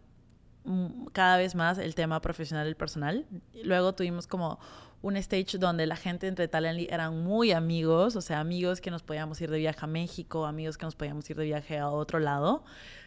cada 1.12 1.36
vez 1.38 1.54
más 1.54 1.78
el 1.78 1.94
tema 1.94 2.20
profesional 2.20 2.66
y 2.66 2.70
el 2.70 2.76
personal. 2.76 3.26
Luego 3.62 3.94
tuvimos 3.94 4.26
como 4.26 4.58
un 5.00 5.16
stage 5.16 5.58
donde 5.58 5.86
la 5.86 5.96
gente 5.96 6.26
entre 6.26 6.48
Talently 6.48 6.88
eran 6.90 7.22
muy 7.22 7.52
amigos, 7.52 8.16
o 8.16 8.20
sea, 8.20 8.40
amigos 8.40 8.80
que 8.80 8.90
nos 8.90 9.02
podíamos 9.02 9.40
ir 9.40 9.50
de 9.50 9.58
viaje 9.58 9.78
a 9.82 9.86
México, 9.86 10.44
amigos 10.44 10.76
que 10.76 10.86
nos 10.86 10.96
podíamos 10.96 11.28
ir 11.30 11.36
de 11.36 11.44
viaje 11.44 11.78
a 11.78 11.88
otro 11.90 12.18
lado. 12.18 12.64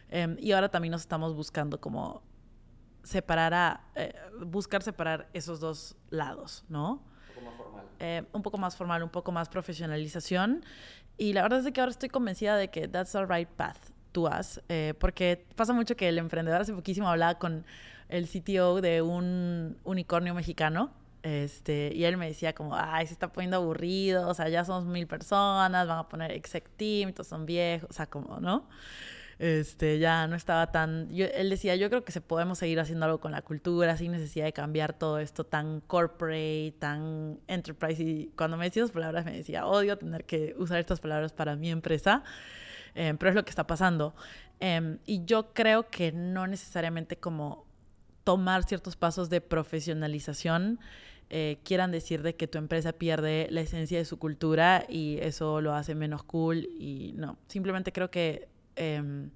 Em, 0.10 0.38
y 0.40 0.54
ahora 0.54 0.70
también 0.70 0.92
nos 0.92 1.02
estamos 1.02 1.36
buscando 1.36 1.80
como 1.82 2.24
separar 3.04 3.54
a, 3.54 3.82
eh, 3.96 4.14
buscar 4.46 4.84
separar 4.84 5.30
esos 5.34 5.60
dos 5.60 5.96
lados, 6.10 6.64
¿no? 6.70 7.04
Un 7.38 7.44
poco 7.44 7.46
más 7.46 7.58
formal. 7.58 7.86
Eh, 8.00 8.24
un 8.32 8.42
poco 8.42 8.58
más 8.58 8.76
formal, 8.76 9.04
un 9.04 9.10
poco 9.10 9.32
más 9.32 9.50
profesionalización. 9.50 10.64
Y 11.18 11.34
la 11.34 11.42
verdad 11.42 11.66
es 11.66 11.74
que 11.74 11.82
ahora 11.82 11.92
estoy 11.92 12.10
convencida 12.10 12.56
de 12.56 12.70
que 12.70 12.88
that's 12.88 13.12
the 13.12 13.26
right 13.26 13.50
path 13.50 13.78
to 14.14 14.24
us, 14.24 14.62
eh, 14.70 14.94
porque 15.00 15.46
pasa 15.56 15.74
mucho 15.74 15.96
que 15.96 16.10
el 16.10 16.18
emprendedor 16.18 16.62
hace 16.62 16.74
poquísimo 16.74 17.10
hablaba 17.10 17.38
con 17.38 17.66
el 18.10 18.28
CTO 18.28 18.82
de 18.82 19.02
un 19.02 19.78
unicornio 19.84 20.34
mexicano 20.34 20.92
este, 21.24 21.92
y 21.94 22.06
él 22.06 22.18
me 22.18 22.28
decía 22.28 22.54
como, 22.54 22.76
ay, 22.76 23.08
se 23.08 23.14
está 23.14 23.32
poniendo 23.32 23.58
aburrido, 23.58 24.28
o 24.28 24.34
sea, 24.34 24.50
ya 24.50 24.66
somos 24.66 24.86
mil 24.86 25.08
personas, 25.08 25.88
van 25.88 26.00
a 26.00 26.10
poner 26.10 26.32
exec 26.32 26.70
team, 26.78 27.14
todos 27.14 27.28
son 27.28 27.46
viejos, 27.46 27.90
o 27.90 27.94
sea, 27.94 28.08
como, 28.08 28.40
¿no? 28.40 28.68
este, 29.42 29.98
ya 29.98 30.28
no 30.28 30.36
estaba 30.36 30.72
tan... 30.72 31.08
él 31.10 31.50
decía, 31.50 31.76
yo 31.76 31.90
creo 31.90 32.06
que 32.06 32.12
se 32.12 32.22
podemos 32.22 32.60
seguir 32.60 32.80
haciendo 32.80 33.06
algo 33.06 33.20
con 33.20 33.32
la 33.32 33.42
cultura 33.42 33.98
sin 33.98 34.12
necesidad 34.12 34.46
de 34.46 34.54
cambiar 34.54 34.94
todo 34.94 35.18
esto 35.18 35.44
tan 35.44 35.82
corporate, 35.82 36.76
tan 36.78 37.40
enterprise. 37.48 38.04
Y 38.04 38.32
cuando 38.38 38.56
me 38.56 38.66
decía 38.66 38.84
esas 38.84 38.94
palabras 38.94 39.26
me 39.26 39.32
decía, 39.32 39.66
odio 39.66 39.98
tener 39.98 40.26
que 40.26 40.54
usar 40.60 40.80
estas 40.80 41.00
palabras 41.00 41.34
para 41.34 41.56
mi 41.56 41.72
empresa, 41.72 42.24
em, 42.94 43.18
pero 43.18 43.30
es 43.30 43.36
lo 43.36 43.44
que 43.44 43.50
está 43.50 43.66
pasando. 43.66 44.14
Em, 44.60 45.00
y 45.08 45.26
yo 45.26 45.56
creo 45.56 45.90
que 45.90 46.12
no 46.12 46.46
necesariamente 46.46 47.18
como 47.18 47.66
tomar 48.24 48.64
ciertos 48.64 48.96
pasos 48.96 49.32
de 49.32 49.42
profesionalización 49.42 50.80
eh, 51.34 51.60
quieran 51.64 51.92
decir 51.92 52.24
de 52.24 52.36
que 52.36 52.46
tu 52.46 52.58
empresa 52.58 52.92
pierde 52.92 53.48
la 53.52 53.62
esencia 53.62 53.98
de 53.98 54.04
su 54.04 54.20
cultura 54.20 54.86
y 54.90 55.18
eso 55.22 55.62
lo 55.62 55.74
hace 55.74 55.96
menos 55.96 56.24
cool 56.24 56.68
y 56.78 57.14
no, 57.16 57.38
simplemente 57.48 57.94
creo 57.94 58.12
que 58.12 58.50
em, 58.76 59.30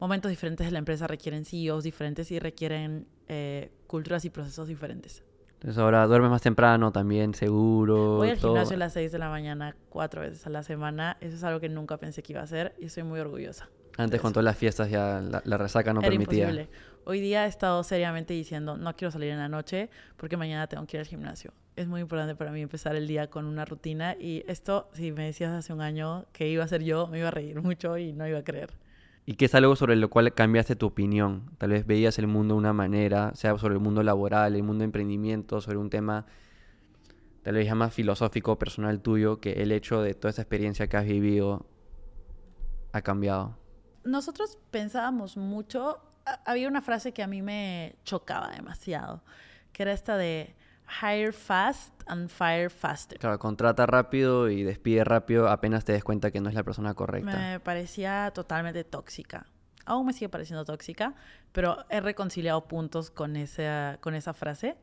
momentos 0.00 0.30
diferentes 0.30 0.66
de 0.66 0.70
la 0.70 0.78
empresa 0.78 1.06
requieren 1.06 1.44
CEOs 1.44 1.84
diferentes 1.84 2.30
y 2.30 2.38
requieren 2.38 3.06
eh, 3.28 3.70
culturas 3.86 4.24
y 4.24 4.30
procesos 4.30 4.66
diferentes. 4.66 5.24
Entonces 5.56 5.76
ahora 5.76 6.06
duermes 6.06 6.30
más 6.30 6.40
temprano 6.40 6.90
también, 6.90 7.34
seguro. 7.34 8.16
Voy 8.16 8.30
al 8.30 8.38
gimnasio 8.38 8.76
a 8.76 8.78
las 8.78 8.94
6 8.94 9.12
de 9.12 9.18
la 9.18 9.28
mañana 9.28 9.76
cuatro 9.90 10.22
veces 10.22 10.46
a 10.46 10.50
la 10.50 10.62
semana. 10.62 11.18
Eso 11.20 11.36
es 11.36 11.44
algo 11.44 11.60
que 11.60 11.68
nunca 11.68 11.98
pensé 11.98 12.22
que 12.22 12.32
iba 12.32 12.40
a 12.40 12.44
hacer 12.44 12.74
y 12.80 12.86
estoy 12.86 13.02
muy 13.02 13.20
orgullosa. 13.20 13.68
Antes 13.98 14.22
con 14.22 14.32
todas 14.32 14.44
las 14.44 14.56
fiestas 14.56 14.88
ya 14.88 15.20
la, 15.20 15.58
resaca 15.58 15.92
no 15.92 16.00
Era 16.00 16.08
permitía. 16.08 16.44
Imposible. 16.48 16.68
Hoy 17.04 17.20
día 17.20 17.46
he 17.46 17.48
estado 17.48 17.82
seriamente 17.82 18.32
diciendo, 18.32 18.76
no 18.76 18.94
quiero 18.94 19.10
salir 19.10 19.30
en 19.30 19.38
la 19.38 19.48
noche 19.48 19.90
porque 20.16 20.36
mañana 20.36 20.68
tengo 20.68 20.86
que 20.86 20.96
ir 20.96 21.00
al 21.00 21.06
gimnasio. 21.06 21.52
Es 21.74 21.88
muy 21.88 22.00
importante 22.00 22.36
para 22.36 22.52
mí 22.52 22.60
empezar 22.60 22.94
el 22.94 23.08
día 23.08 23.28
con 23.28 23.46
una 23.46 23.64
rutina 23.64 24.14
y 24.18 24.44
esto, 24.46 24.88
si 24.92 25.10
me 25.10 25.24
decías 25.24 25.50
hace 25.50 25.72
un 25.72 25.80
año 25.80 26.26
que 26.32 26.48
iba 26.48 26.62
a 26.62 26.68
ser 26.68 26.84
yo, 26.84 27.08
me 27.08 27.18
iba 27.18 27.28
a 27.28 27.32
reír 27.32 27.60
mucho 27.60 27.98
y 27.98 28.12
no 28.12 28.28
iba 28.28 28.38
a 28.38 28.44
creer. 28.44 28.70
¿Y 29.26 29.34
qué 29.34 29.46
es 29.46 29.54
algo 29.54 29.74
sobre 29.74 29.96
lo 29.96 30.10
cual 30.10 30.32
cambiaste 30.32 30.76
tu 30.76 30.86
opinión? 30.86 31.50
Tal 31.58 31.70
vez 31.70 31.86
veías 31.86 32.18
el 32.18 32.28
mundo 32.28 32.54
de 32.54 32.58
una 32.58 32.72
manera, 32.72 33.32
sea 33.34 33.56
sobre 33.58 33.74
el 33.74 33.80
mundo 33.80 34.02
laboral, 34.04 34.54
el 34.54 34.62
mundo 34.62 34.82
de 34.82 34.86
emprendimiento, 34.86 35.60
sobre 35.60 35.78
un 35.78 35.90
tema 35.90 36.26
tal 37.42 37.54
vez 37.54 37.66
ya 37.66 37.74
más 37.74 37.92
filosófico, 37.92 38.58
personal 38.58 39.00
tuyo, 39.00 39.40
que 39.40 39.54
el 39.62 39.72
hecho 39.72 40.02
de 40.02 40.14
toda 40.14 40.30
esa 40.30 40.42
experiencia 40.42 40.86
que 40.86 40.96
has 40.96 41.06
vivido 41.06 41.66
ha 42.92 43.02
cambiado. 43.02 43.56
Nosotros 44.04 44.58
pensábamos 44.70 45.36
mucho 45.36 45.98
había 46.44 46.68
una 46.68 46.82
frase 46.82 47.12
que 47.12 47.22
a 47.22 47.26
mí 47.26 47.42
me 47.42 47.96
chocaba 48.04 48.50
demasiado, 48.50 49.22
que 49.72 49.82
era 49.82 49.92
esta 49.92 50.16
de 50.16 50.54
hire 51.00 51.32
fast 51.32 51.92
and 52.06 52.28
fire 52.28 52.70
faster. 52.70 53.18
Claro, 53.18 53.38
contrata 53.38 53.86
rápido 53.86 54.50
y 54.50 54.62
despide 54.62 55.04
rápido 55.04 55.48
apenas 55.48 55.84
te 55.84 55.92
des 55.92 56.04
cuenta 56.04 56.30
que 56.30 56.40
no 56.40 56.48
es 56.48 56.54
la 56.54 56.62
persona 56.62 56.94
correcta. 56.94 57.36
Me 57.36 57.60
parecía 57.60 58.30
totalmente 58.34 58.84
tóxica. 58.84 59.46
Aún 59.84 60.06
me 60.06 60.12
sigue 60.12 60.28
pareciendo 60.28 60.64
tóxica, 60.64 61.14
pero 61.52 61.84
he 61.88 62.00
reconciliado 62.00 62.68
puntos 62.68 63.10
con 63.10 63.36
esa, 63.36 63.98
con 64.00 64.14
esa 64.14 64.32
frase. 64.32 64.76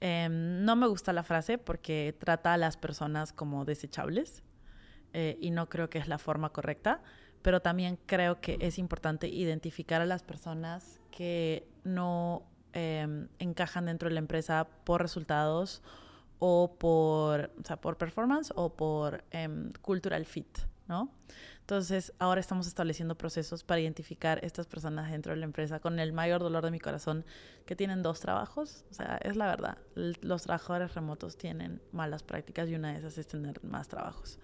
Em, 0.00 0.64
no 0.64 0.76
me 0.76 0.86
gusta 0.86 1.12
la 1.12 1.24
frase 1.24 1.58
porque 1.58 2.14
trata 2.18 2.52
a 2.52 2.56
las 2.56 2.76
personas 2.76 3.32
como 3.32 3.64
desechables 3.64 4.44
eh, 5.12 5.36
y 5.40 5.50
no 5.50 5.68
creo 5.68 5.90
que 5.90 5.98
es 5.98 6.06
la 6.06 6.18
forma 6.18 6.50
correcta 6.50 7.02
pero 7.42 7.60
también 7.60 7.98
creo 8.06 8.40
que 8.40 8.58
es 8.60 8.78
importante 8.78 9.28
identificar 9.28 10.00
a 10.00 10.06
las 10.06 10.22
personas 10.22 11.00
que 11.10 11.66
no 11.84 12.42
em, 12.72 13.28
encajan 13.38 13.86
dentro 13.86 14.08
de 14.08 14.14
la 14.14 14.20
empresa 14.20 14.68
por 14.84 15.02
resultados 15.02 15.82
o 16.38 16.76
por, 16.78 17.50
o 17.60 17.64
sea, 17.64 17.80
por 17.80 17.96
performance 17.96 18.52
o 18.54 18.74
por 18.74 19.24
em, 19.30 19.72
cultural 19.80 20.24
fit, 20.24 20.58
¿no? 20.86 21.10
Entonces, 21.68 22.14
ahora 22.18 22.40
estamos 22.40 22.66
estableciendo 22.66 23.14
procesos 23.18 23.62
para 23.62 23.78
identificar 23.82 24.42
estas 24.42 24.66
personas 24.66 25.10
dentro 25.10 25.34
de 25.34 25.38
la 25.38 25.44
empresa 25.44 25.80
con 25.80 25.98
el 25.98 26.14
mayor 26.14 26.40
dolor 26.40 26.64
de 26.64 26.70
mi 26.70 26.80
corazón 26.80 27.26
que 27.66 27.76
tienen 27.76 28.02
dos 28.02 28.20
trabajos. 28.20 28.86
O 28.90 28.94
sea, 28.94 29.18
es 29.22 29.36
la 29.36 29.48
verdad. 29.48 29.76
Los 29.94 30.44
trabajadores 30.44 30.94
remotos 30.94 31.36
tienen 31.36 31.82
malas 31.92 32.22
prácticas 32.22 32.70
y 32.70 32.74
una 32.74 32.92
de 32.92 33.00
esas 33.00 33.18
es 33.18 33.26
tener 33.26 33.62
más 33.62 33.86
trabajos. 33.86 34.38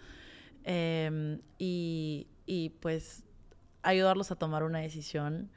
Em, 0.65 1.41
y, 1.57 2.27
y 2.47 2.71
pues 2.71 3.25
ayudarlos 3.83 4.31
a 4.31 4.37
tomar 4.37 4.63
una 4.63 4.81
decisión 4.81 5.51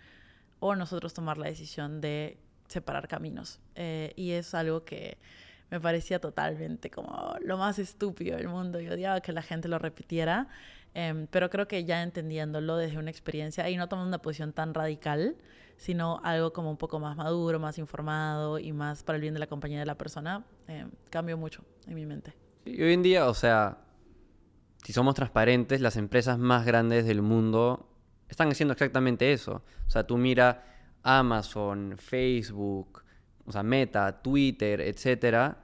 o 0.60 0.76
nosotros 0.76 1.14
tomar 1.14 1.38
la 1.38 1.48
decisión 1.48 2.02
de 2.02 2.38
separar 2.68 3.08
caminos. 3.08 3.60
Eh, 3.76 4.14
y 4.16 4.32
es 4.32 4.54
algo 4.54 4.84
que 4.84 5.18
me 5.70 5.80
parecía 5.80 6.20
totalmente 6.20 6.90
como 6.90 7.36
lo 7.42 7.58
más 7.58 7.80
estúpido 7.80 8.38
del 8.38 8.48
mundo 8.48 8.80
y 8.80 8.88
odiaba 8.88 9.22
que 9.22 9.32
la 9.32 9.42
gente 9.42 9.68
lo 9.68 9.80
repitiera, 9.80 10.48
em, 10.94 11.28
pero 11.28 11.50
creo 11.50 11.68
que 11.68 11.84
ya 11.84 12.04
entendiéndolo 12.04 12.78
desde 12.78 12.98
una 12.98 13.12
experiencia 13.12 13.70
y 13.70 13.76
no 13.76 13.90
tomando 13.90 14.08
una 14.08 14.22
posición 14.22 14.54
tan 14.54 14.74
radical, 14.74 15.36
sino 15.76 16.20
algo 16.24 16.54
como 16.54 16.72
un 16.72 16.78
poco 16.78 17.00
más 17.00 17.16
maduro, 17.18 17.60
más 17.60 17.78
informado 17.78 18.60
y 18.60 18.72
más 18.72 19.04
para 19.04 19.18
el 19.18 19.22
bien 19.22 19.34
de 19.34 19.40
la 19.40 19.48
compañía 19.48 19.80
de 19.80 19.86
la 19.86 19.96
persona, 19.96 20.46
em, 20.68 20.90
cambió 21.10 21.38
mucho 21.38 21.64
en 21.86 21.96
mi 21.96 22.06
mente. 22.06 22.34
Y 22.66 22.82
hoy 22.82 22.94
en 22.94 23.04
día, 23.04 23.28
o 23.28 23.34
sea, 23.34 23.78
si 24.84 24.94
somos 24.94 25.16
transparentes, 25.16 25.82
las 25.82 25.98
empresas 25.98 26.38
más 26.38 26.66
grandes 26.66 27.06
del 27.06 27.22
mundo 27.22 27.90
están 28.30 28.50
haciendo 28.50 28.74
exactamente 28.74 29.32
eso. 29.34 29.64
O 29.88 29.90
sea, 29.90 30.06
tú 30.06 30.18
mira 30.18 30.64
Amazon, 31.04 31.96
Facebook, 31.98 33.04
o 33.46 33.52
sea, 33.52 33.64
Meta, 33.64 34.22
Twitter, 34.22 34.82
etcétera. 34.82 35.64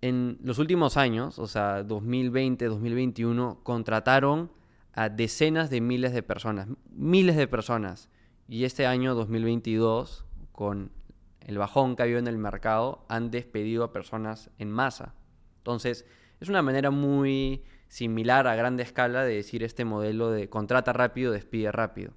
En 0.00 0.38
los 0.42 0.58
últimos 0.58 0.96
años, 0.96 1.38
o 1.38 1.46
sea, 1.46 1.82
2020, 1.82 2.66
2021, 2.66 3.60
contrataron 3.62 4.50
a 4.92 5.08
decenas 5.08 5.70
de 5.70 5.80
miles 5.80 6.12
de 6.12 6.22
personas, 6.22 6.68
miles 6.90 7.36
de 7.36 7.48
personas. 7.48 8.10
Y 8.48 8.64
este 8.64 8.86
año 8.86 9.14
2022, 9.14 10.24
con 10.52 10.92
el 11.40 11.58
bajón 11.58 11.96
que 11.96 12.02
ha 12.02 12.04
habido 12.04 12.18
en 12.18 12.26
el 12.26 12.38
mercado, 12.38 13.04
han 13.08 13.30
despedido 13.30 13.84
a 13.84 13.92
personas 13.92 14.50
en 14.58 14.70
masa. 14.70 15.14
Entonces, 15.58 16.04
es 16.40 16.48
una 16.48 16.62
manera 16.62 16.90
muy 16.90 17.62
similar 17.88 18.46
a 18.46 18.56
grande 18.56 18.82
escala 18.82 19.24
de 19.24 19.36
decir 19.36 19.62
este 19.62 19.84
modelo 19.84 20.30
de 20.30 20.48
contrata 20.48 20.92
rápido, 20.92 21.32
despide 21.32 21.72
rápido. 21.72 22.12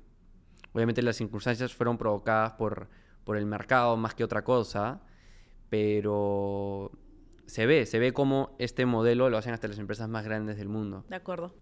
Obviamente 0.74 1.02
las 1.02 1.16
circunstancias 1.16 1.74
fueron 1.74 1.98
provocadas 1.98 2.54
por, 2.54 2.90
por 3.24 3.38
el 3.38 3.46
mercado 3.46 3.98
más 3.98 4.16
que 4.16 4.24
otra 4.24 4.44
cosa, 4.44 5.02
pero 5.70 6.92
se 7.46 7.66
ve, 7.66 7.86
se 7.86 8.00
ve 8.00 8.14
cómo 8.14 8.56
este 8.60 8.86
modelo 8.86 9.30
lo 9.30 9.38
hacen 9.38 9.54
hasta 9.54 9.68
las 9.68 9.80
empresas 9.80 10.10
más 10.10 10.26
grandes 10.26 10.58
del 10.58 10.70
mundo. 10.70 11.06
De 11.10 11.16
acuerdo. 11.16 11.56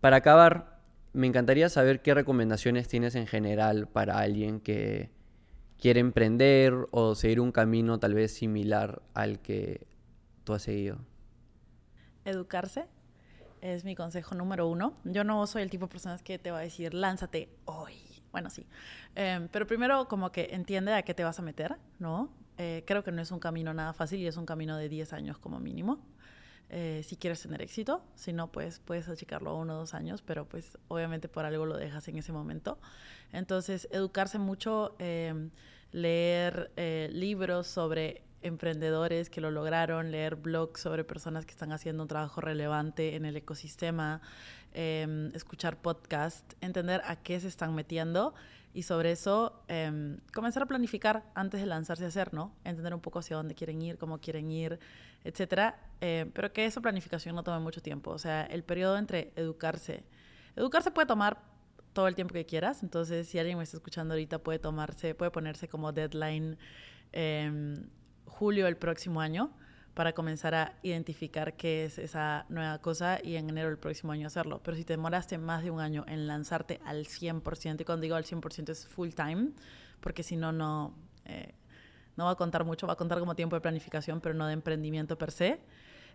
Para 0.00 0.16
acabar, 0.16 0.80
me 1.12 1.26
encantaría 1.26 1.68
saber 1.68 2.02
qué 2.02 2.14
recomendaciones 2.14 2.88
tienes 2.88 3.14
en 3.14 3.26
general 3.26 3.88
para 3.88 4.18
alguien 4.18 4.60
que 4.60 5.10
quiere 5.78 6.00
emprender 6.00 6.74
o 6.90 7.14
seguir 7.14 7.40
un 7.40 7.52
camino 7.52 7.98
tal 7.98 8.14
vez 8.14 8.32
similar 8.32 9.02
al 9.14 9.40
que 9.40 9.86
tú 10.44 10.54
has 10.54 10.62
seguido. 10.62 10.98
Educarse 12.24 12.86
es 13.62 13.84
mi 13.84 13.94
consejo 13.94 14.34
número 14.34 14.66
uno. 14.68 14.94
Yo 15.04 15.24
no 15.24 15.46
soy 15.46 15.62
el 15.62 15.70
tipo 15.70 15.86
de 15.86 15.92
personas 15.92 16.22
que 16.22 16.38
te 16.38 16.50
va 16.50 16.58
a 16.58 16.62
decir, 16.62 16.92
lánzate 16.92 17.48
hoy. 17.64 17.94
Bueno, 18.32 18.50
sí. 18.50 18.66
Em, 19.14 19.48
pero 19.48 19.66
primero 19.66 20.08
como 20.08 20.32
que 20.32 20.48
entiende 20.52 20.92
a 20.92 21.02
qué 21.02 21.14
te 21.14 21.22
vas 21.24 21.38
a 21.38 21.42
meter, 21.42 21.76
¿no? 21.98 22.30
Eh, 22.58 22.82
creo 22.86 23.04
que 23.04 23.12
no 23.12 23.22
es 23.22 23.30
un 23.30 23.38
camino 23.38 23.72
nada 23.72 23.92
fácil 23.92 24.20
y 24.20 24.26
es 24.26 24.36
un 24.36 24.46
camino 24.46 24.76
de 24.76 24.88
10 24.88 25.12
años 25.12 25.38
como 25.38 25.60
mínimo. 25.60 26.04
Eh, 26.70 27.02
si 27.04 27.16
quieres 27.16 27.40
tener 27.42 27.62
éxito, 27.62 28.02
si 28.14 28.32
no, 28.32 28.50
pues 28.50 28.80
puedes 28.80 29.08
achicarlo 29.08 29.50
a 29.50 29.54
uno 29.54 29.74
o 29.74 29.78
dos 29.78 29.94
años, 29.94 30.22
pero 30.22 30.48
pues 30.48 30.78
obviamente 30.88 31.28
por 31.28 31.44
algo 31.44 31.66
lo 31.66 31.76
dejas 31.76 32.08
en 32.08 32.16
ese 32.16 32.32
momento. 32.32 32.78
Entonces, 33.30 33.86
educarse 33.92 34.38
mucho, 34.38 34.96
em, 34.98 35.50
leer 35.92 36.72
eh, 36.76 37.10
libros 37.12 37.66
sobre 37.66 38.22
emprendedores 38.42 39.30
que 39.30 39.40
lo 39.40 39.50
lograron, 39.50 40.10
leer 40.10 40.36
blogs 40.36 40.80
sobre 40.80 41.04
personas 41.04 41.46
que 41.46 41.52
están 41.52 41.72
haciendo 41.72 42.02
un 42.02 42.08
trabajo 42.08 42.40
relevante 42.40 43.16
en 43.16 43.24
el 43.24 43.36
ecosistema, 43.36 44.20
em, 44.74 45.34
escuchar 45.34 45.76
podcasts, 45.80 46.56
entender 46.60 47.02
a 47.04 47.16
qué 47.16 47.38
se 47.40 47.48
están 47.48 47.74
metiendo 47.74 48.34
y 48.74 48.84
sobre 48.84 49.12
eso 49.12 49.62
em, 49.68 50.18
comenzar 50.32 50.62
a 50.62 50.66
planificar 50.66 51.24
antes 51.34 51.60
de 51.60 51.66
lanzarse 51.66 52.04
a 52.04 52.08
hacer, 52.08 52.32
¿no? 52.32 52.54
Entender 52.64 52.94
un 52.94 53.00
poco 53.00 53.18
hacia 53.18 53.36
dónde 53.36 53.54
quieren 53.54 53.82
ir, 53.82 53.98
cómo 53.98 54.18
quieren 54.18 54.50
ir, 54.50 54.78
etcétera. 55.24 55.78
Em, 56.00 56.30
pero 56.32 56.52
que 56.52 56.64
esa 56.64 56.80
planificación 56.80 57.34
no 57.34 57.42
tome 57.42 57.60
mucho 57.60 57.82
tiempo. 57.82 58.10
O 58.10 58.18
sea, 58.18 58.44
el 58.44 58.64
periodo 58.64 58.96
entre 58.96 59.32
educarse. 59.36 60.04
Educarse 60.56 60.90
puede 60.90 61.06
tomar 61.06 61.38
todo 61.92 62.08
el 62.08 62.14
tiempo 62.14 62.34
que 62.34 62.46
quieras. 62.46 62.82
Entonces, 62.82 63.28
si 63.28 63.38
alguien 63.38 63.58
me 63.58 63.64
está 63.64 63.76
escuchando 63.76 64.14
ahorita, 64.14 64.38
puede 64.38 64.58
tomarse, 64.58 65.14
puede 65.14 65.30
ponerse 65.30 65.68
como 65.68 65.92
deadline 65.92 66.56
julio 68.42 68.64
del 68.64 68.76
próximo 68.76 69.20
año 69.20 69.52
para 69.94 70.14
comenzar 70.14 70.52
a 70.56 70.72
identificar 70.82 71.56
qué 71.56 71.84
es 71.84 71.96
esa 71.96 72.44
nueva 72.48 72.76
cosa 72.80 73.20
y 73.22 73.36
en 73.36 73.48
enero 73.48 73.68
del 73.68 73.78
próximo 73.78 74.10
año 74.10 74.26
hacerlo. 74.26 74.60
Pero 74.64 74.76
si 74.76 74.82
te 74.82 74.94
demoraste 74.94 75.38
más 75.38 75.62
de 75.62 75.70
un 75.70 75.78
año 75.78 76.04
en 76.08 76.26
lanzarte 76.26 76.80
al 76.84 77.06
100%, 77.06 77.82
y 77.82 77.84
cuando 77.84 78.02
digo 78.02 78.16
al 78.16 78.24
100% 78.24 78.70
es 78.70 78.88
full 78.88 79.10
time, 79.10 79.50
porque 80.00 80.24
si 80.24 80.34
no, 80.34 80.50
no, 80.50 80.92
eh, 81.24 81.54
no 82.16 82.24
va 82.24 82.32
a 82.32 82.34
contar 82.34 82.64
mucho, 82.64 82.88
va 82.88 82.94
a 82.94 82.96
contar 82.96 83.20
como 83.20 83.36
tiempo 83.36 83.54
de 83.54 83.60
planificación, 83.60 84.20
pero 84.20 84.34
no 84.34 84.48
de 84.48 84.54
emprendimiento 84.54 85.16
per 85.16 85.30
se, 85.30 85.60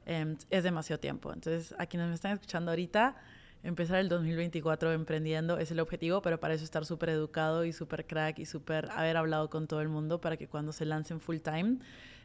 em, 0.06 0.36
es 0.50 0.64
demasiado 0.66 1.00
tiempo. 1.00 1.32
Entonces, 1.32 1.74
a 1.78 1.86
quienes 1.86 2.10
me 2.10 2.16
están 2.16 2.34
escuchando 2.34 2.72
ahorita, 2.72 3.16
empezar 3.64 4.00
el 4.00 4.10
2024 4.10 4.92
emprendiendo 4.92 5.60
es 5.60 5.72
el 5.72 5.80
objetivo, 5.80 6.22
pero 6.22 6.42
para 6.42 6.56
eso 6.56 6.66
estar 6.66 6.86
súper 6.86 7.08
educado 7.10 7.64
y 7.64 7.72
súper 7.72 8.06
crack 8.06 8.40
y 8.40 8.46
súper 8.46 8.92
haber 8.92 9.16
hablado 9.16 9.50
con 9.50 9.66
todo 9.66 9.80
el 9.80 9.88
mundo 9.88 10.20
para 10.20 10.36
que 10.36 10.50
cuando 10.50 10.74
se 10.74 10.86
lancen 10.86 11.22
full 11.22 11.38
time 11.38 11.78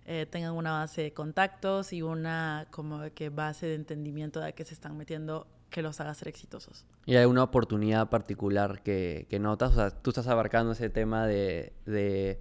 eh, 0.05 0.27
tengan 0.29 0.53
una 0.55 0.73
base 0.73 1.03
de 1.03 1.13
contactos 1.13 1.93
y 1.93 2.03
una 2.03 2.67
como 2.71 3.03
que 3.15 3.29
base 3.29 3.67
de 3.67 3.75
entendimiento 3.77 4.41
de 4.41 4.53
que 4.53 4.65
se 4.65 4.75
están 4.75 4.97
metiendo 4.97 5.47
que 5.71 5.81
los 5.81 6.01
haga 6.01 6.13
ser 6.15 6.29
exitosos. 6.29 6.85
¿Y 7.07 7.17
hay 7.17 7.25
una 7.25 7.45
oportunidad 7.45 8.09
particular 8.09 8.83
que, 8.83 9.27
notas? 9.41 9.73
O 9.73 9.75
sea, 9.75 9.91
tú 9.91 10.11
estás 10.11 10.27
abarcando 10.27 10.73
ese 10.73 10.91
tema 10.91 11.27
de, 11.27 12.41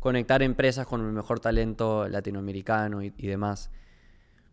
conectar 0.00 0.42
empresas 0.42 0.86
con 0.86 1.04
el 1.04 1.12
mejor 1.12 1.40
talento 1.40 2.08
latinoamericano 2.08 3.02
y, 3.02 3.10
demás. 3.10 3.70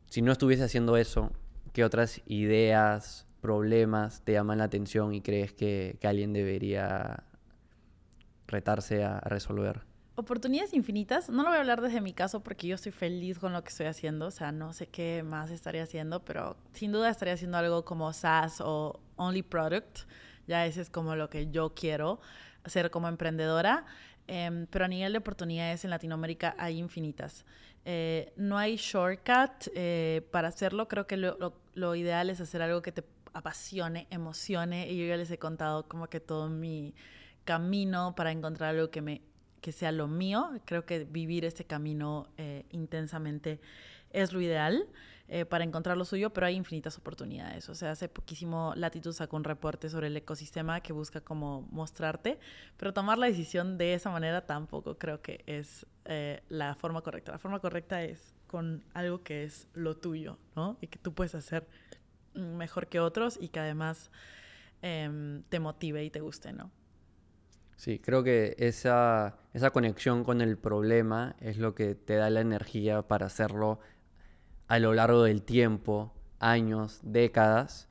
Si 0.07 0.22
no 0.22 0.32
estuviese 0.32 0.64
haciendo 0.64 0.98
eso, 0.98 1.32
¿qué 1.73 1.84
otras 1.84 2.22
ideas, 2.26 3.27
problemas 3.41 4.22
te 4.23 4.32
llaman 4.32 4.57
la 4.57 4.64
atención 4.64 5.14
y 5.14 5.22
crees 5.22 5.53
que, 5.53 5.99
alguien 6.03 6.34
debería 6.34 7.26
retarse 8.48 9.03
a, 9.03 9.19
a 9.19 9.30
resolver? 9.30 9.84
Oportunidades 10.18 10.74
infinitas. 10.74 11.30
No 11.30 11.44
lo 11.44 11.50
voy 11.50 11.58
a 11.58 11.60
hablar 11.60 11.82
desde 11.82 12.00
mi 12.00 12.14
caso 12.14 12.42
porque 12.42 12.68
yo 12.68 12.76
estoy 12.76 12.94
feliz 12.94 13.38
con 13.38 13.52
lo 13.52 13.62
que 13.62 13.70
estoy 13.70 13.88
haciendo. 13.88 14.28
O 14.28 14.32
sea, 14.32 14.54
no 14.54 14.72
sé 14.72 14.88
qué 14.88 15.24
más 15.24 15.52
estaría 15.52 15.84
haciendo, 15.84 16.24
pero 16.24 16.56
sin 16.72 16.94
duda 16.94 17.10
estaría 17.10 17.34
haciendo 17.34 17.58
algo 17.58 17.84
como 17.84 18.14
SaaS 18.14 18.62
o 18.62 19.02
Only 19.18 19.44
Product. 19.44 20.00
Ya 20.48 20.66
ese 20.66 20.80
es 20.80 20.90
como 20.90 21.18
lo 21.18 21.30
que 21.30 21.52
yo 21.52 21.74
quiero 21.76 22.22
hacer 22.64 22.92
como 22.92 23.10
emprendedora. 23.10 23.86
Eh, 24.30 24.66
pero 24.70 24.86
a 24.86 24.88
nivel 24.88 25.12
de 25.12 25.18
oportunidades 25.18 25.84
en 25.84 25.90
Latinoamérica 25.90 26.56
hay 26.58 26.80
infinitas. 26.80 27.44
Eh, 27.84 28.32
no 28.38 28.58
hay 28.58 28.78
shortcut 28.78 29.68
eh, 29.76 30.26
para 30.32 30.48
hacerlo. 30.48 30.88
Creo 30.88 31.08
que 31.08 31.18
lo, 31.18 31.38
lo, 31.40 31.60
lo, 31.74 31.94
ideal 31.94 32.30
es 32.30 32.40
hacer 32.40 32.62
algo 32.62 32.82
que 32.82 32.94
te 32.94 33.04
apasione, 33.34 34.08
emocione. 34.12 34.90
Y 34.90 34.98
yo 34.98 35.06
ya 35.08 35.18
les 35.18 35.30
he 35.30 35.38
contado 35.38 35.90
como 35.90 36.08
que 36.08 36.22
todo 36.22 36.48
mi 36.48 36.96
camino 37.44 38.16
para 38.16 38.32
encontrar 38.32 38.76
algo 38.76 38.90
que 38.90 39.02
me 39.02 39.22
que 39.66 39.72
sea 39.72 39.92
lo 39.92 40.08
mío. 40.08 40.52
Creo 40.66 40.86
que 40.86 41.06
vivir 41.06 41.44
este 41.44 41.66
camino 41.66 42.28
eh, 42.38 42.68
intensamente 42.70 43.60
es 44.12 44.32
lo 44.32 44.40
ideal 44.40 44.88
eh, 45.28 45.44
para 45.44 45.64
encontrar 45.64 45.98
lo 45.98 46.06
suyo, 46.06 46.30
pero 46.30 46.46
hay 46.46 46.54
infinitas 46.54 47.00
oportunidades. 47.00 47.68
O 47.70 47.74
sea, 47.74 47.90
hace 47.90 48.08
poquísimo 48.08 48.74
Latitud 48.76 49.12
sacó 49.12 49.38
un 49.38 49.44
reporte 49.44 49.90
sobre 49.90 50.06
el 50.06 50.18
ecosistema 50.18 50.82
que 50.82 50.94
busca 50.94 51.20
como 51.20 51.64
mostrarte, 51.72 52.38
pero 52.78 52.94
tomar 52.94 53.18
la 53.18 53.26
decisión 53.26 53.80
de 53.80 53.96
esa 53.96 54.12
manera 54.12 54.46
tampoco 54.46 55.00
creo 55.00 55.24
que 55.24 55.44
es 55.48 55.88
eh, 56.06 56.44
la 56.48 56.76
forma 56.76 57.02
correcta. 57.02 57.32
La 57.32 57.40
forma 57.40 57.60
correcta 57.60 58.04
es 58.04 58.36
con 58.46 58.84
algo 58.94 59.24
que 59.24 59.46
es 59.46 59.68
lo 59.74 59.98
tuyo, 59.98 60.38
¿no? 60.56 60.78
Y 60.80 60.86
que 60.86 61.00
tú 61.00 61.12
puedes 61.16 61.34
hacer 61.34 61.68
mejor 62.36 62.86
que 62.86 63.00
otros 63.00 63.40
y 63.42 63.48
que 63.48 63.62
además 63.62 64.12
eh, 64.84 65.42
te 65.50 65.60
motive 65.60 66.04
y 66.04 66.12
te 66.12 66.22
guste, 66.22 66.54
¿no? 66.54 66.70
Sí, 67.76 67.99
creo 67.99 68.23
que 68.23 68.56
esa, 68.57 69.38
esa 69.53 69.72
conexión 69.72 70.23
con 70.23 70.41
el 70.41 70.57
problema 70.57 71.35
es 71.39 71.57
lo 71.57 71.76
que 71.76 71.95
te 71.95 72.15
da 72.15 72.30
la 72.30 72.41
energía 72.41 73.02
para 73.02 73.26
hacerlo 73.26 73.80
a 74.68 74.80
lo 74.80 74.93
largo 74.93 75.23
del 75.23 75.43
tiempo, 75.43 76.14
años, 76.39 76.99
décadas, 77.03 77.89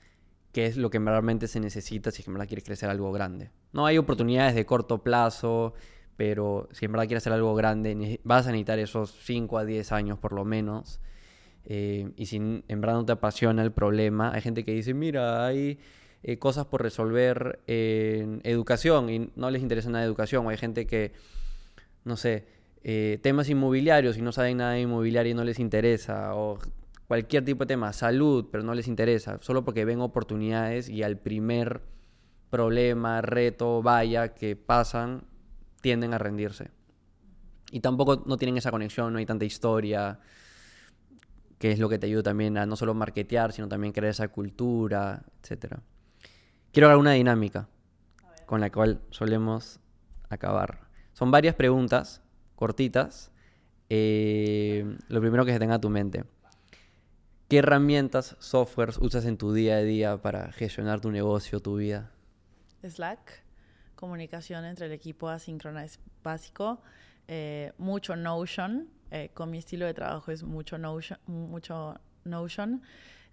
que 0.53 0.67
es 0.67 0.77
lo 0.77 0.91
que 0.91 0.99
realmente 0.99 1.49
se 1.49 1.61
necesita 1.61 2.11
si 2.11 2.23
en 2.27 2.33
verdad 2.35 2.47
quieres 2.47 2.65
crecer 2.65 2.89
algo 2.89 3.13
grande. 3.13 3.51
No 3.73 3.87
hay 3.87 3.99
oportunidades 3.99 4.55
de 4.55 4.65
corto 4.65 5.03
plazo, 5.03 5.75
pero 6.17 6.69
si 6.73 6.85
en 6.85 6.93
verdad 6.93 7.07
quieres 7.07 7.23
hacer 7.23 7.33
algo 7.33 7.55
grande, 7.55 8.21
vas 8.25 8.47
a 8.47 8.51
necesitar 8.51 8.79
esos 8.79 9.11
5 9.25 9.59
a 9.59 9.65
10 9.65 9.93
años 9.93 10.19
por 10.19 10.33
lo 10.33 10.45
menos. 10.45 11.01
Eh, 11.67 12.13
y 12.17 12.27
si 12.27 12.37
en 12.37 12.81
verdad 12.81 12.95
no 12.95 13.05
te 13.05 13.13
apasiona 13.13 13.63
el 13.63 13.73
problema, 13.73 14.33
hay 14.33 14.43
gente 14.43 14.65
que 14.65 14.73
dice, 14.73 14.95
mira, 14.95 15.45
hay 15.45 15.79
eh, 16.27 16.39
cosas 16.39 16.65
por 16.65 16.83
resolver 16.83 17.61
en 17.67 18.41
educación 18.45 19.11
y 19.11 19.31
no 19.37 19.51
les 19.51 19.61
interesa 19.61 19.91
nada 19.91 20.05
de 20.05 20.09
educación. 20.09 20.47
O 20.47 20.49
hay 20.49 20.57
gente 20.57 20.87
que, 20.87 21.13
no 22.05 22.17
sé, 22.17 22.47
eh, 22.83 23.19
temas 23.23 23.51
inmobiliarios 23.51 24.17
y 24.17 24.23
no 24.23 24.33
saben 24.33 24.57
nada 24.57 24.73
de 24.73 24.81
inmobiliario 24.81 25.33
y 25.33 25.35
no 25.35 25.45
les 25.45 25.59
interesa. 25.59 26.35
O 26.35 26.59
cualquier 27.09 27.45
tipo 27.45 27.65
de 27.65 27.69
tema, 27.69 27.93
salud, 27.93 28.47
pero 28.51 28.65
no 28.65 28.75
les 28.75 28.89
interesa. 28.89 29.37
Solo 29.43 29.67
porque 29.67 29.85
ven 29.85 30.01
oportunidades 30.01 30.89
y 30.89 31.03
al 31.03 31.19
primer 31.19 31.83
problema, 32.49 33.21
reto, 33.21 33.83
vaya 33.83 34.33
que 34.33 34.57
pasan, 34.57 35.25
tienden 35.83 36.15
a 36.15 36.19
rendirse. 36.19 36.71
Y 37.71 37.81
tampoco 37.81 38.23
no 38.25 38.39
tienen 38.39 38.57
esa 38.57 38.71
conexión, 38.71 39.13
no 39.13 39.19
hay 39.19 39.27
tanta 39.27 39.45
historia 39.45 40.21
que 41.59 41.71
es 41.73 41.79
lo 41.79 41.91
que 41.91 41.99
te 41.99 42.07
ayuda 42.07 42.23
también 42.23 42.57
a 42.57 42.65
no 42.65 42.77
solo 42.77 42.95
marketear, 42.95 43.53
sino 43.53 43.69
también 43.69 43.93
crear 43.93 44.11
esa 44.11 44.29
cultura, 44.29 45.23
etcétera. 45.43 45.83
Quiero 46.75 46.89
dar 46.89 46.97
una 46.97 47.13
dinámica 47.13 47.69
con 48.47 48.61
la 48.61 48.69
cual 48.69 49.01
solemos 49.11 49.79
acabar. 50.29 50.81
Son 51.13 51.31
varias 51.31 51.55
preguntas 51.55 52.21
cortitas. 52.57 53.31
Eh, 53.89 54.85
lo 55.07 55.21
primero 55.21 55.45
que 55.45 55.53
se 55.53 55.61
tenga 55.61 55.77
a 55.77 55.81
tu 55.81 55.89
mente. 55.89 56.25
¿Qué 57.49 57.59
herramientas, 57.59 58.35
softwares 58.41 58.99
usas 58.99 59.25
en 59.25 59.37
tu 59.39 59.53
día 59.53 59.77
a 59.77 59.83
día 59.83 60.21
para 60.21 60.51
gestionar 60.51 61.01
tu 61.01 61.13
negocio, 61.13 61.61
tu 61.61 61.77
vida? 61.77 62.11
Slack, 62.83 63.45
comunicación 63.95 64.65
entre 64.65 64.87
el 64.87 64.93
equipo 64.93 65.29
asíncrona 65.29 65.85
es 65.85 66.01
básico. 66.25 66.83
Eh, 67.29 67.73
mucho 67.79 68.17
Notion, 68.17 68.89
eh, 69.13 69.31
con 69.33 69.49
mi 69.49 69.59
estilo 69.59 69.87
de 69.87 69.95
trabajo 69.95 70.33
es 70.33 70.43
mucho 70.43 70.77
Notion. 70.77 71.21
Mucho 71.29 72.01
Notion. 72.25 72.83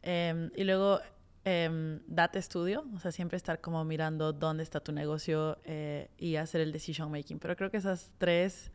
Y 0.03 0.63
luego 0.63 0.99
eh, 1.45 1.99
Data 2.07 2.41
Studio, 2.41 2.85
o 2.95 2.99
sea, 2.99 3.11
siempre 3.11 3.37
estar 3.37 3.61
como 3.61 3.83
mirando 3.83 4.33
dónde 4.33 4.63
está 4.63 4.79
tu 4.79 4.91
negocio 4.91 5.57
eh, 5.65 6.09
y 6.17 6.35
hacer 6.35 6.61
el 6.61 6.71
decision 6.71 7.11
making. 7.11 7.39
Pero 7.39 7.55
creo 7.55 7.71
que 7.71 7.77
esas 7.77 8.11
tres 8.17 8.71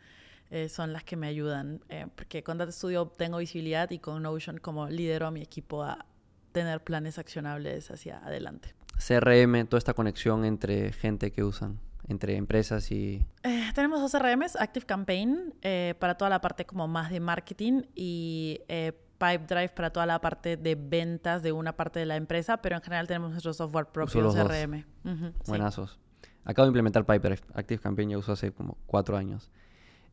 eh, 0.51 0.69
son 0.69 0.93
las 0.93 1.05
que 1.05 1.17
me 1.17 1.27
ayudan, 1.27 1.81
eh, 1.89 2.07
porque 2.15 2.43
con 2.43 2.59
Data 2.59 2.73
Studio 2.73 3.07
tengo 3.07 3.39
visibilidad 3.39 3.91
y 3.91 3.99
con 3.99 4.23
Notion 4.23 4.59
como 4.59 4.89
lidero 4.89 5.27
a 5.27 5.31
mi 5.31 5.43
equipo 5.43 5.83
a 5.83 6.07
tener 6.53 6.83
planes 6.83 7.19
accionables 7.19 7.91
hacia 7.91 8.19
adelante. 8.19 8.75
CRM, 8.97 9.67
toda 9.67 9.79
esta 9.79 9.95
conexión 9.95 10.45
entre 10.45 10.93
gente 10.93 11.31
que 11.31 11.45
usan, 11.45 11.81
entre 12.09 12.37
empresas 12.37 12.91
y... 12.91 13.27
Eh, 13.43 13.71
tenemos 13.75 14.01
dos 14.01 14.13
CRMs, 14.13 14.57
Active 14.57 14.87
Campaign 14.87 15.55
eh, 15.63 15.95
para 15.99 16.17
toda 16.17 16.31
la 16.31 16.41
parte 16.41 16.65
como 16.65 16.87
más 16.89 17.11
de 17.11 17.21
marketing 17.21 17.83
y 17.95 18.61
eh, 18.69 18.93
Pipedrive 19.19 19.71
para 19.71 19.91
toda 19.91 20.07
la 20.07 20.21
parte 20.21 20.57
de 20.57 20.75
ventas 20.75 21.43
de 21.43 21.53
una 21.53 21.77
parte 21.77 21.99
de 21.99 22.07
la 22.07 22.17
empresa, 22.17 22.59
pero 22.59 22.77
en 22.77 22.83
general 22.83 23.07
tenemos 23.07 23.31
nuestro 23.31 23.53
software 23.53 23.87
propio, 23.87 24.31
CRM. 24.31 24.85
Uh 25.05 25.09
-huh, 25.09 25.33
Buenazos. 25.47 25.99
Sí. 26.23 26.29
Acabo 26.45 26.67
de 26.67 26.71
implementar 26.71 27.05
Pipedrive. 27.05 27.43
Active 27.55 27.81
Campaign 27.81 28.11
ya 28.11 28.19
uso 28.19 28.33
hace 28.33 28.53
como 28.53 28.77
cuatro 28.87 29.17
años. 29.17 29.51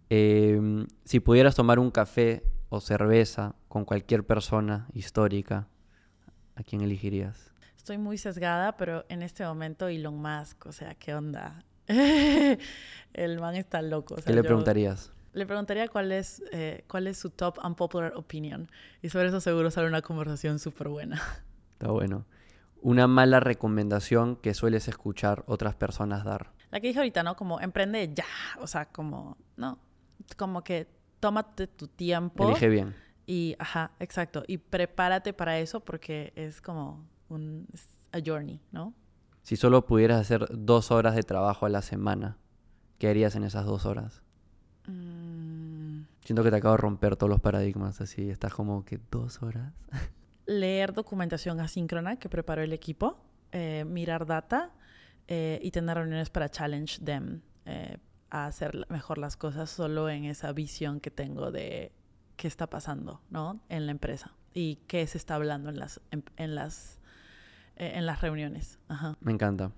Eh, 0.09 0.85
si 1.05 1.19
pudieras 1.19 1.55
tomar 1.55 1.79
un 1.79 1.91
café 1.91 2.43
o 2.69 2.79
cerveza 2.81 3.55
con 3.67 3.85
cualquier 3.85 4.25
persona 4.25 4.87
histórica, 4.93 5.67
¿a 6.55 6.63
quién 6.63 6.81
elegirías? 6.81 7.53
Estoy 7.77 7.97
muy 7.97 8.17
sesgada, 8.17 8.77
pero 8.77 9.05
en 9.09 9.21
este 9.21 9.45
momento 9.45 9.87
Elon 9.87 10.15
Musk, 10.15 10.65
o 10.67 10.71
sea, 10.71 10.95
¿qué 10.95 11.13
onda? 11.13 11.63
El 13.13 13.39
man 13.39 13.55
está 13.55 13.81
loco. 13.81 14.15
O 14.15 14.17
sea, 14.17 14.25
¿Qué 14.25 14.33
le 14.33 14.41
yo... 14.41 14.45
preguntarías? 14.45 15.11
Le 15.33 15.45
preguntaría 15.45 15.87
cuál 15.87 16.11
es, 16.11 16.43
eh, 16.51 16.83
cuál 16.87 17.07
es 17.07 17.17
su 17.17 17.29
top 17.29 17.59
unpopular 17.63 18.13
opinion. 18.15 18.69
Y 19.01 19.09
sobre 19.09 19.27
eso 19.27 19.39
seguro 19.39 19.71
sale 19.71 19.87
una 19.87 20.01
conversación 20.01 20.59
súper 20.59 20.89
buena. 20.89 21.21
Está 21.73 21.91
bueno. 21.91 22.25
Una 22.81 23.07
mala 23.07 23.39
recomendación 23.39 24.35
que 24.35 24.53
sueles 24.53 24.87
escuchar 24.87 25.43
otras 25.47 25.75
personas 25.75 26.23
dar. 26.23 26.51
La 26.69 26.79
que 26.79 26.87
dije 26.87 26.99
ahorita, 26.99 27.23
¿no? 27.23 27.35
Como 27.35 27.59
emprende 27.59 28.11
ya. 28.13 28.25
O 28.59 28.67
sea, 28.67 28.85
como, 28.85 29.37
no. 29.57 29.79
Como 30.37 30.63
que 30.63 30.87
tómate 31.19 31.67
tu 31.67 31.87
tiempo. 31.87 32.49
Elige 32.49 32.69
bien. 32.69 32.95
Y, 33.25 33.55
ajá, 33.57 33.91
exacto. 33.99 34.43
Y 34.47 34.57
prepárate 34.57 35.33
para 35.33 35.59
eso 35.59 35.79
porque 35.79 36.33
es 36.35 36.61
como 36.61 37.07
un 37.29 37.67
a 38.11 38.19
journey, 38.23 38.61
¿no? 38.71 38.93
Si 39.41 39.55
solo 39.55 39.85
pudieras 39.85 40.21
hacer 40.21 40.47
dos 40.51 40.91
horas 40.91 41.15
de 41.15 41.23
trabajo 41.23 41.65
a 41.65 41.69
la 41.69 41.81
semana, 41.81 42.37
¿qué 42.97 43.09
harías 43.09 43.35
en 43.35 43.43
esas 43.43 43.65
dos 43.65 43.85
horas? 43.85 44.21
Mm. 44.87 45.22
Siento 46.23 46.41
que 46.43 46.51
te 46.51 46.55
acabo 46.57 46.75
de 46.75 46.81
romper 46.81 47.17
todos 47.17 47.29
los 47.29 47.41
paradigmas, 47.41 47.99
así 47.99 48.29
estás 48.29 48.53
como 48.53 48.85
que 48.85 48.99
dos 49.11 49.43
horas. 49.43 49.73
Leer 50.45 50.93
documentación 50.93 51.59
asíncrona 51.59 52.17
que 52.17 52.29
preparó 52.29 52.61
el 52.61 52.71
equipo, 52.71 53.17
eh, 53.51 53.83
mirar 53.85 54.25
data 54.25 54.71
eh, 55.27 55.59
y 55.61 55.71
tener 55.71 55.97
reuniones 55.97 56.29
para 56.29 56.49
challenge 56.49 57.03
them 57.03 57.41
eh, 57.65 57.97
a 58.29 58.45
hacer 58.45 58.85
mejor 58.89 59.17
las 59.17 59.35
cosas 59.35 59.69
solo 59.69 60.09
en 60.09 60.23
esa 60.23 60.53
visión 60.53 61.01
que 61.01 61.11
tengo 61.11 61.51
de 61.51 61.91
qué 62.37 62.47
está 62.47 62.67
pasando, 62.67 63.21
¿no? 63.29 63.61
En 63.67 63.85
la 63.85 63.91
empresa 63.91 64.33
y 64.53 64.77
qué 64.87 65.05
se 65.07 65.17
está 65.17 65.35
hablando 65.35 65.69
en 65.69 65.79
las 65.79 65.99
en, 66.11 66.23
en 66.37 66.55
las 66.55 66.99
en 67.75 68.05
las 68.05 68.21
reuniones. 68.21 68.79
Ajá. 68.87 69.17
Me 69.19 69.31
encanta 69.31 69.71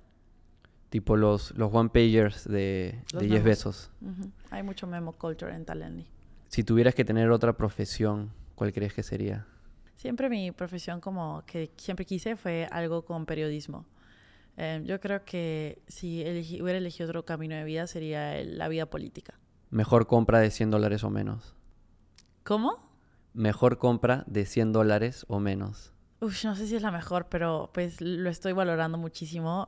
tipo 0.89 1.17
los, 1.17 1.51
los 1.57 1.73
one 1.73 1.89
pagers 1.89 2.47
de, 2.47 3.01
los 3.11 3.23
de 3.23 3.29
Jeff 3.29 3.43
Bezos. 3.43 3.91
Uh 4.01 4.09
-huh. 4.09 4.31
Hay 4.51 4.63
mucho 4.63 4.85
memo 4.87 5.13
culture 5.13 5.53
en 5.53 5.65
Talently. 5.65 6.07
Si 6.55 6.63
tuvieras 6.63 6.95
que 6.95 7.03
tener 7.03 7.31
otra 7.31 7.57
profesión, 7.57 8.31
¿cuál 8.55 8.71
crees 8.71 8.93
que 8.93 9.03
sería? 9.03 9.45
Siempre 9.97 10.29
mi 10.29 10.53
profesión 10.53 11.01
como 11.01 11.43
que 11.45 11.73
siempre 11.75 12.05
quise 12.05 12.37
fue 12.37 12.69
algo 12.71 13.03
con 13.03 13.25
periodismo. 13.25 13.85
Eh, 14.55 14.81
yo 14.85 15.01
creo 15.01 15.25
que 15.25 15.81
si 15.89 16.21
hubiera 16.61 16.77
elegido 16.77 17.09
otro 17.09 17.25
camino 17.25 17.55
de 17.55 17.65
vida 17.65 17.87
sería 17.87 18.41
la 18.45 18.69
vida 18.69 18.85
política. 18.85 19.37
Mejor 19.69 20.07
compra 20.07 20.39
de 20.39 20.49
100 20.49 20.71
dólares 20.71 21.03
o 21.03 21.09
menos. 21.09 21.57
¿Cómo? 22.45 22.89
Mejor 23.33 23.77
compra 23.77 24.23
de 24.25 24.45
100 24.45 24.71
dólares 24.71 25.25
o 25.27 25.41
menos. 25.41 25.91
Uf, 26.21 26.45
no 26.45 26.55
sé 26.55 26.67
si 26.67 26.77
es 26.77 26.81
la 26.81 26.91
mejor, 26.91 27.27
pero 27.27 27.69
pues 27.73 27.99
lo 27.99 28.29
estoy 28.29 28.53
valorando 28.53 28.97
muchísimo. 28.97 29.67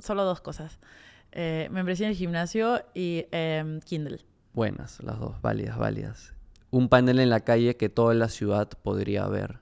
Solo 0.00 0.24
dos 0.24 0.40
cosas. 0.40 0.78
Eh, 1.32 1.68
membresía 1.70 2.06
en 2.06 2.12
el 2.12 2.16
gimnasio 2.16 2.86
y 2.94 3.26
em, 3.32 3.80
Kindle. 3.80 4.24
Buenas, 4.56 5.02
las 5.02 5.20
dos, 5.20 5.42
válidas, 5.42 5.76
válidas. 5.76 6.32
Un 6.70 6.88
panel 6.88 7.18
en 7.18 7.28
la 7.28 7.40
calle 7.40 7.76
que 7.76 7.90
toda 7.90 8.14
la 8.14 8.30
ciudad 8.30 8.70
podría 8.82 9.26
ver. 9.26 9.58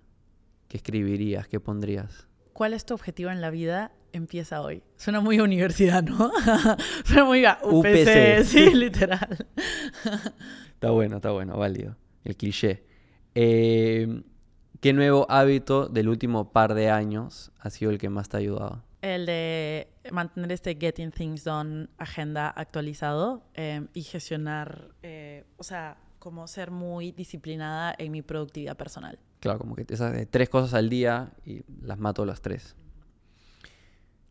¿Qué 0.69 0.77
escribirías? 0.77 1.49
¿Qué 1.49 1.59
pondrías? 1.59 2.29
¿Cuál 2.53 2.75
es 2.75 2.87
tu 2.87 2.95
objetivo 2.95 3.33
en 3.33 3.41
la 3.41 3.51
vida? 3.51 3.91
Empieza 4.13 4.61
hoy. 4.61 4.85
Suena 4.97 5.21
muy 5.21 5.41
universidad, 5.41 6.05
¿no? 6.05 6.31
Suena 7.05 7.25
muy 7.25 7.45
a 7.45 7.59
UPC, 7.65 7.89
UPC. 7.89 8.45
sí, 8.45 8.71
literal. 8.75 9.49
Está 10.75 10.91
bueno, 10.93 11.17
está 11.17 11.33
bueno, 11.33 11.59
válido. 11.59 11.97
El 12.23 12.37
cliché. 12.37 12.85
Eh, 13.35 14.23
¿Qué 14.81 14.93
nuevo 14.93 15.27
hábito 15.29 15.89
del 15.89 16.09
último 16.09 16.53
par 16.53 16.75
de 16.75 16.91
años 16.91 17.51
ha 17.59 17.71
sido 17.71 17.91
el 17.91 17.99
que 17.99 18.11
más 18.11 18.29
te 18.29 18.37
ha 18.37 18.41
ayudado? 18.41 18.85
El 19.05 19.27
de 19.27 19.89
mantener 20.13 20.51
este 20.51 20.77
Getting 20.81 21.11
Things 21.11 21.45
Done 21.45 21.89
agenda 21.99 22.49
actualizado 22.49 23.43
eh, 23.53 23.87
y 23.93 24.01
gestionar, 24.01 24.95
eh, 25.03 25.45
o 25.59 25.63
sea, 25.63 25.99
como 26.19 26.47
ser 26.47 26.71
muy 26.71 27.13
disciplinada 27.13 27.95
en 27.99 28.11
mi 28.11 28.23
productividad 28.23 28.79
personal. 28.79 29.19
Claro, 29.41 29.59
como 29.59 29.77
que 29.77 29.85
esas 29.87 30.27
tres 30.31 30.49
cosas 30.49 30.73
al 30.73 30.89
día 30.89 31.35
y 31.45 31.65
las 31.83 31.99
mato 31.99 32.25
las 32.25 32.41
tres. 32.41 32.77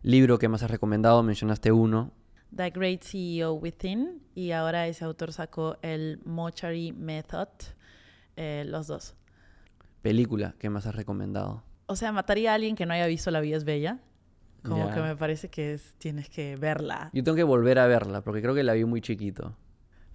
Libro 0.01 0.39
que 0.39 0.49
más 0.49 0.63
has 0.63 0.71
recomendado, 0.71 1.21
mencionaste 1.21 1.71
uno. 1.71 2.11
The 2.55 2.71
Great 2.71 3.03
CEO 3.03 3.53
Within 3.53 4.23
y 4.33 4.53
ahora 4.53 4.87
ese 4.87 5.05
autor 5.05 5.33
sacó 5.33 5.77
el 5.83 6.19
Mochary 6.25 6.93
Method, 6.93 7.47
eh, 8.37 8.65
los 8.65 8.87
dos. 8.87 9.13
Película 10.01 10.55
que 10.57 10.71
más 10.71 10.87
has 10.87 10.95
recomendado. 10.95 11.63
O 11.85 11.95
sea, 11.95 12.11
mataría 12.11 12.53
a 12.53 12.55
alguien 12.55 12.75
que 12.75 12.87
no 12.87 12.95
haya 12.95 13.05
visto 13.05 13.29
La 13.29 13.39
vida 13.39 13.55
es 13.57 13.65
bella. 13.65 13.99
Como 14.63 14.87
Ya. 14.89 14.93
que 14.95 15.01
me 15.01 15.15
parece 15.15 15.49
que 15.49 15.73
es- 15.73 15.93
tienes 15.97 16.29
que 16.29 16.55
verla. 16.55 17.09
Yo 17.13 17.23
tengo 17.23 17.35
que 17.35 17.43
volver 17.43 17.79
a 17.79 17.87
verla 17.87 18.21
porque 18.23 18.41
creo 18.41 18.55
que 18.55 18.63
la 18.63 18.73
vi 18.73 18.85
muy 18.85 19.01
chiquito. 19.01 19.57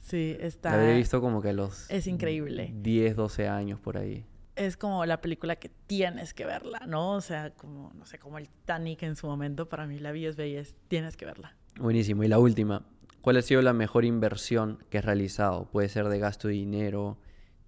Sí, 0.00 0.36
está... 0.40 0.76
La 0.76 0.82
había 0.84 0.96
visto 0.96 1.20
como 1.20 1.42
que 1.42 1.50
a 1.50 1.52
los 1.52 1.90
Es 1.90 2.06
increíble. 2.06 2.70
10, 2.74 3.14
12 3.16 3.48
años 3.48 3.78
por 3.80 3.98
ahí. 3.98 4.24
Es 4.56 4.76
como 4.76 5.04
la 5.06 5.20
película 5.20 5.56
que 5.56 5.68
tienes 5.68 6.34
que 6.34 6.44
verla, 6.46 6.80
¿no? 6.86 7.12
O 7.12 7.20
sea, 7.20 7.50
como, 7.54 7.92
no 7.94 8.06
sé, 8.06 8.18
como 8.18 8.38
el 8.38 8.48
Titanic 8.48 9.02
en 9.02 9.16
su 9.16 9.26
momento. 9.26 9.68
Para 9.68 9.86
mí 9.86 9.98
La 9.98 10.10
vida 10.12 10.30
es 10.30 10.36
bella, 10.36 10.60
es- 10.60 10.74
tienes 10.88 11.16
que 11.16 11.26
verla. 11.26 11.54
Buenísimo. 11.78 12.24
Y 12.24 12.28
la 12.28 12.38
última, 12.38 12.86
¿cuál 13.20 13.36
ha 13.36 13.42
sido 13.42 13.60
la 13.62 13.72
mejor 13.72 14.04
inversión 14.04 14.82
que 14.90 14.98
has 14.98 15.04
realizado? 15.04 15.66
Puede 15.66 15.88
ser 15.88 16.08
de 16.08 16.18
gasto 16.18 16.48
de 16.48 16.54
dinero, 16.54 17.18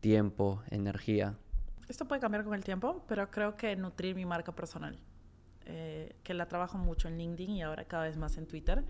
tiempo, 0.00 0.62
energía. 0.70 1.36
Esto 1.88 2.06
puede 2.06 2.20
cambiar 2.20 2.44
con 2.44 2.54
el 2.54 2.64
tiempo, 2.64 3.04
pero 3.08 3.30
creo 3.30 3.56
que 3.56 3.76
nutrir 3.76 4.14
mi 4.14 4.24
marca 4.24 4.52
personal, 4.52 4.98
eh, 5.70 6.16
que 6.22 6.34
la 6.34 6.46
trabajo 6.48 6.76
mucho 6.78 7.08
en 7.08 7.16
LinkedIn 7.18 7.50
y 7.56 7.62
ahora 7.62 7.84
cada 7.84 8.04
vez 8.04 8.16
más 8.16 8.36
en 8.36 8.46
Twitter, 8.46 8.84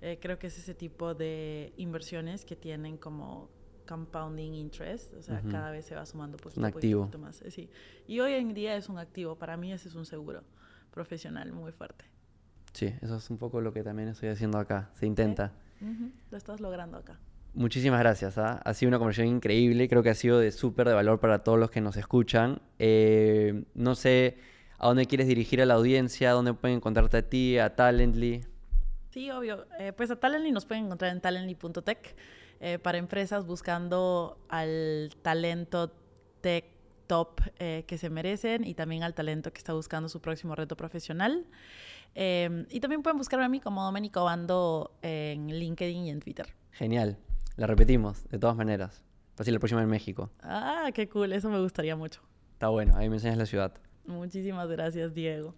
eh, 0.00 0.18
creo 0.20 0.38
que 0.38 0.48
es 0.48 0.58
ese 0.58 0.74
tipo 0.74 1.14
de 1.14 1.72
inversiones 1.76 2.44
que 2.44 2.56
tienen 2.56 2.96
como 2.98 3.48
compounding 3.86 4.54
interest, 4.54 5.12
o 5.14 5.22
sea, 5.22 5.42
cada 5.50 5.70
vez 5.70 5.84
se 5.84 5.94
va 5.94 6.06
sumando 6.06 6.36
poquito, 6.38 6.60
Un 6.60 6.66
poquito, 6.66 6.78
activo. 6.78 7.00
poquito 7.02 7.18
más. 7.18 7.42
eh, 7.42 7.50
sí. 7.50 7.70
Y 8.06 8.20
hoy 8.20 8.32
en 8.32 8.54
día 8.54 8.76
es 8.76 8.88
un 8.88 8.98
activo, 8.98 9.36
para 9.36 9.56
mí 9.56 9.72
ese 9.72 9.88
es 9.88 9.94
un 9.94 10.06
seguro 10.06 10.42
profesional 10.90 11.52
muy 11.52 11.70
fuerte. 11.72 12.04
Sí, 12.72 12.92
eso 13.02 13.16
es 13.16 13.30
un 13.30 13.38
poco 13.38 13.60
lo 13.60 13.72
que 13.72 13.82
también 13.82 14.08
estoy 14.08 14.30
haciendo 14.30 14.58
acá. 14.58 14.90
Se 14.94 15.06
intenta. 15.06 15.52
Lo 16.30 16.36
estás 16.36 16.60
logrando 16.60 16.96
acá. 16.96 17.20
Muchísimas 17.52 18.00
gracias. 18.00 18.36
¿ah? 18.38 18.60
Ha 18.64 18.74
sido 18.74 18.88
una 18.88 18.98
conversación 18.98 19.28
increíble. 19.28 19.88
Creo 19.88 20.02
que 20.02 20.10
ha 20.10 20.14
sido 20.14 20.38
de 20.40 20.50
súper 20.50 20.88
de 20.88 20.94
valor 20.94 21.20
para 21.20 21.44
todos 21.44 21.58
los 21.58 21.70
que 21.70 21.80
nos 21.80 21.96
escuchan. 21.96 22.60
Eh, 22.78 23.64
no 23.74 23.94
sé 23.94 24.38
a 24.84 24.88
dónde 24.88 25.06
quieres 25.06 25.26
dirigir 25.26 25.62
a 25.62 25.64
la 25.64 25.74
audiencia, 25.74 26.32
dónde 26.32 26.52
pueden 26.52 26.76
encontrarte 26.76 27.16
a 27.16 27.22
ti, 27.22 27.56
a 27.58 27.74
Talently. 27.74 28.44
Sí, 29.08 29.30
obvio. 29.30 29.64
Eh, 29.78 29.94
pues 29.94 30.10
a 30.10 30.16
Talently 30.16 30.52
nos 30.52 30.66
pueden 30.66 30.84
encontrar 30.84 31.10
en 31.10 31.22
talently.tech 31.22 32.14
eh, 32.60 32.78
para 32.78 32.98
empresas 32.98 33.46
buscando 33.46 34.36
al 34.50 35.10
talento 35.22 35.90
tech 36.42 36.66
top 37.06 37.40
eh, 37.58 37.84
que 37.86 37.96
se 37.96 38.10
merecen 38.10 38.62
y 38.64 38.74
también 38.74 39.04
al 39.04 39.14
talento 39.14 39.54
que 39.54 39.58
está 39.58 39.72
buscando 39.72 40.10
su 40.10 40.20
próximo 40.20 40.54
reto 40.54 40.76
profesional. 40.76 41.46
Eh, 42.14 42.66
y 42.68 42.80
también 42.80 43.02
pueden 43.02 43.16
buscarme 43.16 43.46
a 43.46 43.48
mí 43.48 43.60
como 43.60 43.82
Domenico 43.84 44.22
Bando 44.24 44.98
en 45.00 45.48
LinkedIn 45.48 46.04
y 46.04 46.10
en 46.10 46.20
Twitter. 46.20 46.54
Genial. 46.72 47.16
La 47.56 47.66
repetimos, 47.66 48.28
de 48.28 48.38
todas 48.38 48.54
maneras. 48.54 49.02
Fácil 49.34 49.54
la 49.54 49.60
próxima 49.60 49.82
en 49.82 49.88
México. 49.88 50.30
Ah, 50.42 50.90
qué 50.92 51.08
cool, 51.08 51.32
eso 51.32 51.48
me 51.48 51.58
gustaría 51.62 51.96
mucho. 51.96 52.20
Está 52.52 52.68
bueno, 52.68 52.94
ahí 52.96 53.08
me 53.08 53.16
enseñas 53.16 53.38
la 53.38 53.46
ciudad. 53.46 53.72
Muchísimas 54.06 54.68
gracias, 54.70 55.12
Diego. 55.12 55.54